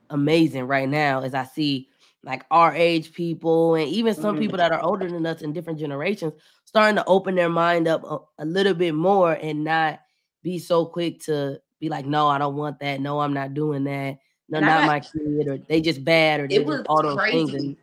amazing 0.10 0.66
right 0.68 0.90
now 0.90 1.22
as 1.22 1.34
I 1.34 1.46
see 1.46 1.88
like 2.24 2.46
our 2.52 2.76
age 2.76 3.14
people 3.14 3.76
and 3.76 3.88
even 3.88 4.14
some 4.14 4.36
mm-hmm. 4.36 4.42
people 4.42 4.58
that 4.58 4.72
are 4.72 4.84
older 4.84 5.10
than 5.10 5.26
us 5.26 5.42
in 5.42 5.54
different 5.54 5.80
generations 5.80 6.34
starting 6.66 6.96
to 6.96 7.06
open 7.06 7.34
their 7.34 7.50
mind 7.50 7.88
up 7.88 8.04
a, 8.04 8.44
a, 8.44 8.46
little 8.46 8.74
bit 8.74 8.94
more 8.94 9.34
and 9.34 9.64
not 9.64 10.00
be 10.44 10.60
so 10.60 10.86
quick 10.86 11.20
to 11.22 11.60
be 11.82 11.90
like, 11.90 12.06
no, 12.06 12.28
I 12.28 12.38
don't 12.38 12.56
want 12.56 12.80
that. 12.80 13.02
No, 13.02 13.20
I'm 13.20 13.34
not 13.34 13.54
doing 13.54 13.84
that. 13.84 14.20
No, 14.48 14.60
and 14.60 14.66
not 14.66 14.82
got, 14.82 14.88
my 14.88 15.00
kid, 15.02 15.48
or 15.48 15.58
they 15.58 15.82
just 15.82 16.06
bad, 16.06 16.40
or 16.40 16.48
it 16.50 16.66
was 16.66 16.84
all 16.88 17.02
those 17.02 17.18
crazy. 17.18 17.52
things. 17.52 17.78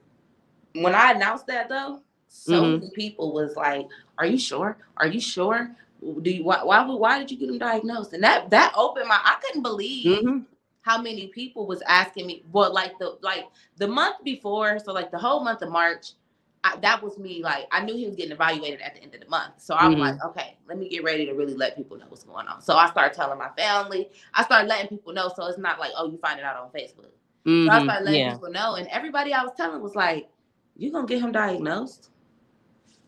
And, 0.74 0.84
when 0.84 0.94
I 0.94 1.12
announced 1.12 1.46
that 1.48 1.68
though, 1.68 2.00
so 2.28 2.52
mm-hmm. 2.52 2.72
many 2.80 2.90
people 2.94 3.32
was 3.32 3.56
like, 3.56 3.86
"Are 4.18 4.26
you 4.26 4.38
sure? 4.38 4.76
Are 4.98 5.06
you 5.06 5.20
sure? 5.20 5.74
Do 6.22 6.30
you 6.30 6.44
why 6.44 6.62
why, 6.62 6.84
why 6.84 7.18
did 7.18 7.30
you 7.30 7.38
get 7.38 7.48
him 7.48 7.58
diagnosed?" 7.58 8.12
And 8.12 8.22
that 8.22 8.50
that 8.50 8.74
opened 8.76 9.08
my 9.08 9.18
I 9.22 9.36
couldn't 9.42 9.62
believe 9.62 10.22
mm-hmm 10.22 10.38
how 10.88 11.00
many 11.00 11.26
people 11.26 11.66
was 11.66 11.82
asking 11.82 12.26
me, 12.26 12.42
well, 12.50 12.72
like 12.72 12.98
the 12.98 13.18
like 13.20 13.44
the 13.76 13.86
month 13.86 14.16
before, 14.24 14.78
so 14.78 14.90
like 14.90 15.10
the 15.10 15.18
whole 15.18 15.44
month 15.44 15.60
of 15.60 15.70
March, 15.70 16.12
I, 16.64 16.76
that 16.82 17.02
was 17.02 17.18
me. 17.18 17.42
Like 17.42 17.66
I 17.70 17.84
knew 17.84 17.96
he 17.96 18.06
was 18.06 18.16
getting 18.16 18.32
evaluated 18.32 18.80
at 18.80 18.94
the 18.94 19.02
end 19.02 19.14
of 19.14 19.20
the 19.20 19.28
month, 19.28 19.54
so 19.58 19.74
I'm 19.74 19.92
mm-hmm. 19.92 20.00
like, 20.00 20.24
okay, 20.24 20.56
let 20.68 20.78
me 20.78 20.88
get 20.88 21.04
ready 21.04 21.26
to 21.26 21.32
really 21.32 21.54
let 21.54 21.76
people 21.76 21.96
know 21.96 22.06
what's 22.08 22.24
going 22.24 22.46
on. 22.46 22.62
So 22.62 22.76
I 22.76 22.90
started 22.90 23.14
telling 23.14 23.38
my 23.38 23.50
family. 23.56 24.10
I 24.34 24.44
started 24.44 24.68
letting 24.68 24.88
people 24.88 25.12
know, 25.12 25.30
so 25.34 25.46
it's 25.46 25.58
not 25.58 25.78
like, 25.78 25.92
oh, 25.96 26.10
you 26.10 26.18
find 26.18 26.38
it 26.38 26.44
out 26.44 26.56
on 26.56 26.68
Facebook. 26.70 27.12
Mm-hmm. 27.46 27.66
So 27.66 27.72
I 27.72 27.76
mm-hmm. 27.76 27.84
started 27.84 28.04
letting 28.04 28.20
yeah. 28.20 28.32
people 28.32 28.50
know, 28.50 28.74
and 28.74 28.88
everybody 28.88 29.32
I 29.32 29.42
was 29.42 29.52
telling 29.56 29.80
was 29.82 29.94
like, 29.94 30.28
you're 30.76 30.92
gonna 30.92 31.06
get 31.06 31.20
him 31.20 31.32
diagnosed? 31.32 32.10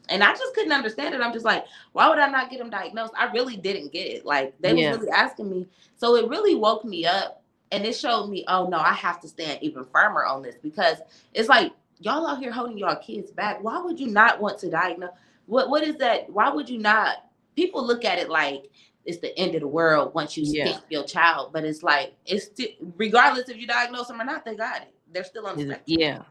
And 0.09 0.25
I 0.25 0.33
just 0.33 0.55
couldn't 0.55 0.73
understand 0.73 1.15
it. 1.15 1.21
I'm 1.21 1.33
just 1.33 1.45
like, 1.45 1.65
why 1.93 2.09
would 2.09 2.19
I 2.19 2.29
not 2.29 2.51
get 2.51 2.61
him 2.61 2.69
diagnosed? 2.69 3.13
I 3.17 3.31
really 3.31 3.57
didn't 3.57 3.93
get 3.93 4.09
it. 4.09 4.27
Like 4.27 4.55
they 4.61 4.75
yeah. 4.75 4.91
was 4.91 4.99
really 4.99 5.13
asking 5.13 5.49
me. 5.49 5.69
So 5.97 6.17
it 6.17 6.29
really 6.29 6.57
woke 6.57 6.85
me 6.85 7.07
up 7.07 7.45
and 7.71 7.85
it 7.85 7.95
showed 7.95 8.27
me, 8.27 8.45
oh 8.49 8.67
no, 8.69 8.79
I 8.79 8.93
have 8.93 9.21
to 9.21 9.29
stand 9.29 9.63
even 9.63 9.85
firmer 9.85 10.25
on 10.25 10.43
this 10.43 10.57
because 10.61 10.99
it's 11.33 11.49
like 11.49 11.73
y'all 12.01 12.27
out 12.27 12.41
here 12.41 12.51
holding 12.51 12.79
y'all 12.79 12.97
kids 12.97 13.31
back. 13.31 13.63
Why 13.63 13.81
would 13.81 14.01
you 14.01 14.09
not 14.09 14.41
want 14.41 14.59
to 14.61 14.71
diagnose? 14.71 15.11
What 15.47 15.71
what 15.71 15.83
is 15.83 15.97
that? 15.97 16.29
Why 16.31 16.49
would 16.51 16.69
you 16.69 16.79
not? 16.79 17.25
People 17.57 17.87
look 17.87 18.05
at 18.05 18.19
it 18.19 18.29
like 18.29 18.71
it's 19.05 19.19
the 19.19 19.37
end 19.39 19.55
of 19.55 19.61
the 19.61 19.69
world 19.69 20.15
once 20.15 20.37
you 20.37 20.45
yeah. 20.47 20.73
stick 20.73 20.85
your 20.89 21.05
child, 21.05 21.53
but 21.53 21.65
it's 21.65 21.83
like 21.83 22.15
it's 22.27 22.47
still, 22.47 22.69
regardless 22.97 23.49
if 23.49 23.57
you 23.57 23.67
diagnose 23.67 24.09
them 24.09 24.21
or 24.21 24.25
not, 24.25 24.45
they 24.45 24.55
got 24.55 24.83
it. 24.83 24.95
They're 25.13 25.25
still 25.25 25.47
on 25.47 25.57
the 25.57 25.65
spectrum. 25.65 25.99
Yeah. 25.99 26.23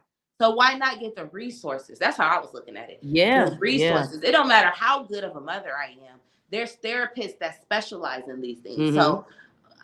So 0.41 0.51
why 0.51 0.75
not 0.75 0.99
get 0.99 1.15
the 1.15 1.25
resources? 1.25 1.99
That's 1.99 2.15
how 2.15 2.27
I 2.27 2.39
was 2.39 2.53
looking 2.53 2.77
at 2.77 2.89
it. 2.89 2.99
Yeah. 3.01 3.49
The 3.49 3.57
resources. 3.57 4.21
Yeah. 4.21 4.29
It 4.29 4.31
don't 4.31 4.47
matter 4.47 4.71
how 4.73 5.03
good 5.03 5.25
of 5.25 5.35
a 5.35 5.41
mother 5.41 5.71
I 5.75 5.91
am. 6.09 6.19
There's 6.49 6.77
therapists 6.77 7.37
that 7.39 7.61
specialize 7.61 8.23
in 8.29 8.39
these 8.39 8.59
things. 8.59 8.79
Mm-hmm. 8.79 8.95
So 8.95 9.25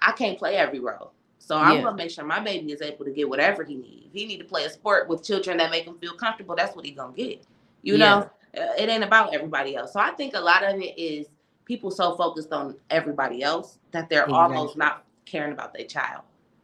I 0.01 0.13
can't 0.13 0.37
play 0.37 0.55
every 0.55 0.79
role. 0.79 1.11
So 1.45 1.55
I'm 1.55 1.83
gonna 1.83 1.95
make 1.95 2.09
sure 2.09 2.25
my 2.25 2.39
baby 2.39 2.71
is 2.71 2.81
able 2.81 3.05
to 3.05 3.11
get 3.11 3.29
whatever 3.29 3.63
he 3.63 3.75
needs. 3.75 4.11
He 4.11 4.25
need 4.25 4.39
to 4.39 4.45
play 4.45 4.65
a 4.65 4.69
sport 4.69 5.07
with 5.07 5.23
children 5.23 5.57
that 5.57 5.69
make 5.69 5.85
him 5.85 5.95
feel 5.99 6.13
comfortable, 6.13 6.55
that's 6.55 6.75
what 6.75 6.85
he 6.85 6.91
gonna 6.91 7.13
get. 7.13 7.45
You 7.83 7.97
yeah. 7.97 7.97
know, 7.97 8.17
uh, 8.59 8.73
it 8.79 8.89
ain't 8.89 9.03
about 9.03 9.31
everybody 9.31 9.75
else. 9.75 9.93
So 9.93 9.99
I 9.99 10.09
think 10.09 10.33
a 10.33 10.39
lot 10.39 10.63
of 10.63 10.81
it 10.81 10.97
is 10.97 11.27
people 11.65 11.91
so 11.91 12.15
focused 12.15 12.51
on 12.51 12.75
everybody 12.89 13.43
else 13.43 13.77
that 13.91 14.09
they're 14.09 14.23
exactly. 14.23 14.57
almost 14.57 14.75
not 14.75 15.05
caring 15.25 15.53
about 15.53 15.71
their 15.75 15.85
child. 15.85 16.23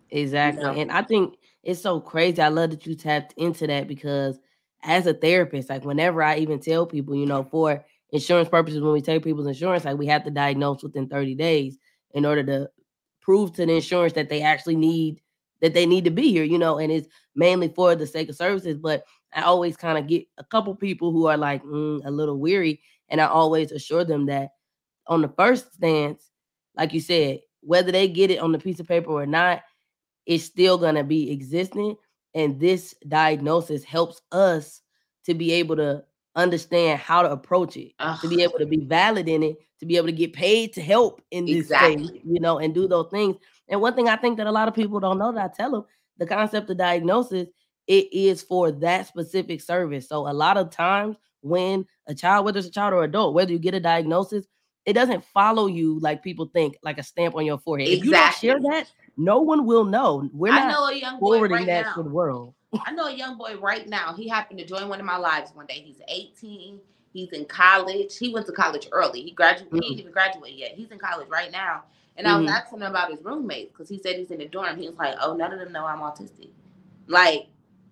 Exactly. 0.09 0.63
You 0.63 0.71
know? 0.71 0.81
And 0.81 0.91
I 0.91 1.03
think 1.03 1.37
it's 1.61 1.79
so 1.79 1.99
crazy. 1.99 2.41
I 2.41 2.47
love 2.47 2.71
that 2.71 2.87
you 2.87 2.95
tapped 2.95 3.35
into 3.37 3.67
that 3.67 3.87
because 3.87 4.39
as 4.81 5.05
a 5.05 5.13
therapist, 5.13 5.69
like 5.69 5.85
whenever 5.85 6.23
I 6.23 6.37
even 6.37 6.59
tell 6.59 6.87
people, 6.87 7.13
you 7.13 7.27
know, 7.27 7.43
for 7.43 7.85
insurance 8.09 8.49
purposes, 8.49 8.81
when 8.81 8.93
we 8.93 9.01
take 9.01 9.23
people's 9.23 9.45
insurance, 9.45 9.85
like 9.85 9.99
we 9.99 10.07
have 10.07 10.23
to 10.23 10.31
diagnose 10.31 10.81
within 10.81 11.07
30 11.07 11.35
days 11.35 11.77
in 12.15 12.25
order 12.25 12.43
to 12.43 12.69
prove 13.21 13.53
to 13.53 13.65
the 13.65 13.75
insurance 13.75 14.13
that 14.13 14.29
they 14.29 14.41
actually 14.41 14.75
need 14.75 15.21
that 15.61 15.75
they 15.75 15.85
need 15.85 16.03
to 16.05 16.11
be 16.11 16.31
here, 16.31 16.43
you 16.43 16.57
know, 16.57 16.79
and 16.79 16.91
it's 16.91 17.07
mainly 17.35 17.67
for 17.67 17.95
the 17.95 18.07
sake 18.07 18.29
of 18.29 18.35
services. 18.35 18.77
But 18.77 19.03
I 19.33 19.43
always 19.43 19.77
kind 19.77 19.97
of 19.97 20.07
get 20.07 20.25
a 20.39 20.43
couple 20.43 20.75
people 20.75 21.11
who 21.11 21.27
are 21.27 21.37
like 21.37 21.63
mm, 21.63 22.01
a 22.03 22.11
little 22.11 22.39
weary, 22.39 22.81
and 23.09 23.21
I 23.21 23.27
always 23.27 23.71
assure 23.71 24.03
them 24.03 24.25
that 24.25 24.49
on 25.07 25.21
the 25.21 25.29
first 25.29 25.73
stance, 25.73 26.31
like 26.75 26.93
you 26.93 26.99
said, 26.99 27.41
whether 27.61 27.91
they 27.91 28.07
get 28.07 28.31
it 28.31 28.39
on 28.39 28.51
the 28.51 28.59
piece 28.59 28.79
of 28.79 28.87
paper 28.87 29.11
or 29.11 29.25
not, 29.25 29.61
it's 30.25 30.43
still 30.43 30.77
going 30.77 30.95
to 30.95 31.03
be 31.03 31.31
existing. 31.31 31.95
And 32.33 32.59
this 32.59 32.95
diagnosis 33.07 33.83
helps 33.83 34.21
us 34.31 34.81
to 35.25 35.33
be 35.33 35.51
able 35.53 35.75
to 35.75 36.03
understand 36.35 36.99
how 36.99 37.21
to 37.21 37.31
approach 37.31 37.77
it, 37.77 37.93
Ugh. 37.99 38.19
to 38.21 38.27
be 38.27 38.41
able 38.43 38.59
to 38.59 38.65
be 38.65 38.81
valid 38.85 39.27
in 39.27 39.43
it, 39.43 39.57
to 39.79 39.85
be 39.85 39.97
able 39.97 40.07
to 40.07 40.13
get 40.13 40.33
paid 40.33 40.73
to 40.73 40.81
help 40.81 41.21
in 41.31 41.45
this 41.45 41.57
exactly. 41.57 42.07
space, 42.07 42.21
you 42.25 42.39
know, 42.39 42.59
and 42.59 42.73
do 42.73 42.87
those 42.87 43.09
things. 43.11 43.35
And 43.67 43.81
one 43.81 43.95
thing 43.95 44.09
I 44.09 44.15
think 44.15 44.37
that 44.37 44.47
a 44.47 44.51
lot 44.51 44.67
of 44.67 44.73
people 44.73 44.99
don't 44.99 45.17
know 45.17 45.31
that 45.31 45.51
I 45.51 45.53
tell 45.53 45.71
them 45.71 45.85
the 46.17 46.25
concept 46.25 46.69
of 46.69 46.77
diagnosis, 46.77 47.47
it 47.87 48.13
is 48.13 48.41
for 48.41 48.71
that 48.71 49.07
specific 49.07 49.61
service. 49.61 50.07
So 50.07 50.27
a 50.27 50.33
lot 50.33 50.57
of 50.57 50.69
times 50.69 51.17
when 51.41 51.85
a 52.07 52.13
child, 52.13 52.45
whether 52.45 52.59
it's 52.59 52.67
a 52.67 52.71
child 52.71 52.93
or 52.93 53.03
adult, 53.03 53.33
whether 53.33 53.51
you 53.51 53.59
get 53.59 53.73
a 53.73 53.79
diagnosis, 53.79 54.45
it 54.85 54.93
doesn't 54.93 55.23
follow 55.25 55.67
you 55.67 55.99
like 55.99 56.23
people 56.23 56.49
think, 56.53 56.77
like 56.83 56.97
a 56.97 57.03
stamp 57.03 57.35
on 57.35 57.45
your 57.45 57.57
forehead. 57.57 57.89
Exactly. 57.89 57.99
If 57.99 58.05
you 58.05 58.11
don't 58.11 58.63
share 58.63 58.71
that, 58.71 58.91
no 59.17 59.41
one 59.41 59.65
will 59.65 59.85
know. 59.85 60.29
We're 60.33 60.53
I 60.53 60.71
know 60.71 60.85
a 60.85 60.95
young 60.95 61.19
boy 61.19 61.35
forwarding 61.35 61.57
right 61.57 61.65
that 61.67 61.85
now. 61.87 61.93
to 61.95 62.03
the 62.03 62.09
world. 62.09 62.53
I 62.85 62.91
know 62.91 63.07
a 63.07 63.13
young 63.13 63.37
boy 63.37 63.57
right 63.57 63.87
now. 63.87 64.13
He 64.13 64.27
happened 64.27 64.59
to 64.59 64.65
join 64.65 64.87
one 64.87 64.99
of 64.99 65.05
my 65.05 65.17
lives 65.17 65.51
one 65.53 65.65
day. 65.65 65.81
He's 65.85 66.01
18. 66.07 66.79
He's 67.13 67.29
in 67.31 67.45
college. 67.45 68.17
He 68.17 68.33
went 68.33 68.45
to 68.45 68.53
college 68.53 68.87
early. 68.91 69.21
He 69.21 69.31
graduated. 69.31 69.67
Mm-hmm. 69.67 69.75
He 69.81 69.89
didn't 69.89 69.99
even 69.99 70.11
graduate 70.13 70.53
yet. 70.53 70.71
He's 70.71 70.91
in 70.91 70.97
college 70.97 71.27
right 71.27 71.51
now. 71.51 71.83
And 72.15 72.25
mm-hmm. 72.25 72.35
I 72.35 72.39
was 72.39 72.49
mm-hmm. 72.49 72.55
asking 72.55 72.79
him 72.79 72.87
about 72.87 73.11
his 73.11 73.23
roommates 73.23 73.71
because 73.71 73.89
he 73.89 73.99
said 73.99 74.15
he's 74.15 74.31
in 74.31 74.39
the 74.39 74.47
dorm. 74.47 74.77
He 74.77 74.87
was 74.87 74.97
like, 74.97 75.15
"Oh, 75.21 75.35
none 75.35 75.51
of 75.51 75.59
them 75.59 75.71
know 75.73 75.85
I'm 75.85 75.99
autistic." 75.99 76.49
Like 77.07 77.47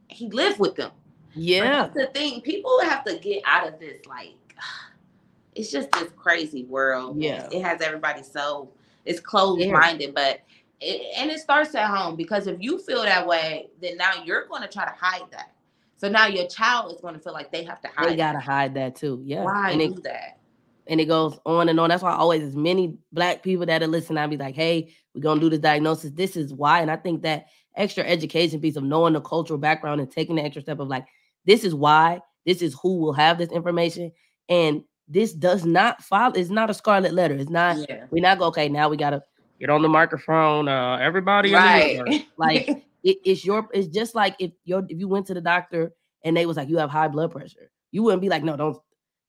he 0.07 0.29
lived 0.29 0.59
with 0.59 0.75
them. 0.75 0.91
Yeah. 1.35 1.89
The 1.93 2.07
thing. 2.07 2.41
People 2.41 2.79
have 2.81 3.03
to 3.05 3.17
get 3.17 3.43
out 3.45 3.67
of 3.67 3.79
this. 3.79 4.05
Like, 4.05 4.35
it's 5.55 5.71
just 5.71 5.91
this 5.91 6.09
crazy 6.15 6.63
world. 6.63 7.21
Yeah. 7.21 7.47
It 7.51 7.61
has 7.61 7.81
everybody 7.81 8.23
so 8.23 8.69
it's 9.05 9.19
closed 9.19 9.67
minded, 9.69 10.05
yeah. 10.07 10.11
but 10.13 10.41
it, 10.81 11.13
and 11.17 11.29
it 11.29 11.39
starts 11.39 11.75
at 11.75 11.87
home 11.87 12.15
because 12.15 12.47
if 12.47 12.57
you 12.61 12.79
feel 12.79 13.03
that 13.03 13.25
way, 13.25 13.69
then 13.81 13.97
now 13.97 14.11
you're 14.23 14.47
going 14.47 14.61
to 14.61 14.67
try 14.67 14.85
to 14.85 14.95
hide 14.99 15.29
that. 15.31 15.51
So 15.97 16.07
now 16.07 16.27
your 16.27 16.47
child 16.47 16.93
is 16.93 17.01
going 17.01 17.13
to 17.13 17.19
feel 17.19 17.33
like 17.33 17.51
they 17.51 17.63
have 17.63 17.81
to 17.81 17.89
hide. 17.93 18.09
They 18.09 18.15
got 18.15 18.31
to 18.33 18.39
hide 18.39 18.73
that 18.75 18.95
too. 18.95 19.21
Yeah. 19.25 19.43
Why 19.43 19.71
and 19.71 19.79
do 19.79 19.93
it, 19.97 20.03
that? 20.03 20.39
And 20.87 21.01
it 21.01 21.05
goes 21.05 21.37
on 21.45 21.69
and 21.69 21.79
on. 21.79 21.89
That's 21.89 22.01
why 22.01 22.13
always 22.13 22.41
as 22.41 22.55
many 22.55 22.97
black 23.11 23.43
people 23.43 23.65
that 23.65 23.83
are 23.83 23.87
listening, 23.87 24.17
I'll 24.17 24.29
be 24.29 24.37
like, 24.37 24.55
hey, 24.55 24.93
we're 25.13 25.21
gonna 25.21 25.41
do 25.41 25.49
this 25.49 25.59
diagnosis. 25.59 26.11
This 26.11 26.35
is 26.35 26.53
why. 26.53 26.81
And 26.81 26.89
I 26.89 26.95
think 26.95 27.21
that 27.23 27.47
extra 27.75 28.03
education 28.03 28.59
piece 28.59 28.75
of 28.75 28.83
knowing 28.83 29.13
the 29.13 29.21
cultural 29.21 29.59
background 29.59 30.01
and 30.01 30.09
taking 30.09 30.35
the 30.35 30.41
extra 30.41 30.61
step 30.61 30.79
of 30.79 30.87
like, 30.87 31.05
this 31.45 31.63
is 31.63 31.75
why, 31.75 32.21
this 32.45 32.61
is 32.61 32.75
who 32.81 32.97
will 32.97 33.13
have 33.13 33.37
this 33.37 33.51
information. 33.51 34.11
And 34.47 34.83
this 35.07 35.33
does 35.33 35.65
not 35.65 36.01
follow, 36.01 36.33
it's 36.33 36.49
not 36.49 36.69
a 36.69 36.73
scarlet 36.73 37.13
letter. 37.13 37.35
It's 37.35 37.49
not, 37.49 37.77
yeah. 37.89 38.05
we're 38.09 38.23
not 38.23 38.39
go, 38.39 38.45
okay, 38.45 38.69
now 38.69 38.89
we 38.89 38.97
gotta 38.97 39.21
get 39.59 39.69
on 39.69 39.81
the 39.81 39.89
microphone. 39.89 40.67
Uh, 40.67 40.97
everybody, 40.97 41.53
right? 41.53 42.27
like 42.37 42.67
it, 43.03 43.17
it's 43.23 43.45
your. 43.45 43.67
It's 43.73 43.87
just 43.87 44.15
like 44.15 44.35
if 44.39 44.51
your 44.65 44.83
if 44.87 44.99
you 44.99 45.07
went 45.07 45.27
to 45.27 45.33
the 45.33 45.41
doctor 45.41 45.93
and 46.23 46.35
they 46.35 46.45
was 46.45 46.57
like 46.57 46.69
you 46.69 46.77
have 46.77 46.89
high 46.89 47.07
blood 47.07 47.31
pressure, 47.31 47.71
you 47.91 48.03
wouldn't 48.03 48.21
be 48.21 48.29
like, 48.29 48.43
no, 48.43 48.55
don't 48.55 48.77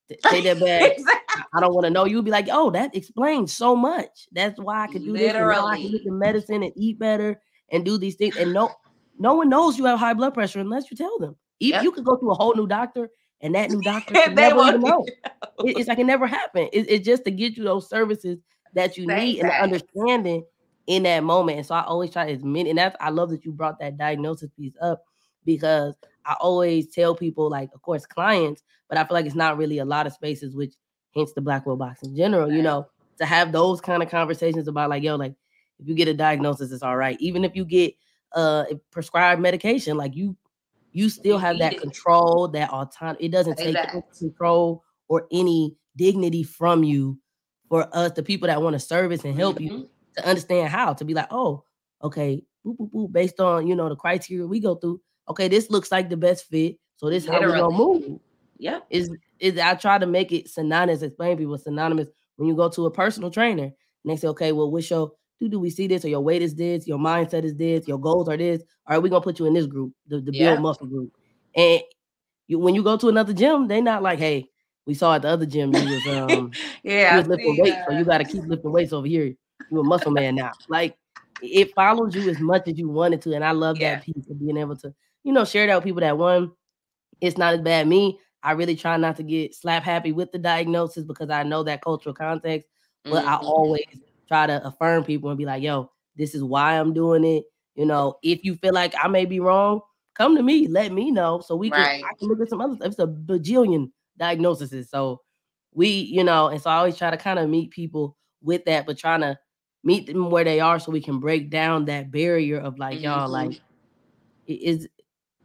take 0.09 0.45
that 0.45 0.61
back. 0.61 0.93
exactly. 0.99 1.43
I 1.55 1.61
don't 1.61 1.75
want 1.75 1.85
to 1.85 1.91
know. 1.91 2.05
You'd 2.05 2.25
be 2.25 2.31
like, 2.31 2.49
oh, 2.51 2.71
that 2.71 2.95
explains 2.95 3.53
so 3.53 3.75
much. 3.75 4.29
That's 4.33 4.59
why 4.59 4.85
I 4.85 4.87
could 4.87 5.05
do 5.05 5.13
Literally. 5.13 5.55
this. 5.55 5.59
And 5.59 5.73
I 5.73 5.77
can 5.77 5.91
get 5.91 6.05
the 6.05 6.13
medicine 6.13 6.63
and 6.63 6.73
eat 6.77 6.99
better 6.99 7.41
and 7.71 7.85
do 7.85 7.99
these 7.99 8.17
things. 8.17 8.37
And 8.37 8.53
no, 8.53 8.71
no 9.19 9.35
one 9.35 9.49
knows 9.49 9.79
you 9.79 9.85
have 9.85 9.99
high 9.99 10.15
blood 10.15 10.35
pressure 10.35 10.61
unless 10.61 10.91
you 10.91 10.97
tell 10.97 11.19
them. 11.19 11.37
If 11.61 11.71
yep. 11.71 11.83
you 11.83 11.93
could 11.93 12.05
go 12.05 12.17
to 12.17 12.31
a 12.31 12.35
whole 12.35 12.55
new 12.55 12.67
doctor 12.67 13.09
and 13.41 13.55
that 13.55 13.71
new 13.71 13.81
doctor 13.83 14.15
never 14.33 14.61
even 14.63 14.81
know. 14.81 15.07
It, 15.65 15.79
it's 15.79 15.89
like 15.89 15.99
it 15.99 16.05
never 16.05 16.27
happened. 16.27 16.71
It, 16.73 16.91
it's 16.91 17.07
just 17.07 17.25
to 17.25 17.31
get 17.31 17.57
you 17.57 17.65
those 17.65 17.89
services 17.89 18.39
that 18.75 18.97
you 18.97 19.07
need 19.07 19.41
and 19.41 19.49
the 19.49 19.55
understanding 19.55 20.45
in 20.87 21.03
that 21.05 21.23
moment. 21.25 21.59
And 21.59 21.67
so 21.67 21.75
I 21.75 21.85
always 21.85 22.11
try 22.11 22.31
as 22.31 22.43
many, 22.43 22.71
and 22.71 22.79
that's 22.79 22.97
I 23.01 23.11
love 23.11 23.31
that 23.31 23.45
you 23.45 23.53
brought 23.53 23.79
that 23.81 23.97
diagnosis 23.97 24.51
piece 24.57 24.75
up 24.81 25.05
because 25.45 25.95
I 26.27 26.37
always 26.41 26.89
tell 26.89 27.15
people, 27.15 27.49
like, 27.49 27.71
of 27.75 27.83
course, 27.83 28.07
clients, 28.07 28.63
but 28.89 28.99
I 28.99 29.05
feel 29.05 29.15
like 29.15 29.27
it's 29.27 29.35
not 29.35 29.57
really 29.57 29.79
a 29.79 29.85
lot 29.85 30.07
of 30.07 30.13
spaces, 30.13 30.55
which 30.55 30.75
hence 31.15 31.33
the 31.33 31.41
Blackwell 31.41 31.77
box 31.77 32.03
in 32.03 32.17
general, 32.17 32.49
right. 32.49 32.57
you 32.57 32.63
know, 32.63 32.87
to 33.19 33.27
have 33.27 33.53
those 33.53 33.81
kind 33.81 34.03
of 34.03 34.11
conversations 34.11 34.69
about 34.69 34.91
like, 34.91 35.03
yo, 35.03 35.17
like 35.17 35.35
if 35.79 35.89
you 35.89 35.95
get 35.95 36.09
a 36.09 36.15
diagnosis, 36.15 36.73
it's 36.73 36.83
all 36.83 36.97
right. 36.97 37.17
Even 37.21 37.45
if 37.45 37.55
you 37.55 37.65
get 37.65 37.95
uh 38.35 38.65
prescribed 38.91 39.41
medication, 39.41 39.97
like 39.97 40.15
you 40.15 40.37
you 40.93 41.09
still 41.09 41.39
have 41.39 41.59
that 41.59 41.79
control, 41.79 42.49
that 42.49 42.71
autonomy. 42.71 43.25
It 43.25 43.33
doesn't 43.33 43.57
take 43.57 43.69
exactly. 43.69 44.03
control 44.19 44.83
or 45.09 45.27
any 45.33 45.77
dignity 45.97 46.43
from 46.43 46.83
you 46.83 47.19
for 47.71 47.89
us, 47.97 48.13
the 48.13 48.23
people 48.23 48.49
that 48.49 48.61
want 48.61 48.75
to 48.75 48.81
service 48.81 49.25
and 49.25 49.35
help 49.35 49.57
mm-hmm. 49.57 49.77
you 49.77 49.91
to 50.17 50.29
understand 50.29 50.69
how 50.69 50.93
to 50.93 51.05
be 51.05 51.15
like, 51.15 51.29
oh, 51.31 51.65
okay, 52.03 52.43
boop, 52.67 52.77
boop, 52.77 52.91
boop, 52.91 53.13
based 53.13 53.41
on 53.41 53.67
you 53.67 53.75
know 53.75 53.89
the 53.89 53.97
criteria 53.97 54.47
we 54.47 54.61
go 54.61 54.75
through. 54.75 55.01
Okay, 55.31 55.49
this 55.49 55.71
looks 55.71 55.91
like 55.91 56.11
the 56.11 56.17
best 56.17 56.51
fit, 56.51 56.77
so 56.97 57.09
this 57.09 57.25
is 57.25 57.31
how 57.31 57.41
we're 57.41 57.57
gonna 57.57 57.75
move. 57.75 58.19
Yeah, 58.59 58.81
is 58.91 59.11
is 59.39 59.59
I 59.59 59.77
try 59.77 59.99
to 59.99 60.07
make 60.07 60.33
it 60.33 60.49
synonymous, 60.49 61.03
explain 61.03 61.39
people 61.39 61.57
synonymous 61.57 62.09
when 62.37 62.49
you 62.49 62.57
go 62.57 62.69
to 62.69 62.87
a 62.87 62.91
personal 62.91 63.31
trainer 63.31 63.65
and 63.65 63.73
they 64.05 64.17
say, 64.17 64.29
okay, 64.29 64.53
well, 64.53 64.71
what's 64.71 64.91
your 64.91 65.13
do 65.39 65.49
do 65.49 65.61
we 65.61 65.71
see 65.71 65.87
this 65.87 66.05
or 66.05 66.09
your 66.09 66.21
weight 66.21 66.43
is 66.43 66.55
this, 66.55 66.87
your 66.89 66.99
mindset 66.99 67.45
is 67.45 67.55
this, 67.55 67.87
your 67.87 67.99
goals 67.99 68.29
are 68.29 68.37
this. 68.37 68.63
All 68.87 68.97
right, 68.97 69.03
we're 69.03 69.09
gonna 69.09 69.23
put 69.23 69.39
you 69.39 69.47
in 69.47 69.55
this 69.55 69.67
group, 69.67 69.93
the, 70.09 70.21
the 70.21 70.33
yeah. 70.33 70.51
build 70.51 70.63
muscle 70.63 70.87
group. 70.87 71.13
And 71.55 71.81
you 72.49 72.59
when 72.59 72.75
you 72.75 72.83
go 72.83 72.97
to 72.97 73.09
another 73.09 73.33
gym, 73.33 73.69
they're 73.69 73.81
not 73.81 74.03
like, 74.03 74.19
hey, 74.19 74.50
we 74.91 74.95
saw 74.95 75.15
at 75.15 75.23
the 75.23 75.29
other 75.29 75.47
gym 75.47 75.73
you 75.73 75.85
was 75.85 76.07
um 76.33 76.51
yeah 76.83 77.13
you 77.13 77.19
was 77.19 77.29
lifting 77.29 77.57
weights, 77.59 77.77
so 77.87 77.93
you 77.93 78.05
got 78.05 78.19
to 78.19 78.25
keep 78.25 78.43
lifting 78.45 78.73
weights 78.73 78.93
over 78.93 79.07
here. 79.07 79.37
You 79.71 79.81
a 79.81 79.85
muscle 79.85 80.11
man 80.11 80.35
now. 80.35 80.51
Like 80.69 80.97
it 81.41 81.73
follows 81.75 82.13
you 82.17 82.29
as 82.29 82.41
much 82.41 82.67
as 82.67 82.77
you 82.77 82.89
wanted 82.89 83.23
to, 83.23 83.35
and 83.35 83.45
I 83.45 83.53
love 83.53 83.79
yeah. 83.79 83.95
that 83.95 84.05
piece 84.05 84.29
of 84.29 84.41
being 84.41 84.57
able 84.57 84.77
to 84.79 84.93
you 85.23 85.33
know 85.33 85.45
share 85.45 85.69
that 85.69 85.77
with 85.77 85.85
people 85.85 86.01
that 86.01 86.19
one. 86.19 86.51
It's 87.21 87.39
not 87.39 87.55
as 87.55 87.61
bad. 87.61 87.87
Me, 87.87 88.19
I 88.43 88.53
really 88.53 88.75
try 88.75 88.97
not 88.97 89.17
to 89.19 89.23
get 89.23 89.55
slap 89.55 89.85
happy 89.85 90.11
with 90.11 90.33
the 90.33 90.39
diagnosis 90.39 91.05
because 91.05 91.31
I 91.31 91.45
know 91.45 91.63
that 91.63 91.83
cultural 91.83 92.15
context, 92.15 92.69
but 93.05 93.25
mm-hmm. 93.25 93.29
I 93.29 93.37
always 93.37 93.87
try 94.27 94.49
to 94.49 94.67
affirm 94.67 95.05
people 95.05 95.31
and 95.31 95.39
be 95.39 95.45
like, 95.45 95.63
yo, 95.63 95.93
this 96.17 96.35
is 96.35 96.43
why 96.43 96.81
I'm 96.81 96.93
doing 96.93 97.25
it. 97.25 97.45
You 97.77 97.87
know, 97.87 98.17
if 98.25 98.43
you 98.43 98.57
feel 98.57 98.75
like 98.75 98.95
I 99.01 99.07
may 99.07 99.25
be 99.25 99.39
wrong, 99.39 99.83
come 100.15 100.35
to 100.35 100.43
me, 100.43 100.67
let 100.67 100.91
me 100.91 101.13
know 101.13 101.41
so 101.41 101.55
we 101.55 101.71
can 101.71 101.81
Right. 101.81 102.03
I 102.03 102.15
can 102.19 102.27
look 102.27 102.41
at 102.41 102.49
some 102.49 102.61
other 102.61 102.75
stuff. 102.75 102.89
It's 102.89 102.99
a 102.99 103.07
bajillion 103.07 103.93
diagnoses. 104.21 104.89
So 104.91 105.23
we, 105.75 105.89
you 105.89 106.23
know, 106.23 106.49
and 106.49 106.61
so 106.63 106.71
I 106.71 106.77
always 106.77 106.97
try 106.97 107.11
to 107.11 107.17
kind 107.17 107.39
of 107.41 107.49
meet 107.51 107.71
people 107.71 108.17
with 108.43 108.65
that, 108.67 108.87
but 108.87 108.97
trying 108.99 109.23
to 109.23 109.37
meet 109.83 110.07
them 110.07 110.31
where 110.31 110.45
they 110.45 110.61
are 110.61 110.79
so 110.79 110.93
we 110.93 111.01
can 111.01 111.19
break 111.19 111.51
down 111.51 111.87
that 111.87 112.11
barrier 112.13 112.59
of 112.59 112.79
like, 112.79 113.01
y'all, 113.01 113.29
Mhm. 113.29 113.33
like 113.33 113.61
it 114.47 114.63
is 114.63 114.89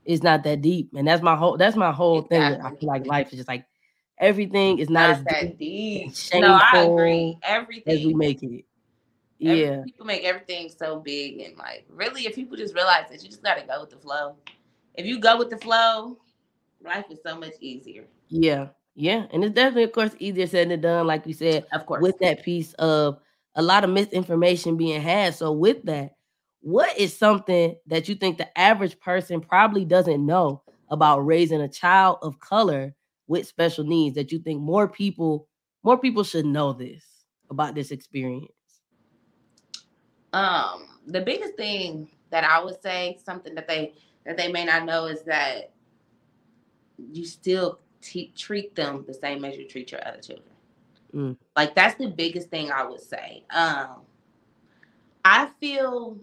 it's 0.03 0.21
not 0.21 0.43
that 0.43 0.61
deep. 0.61 0.91
And 0.95 1.07
that's 1.07 1.23
my 1.23 1.35
whole 1.35 1.57
that's 1.57 1.75
my 1.75 1.91
whole 1.91 2.21
thing. 2.21 2.41
I 2.41 2.69
feel 2.75 2.87
like 2.89 3.07
life 3.07 3.27
is 3.31 3.37
just 3.39 3.47
like 3.47 3.65
everything 4.19 4.77
is 4.77 4.89
not, 4.89 5.09
Not 5.09 5.09
as 5.11 5.17
deep 5.17 5.27
that 5.49 5.57
deep. 5.57 6.11
and 6.33 6.41
No, 6.41 6.59
I 6.61 6.83
agree. 6.83 7.39
as 7.87 8.05
we 8.05 8.13
make 8.13 8.43
it. 8.43 8.65
Every- 9.41 9.61
Yeah. 9.61 9.83
people 9.83 10.05
make 10.05 10.23
everything 10.23 10.69
so 10.69 10.99
big 10.99 11.39
and 11.41 11.57
like 11.57 11.85
really 11.89 12.25
if 12.27 12.35
people 12.35 12.55
just 12.55 12.75
realize 12.75 13.09
that 13.09 13.21
you 13.23 13.29
just 13.29 13.41
gotta 13.43 13.65
go 13.65 13.81
with 13.81 13.89
the 13.89 13.97
flow. 13.97 14.35
If 14.93 15.05
you 15.05 15.19
go 15.19 15.37
with 15.37 15.49
the 15.49 15.57
flow, 15.57 16.17
life 16.83 17.05
is 17.09 17.19
so 17.23 17.37
much 17.37 17.53
easier. 17.59 18.05
Yeah. 18.29 18.69
Yeah. 18.95 19.27
And 19.31 19.43
it's 19.43 19.53
definitely, 19.55 19.83
of 19.83 19.91
course, 19.91 20.15
easier 20.19 20.47
said 20.47 20.69
than 20.69 20.81
done, 20.81 21.07
like 21.07 21.25
we 21.25 21.33
said, 21.33 21.65
Of 21.71 21.85
course. 21.85 22.01
with 22.01 22.17
that 22.19 22.43
piece 22.43 22.73
of 22.73 23.19
a 23.55 23.61
lot 23.61 23.83
of 23.83 23.89
misinformation 23.89 24.77
being 24.77 25.01
had. 25.01 25.35
So, 25.35 25.51
with 25.51 25.83
that, 25.83 26.15
what 26.61 26.97
is 26.97 27.15
something 27.17 27.75
that 27.87 28.09
you 28.09 28.15
think 28.15 28.37
the 28.37 28.57
average 28.57 28.99
person 28.99 29.39
probably 29.41 29.85
doesn't 29.85 30.25
know 30.25 30.63
about 30.89 31.19
raising 31.25 31.61
a 31.61 31.67
child 31.69 32.17
of 32.21 32.39
color 32.39 32.93
with 33.27 33.47
special 33.47 33.83
needs 33.83 34.15
that 34.15 34.31
you 34.31 34.39
think 34.39 34.61
more 34.61 34.87
people 34.87 35.47
more 35.83 35.97
people 35.97 36.23
should 36.23 36.45
know 36.45 36.73
this 36.73 37.03
about 37.49 37.75
this 37.75 37.91
experience? 37.91 38.51
um 40.33 40.87
the 41.07 41.21
biggest 41.21 41.55
thing 41.55 42.09
that 42.31 42.43
I 42.43 42.63
would 42.63 42.81
say, 42.81 43.19
something 43.23 43.53
that 43.55 43.67
they 43.67 43.93
that 44.25 44.37
they 44.37 44.51
may 44.51 44.65
not 44.65 44.85
know 44.85 45.05
is 45.05 45.23
that 45.23 45.71
you 46.97 47.25
still 47.25 47.79
te- 48.05 48.33
treat 48.37 48.75
them 48.75 49.03
the 49.07 49.13
same 49.13 49.45
as 49.45 49.57
you 49.57 49.67
treat 49.67 49.91
your 49.91 50.05
other 50.07 50.21
children. 50.21 50.47
Mm. 51.15 51.37
Like 51.55 51.75
that's 51.75 51.95
the 51.95 52.07
biggest 52.09 52.49
thing 52.49 52.71
I 52.71 52.85
would 52.85 53.01
say. 53.01 53.43
Um 53.51 54.01
I 55.25 55.47
feel 55.59 56.17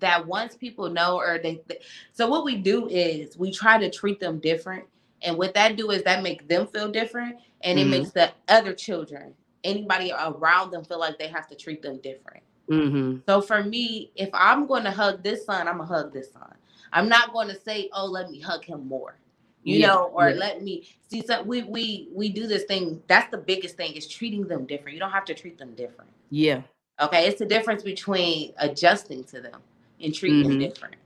that 0.00 0.26
once 0.26 0.56
people 0.56 0.88
know 0.90 1.18
or 1.18 1.38
they, 1.42 1.60
they 1.68 1.78
so 2.12 2.28
what 2.28 2.44
we 2.44 2.56
do 2.56 2.88
is 2.88 3.36
we 3.38 3.52
try 3.52 3.78
to 3.78 3.90
treat 3.90 4.20
them 4.20 4.38
different 4.40 4.84
and 5.22 5.36
what 5.36 5.54
that 5.54 5.76
do 5.76 5.90
is 5.90 6.02
that 6.04 6.22
make 6.22 6.48
them 6.48 6.66
feel 6.68 6.90
different 6.90 7.36
and 7.62 7.78
it 7.78 7.86
Mhm. 7.86 7.90
makes 7.90 8.10
the 8.12 8.30
other 8.48 8.74
children 8.74 9.34
anybody 9.64 10.12
around 10.12 10.70
them 10.72 10.84
feel 10.84 11.00
like 11.00 11.18
they 11.18 11.28
have 11.28 11.48
to 11.48 11.56
treat 11.56 11.82
them 11.82 11.98
different 11.98 12.44
Mm-hmm. 12.70 13.18
so 13.28 13.42
for 13.42 13.64
me, 13.64 14.12
if 14.16 14.30
I'm 14.32 14.66
going 14.66 14.84
to 14.84 14.90
hug 14.92 15.22
this 15.22 15.44
son, 15.46 15.68
I'm 15.68 15.78
gonna 15.78 15.88
hug 15.88 16.12
this 16.12 16.32
son. 16.32 16.54
I'm 16.92 17.08
not 17.08 17.32
going 17.32 17.48
to 17.48 17.60
say, 17.60 17.90
"Oh, 17.92 18.06
let 18.06 18.30
me 18.30 18.40
hug 18.40 18.64
him 18.64 18.88
more," 18.88 19.16
you 19.64 19.80
Yeah, 19.80 19.88
know, 19.88 20.04
or 20.14 20.30
yeah. 20.30 20.36
let 20.38 20.62
me 20.62 20.88
see. 21.08 21.22
So 21.22 21.42
we 21.42 21.62
we 21.62 22.08
we 22.12 22.30
do 22.30 22.46
this 22.46 22.64
thing. 22.64 23.02
That's 23.08 23.30
the 23.30 23.38
biggest 23.38 23.76
thing 23.76 23.94
is 23.94 24.06
treating 24.08 24.46
them 24.46 24.66
different. 24.66 24.94
You 24.94 25.00
don't 25.00 25.12
have 25.12 25.24
to 25.26 25.34
treat 25.34 25.58
them 25.58 25.74
different. 25.74 26.10
Yeah. 26.30 26.62
Okay, 27.00 27.26
it's 27.26 27.38
the 27.38 27.46
difference 27.46 27.82
between 27.82 28.54
adjusting 28.58 29.24
to 29.24 29.40
them 29.40 29.60
and 30.00 30.14
treating 30.14 30.42
them 30.42 30.52
Mhm. 30.52 30.60
different. 30.60 30.96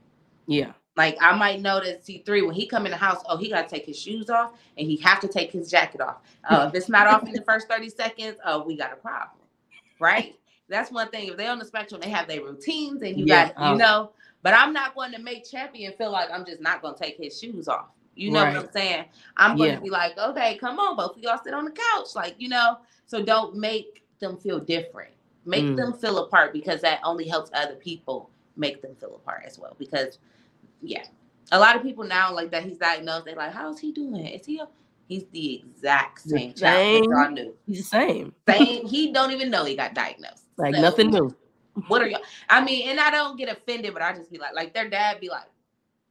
Yeah. 0.47 0.73
Like 0.97 1.17
I 1.21 1.35
might 1.37 1.61
notice 1.61 2.05
C3 2.05 2.43
when 2.45 2.55
he 2.55 2.67
come 2.67 2.85
in 2.85 2.91
the 2.91 2.97
house, 2.97 3.23
oh, 3.27 3.37
he 3.37 3.49
gotta 3.49 3.67
take 3.69 3.85
his 3.85 3.99
shoes 3.99 4.29
off 4.29 4.53
and 4.77 4.87
he 4.87 4.97
have 4.97 5.19
to 5.21 5.27
take 5.29 5.51
his 5.51 5.69
jacket 5.71 6.01
off. 6.01 6.17
Uh, 6.43 6.67
if 6.69 6.75
it's 6.75 6.89
not 6.89 7.07
off 7.07 7.27
in 7.27 7.33
the 7.33 7.43
first 7.43 7.67
30 7.69 7.89
seconds, 7.89 8.37
oh, 8.45 8.63
we 8.63 8.77
got 8.77 8.93
a 8.93 8.97
problem. 8.97 9.39
Right? 9.99 10.35
That's 10.69 10.91
one 10.91 11.09
thing. 11.09 11.29
If 11.29 11.37
they're 11.37 11.51
on 11.51 11.59
the 11.59 11.65
spectrum, 11.65 12.01
they 12.01 12.09
have 12.09 12.27
their 12.27 12.43
routines 12.43 13.01
and 13.03 13.19
you 13.19 13.25
Yeah, 13.25 13.45
got, 13.47 13.59
you 13.59 13.73
um, 13.73 13.77
know, 13.77 14.11
but 14.43 14.53
I'm 14.53 14.73
not 14.73 14.95
going 14.95 15.11
to 15.13 15.19
make 15.19 15.49
Champion 15.49 15.93
feel 15.93 16.11
like 16.11 16.29
I'm 16.31 16.45
just 16.45 16.61
not 16.61 16.81
gonna 16.81 16.97
take 16.97 17.17
his 17.17 17.39
shoes 17.39 17.67
off. 17.67 17.87
You 18.17 18.31
know 18.31 18.43
Right. 18.43 18.55
what 18.55 18.65
I'm 18.65 18.71
saying? 18.71 19.05
I'm 19.37 19.57
gonna 19.57 19.71
Yeah. 19.73 19.79
be 19.79 19.89
like, 19.89 20.17
okay, 20.17 20.57
come 20.57 20.79
on, 20.79 20.95
both 20.95 21.15
of 21.15 21.19
y'all 21.23 21.39
sit 21.43 21.53
on 21.53 21.65
the 21.65 21.71
couch. 21.71 22.15
Like, 22.15 22.35
you 22.39 22.49
know, 22.49 22.79
so 23.05 23.23
don't 23.23 23.55
make 23.55 24.03
them 24.19 24.37
feel 24.37 24.59
different. 24.59 25.11
Make 25.45 25.63
Mm. 25.65 25.77
them 25.77 25.93
feel 25.93 26.17
apart 26.17 26.51
because 26.51 26.81
that 26.81 26.99
only 27.03 27.27
helps 27.27 27.51
other 27.53 27.75
people 27.75 28.29
make 28.55 28.81
them 28.81 28.95
feel 28.95 29.15
apart 29.15 29.43
as 29.45 29.59
well. 29.59 29.75
Because 29.77 30.17
yeah, 30.81 31.05
a 31.51 31.59
lot 31.59 31.75
of 31.75 31.83
people 31.83 32.03
now 32.03 32.33
like 32.33 32.51
that 32.51 32.63
he's 32.63 32.77
diagnosed. 32.77 33.25
They're 33.25 33.35
like, 33.35 33.53
"How's 33.53 33.79
he 33.79 33.91
doing? 33.91 34.25
Is 34.25 34.45
he?" 34.45 34.59
A-? 34.59 34.67
He's 35.07 35.25
the 35.31 35.55
exact 35.55 36.23
The 36.23 36.29
same 36.31 36.53
child 36.53 36.75
same. 36.75 37.03
that 37.03 37.09
y'all 37.09 37.31
knew. 37.31 37.55
He's 37.65 37.77
the 37.79 37.83
same. 37.83 38.33
Same. 38.49 38.85
he 38.87 39.11
don't 39.13 39.31
even 39.31 39.49
know 39.49 39.63
he 39.63 39.75
got 39.75 39.93
diagnosed. 39.93 40.43
Like 40.57 40.73
So, 40.75 40.81
nothing 40.81 41.11
new. 41.11 41.33
What 41.87 42.01
are 42.01 42.07
y'all? 42.07 42.21
I 42.49 42.63
mean, 42.63 42.89
and 42.89 42.99
I 42.99 43.11
don't 43.11 43.37
get 43.37 43.47
offended, 43.47 43.93
but 43.93 44.01
I 44.01 44.13
just 44.13 44.31
be 44.31 44.39
like, 44.39 44.55
like 44.55 44.73
their 44.73 44.89
dad 44.89 45.19
be 45.21 45.29
like, 45.29 45.45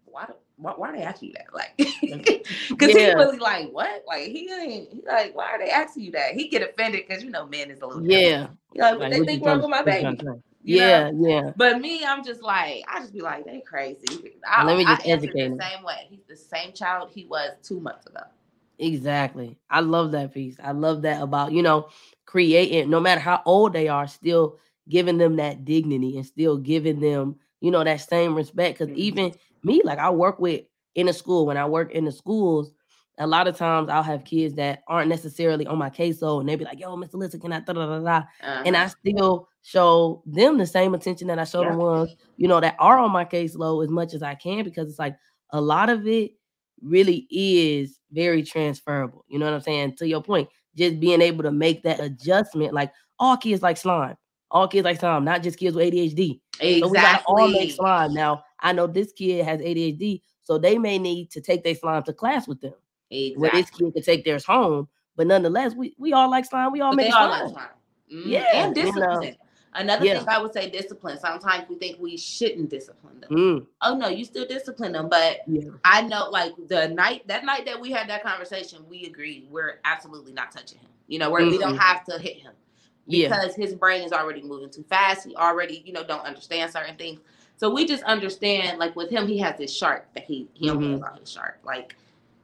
"Why? 0.05 0.25
do- 0.27 0.35
Why, 0.57 0.73
why 0.73 0.91
are 0.91 0.97
they 0.97 1.03
asking 1.03 1.29
you 1.29 1.35
that? 1.35 1.55
Like, 1.55 1.75
because 2.71 2.93
he 2.93 3.07
Yeah. 3.07 3.15
really 3.15 3.39
like 3.39 3.71
what? 3.73 4.05
Like 4.07 4.29
he 4.29 4.51
ain't. 4.51 4.93
He 4.93 5.03
like, 5.07 5.35
why 5.37 5.47
are 5.53 5.59
they 5.59 5.71
asking 5.71 6.05
you 6.05 6.11
that? 6.13 6.35
He 6.35 6.49
get 6.49 6.63
offended 6.63 7.05
because 7.07 7.23
you 7.23 7.31
know, 7.31 7.47
men 7.47 7.71
is 7.71 7.81
a 7.81 7.87
little. 7.87 8.03
Yeah. 8.05 8.49
He 8.73 8.81
like, 8.81 8.99
what 8.99 9.11
Like, 9.11 9.13
they 9.13 9.25
think 9.27 9.45
wrong 9.45 9.61
with 9.61 9.71
my 9.71 9.83
baby? 9.83 10.03
trying 10.03 10.17
to 10.17 10.25
say? 10.25 10.41
You 10.65 10.77
know? 10.77 10.83
Yeah, 10.83 11.11
yeah. 11.21 11.51
But 11.57 11.81
me, 11.81 12.05
I'm 12.05 12.25
just 12.25 12.43
like, 12.43 12.83
I 12.89 13.01
just 13.01 13.13
be 13.13 13.21
like, 13.21 13.45
they 13.45 13.61
crazy. 13.61 14.07
I, 14.47 14.65
Let 14.65 14.77
me 14.79 14.85
just 14.85 15.07
answered 15.07 15.29
educate 15.29 15.41
him. 15.47 15.57
the 15.57 15.65
same 15.65 15.85
way. 15.85 16.07
He's 16.11 16.25
the 16.29 16.37
same 16.37 16.73
child 16.73 17.11
he 17.15 17.25
was 17.27 17.51
two 17.63 17.81
months 17.81 18.07
ago. 18.07 18.21
Exactly. 18.79 19.59
I 19.71 19.81
love 19.81 20.13
that 20.13 20.35
piece. 20.35 20.57
I 20.63 20.73
love 20.73 21.03
that 21.03 21.23
about, 21.23 21.53
you 21.53 21.63
know, 21.63 21.89
creating, 22.27 22.91
no 22.91 23.01
matter 23.01 23.21
how 23.21 23.43
old 23.47 23.73
they 23.73 23.89
are, 23.89 24.07
still 24.07 24.59
giving 24.89 25.19
them 25.19 25.37
that 25.37 25.65
dignity 25.65 26.17
and 26.17 26.27
still 26.27 26.59
giving 26.59 27.01
them, 27.01 27.37
you 27.61 27.71
know, 27.71 27.83
that 27.85 28.01
same 28.01 28.35
respect. 28.35 28.79
Because 28.79 28.93
Mhm. 28.93 28.99
even 28.99 29.35
me, 29.63 29.83
like 29.85 29.99
I 29.99 30.11
work 30.11 30.39
with 30.39 30.63
in 30.95 31.09
a 31.09 31.13
school, 31.13 31.47
when 31.47 31.57
I 31.57 31.67
work 31.67 31.93
in 31.93 32.05
the 32.05 32.13
schools, 32.13 32.73
a 33.19 33.27
lot 33.27 33.49
of 33.49 33.57
times 33.57 33.89
I'll 33.89 34.03
have 34.03 34.25
kids 34.25 34.55
that 34.57 34.83
aren't 34.89 35.09
necessarily 35.09 35.67
on 35.67 35.79
my 35.79 35.89
caseload 35.91 36.41
and 36.41 36.49
they 36.49 36.57
be 36.57 36.65
like, 36.65 36.79
yo, 36.79 36.95
Mr. 36.97 37.15
Listen, 37.15 37.41
can 37.41 37.53
I 37.53 37.61
da 37.61 37.73
da 37.73 37.87
da 37.87 37.99
da? 38.01 38.23
And 38.65 38.77
I 38.77 38.85
Uh-huh. 38.85 38.95
still 39.11 39.49
show 39.63 40.23
them 40.27 40.59
the 40.59 40.67
same 40.67 40.95
attention 40.95 41.27
that 41.29 41.39
I 41.39 41.45
show 41.45 41.63
Yeah. 41.63 41.73
the 41.73 41.79
ones, 41.79 42.15
you 42.37 42.47
know, 42.47 42.61
that 42.61 42.77
are 42.79 42.99
on 42.99 43.11
my 43.11 43.25
caseload 43.25 43.85
as 43.85 43.91
much 43.91 44.13
as 44.15 44.23
I 44.23 44.35
can 44.35 44.65
because 44.65 44.89
it's 44.91 44.99
like 44.99 45.17
a 45.51 45.61
lot 45.61 45.89
of 45.89 46.07
it 46.07 46.33
really 46.83 47.27
is 47.31 47.99
very 48.13 48.43
transferable. 48.43 49.25
You 49.29 49.39
know 49.39 49.47
what 49.47 49.55
I'm 49.55 49.61
saying? 49.63 49.97
To 49.97 50.07
your 50.07 50.23
point, 50.23 50.49
just 50.77 51.01
being 51.01 51.23
able 51.23 51.43
to 51.45 51.51
make 51.53 51.83
that 51.85 52.01
adjustment, 52.01 52.75
like 52.75 52.93
all 53.19 53.37
kids 53.39 53.63
like 53.63 53.79
slime, 53.79 54.17
all 54.51 54.69
kids 54.69 54.85
like 54.85 55.01
slime, 55.01 55.25
not 55.25 55.43
just 55.43 55.59
kids 55.59 55.75
with 55.75 55.87
ADHD. 55.91 56.39
So 56.81 56.89
we 56.89 56.99
all 57.27 57.49
make 57.49 57.71
exactly. 57.71 57.71
slime. 57.71 58.13
Now 58.13 58.45
I 58.61 58.73
know 58.73 58.87
this 58.87 59.13
kid 59.13 59.45
has 59.45 59.61
ADHD, 59.61 60.23
so 60.43 60.59
they 60.59 60.79
may 60.79 60.99
need 60.99 61.31
to 61.33 61.41
take 61.41 61.63
their 61.65 61.75
slime 61.75 62.03
to 62.05 62.13
class 62.13 62.49
with 62.49 62.61
them, 62.61 62.75
where 63.11 63.51
this 63.51 63.61
Exactly. 63.69 63.87
kid 63.87 63.95
can 63.95 64.03
take 64.03 64.25
theirs 64.25 64.45
home. 64.45 64.89
But 65.17 65.27
nonetheless, 65.27 65.75
we, 65.75 65.95
we 65.99 66.13
all 66.13 66.31
like 66.31 66.45
slime. 66.45 66.73
We 66.73 66.81
all 66.81 66.93
But 66.93 66.97
make 66.97 67.07
they 67.07 67.13
all 67.13 67.29
slime. 67.29 67.45
like 67.45 67.53
slime. 67.53 67.69
Mhm. 68.13 68.23
Yeah, 68.27 68.45
And 68.55 68.77
you 68.77 68.85
know. 68.85 68.91
discipline. 68.93 69.37
Another 69.75 70.07
Yeah. 70.07 70.19
thing 70.21 70.29
I 70.29 70.41
would 70.41 70.55
say 70.55 70.71
discipline. 70.71 71.19
Sometimes 71.19 71.69
we 71.69 71.77
think 71.77 71.99
we 72.01 72.17
shouldn't 72.17 72.71
discipline 72.71 73.21
them. 73.21 73.31
Mm, 73.31 73.67
Oh 73.83 73.95
no, 73.95 74.09
you 74.09 74.25
still 74.25 74.47
discipline 74.47 74.93
them. 74.93 75.09
But 75.11 75.41
yeah. 75.47 75.69
I 75.85 76.01
know 76.03 76.31
like 76.31 76.55
the 76.69 76.89
night 76.89 77.27
that 77.29 77.45
night 77.45 77.67
that 77.67 77.79
we 77.79 77.91
had 77.91 78.09
that 78.09 78.23
conversation, 78.23 78.87
we 78.89 79.05
agreed 79.05 79.49
we're 79.51 79.81
absolutely 79.85 80.33
not 80.33 80.51
touching 80.51 80.79
him. 80.79 80.89
You 81.09 81.19
know, 81.19 81.29
where 81.31 81.45
we 81.45 81.59
don't 81.59 81.77
have 81.77 82.05
to 82.07 82.19
hit 82.19 82.37
him. 82.39 82.53
Yeah. 83.07 83.29
because 83.29 83.55
his 83.55 83.75
brain 83.75 84.03
is 84.03 84.13
already 84.13 84.43
moving 84.43 84.71
too 84.71 84.85
fast. 84.89 85.27
He 85.27 85.35
already, 85.37 85.83
you 85.87 85.93
know, 85.93 86.05
don't 86.05 86.25
understand 86.25 86.73
certain 86.73 86.97
things. 86.97 87.21
So 87.57 87.71
we 87.71 87.87
just 87.87 88.03
understand, 88.03 88.79
like 88.79 88.95
with 88.97 89.11
him, 89.11 89.27
he 89.27 89.39
has 89.39 89.57
this 89.57 89.75
shark 89.75 90.07
that 90.15 90.25
he 90.25 90.49
he 90.55 90.67
care 90.67 90.77
Mhm. 90.77 90.97
about 90.97 91.19
his 91.21 91.31
shark. 91.31 91.59
Like 91.65 91.97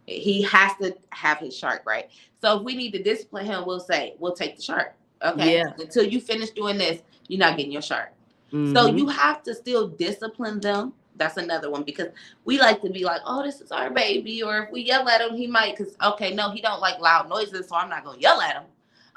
he 0.07 0.43
has 0.43 0.73
to 0.81 0.97
have 1.11 1.39
his 1.39 1.57
shark 1.57 1.83
right. 1.87 2.11
So 2.41 2.59
if 2.59 2.63
we 2.65 2.75
need 2.75 2.93
to 2.93 3.03
discipline 3.03 3.47
him, 3.47 3.65
we'll 3.67 3.81
say 3.81 4.15
we'll 4.19 4.33
take 4.35 4.57
the 4.57 4.63
shark. 4.63 4.95
Okay. 5.23 5.57
Yeah. 5.57 5.73
Until 5.79 6.05
you 6.05 6.21
finish 6.21 6.51
doing 6.51 6.79
this, 6.79 7.03
you're 7.29 7.39
not 7.39 7.57
getting 7.57 7.73
your 7.73 7.83
shark. 7.83 8.13
So 8.51 8.57
Mhm. 8.59 8.99
you 8.99 9.07
have 9.09 9.43
to 9.45 9.55
still 9.55 9.89
discipline 9.89 10.61
them. 10.61 10.93
That's 11.17 11.37
another 11.37 11.71
one 11.71 11.83
because 11.85 12.09
we 12.45 12.59
like 12.59 12.81
to 12.83 12.91
be 12.91 13.05
like, 13.05 13.21
oh, 13.27 13.43
this 13.43 13.61
is 13.61 13.71
our 13.71 13.91
baby, 13.91 14.43
or 14.43 14.65
if 14.65 14.71
we 14.71 14.83
yell 14.83 15.09
at 15.09 15.21
him, 15.21 15.37
he 15.37 15.47
might. 15.47 15.77
Because 15.77 15.95
okay, 16.03 16.35
no, 16.35 16.51
he 16.51 16.61
don't 16.61 16.81
like 16.81 16.99
loud 17.01 17.29
noises, 17.29 17.69
so 17.69 17.77
I'm 17.77 17.89
not 17.91 18.05
gonna 18.05 18.19
yell 18.19 18.41
at 18.41 18.55
him. 18.57 18.65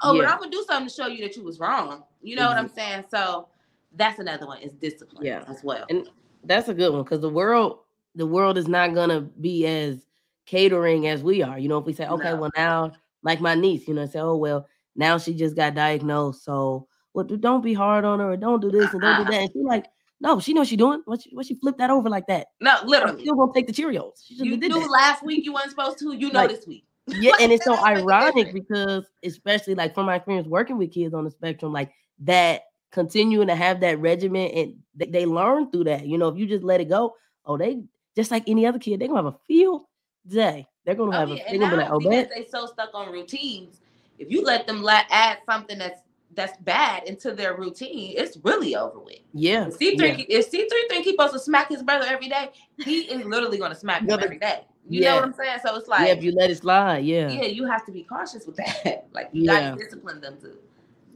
Oh, 0.02 0.16
but 0.16 0.28
I'm 0.28 0.38
gonna 0.38 0.50
do 0.50 0.64
something 0.68 0.88
to 0.88 0.94
show 0.94 1.06
you 1.06 1.22
that 1.22 1.36
you 1.36 1.42
was 1.42 1.58
wrong. 1.58 2.02
You 2.22 2.36
know 2.36 2.46
what 2.46 2.56
I'm 2.56 2.66
mm-hmm. 2.66 2.74
saying? 2.74 3.04
So 3.10 3.48
that's 3.94 4.18
another 4.18 4.46
one 4.46 4.60
is 4.60 4.72
discipline 4.74 5.24
Yeah. 5.24 5.44
as 5.48 5.62
well. 5.62 5.86
And 5.88 6.08
that's 6.44 6.68
a 6.68 6.74
good 6.74 6.92
one 6.92 7.02
because 7.02 7.20
the 7.20 7.30
world, 7.30 7.80
the 8.14 8.26
world 8.26 8.58
is 8.58 8.68
not 8.68 8.94
gonna 8.94 9.20
be 9.20 9.66
as 9.66 10.06
catering 10.44 11.08
as 11.08 11.22
we 11.22 11.42
are. 11.42 11.58
You 11.58 11.68
know, 11.68 11.78
if 11.78 11.86
we 11.86 11.92
say, 11.92 12.06
okay, 12.06 12.32
No. 12.32 12.36
well 12.36 12.50
now, 12.56 12.92
like 13.22 13.40
my 13.40 13.54
niece, 13.54 13.88
you 13.88 13.94
know, 13.94 14.06
say, 14.06 14.20
oh 14.20 14.36
well, 14.36 14.66
now 14.94 15.18
she 15.18 15.34
just 15.34 15.56
got 15.56 15.74
diagnosed, 15.74 16.44
so 16.44 16.88
well, 17.14 17.24
don't 17.24 17.64
be 17.64 17.74
hard 17.74 18.04
on 18.04 18.20
her, 18.20 18.32
or 18.32 18.36
don't 18.36 18.60
do 18.60 18.70
this 18.70 18.92
and 18.92 19.00
don't 19.00 19.24
do 19.24 19.30
that. 19.30 19.40
And 19.40 19.50
she 19.52 19.60
like, 19.60 19.86
no, 20.20 20.40
she 20.40 20.54
knows 20.54 20.68
she 20.68 20.76
doing. 20.76 21.02
What 21.04 21.22
she, 21.22 21.34
what 21.34 21.46
she 21.46 21.54
flip 21.54 21.78
that 21.78 21.90
over 21.90 22.08
like 22.08 22.26
that? 22.28 22.48
no, 22.60 22.76
literally. 22.84 23.22
still 23.22 23.34
gonna 23.36 23.52
take 23.54 23.66
the 23.66 23.72
Cheerios. 23.72 24.24
You 24.28 24.56
did 24.56 24.72
knew 24.72 24.80
that. 24.80 24.90
last 24.90 25.22
week 25.22 25.44
you 25.44 25.52
weren't 25.52 25.70
supposed 25.70 25.98
to. 25.98 26.12
You 26.14 26.28
know 26.32 26.40
Like, 26.40 26.50
this 26.50 26.66
week. 26.66 26.85
Yeah, 27.08 27.32
and 27.40 27.52
it's 27.52 27.64
so 27.64 27.76
That 27.76 27.76
don't 27.76 27.84
make 27.84 27.98
a 27.98 28.00
ironic 28.00 28.52
because, 28.52 29.04
especially 29.22 29.74
like 29.74 29.94
from 29.94 30.06
my 30.06 30.16
experience 30.16 30.48
working 30.48 30.78
with 30.78 30.92
kids 30.92 31.14
on 31.14 31.24
the 31.24 31.30
spectrum, 31.30 31.72
like 31.72 31.92
that 32.20 32.62
continuing 32.90 33.46
to 33.48 33.54
have 33.54 33.80
that 33.80 34.00
regimen 34.00 34.50
and 34.50 34.74
they, 34.94 35.06
they 35.06 35.26
learn 35.26 35.70
through 35.70 35.84
that. 35.84 36.06
You 36.06 36.18
know, 36.18 36.28
if 36.28 36.36
you 36.36 36.46
just 36.46 36.64
let 36.64 36.80
it 36.80 36.88
go, 36.88 37.14
oh, 37.44 37.56
they 37.56 37.82
just 38.16 38.30
like 38.30 38.48
any 38.48 38.66
other 38.66 38.78
kid, 38.78 39.00
they're 39.00 39.08
gonna 39.08 39.22
have 39.22 39.34
a 39.34 39.38
field 39.46 39.82
day. 40.26 40.66
They're 40.84 40.94
gonna 40.94 41.16
Oh, 41.16 41.20
have 41.20 41.28
yeah, 41.30 41.42
a 41.46 41.52
day. 41.52 41.58
now 41.58 41.88
Oh, 41.92 41.98
because 41.98 42.26
they 42.34 42.46
so 42.50 42.66
stuck 42.66 42.90
on 42.94 43.12
routines, 43.12 43.80
if 44.18 44.30
you 44.30 44.42
let 44.42 44.66
them 44.66 44.82
let 44.82 45.06
add 45.10 45.38
something 45.46 45.78
that's 45.78 46.02
that's 46.34 46.56
bad 46.58 47.04
into 47.04 47.32
their 47.32 47.56
routine, 47.56 48.14
it's 48.16 48.36
really 48.42 48.76
over 48.76 48.98
with. 48.98 49.20
yeah, 49.32 49.68
If 49.68 49.74
C 49.76 49.96
three 49.96 50.26
yeah. 50.28 50.38
if 50.38 50.46
C 50.46 50.68
three 50.68 50.86
think 50.88 51.04
he 51.04 51.12
supposed 51.12 51.34
to 51.34 51.38
smack 51.38 51.68
his 51.68 51.82
brother 51.82 52.06
every 52.08 52.28
day, 52.28 52.50
he 52.78 53.02
is 53.02 53.24
literally 53.24 53.58
gonna 53.58 53.74
smack 53.74 54.02
him 54.02 54.18
every 54.18 54.38
day. 54.38 54.64
You 54.88 55.00
yeah. 55.00 55.10
know 55.10 55.16
what 55.16 55.24
I'm 55.24 55.32
saying? 55.34 55.58
So 55.64 55.76
it's 55.76 55.88
like 55.88 56.06
yeah, 56.06 56.14
if 56.14 56.22
you 56.22 56.32
let 56.32 56.50
it 56.50 56.58
slide, 56.58 57.04
yeah, 57.04 57.28
yeah, 57.30 57.46
you 57.46 57.64
have 57.66 57.84
to 57.86 57.92
be 57.92 58.02
cautious 58.04 58.46
with 58.46 58.56
that. 58.56 59.08
like 59.12 59.30
you 59.32 59.44
Yeah. 59.44 59.70
gotta 59.70 59.84
discipline 59.84 60.20
them 60.20 60.36
too. 60.40 60.58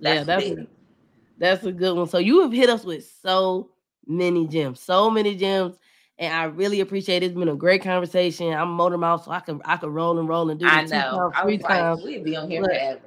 Yeah, 0.01 0.24
that's 0.24 0.48
big. 0.48 0.66
That's 1.38 1.64
a 1.64 1.72
good 1.72 1.97
one. 1.97 2.09
So 2.09 2.18
you 2.18 2.42
have 2.42 2.52
hit 2.52 2.68
us 2.68 2.84
with 2.84 3.10
so 3.22 3.70
many 4.06 4.47
gems, 4.47 4.80
so 4.80 5.09
many 5.09 5.36
gems, 5.36 5.76
and 6.18 6.34
I 6.34 6.44
really 6.44 6.80
appreciate 6.80 7.22
it. 7.22 7.26
It's 7.26 7.34
been 7.34 7.48
a 7.48 7.55
great 7.55 7.82
conversation. 7.82 8.52
I'm 8.52 8.70
motor 8.70 8.98
mouth, 8.98 9.24
so 9.24 9.30
I 9.30 9.40
can 9.40 9.60
I 9.64 9.76
can 9.76 9.90
roll 9.90 10.18
and 10.18 10.28
roll 10.28 10.51
and 10.51 10.59
do 10.59 10.66
I 10.66 10.82
know. 10.82 10.88
times, 10.88 11.34
I 11.36 11.42
three 11.42 11.56
was 11.56 11.62
like, 11.62 11.78
times. 11.80 12.02
we'd 12.05 12.24
be 12.24 12.36
on 12.36 12.51
here 12.51 12.62
Look, 12.62 12.72
forever. 12.72 13.01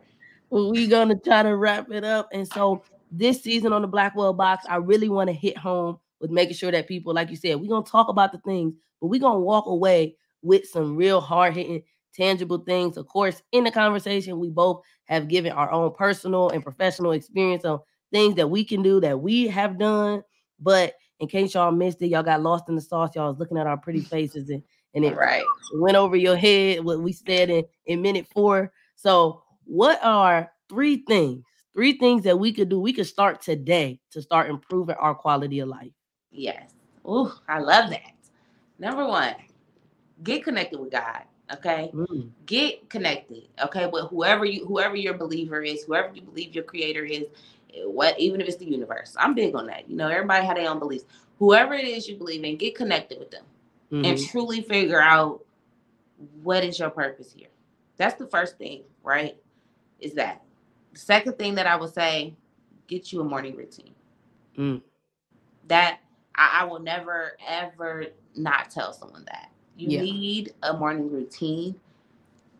We're 0.49 0.89
gonna 0.89 1.15
try 1.17 1.43
to 1.43 1.55
wrap 1.57 1.91
it 1.91 2.03
up. 2.03 2.29
And 2.31 2.47
so 2.47 2.83
this 3.11 3.41
season 3.43 3.73
on 3.73 3.81
the 3.81 3.87
Blackwell 3.87 4.33
box, 4.33 4.65
I 4.69 4.77
really 4.77 5.09
want 5.09 5.27
to 5.27 5.33
hit 5.33 5.57
home 5.57 5.99
with 6.21 6.31
making 6.31 6.55
sure 6.55 6.71
that 6.71 6.87
people, 6.87 7.13
like 7.13 7.29
you 7.29 7.35
said, 7.35 7.59
we're 7.59 7.69
gonna 7.69 7.85
talk 7.85 8.07
about 8.07 8.31
the 8.31 8.37
things, 8.39 8.73
but 9.01 9.07
we're 9.07 9.19
gonna 9.19 9.39
walk 9.39 9.65
away 9.67 10.15
with 10.43 10.67
some 10.67 10.95
real 10.95 11.19
hard 11.19 11.55
hitting, 11.55 11.81
tangible 12.13 12.59
things. 12.59 12.97
Of 12.97 13.07
course, 13.07 13.41
in 13.51 13.63
the 13.63 13.71
conversation, 13.71 14.39
we 14.39 14.49
both 14.49 14.83
have 15.05 15.27
given 15.27 15.51
our 15.51 15.71
own 15.71 15.93
personal 15.93 16.49
and 16.49 16.63
professional 16.63 17.13
experience 17.13 17.65
on 17.65 17.79
things 18.11 18.35
that 18.35 18.49
we 18.49 18.63
can 18.63 18.83
do 18.83 18.99
that 19.01 19.19
we 19.19 19.47
have 19.47 19.79
done. 19.79 20.21
But 20.59 20.93
in 21.19 21.27
case 21.27 21.53
y'all 21.55 21.71
missed 21.71 22.01
it, 22.01 22.07
y'all 22.07 22.21
got 22.23 22.41
lost 22.41 22.69
in 22.69 22.75
the 22.75 22.81
sauce. 22.81 23.11
Y'all 23.15 23.29
was 23.29 23.39
looking 23.39 23.57
at 23.57 23.67
our 23.67 23.77
pretty 23.77 24.01
faces 24.11 24.49
and, 24.49 24.61
and 24.93 25.03
it 25.03 25.15
Right. 25.15 25.43
went 25.75 25.97
over 25.97 26.15
your 26.15 26.35
head 26.35 26.83
what 26.83 27.01
we 27.01 27.13
said 27.13 27.49
in, 27.49 27.63
in 27.87 28.01
minute 28.01 28.27
four. 28.31 28.71
So, 28.95 29.41
what 29.65 29.99
are 30.03 30.51
three 30.69 30.97
things? 31.07 31.43
Three 31.73 31.97
things 31.97 32.23
that 32.25 32.37
we 32.37 32.53
could 32.53 32.69
do. 32.69 32.79
We 32.79 32.93
could 32.93 33.07
start 33.07 33.41
today 33.41 33.99
to 34.11 34.21
start 34.21 34.49
improving 34.49 34.95
our 34.99 35.15
quality 35.15 35.59
of 35.59 35.69
life. 35.69 35.91
Yes. 36.31 36.71
Oh, 37.03 37.35
I 37.47 37.59
love 37.59 37.89
that. 37.89 38.11
Number 38.77 39.07
one, 39.07 39.33
get 40.23 40.43
connected 40.43 40.79
with 40.79 40.91
God. 40.91 41.23
Okay. 41.53 41.91
Mm, 41.93 42.31
Get 42.47 42.89
connected. 42.89 43.43
Okay. 43.63 43.87
With 43.87 44.09
whoever 44.09 44.45
you 44.45 44.65
whoever 44.65 44.95
your 44.95 45.15
believer 45.15 45.61
is, 45.61 45.83
whoever 45.85 46.13
you 46.15 46.21
believe 46.23 46.55
your 46.55 46.65
creator 46.65 47.05
is, 47.05 47.23
eh, 47.75 47.83
what 47.85 48.19
even 48.19 48.41
if 48.41 48.47
it's 48.47 48.57
the 48.57 48.65
universe. 48.65 49.15
I'm 49.19 49.35
big 49.35 49.55
on 49.55 49.67
that. 49.67 49.89
You 49.89 49.97
know, 49.97 50.09
everybody 50.09 50.45
had 50.45 50.57
their 50.57 50.69
own 50.69 50.79
beliefs. 50.79 51.05
Whoever 51.39 51.73
it 51.75 51.85
is 51.85 52.07
you 52.07 52.17
believe 52.17 52.43
in, 52.43 52.57
get 52.57 52.75
connected 52.75 53.19
with 53.19 53.31
them 53.31 53.45
and 54.03 54.17
mhm, 54.17 54.29
truly 54.31 54.61
figure 54.61 55.01
out 55.01 55.45
what 56.43 56.63
is 56.63 56.79
your 56.79 56.91
purpose 56.91 57.33
here. 57.33 57.49
That's 57.97 58.15
the 58.15 58.27
first 58.27 58.57
thing, 58.57 58.83
right? 59.03 59.37
Is 59.99 60.13
that. 60.15 60.43
The 60.93 60.99
second 60.99 61.39
thing 61.39 61.55
that 61.55 61.67
I 61.67 61.75
would 61.77 61.93
say, 61.93 62.35
get 62.87 63.13
you 63.13 63.21
a 63.21 63.25
morning 63.25 63.55
routine. 63.55 63.95
Mm. 64.57 64.81
That 65.69 65.99
I, 66.35 66.61
I 66.61 66.65
will 66.65 66.79
never 66.81 67.33
ever 67.47 68.07
not 68.35 68.71
tell 68.71 68.93
someone 68.93 69.25
that. 69.27 69.51
You 69.77 69.89
Yeah. 69.89 70.01
need 70.01 70.53
a 70.63 70.73
morning 70.77 71.11
routine. 71.11 71.79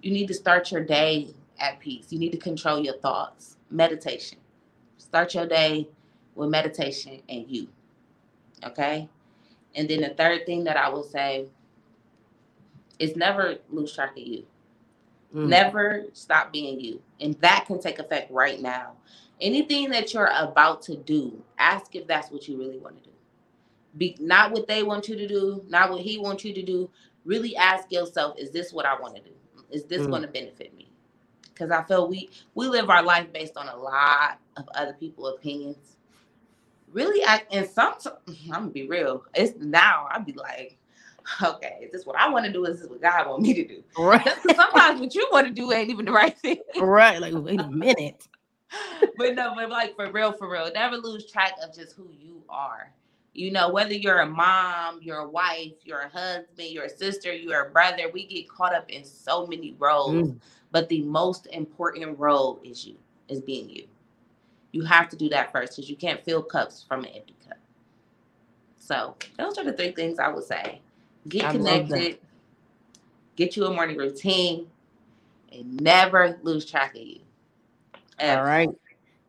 You 0.01 0.11
need 0.11 0.27
to 0.27 0.33
start 0.33 0.71
your 0.71 0.83
day 0.83 1.29
at 1.59 1.79
peace. 1.79 2.07
You 2.11 2.19
need 2.19 2.31
to 2.33 2.37
control 2.37 2.79
your 2.79 2.97
thoughts. 2.97 3.57
Meditation. 3.71 4.39
Start 4.97 5.33
your 5.35 5.47
day 5.47 5.89
with 6.35 6.49
meditation 6.49 7.21
and 7.29 7.49
you. 7.49 7.69
Okay? 8.63 9.09
And 9.75 9.89
then 9.89 10.01
the 10.01 10.09
third 10.09 10.45
thing 10.45 10.63
that 10.65 10.77
I 10.77 10.89
will 10.89 11.03
say 11.03 11.47
is 12.99 13.15
never 13.15 13.57
lose 13.69 13.93
track 13.93 14.11
of 14.17 14.23
you. 14.23 14.45
mm. 15.35 15.47
Never 15.47 16.05
stop 16.13 16.53
being 16.53 16.79
you. 16.79 17.01
And 17.21 17.35
that 17.41 17.65
can 17.67 17.79
take 17.81 17.99
effect 17.99 18.31
right 18.31 18.61
now. 18.61 18.93
Anything 19.41 19.89
that 19.91 20.13
you're 20.13 20.31
about 20.35 20.81
to 20.83 20.95
do, 20.97 21.43
ask 21.59 21.95
if 21.95 22.07
that's 22.07 22.31
what 22.31 22.47
you 22.47 22.57
really 22.57 22.79
want 22.79 22.97
to 23.03 23.09
do. 23.09 23.12
Be 23.97 24.17
not 24.19 24.51
what 24.51 24.67
they 24.67 24.83
want 24.83 25.07
you 25.07 25.15
to 25.15 25.27
do, 25.27 25.63
not 25.67 25.91
what 25.91 26.01
he 26.01 26.17
wants 26.17 26.43
you 26.43 26.53
to 26.53 26.63
do. 26.63 26.89
Really 27.25 27.55
ask 27.55 27.91
yourself, 27.91 28.37
is 28.37 28.51
this 28.51 28.73
what 28.73 28.85
I 28.85 28.99
want 28.99 29.15
to 29.15 29.21
do? 29.21 29.31
Is 29.71 29.85
this 29.85 30.03
Mm. 30.03 30.09
going 30.09 30.21
to 30.23 30.27
benefit 30.27 30.75
me? 30.75 30.89
Because 31.53 31.71
I 31.71 31.83
feel 31.83 32.07
we 32.07 32.29
we 32.55 32.67
live 32.67 32.89
our 32.89 33.03
life 33.03 33.31
based 33.31 33.57
on 33.57 33.67
a 33.69 33.75
lot 33.75 34.39
of 34.57 34.67
other 34.75 34.93
people's 34.93 35.35
opinions. 35.37 35.97
Really, 36.91 37.23
I 37.25 37.43
and 37.51 37.67
some 37.69 37.93
I'm 38.27 38.49
gonna 38.51 38.67
be 38.69 38.87
real. 38.87 39.23
It's 39.35 39.57
now 39.59 40.07
I'd 40.11 40.25
be 40.25 40.33
like, 40.33 40.77
okay, 41.41 41.79
is 41.83 41.91
this 41.91 42.05
what 42.05 42.15
I 42.15 42.29
want 42.29 42.45
to 42.45 42.51
do? 42.51 42.65
Is 42.65 42.81
this 42.81 42.89
what 42.89 43.01
God 43.01 43.29
want 43.29 43.43
me 43.43 43.53
to 43.53 43.67
do? 43.67 43.83
Right, 43.97 44.27
sometimes 44.55 44.99
what 44.99 45.13
you 45.13 45.27
want 45.31 45.47
to 45.47 45.53
do 45.53 45.71
ain't 45.71 45.89
even 45.89 46.05
the 46.05 46.11
right 46.11 46.37
thing. 46.39 46.59
right. 46.79 47.21
Like, 47.21 47.33
wait 47.35 47.59
a 47.59 47.67
minute. 47.67 48.27
but 49.17 49.35
no, 49.35 49.53
but 49.55 49.69
like 49.69 49.95
for 49.95 50.11
real, 50.11 50.31
for 50.31 50.49
real, 50.51 50.71
never 50.73 50.97
lose 50.97 51.29
track 51.31 51.53
of 51.63 51.75
just 51.75 51.95
who 51.95 52.07
you 52.19 52.43
are. 52.49 52.91
You 53.33 53.51
know, 53.51 53.69
whether 53.69 53.93
you're 53.93 54.19
a 54.19 54.29
mom, 54.29 54.99
you're 55.01 55.19
a 55.19 55.27
wife, 55.27 55.73
you're 55.83 56.01
a 56.01 56.09
husband, 56.09 56.69
you're 56.69 56.85
a 56.85 56.89
sister, 56.89 57.33
you're 57.33 57.65
a 57.65 57.69
brother, 57.71 58.03
we 58.13 58.27
get 58.27 58.47
caught 58.47 58.75
up 58.75 58.89
in 58.89 59.03
so 59.03 59.47
many 59.47 59.75
roles. 59.79 60.29
Mm. 60.29 60.39
But 60.71 60.87
the 60.89 61.01
most 61.01 61.47
important 61.47 62.17
role 62.19 62.59
is 62.63 62.85
you, 62.85 62.95
is 63.29 63.41
being 63.41 63.69
you. 63.69 63.87
You 64.71 64.83
have 64.83 65.09
to 65.09 65.15
do 65.15 65.29
that 65.29 65.51
first 65.51 65.75
because 65.75 65.89
you 65.89 65.95
can't 65.95 66.23
fill 66.23 66.43
cups 66.43 66.85
from 66.87 67.01
an 67.01 67.11
empty 67.11 67.35
cup. 67.47 67.57
So 68.77 69.15
those 69.37 69.57
are 69.57 69.63
the 69.63 69.73
three 69.73 69.91
things 69.91 70.19
I 70.19 70.29
would 70.29 70.43
say. 70.43 70.81
Get 71.27 71.45
I 71.45 71.51
connected, 71.53 72.19
get 73.35 73.55
you 73.55 73.65
a 73.65 73.73
morning 73.73 73.97
routine, 73.97 74.67
and 75.51 75.79
never 75.81 76.37
lose 76.43 76.69
track 76.69 76.95
of 76.95 77.01
you. 77.01 77.19
All 78.27 78.37
Ever. 78.37 78.43
right. 78.43 78.69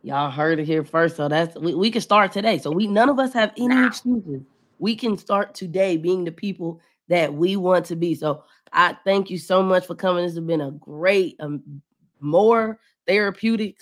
Y'all 0.05 0.31
heard 0.31 0.59
it 0.59 0.67
here 0.67 0.85
first. 0.85 1.17
So 1.17 1.29
that's 1.29 1.57
we, 1.57 1.75
we 1.75 1.91
can 1.91 2.03
start 2.03 2.31
today. 2.31 2.59
So 2.59 2.71
we 2.71 2.87
none 2.87 3.09
of 3.09 3.19
us 3.19 3.33
have 3.33 3.53
any 3.57 3.75
Now. 3.75 3.87
excuses. 3.87 4.43
We 4.79 4.95
can 4.97 5.17
start 5.17 5.55
today 5.55 5.97
being 5.97 6.25
the 6.25 6.31
people 6.31 6.83
that 7.09 7.33
we 7.33 7.57
want 7.57 7.87
to 7.87 7.97
be. 7.97 8.15
So 8.15 8.45
I 8.71 8.99
thank 9.07 9.31
you 9.31 9.39
so 9.39 9.63
much 9.63 9.87
for 9.87 9.95
coming. 9.95 10.27
This 10.27 10.35
has 10.35 10.45
been 10.45 10.61
a 10.61 10.73
great, 10.73 11.37
um, 11.41 11.63
more 12.21 12.81
therapeutic 13.07 13.81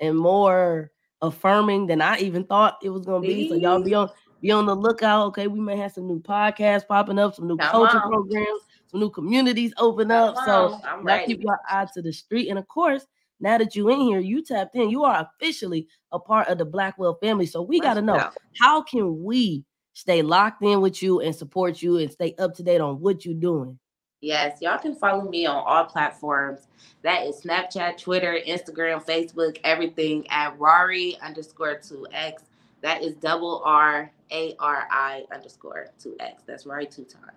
and 0.00 0.16
more 0.16 0.92
affirming 1.22 1.86
than 1.86 2.00
I 2.00 2.18
even 2.18 2.44
thought 2.44 2.78
it 2.80 2.90
was 2.90 3.04
gonna 3.04 3.26
be. 3.26 3.48
So 3.48 3.56
y'all 3.56 3.82
be 3.82 3.94
on 3.94 4.10
be 4.40 4.52
on 4.52 4.66
the 4.66 4.76
lookout. 4.76 5.26
Okay, 5.28 5.48
we 5.48 5.58
may 5.58 5.76
have 5.76 5.90
some 5.90 6.06
new 6.06 6.20
podcasts 6.20 6.86
popping 6.86 7.18
up, 7.18 7.34
some 7.34 7.48
new 7.48 7.56
Come 7.56 7.72
coaching 7.72 7.98
on. 7.98 8.12
programs, 8.12 8.60
some 8.86 9.00
new 9.00 9.10
communities 9.10 9.72
open 9.78 10.10
Come 10.10 10.28
up. 10.28 10.36
So 10.44 10.74
on, 10.74 10.82
I'm 10.84 11.04
now 11.04 11.18
keep 11.26 11.42
your 11.42 11.58
eye 11.68 11.88
to 11.94 12.00
the 12.00 12.12
street. 12.12 12.48
And 12.48 12.60
of 12.60 12.68
course, 12.68 13.08
now 13.44 13.58
that 13.58 13.76
you 13.76 13.90
in 13.90 14.00
here, 14.00 14.20
you 14.20 14.42
tapped 14.42 14.74
in, 14.74 14.88
you 14.88 15.04
are 15.04 15.28
officially 15.28 15.86
a 16.12 16.18
part 16.18 16.48
of 16.48 16.56
the 16.56 16.64
Blackwell 16.64 17.18
family. 17.22 17.44
So 17.44 17.60
we 17.60 17.78
got 17.78 17.94
to 17.94 18.02
know 18.02 18.30
how 18.58 18.82
can 18.82 19.22
we 19.22 19.64
stay 19.92 20.22
locked 20.22 20.62
in 20.62 20.80
with 20.80 21.02
you 21.02 21.20
and 21.20 21.36
support 21.36 21.82
you 21.82 21.98
and 21.98 22.10
stay 22.10 22.34
up 22.38 22.54
to 22.56 22.62
date 22.62 22.80
on 22.80 23.00
what 23.00 23.24
you're 23.24 23.34
doing. 23.34 23.78
Yes, 24.22 24.62
y'all 24.62 24.78
can 24.78 24.94
follow 24.94 25.28
me 25.28 25.44
on 25.44 25.62
all 25.66 25.84
platforms. 25.84 26.68
That 27.02 27.26
is 27.26 27.42
Snapchat, 27.42 27.98
Twitter, 27.98 28.38
Instagram, 28.46 29.04
Facebook, 29.04 29.58
everything 29.62 30.26
at 30.30 30.58
Rari 30.58 31.18
underscore 31.20 31.78
two 31.78 32.06
X. 32.12 32.44
That 32.80 33.02
is 33.02 33.14
double 33.16 33.60
R 33.66 34.10
A 34.32 34.56
R 34.58 34.88
I 34.90 35.24
underscore 35.30 35.88
two 35.98 36.16
X. 36.18 36.42
That's 36.46 36.64
Rari 36.64 36.86
two 36.86 37.04
times. 37.04 37.36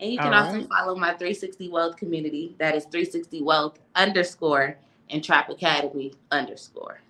And 0.00 0.10
you 0.10 0.18
can 0.18 0.32
All 0.32 0.44
also 0.44 0.58
right. 0.58 0.68
follow 0.68 0.96
my 0.96 1.10
360 1.10 1.68
Wealth 1.68 1.96
community. 1.96 2.56
That 2.58 2.74
is 2.74 2.84
360 2.84 3.42
Wealth 3.42 3.78
underscore 3.94 4.78
and 5.10 5.22
Trap 5.22 5.50
Academy 5.50 6.12
underscore. 6.30 7.00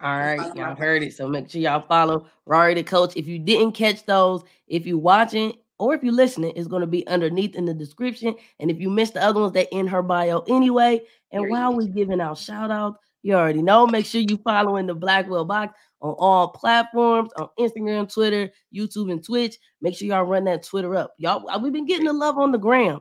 All 0.00 0.18
right, 0.18 0.54
y'all 0.54 0.74
heard 0.74 1.02
it. 1.02 1.14
So 1.14 1.26
make 1.28 1.48
sure 1.48 1.60
y'all 1.60 1.86
follow 1.86 2.26
Rari 2.46 2.74
the 2.74 2.82
coach. 2.82 3.16
If 3.16 3.26
you 3.26 3.38
didn't 3.38 3.72
catch 3.72 4.04
those, 4.04 4.42
if 4.68 4.86
you 4.86 4.98
watching 4.98 5.54
or 5.78 5.94
if 5.94 6.04
you 6.04 6.12
listening, 6.12 6.52
it's 6.56 6.68
going 6.68 6.82
to 6.82 6.86
be 6.86 7.06
underneath 7.06 7.54
in 7.54 7.64
the 7.64 7.74
description. 7.74 8.34
And 8.60 8.70
if 8.70 8.80
you 8.80 8.90
missed 8.90 9.14
the 9.14 9.22
other 9.22 9.40
ones, 9.40 9.52
they're 9.52 9.66
in 9.72 9.86
her 9.86 10.02
bio 10.02 10.44
anyway. 10.48 11.00
And 11.32 11.48
while 11.48 11.74
we're 11.74 11.88
giving 11.88 12.20
out 12.20 12.38
shout 12.38 12.70
outs, 12.70 12.98
you 13.22 13.34
already 13.34 13.62
know. 13.62 13.86
Make 13.86 14.04
sure 14.04 14.20
you 14.20 14.36
following 14.36 14.86
the 14.86 14.94
Blackwell 14.94 15.46
Box 15.46 15.74
on 16.02 16.14
all 16.18 16.48
platforms 16.48 17.30
on 17.38 17.48
Instagram, 17.58 18.12
Twitter, 18.12 18.50
YouTube, 18.74 19.10
and 19.10 19.24
Twitch. 19.24 19.56
Make 19.80 19.96
sure 19.96 20.06
y'all 20.06 20.24
run 20.24 20.44
that 20.44 20.62
Twitter 20.62 20.94
up. 20.94 21.14
Y'all, 21.16 21.48
uh, 21.48 21.58
we've 21.58 21.72
been 21.72 21.86
getting 21.86 22.06
the 22.06 22.12
love 22.12 22.36
on 22.36 22.52
the 22.52 22.58
gram. 22.58 23.00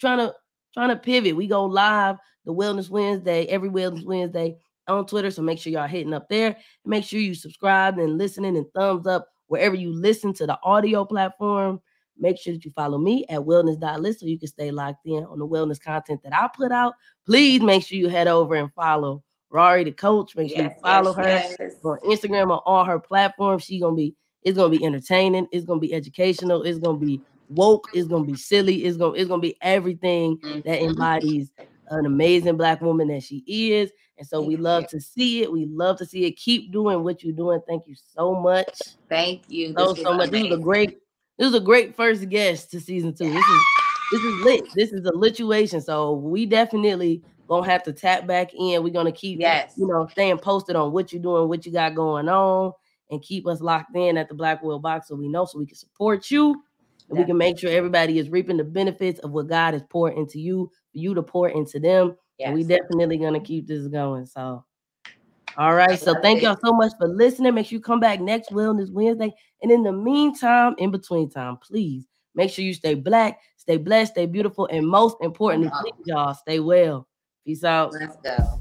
Trying 0.00 0.18
to 0.18 0.34
trying 0.72 0.88
to 0.88 0.96
pivot. 0.96 1.36
We 1.36 1.46
go 1.46 1.66
live 1.66 2.16
the 2.48 2.54
Wellness 2.54 2.88
Wednesday, 2.88 3.44
every 3.46 3.68
Wellness 3.68 4.04
Wednesday 4.06 4.56
on 4.88 5.04
Twitter. 5.06 5.30
So 5.30 5.42
make 5.42 5.58
sure 5.58 5.70
y'all 5.70 5.86
hitting 5.86 6.14
up 6.14 6.30
there. 6.30 6.56
Make 6.86 7.04
sure 7.04 7.20
you 7.20 7.34
subscribe 7.34 7.98
and 7.98 8.16
listening 8.16 8.56
and 8.56 8.64
thumbs 8.74 9.06
up 9.06 9.28
wherever 9.48 9.74
you 9.76 9.92
listen 9.92 10.32
to 10.32 10.46
the 10.46 10.58
audio 10.62 11.04
platform. 11.04 11.78
Make 12.18 12.38
sure 12.38 12.54
that 12.54 12.64
you 12.64 12.70
follow 12.70 12.96
me 12.96 13.26
at 13.28 13.40
wellness.liss 13.40 14.20
so 14.20 14.26
you 14.26 14.38
can 14.38 14.48
stay 14.48 14.70
locked 14.70 15.04
in 15.06 15.24
on 15.24 15.38
the 15.38 15.46
wellness 15.46 15.78
content 15.78 16.22
that 16.22 16.32
I 16.34 16.48
put 16.48 16.72
out. 16.72 16.94
Please 17.26 17.60
make 17.60 17.84
sure 17.84 17.98
you 17.98 18.08
head 18.08 18.28
over 18.28 18.54
and 18.54 18.72
follow 18.72 19.22
Rari 19.50 19.84
the 19.84 19.92
coach. 19.92 20.34
Make 20.34 20.48
sure 20.50 20.62
Yes, 20.62 20.72
you 20.74 20.80
follow 20.82 21.14
yes, 21.18 21.54
her 21.58 21.64
yes. 21.66 21.74
on 21.84 21.98
Instagram 22.00 22.50
on 22.50 22.60
all 22.64 22.84
her 22.86 22.98
platforms. 22.98 23.64
She's 23.64 23.82
gonna 23.82 23.94
be 23.94 24.14
it's 24.42 24.56
gonna 24.56 24.70
be 24.70 24.82
entertaining, 24.84 25.46
it's 25.52 25.66
gonna 25.66 25.80
be 25.80 25.92
educational, 25.92 26.62
it's 26.62 26.78
gonna 26.78 26.96
be 26.98 27.20
woke, 27.50 27.88
it's 27.92 28.08
gonna 28.08 28.24
be 28.24 28.36
silly, 28.36 28.84
it's 28.84 28.96
gonna 28.96 29.12
it's 29.12 29.28
gonna 29.28 29.40
be 29.42 29.56
everything 29.60 30.38
that 30.64 30.80
Mhm. 30.80 30.88
embodies 30.88 31.50
an 31.90 32.06
amazing 32.06 32.56
black 32.56 32.80
woman 32.80 33.08
that 33.08 33.22
she 33.22 33.44
is. 33.46 33.90
And 34.18 34.26
so 34.26 34.40
we 34.42 34.56
love 34.56 34.88
to 34.88 35.00
see 35.00 35.42
it. 35.42 35.52
We 35.52 35.66
love 35.66 35.96
to 35.98 36.06
see 36.06 36.24
it. 36.24 36.32
Keep 36.32 36.72
doing 36.72 37.04
what 37.04 37.22
you're 37.22 37.34
doing. 37.36 37.60
Thank 37.68 37.86
you 37.86 37.94
so 37.94 38.34
much. 38.34 38.80
Thank 39.08 39.42
you. 39.48 39.74
So 39.76 39.92
This 39.92 40.02
so 40.02 40.14
much. 40.14 40.30
This 40.30 40.46
is 40.46 40.52
a 40.52 40.58
great, 40.58 40.98
this 41.38 41.48
is 41.48 41.54
a 41.54 41.60
great 41.60 41.94
first 41.96 42.28
guest 42.28 42.70
to 42.72 42.80
season 42.80 43.14
two. 43.14 43.32
This 43.32 43.44
is 43.44 43.62
this 44.10 44.22
is 44.22 44.44
lit. 44.44 44.64
This 44.74 44.92
is 44.92 45.06
a 45.06 45.12
lituation. 45.12 45.82
So 45.82 46.14
we 46.14 46.46
definitely 46.46 47.22
gonna 47.46 47.66
have 47.66 47.82
to 47.84 47.92
tap 47.92 48.26
back 48.26 48.54
in. 48.54 48.82
We're 48.82 48.92
gonna 48.92 49.12
keep 49.12 49.38
Yes. 49.38 49.74
you 49.76 49.86
know, 49.86 50.06
staying 50.08 50.38
posted 50.38 50.76
on 50.76 50.92
what 50.92 51.12
you're 51.12 51.22
doing, 51.22 51.48
what 51.48 51.64
you 51.64 51.72
got 51.72 51.94
going 51.94 52.28
on, 52.28 52.72
and 53.10 53.22
keep 53.22 53.46
us 53.46 53.60
locked 53.60 53.94
in 53.94 54.16
at 54.16 54.28
the 54.28 54.34
Blackwell 54.34 54.78
Box 54.78 55.08
so 55.08 55.14
we 55.14 55.28
know 55.28 55.44
so 55.44 55.58
we 55.58 55.66
can 55.66 55.76
support 55.76 56.30
you 56.30 56.62
and 57.08 57.18
we 57.18 57.24
can 57.24 57.38
make 57.38 57.58
sure 57.58 57.70
everybody 57.70 58.18
is 58.18 58.28
reaping 58.30 58.56
the 58.56 58.64
benefits 58.64 59.20
of 59.20 59.30
what 59.30 59.48
God 59.48 59.74
has 59.74 59.82
poured 59.88 60.16
into 60.16 60.38
you, 60.38 60.70
for 60.92 60.98
you 60.98 61.14
to 61.14 61.22
pour 61.22 61.48
into 61.48 61.78
them. 61.78 62.16
And 62.40 62.54
we 62.54 62.62
definitely 62.62 63.18
gonna 63.18 63.40
keep 63.40 63.66
this 63.66 63.86
going. 63.88 64.26
So 64.26 64.64
all 65.58 65.74
right. 65.74 65.98
So 65.98 66.14
thank 66.22 66.42
y'all 66.42 66.56
so 66.64 66.72
much 66.72 66.92
for 66.98 67.08
listening. 67.08 67.54
Make 67.54 67.66
sure 67.66 67.76
you 67.76 67.80
come 67.80 67.98
back 67.98 68.20
next 68.20 68.50
Wellness 68.50 68.92
Wednesday. 68.92 69.34
And 69.60 69.72
in 69.72 69.82
the 69.82 69.92
meantime, 69.92 70.76
in 70.78 70.92
between 70.92 71.28
time, 71.30 71.56
please 71.56 72.06
make 72.34 72.50
sure 72.50 72.64
you 72.64 72.74
stay 72.74 72.94
black, 72.94 73.40
stay 73.56 73.76
blessed, 73.76 74.12
stay 74.12 74.26
beautiful, 74.26 74.66
and 74.66 74.86
most 74.86 75.16
importantly, 75.20 75.70
please, 75.80 76.06
y'all 76.06 76.34
stay 76.34 76.60
well. 76.60 77.08
Peace 77.44 77.64
out. 77.64 77.92
Let's 77.92 78.16
go. 78.16 78.60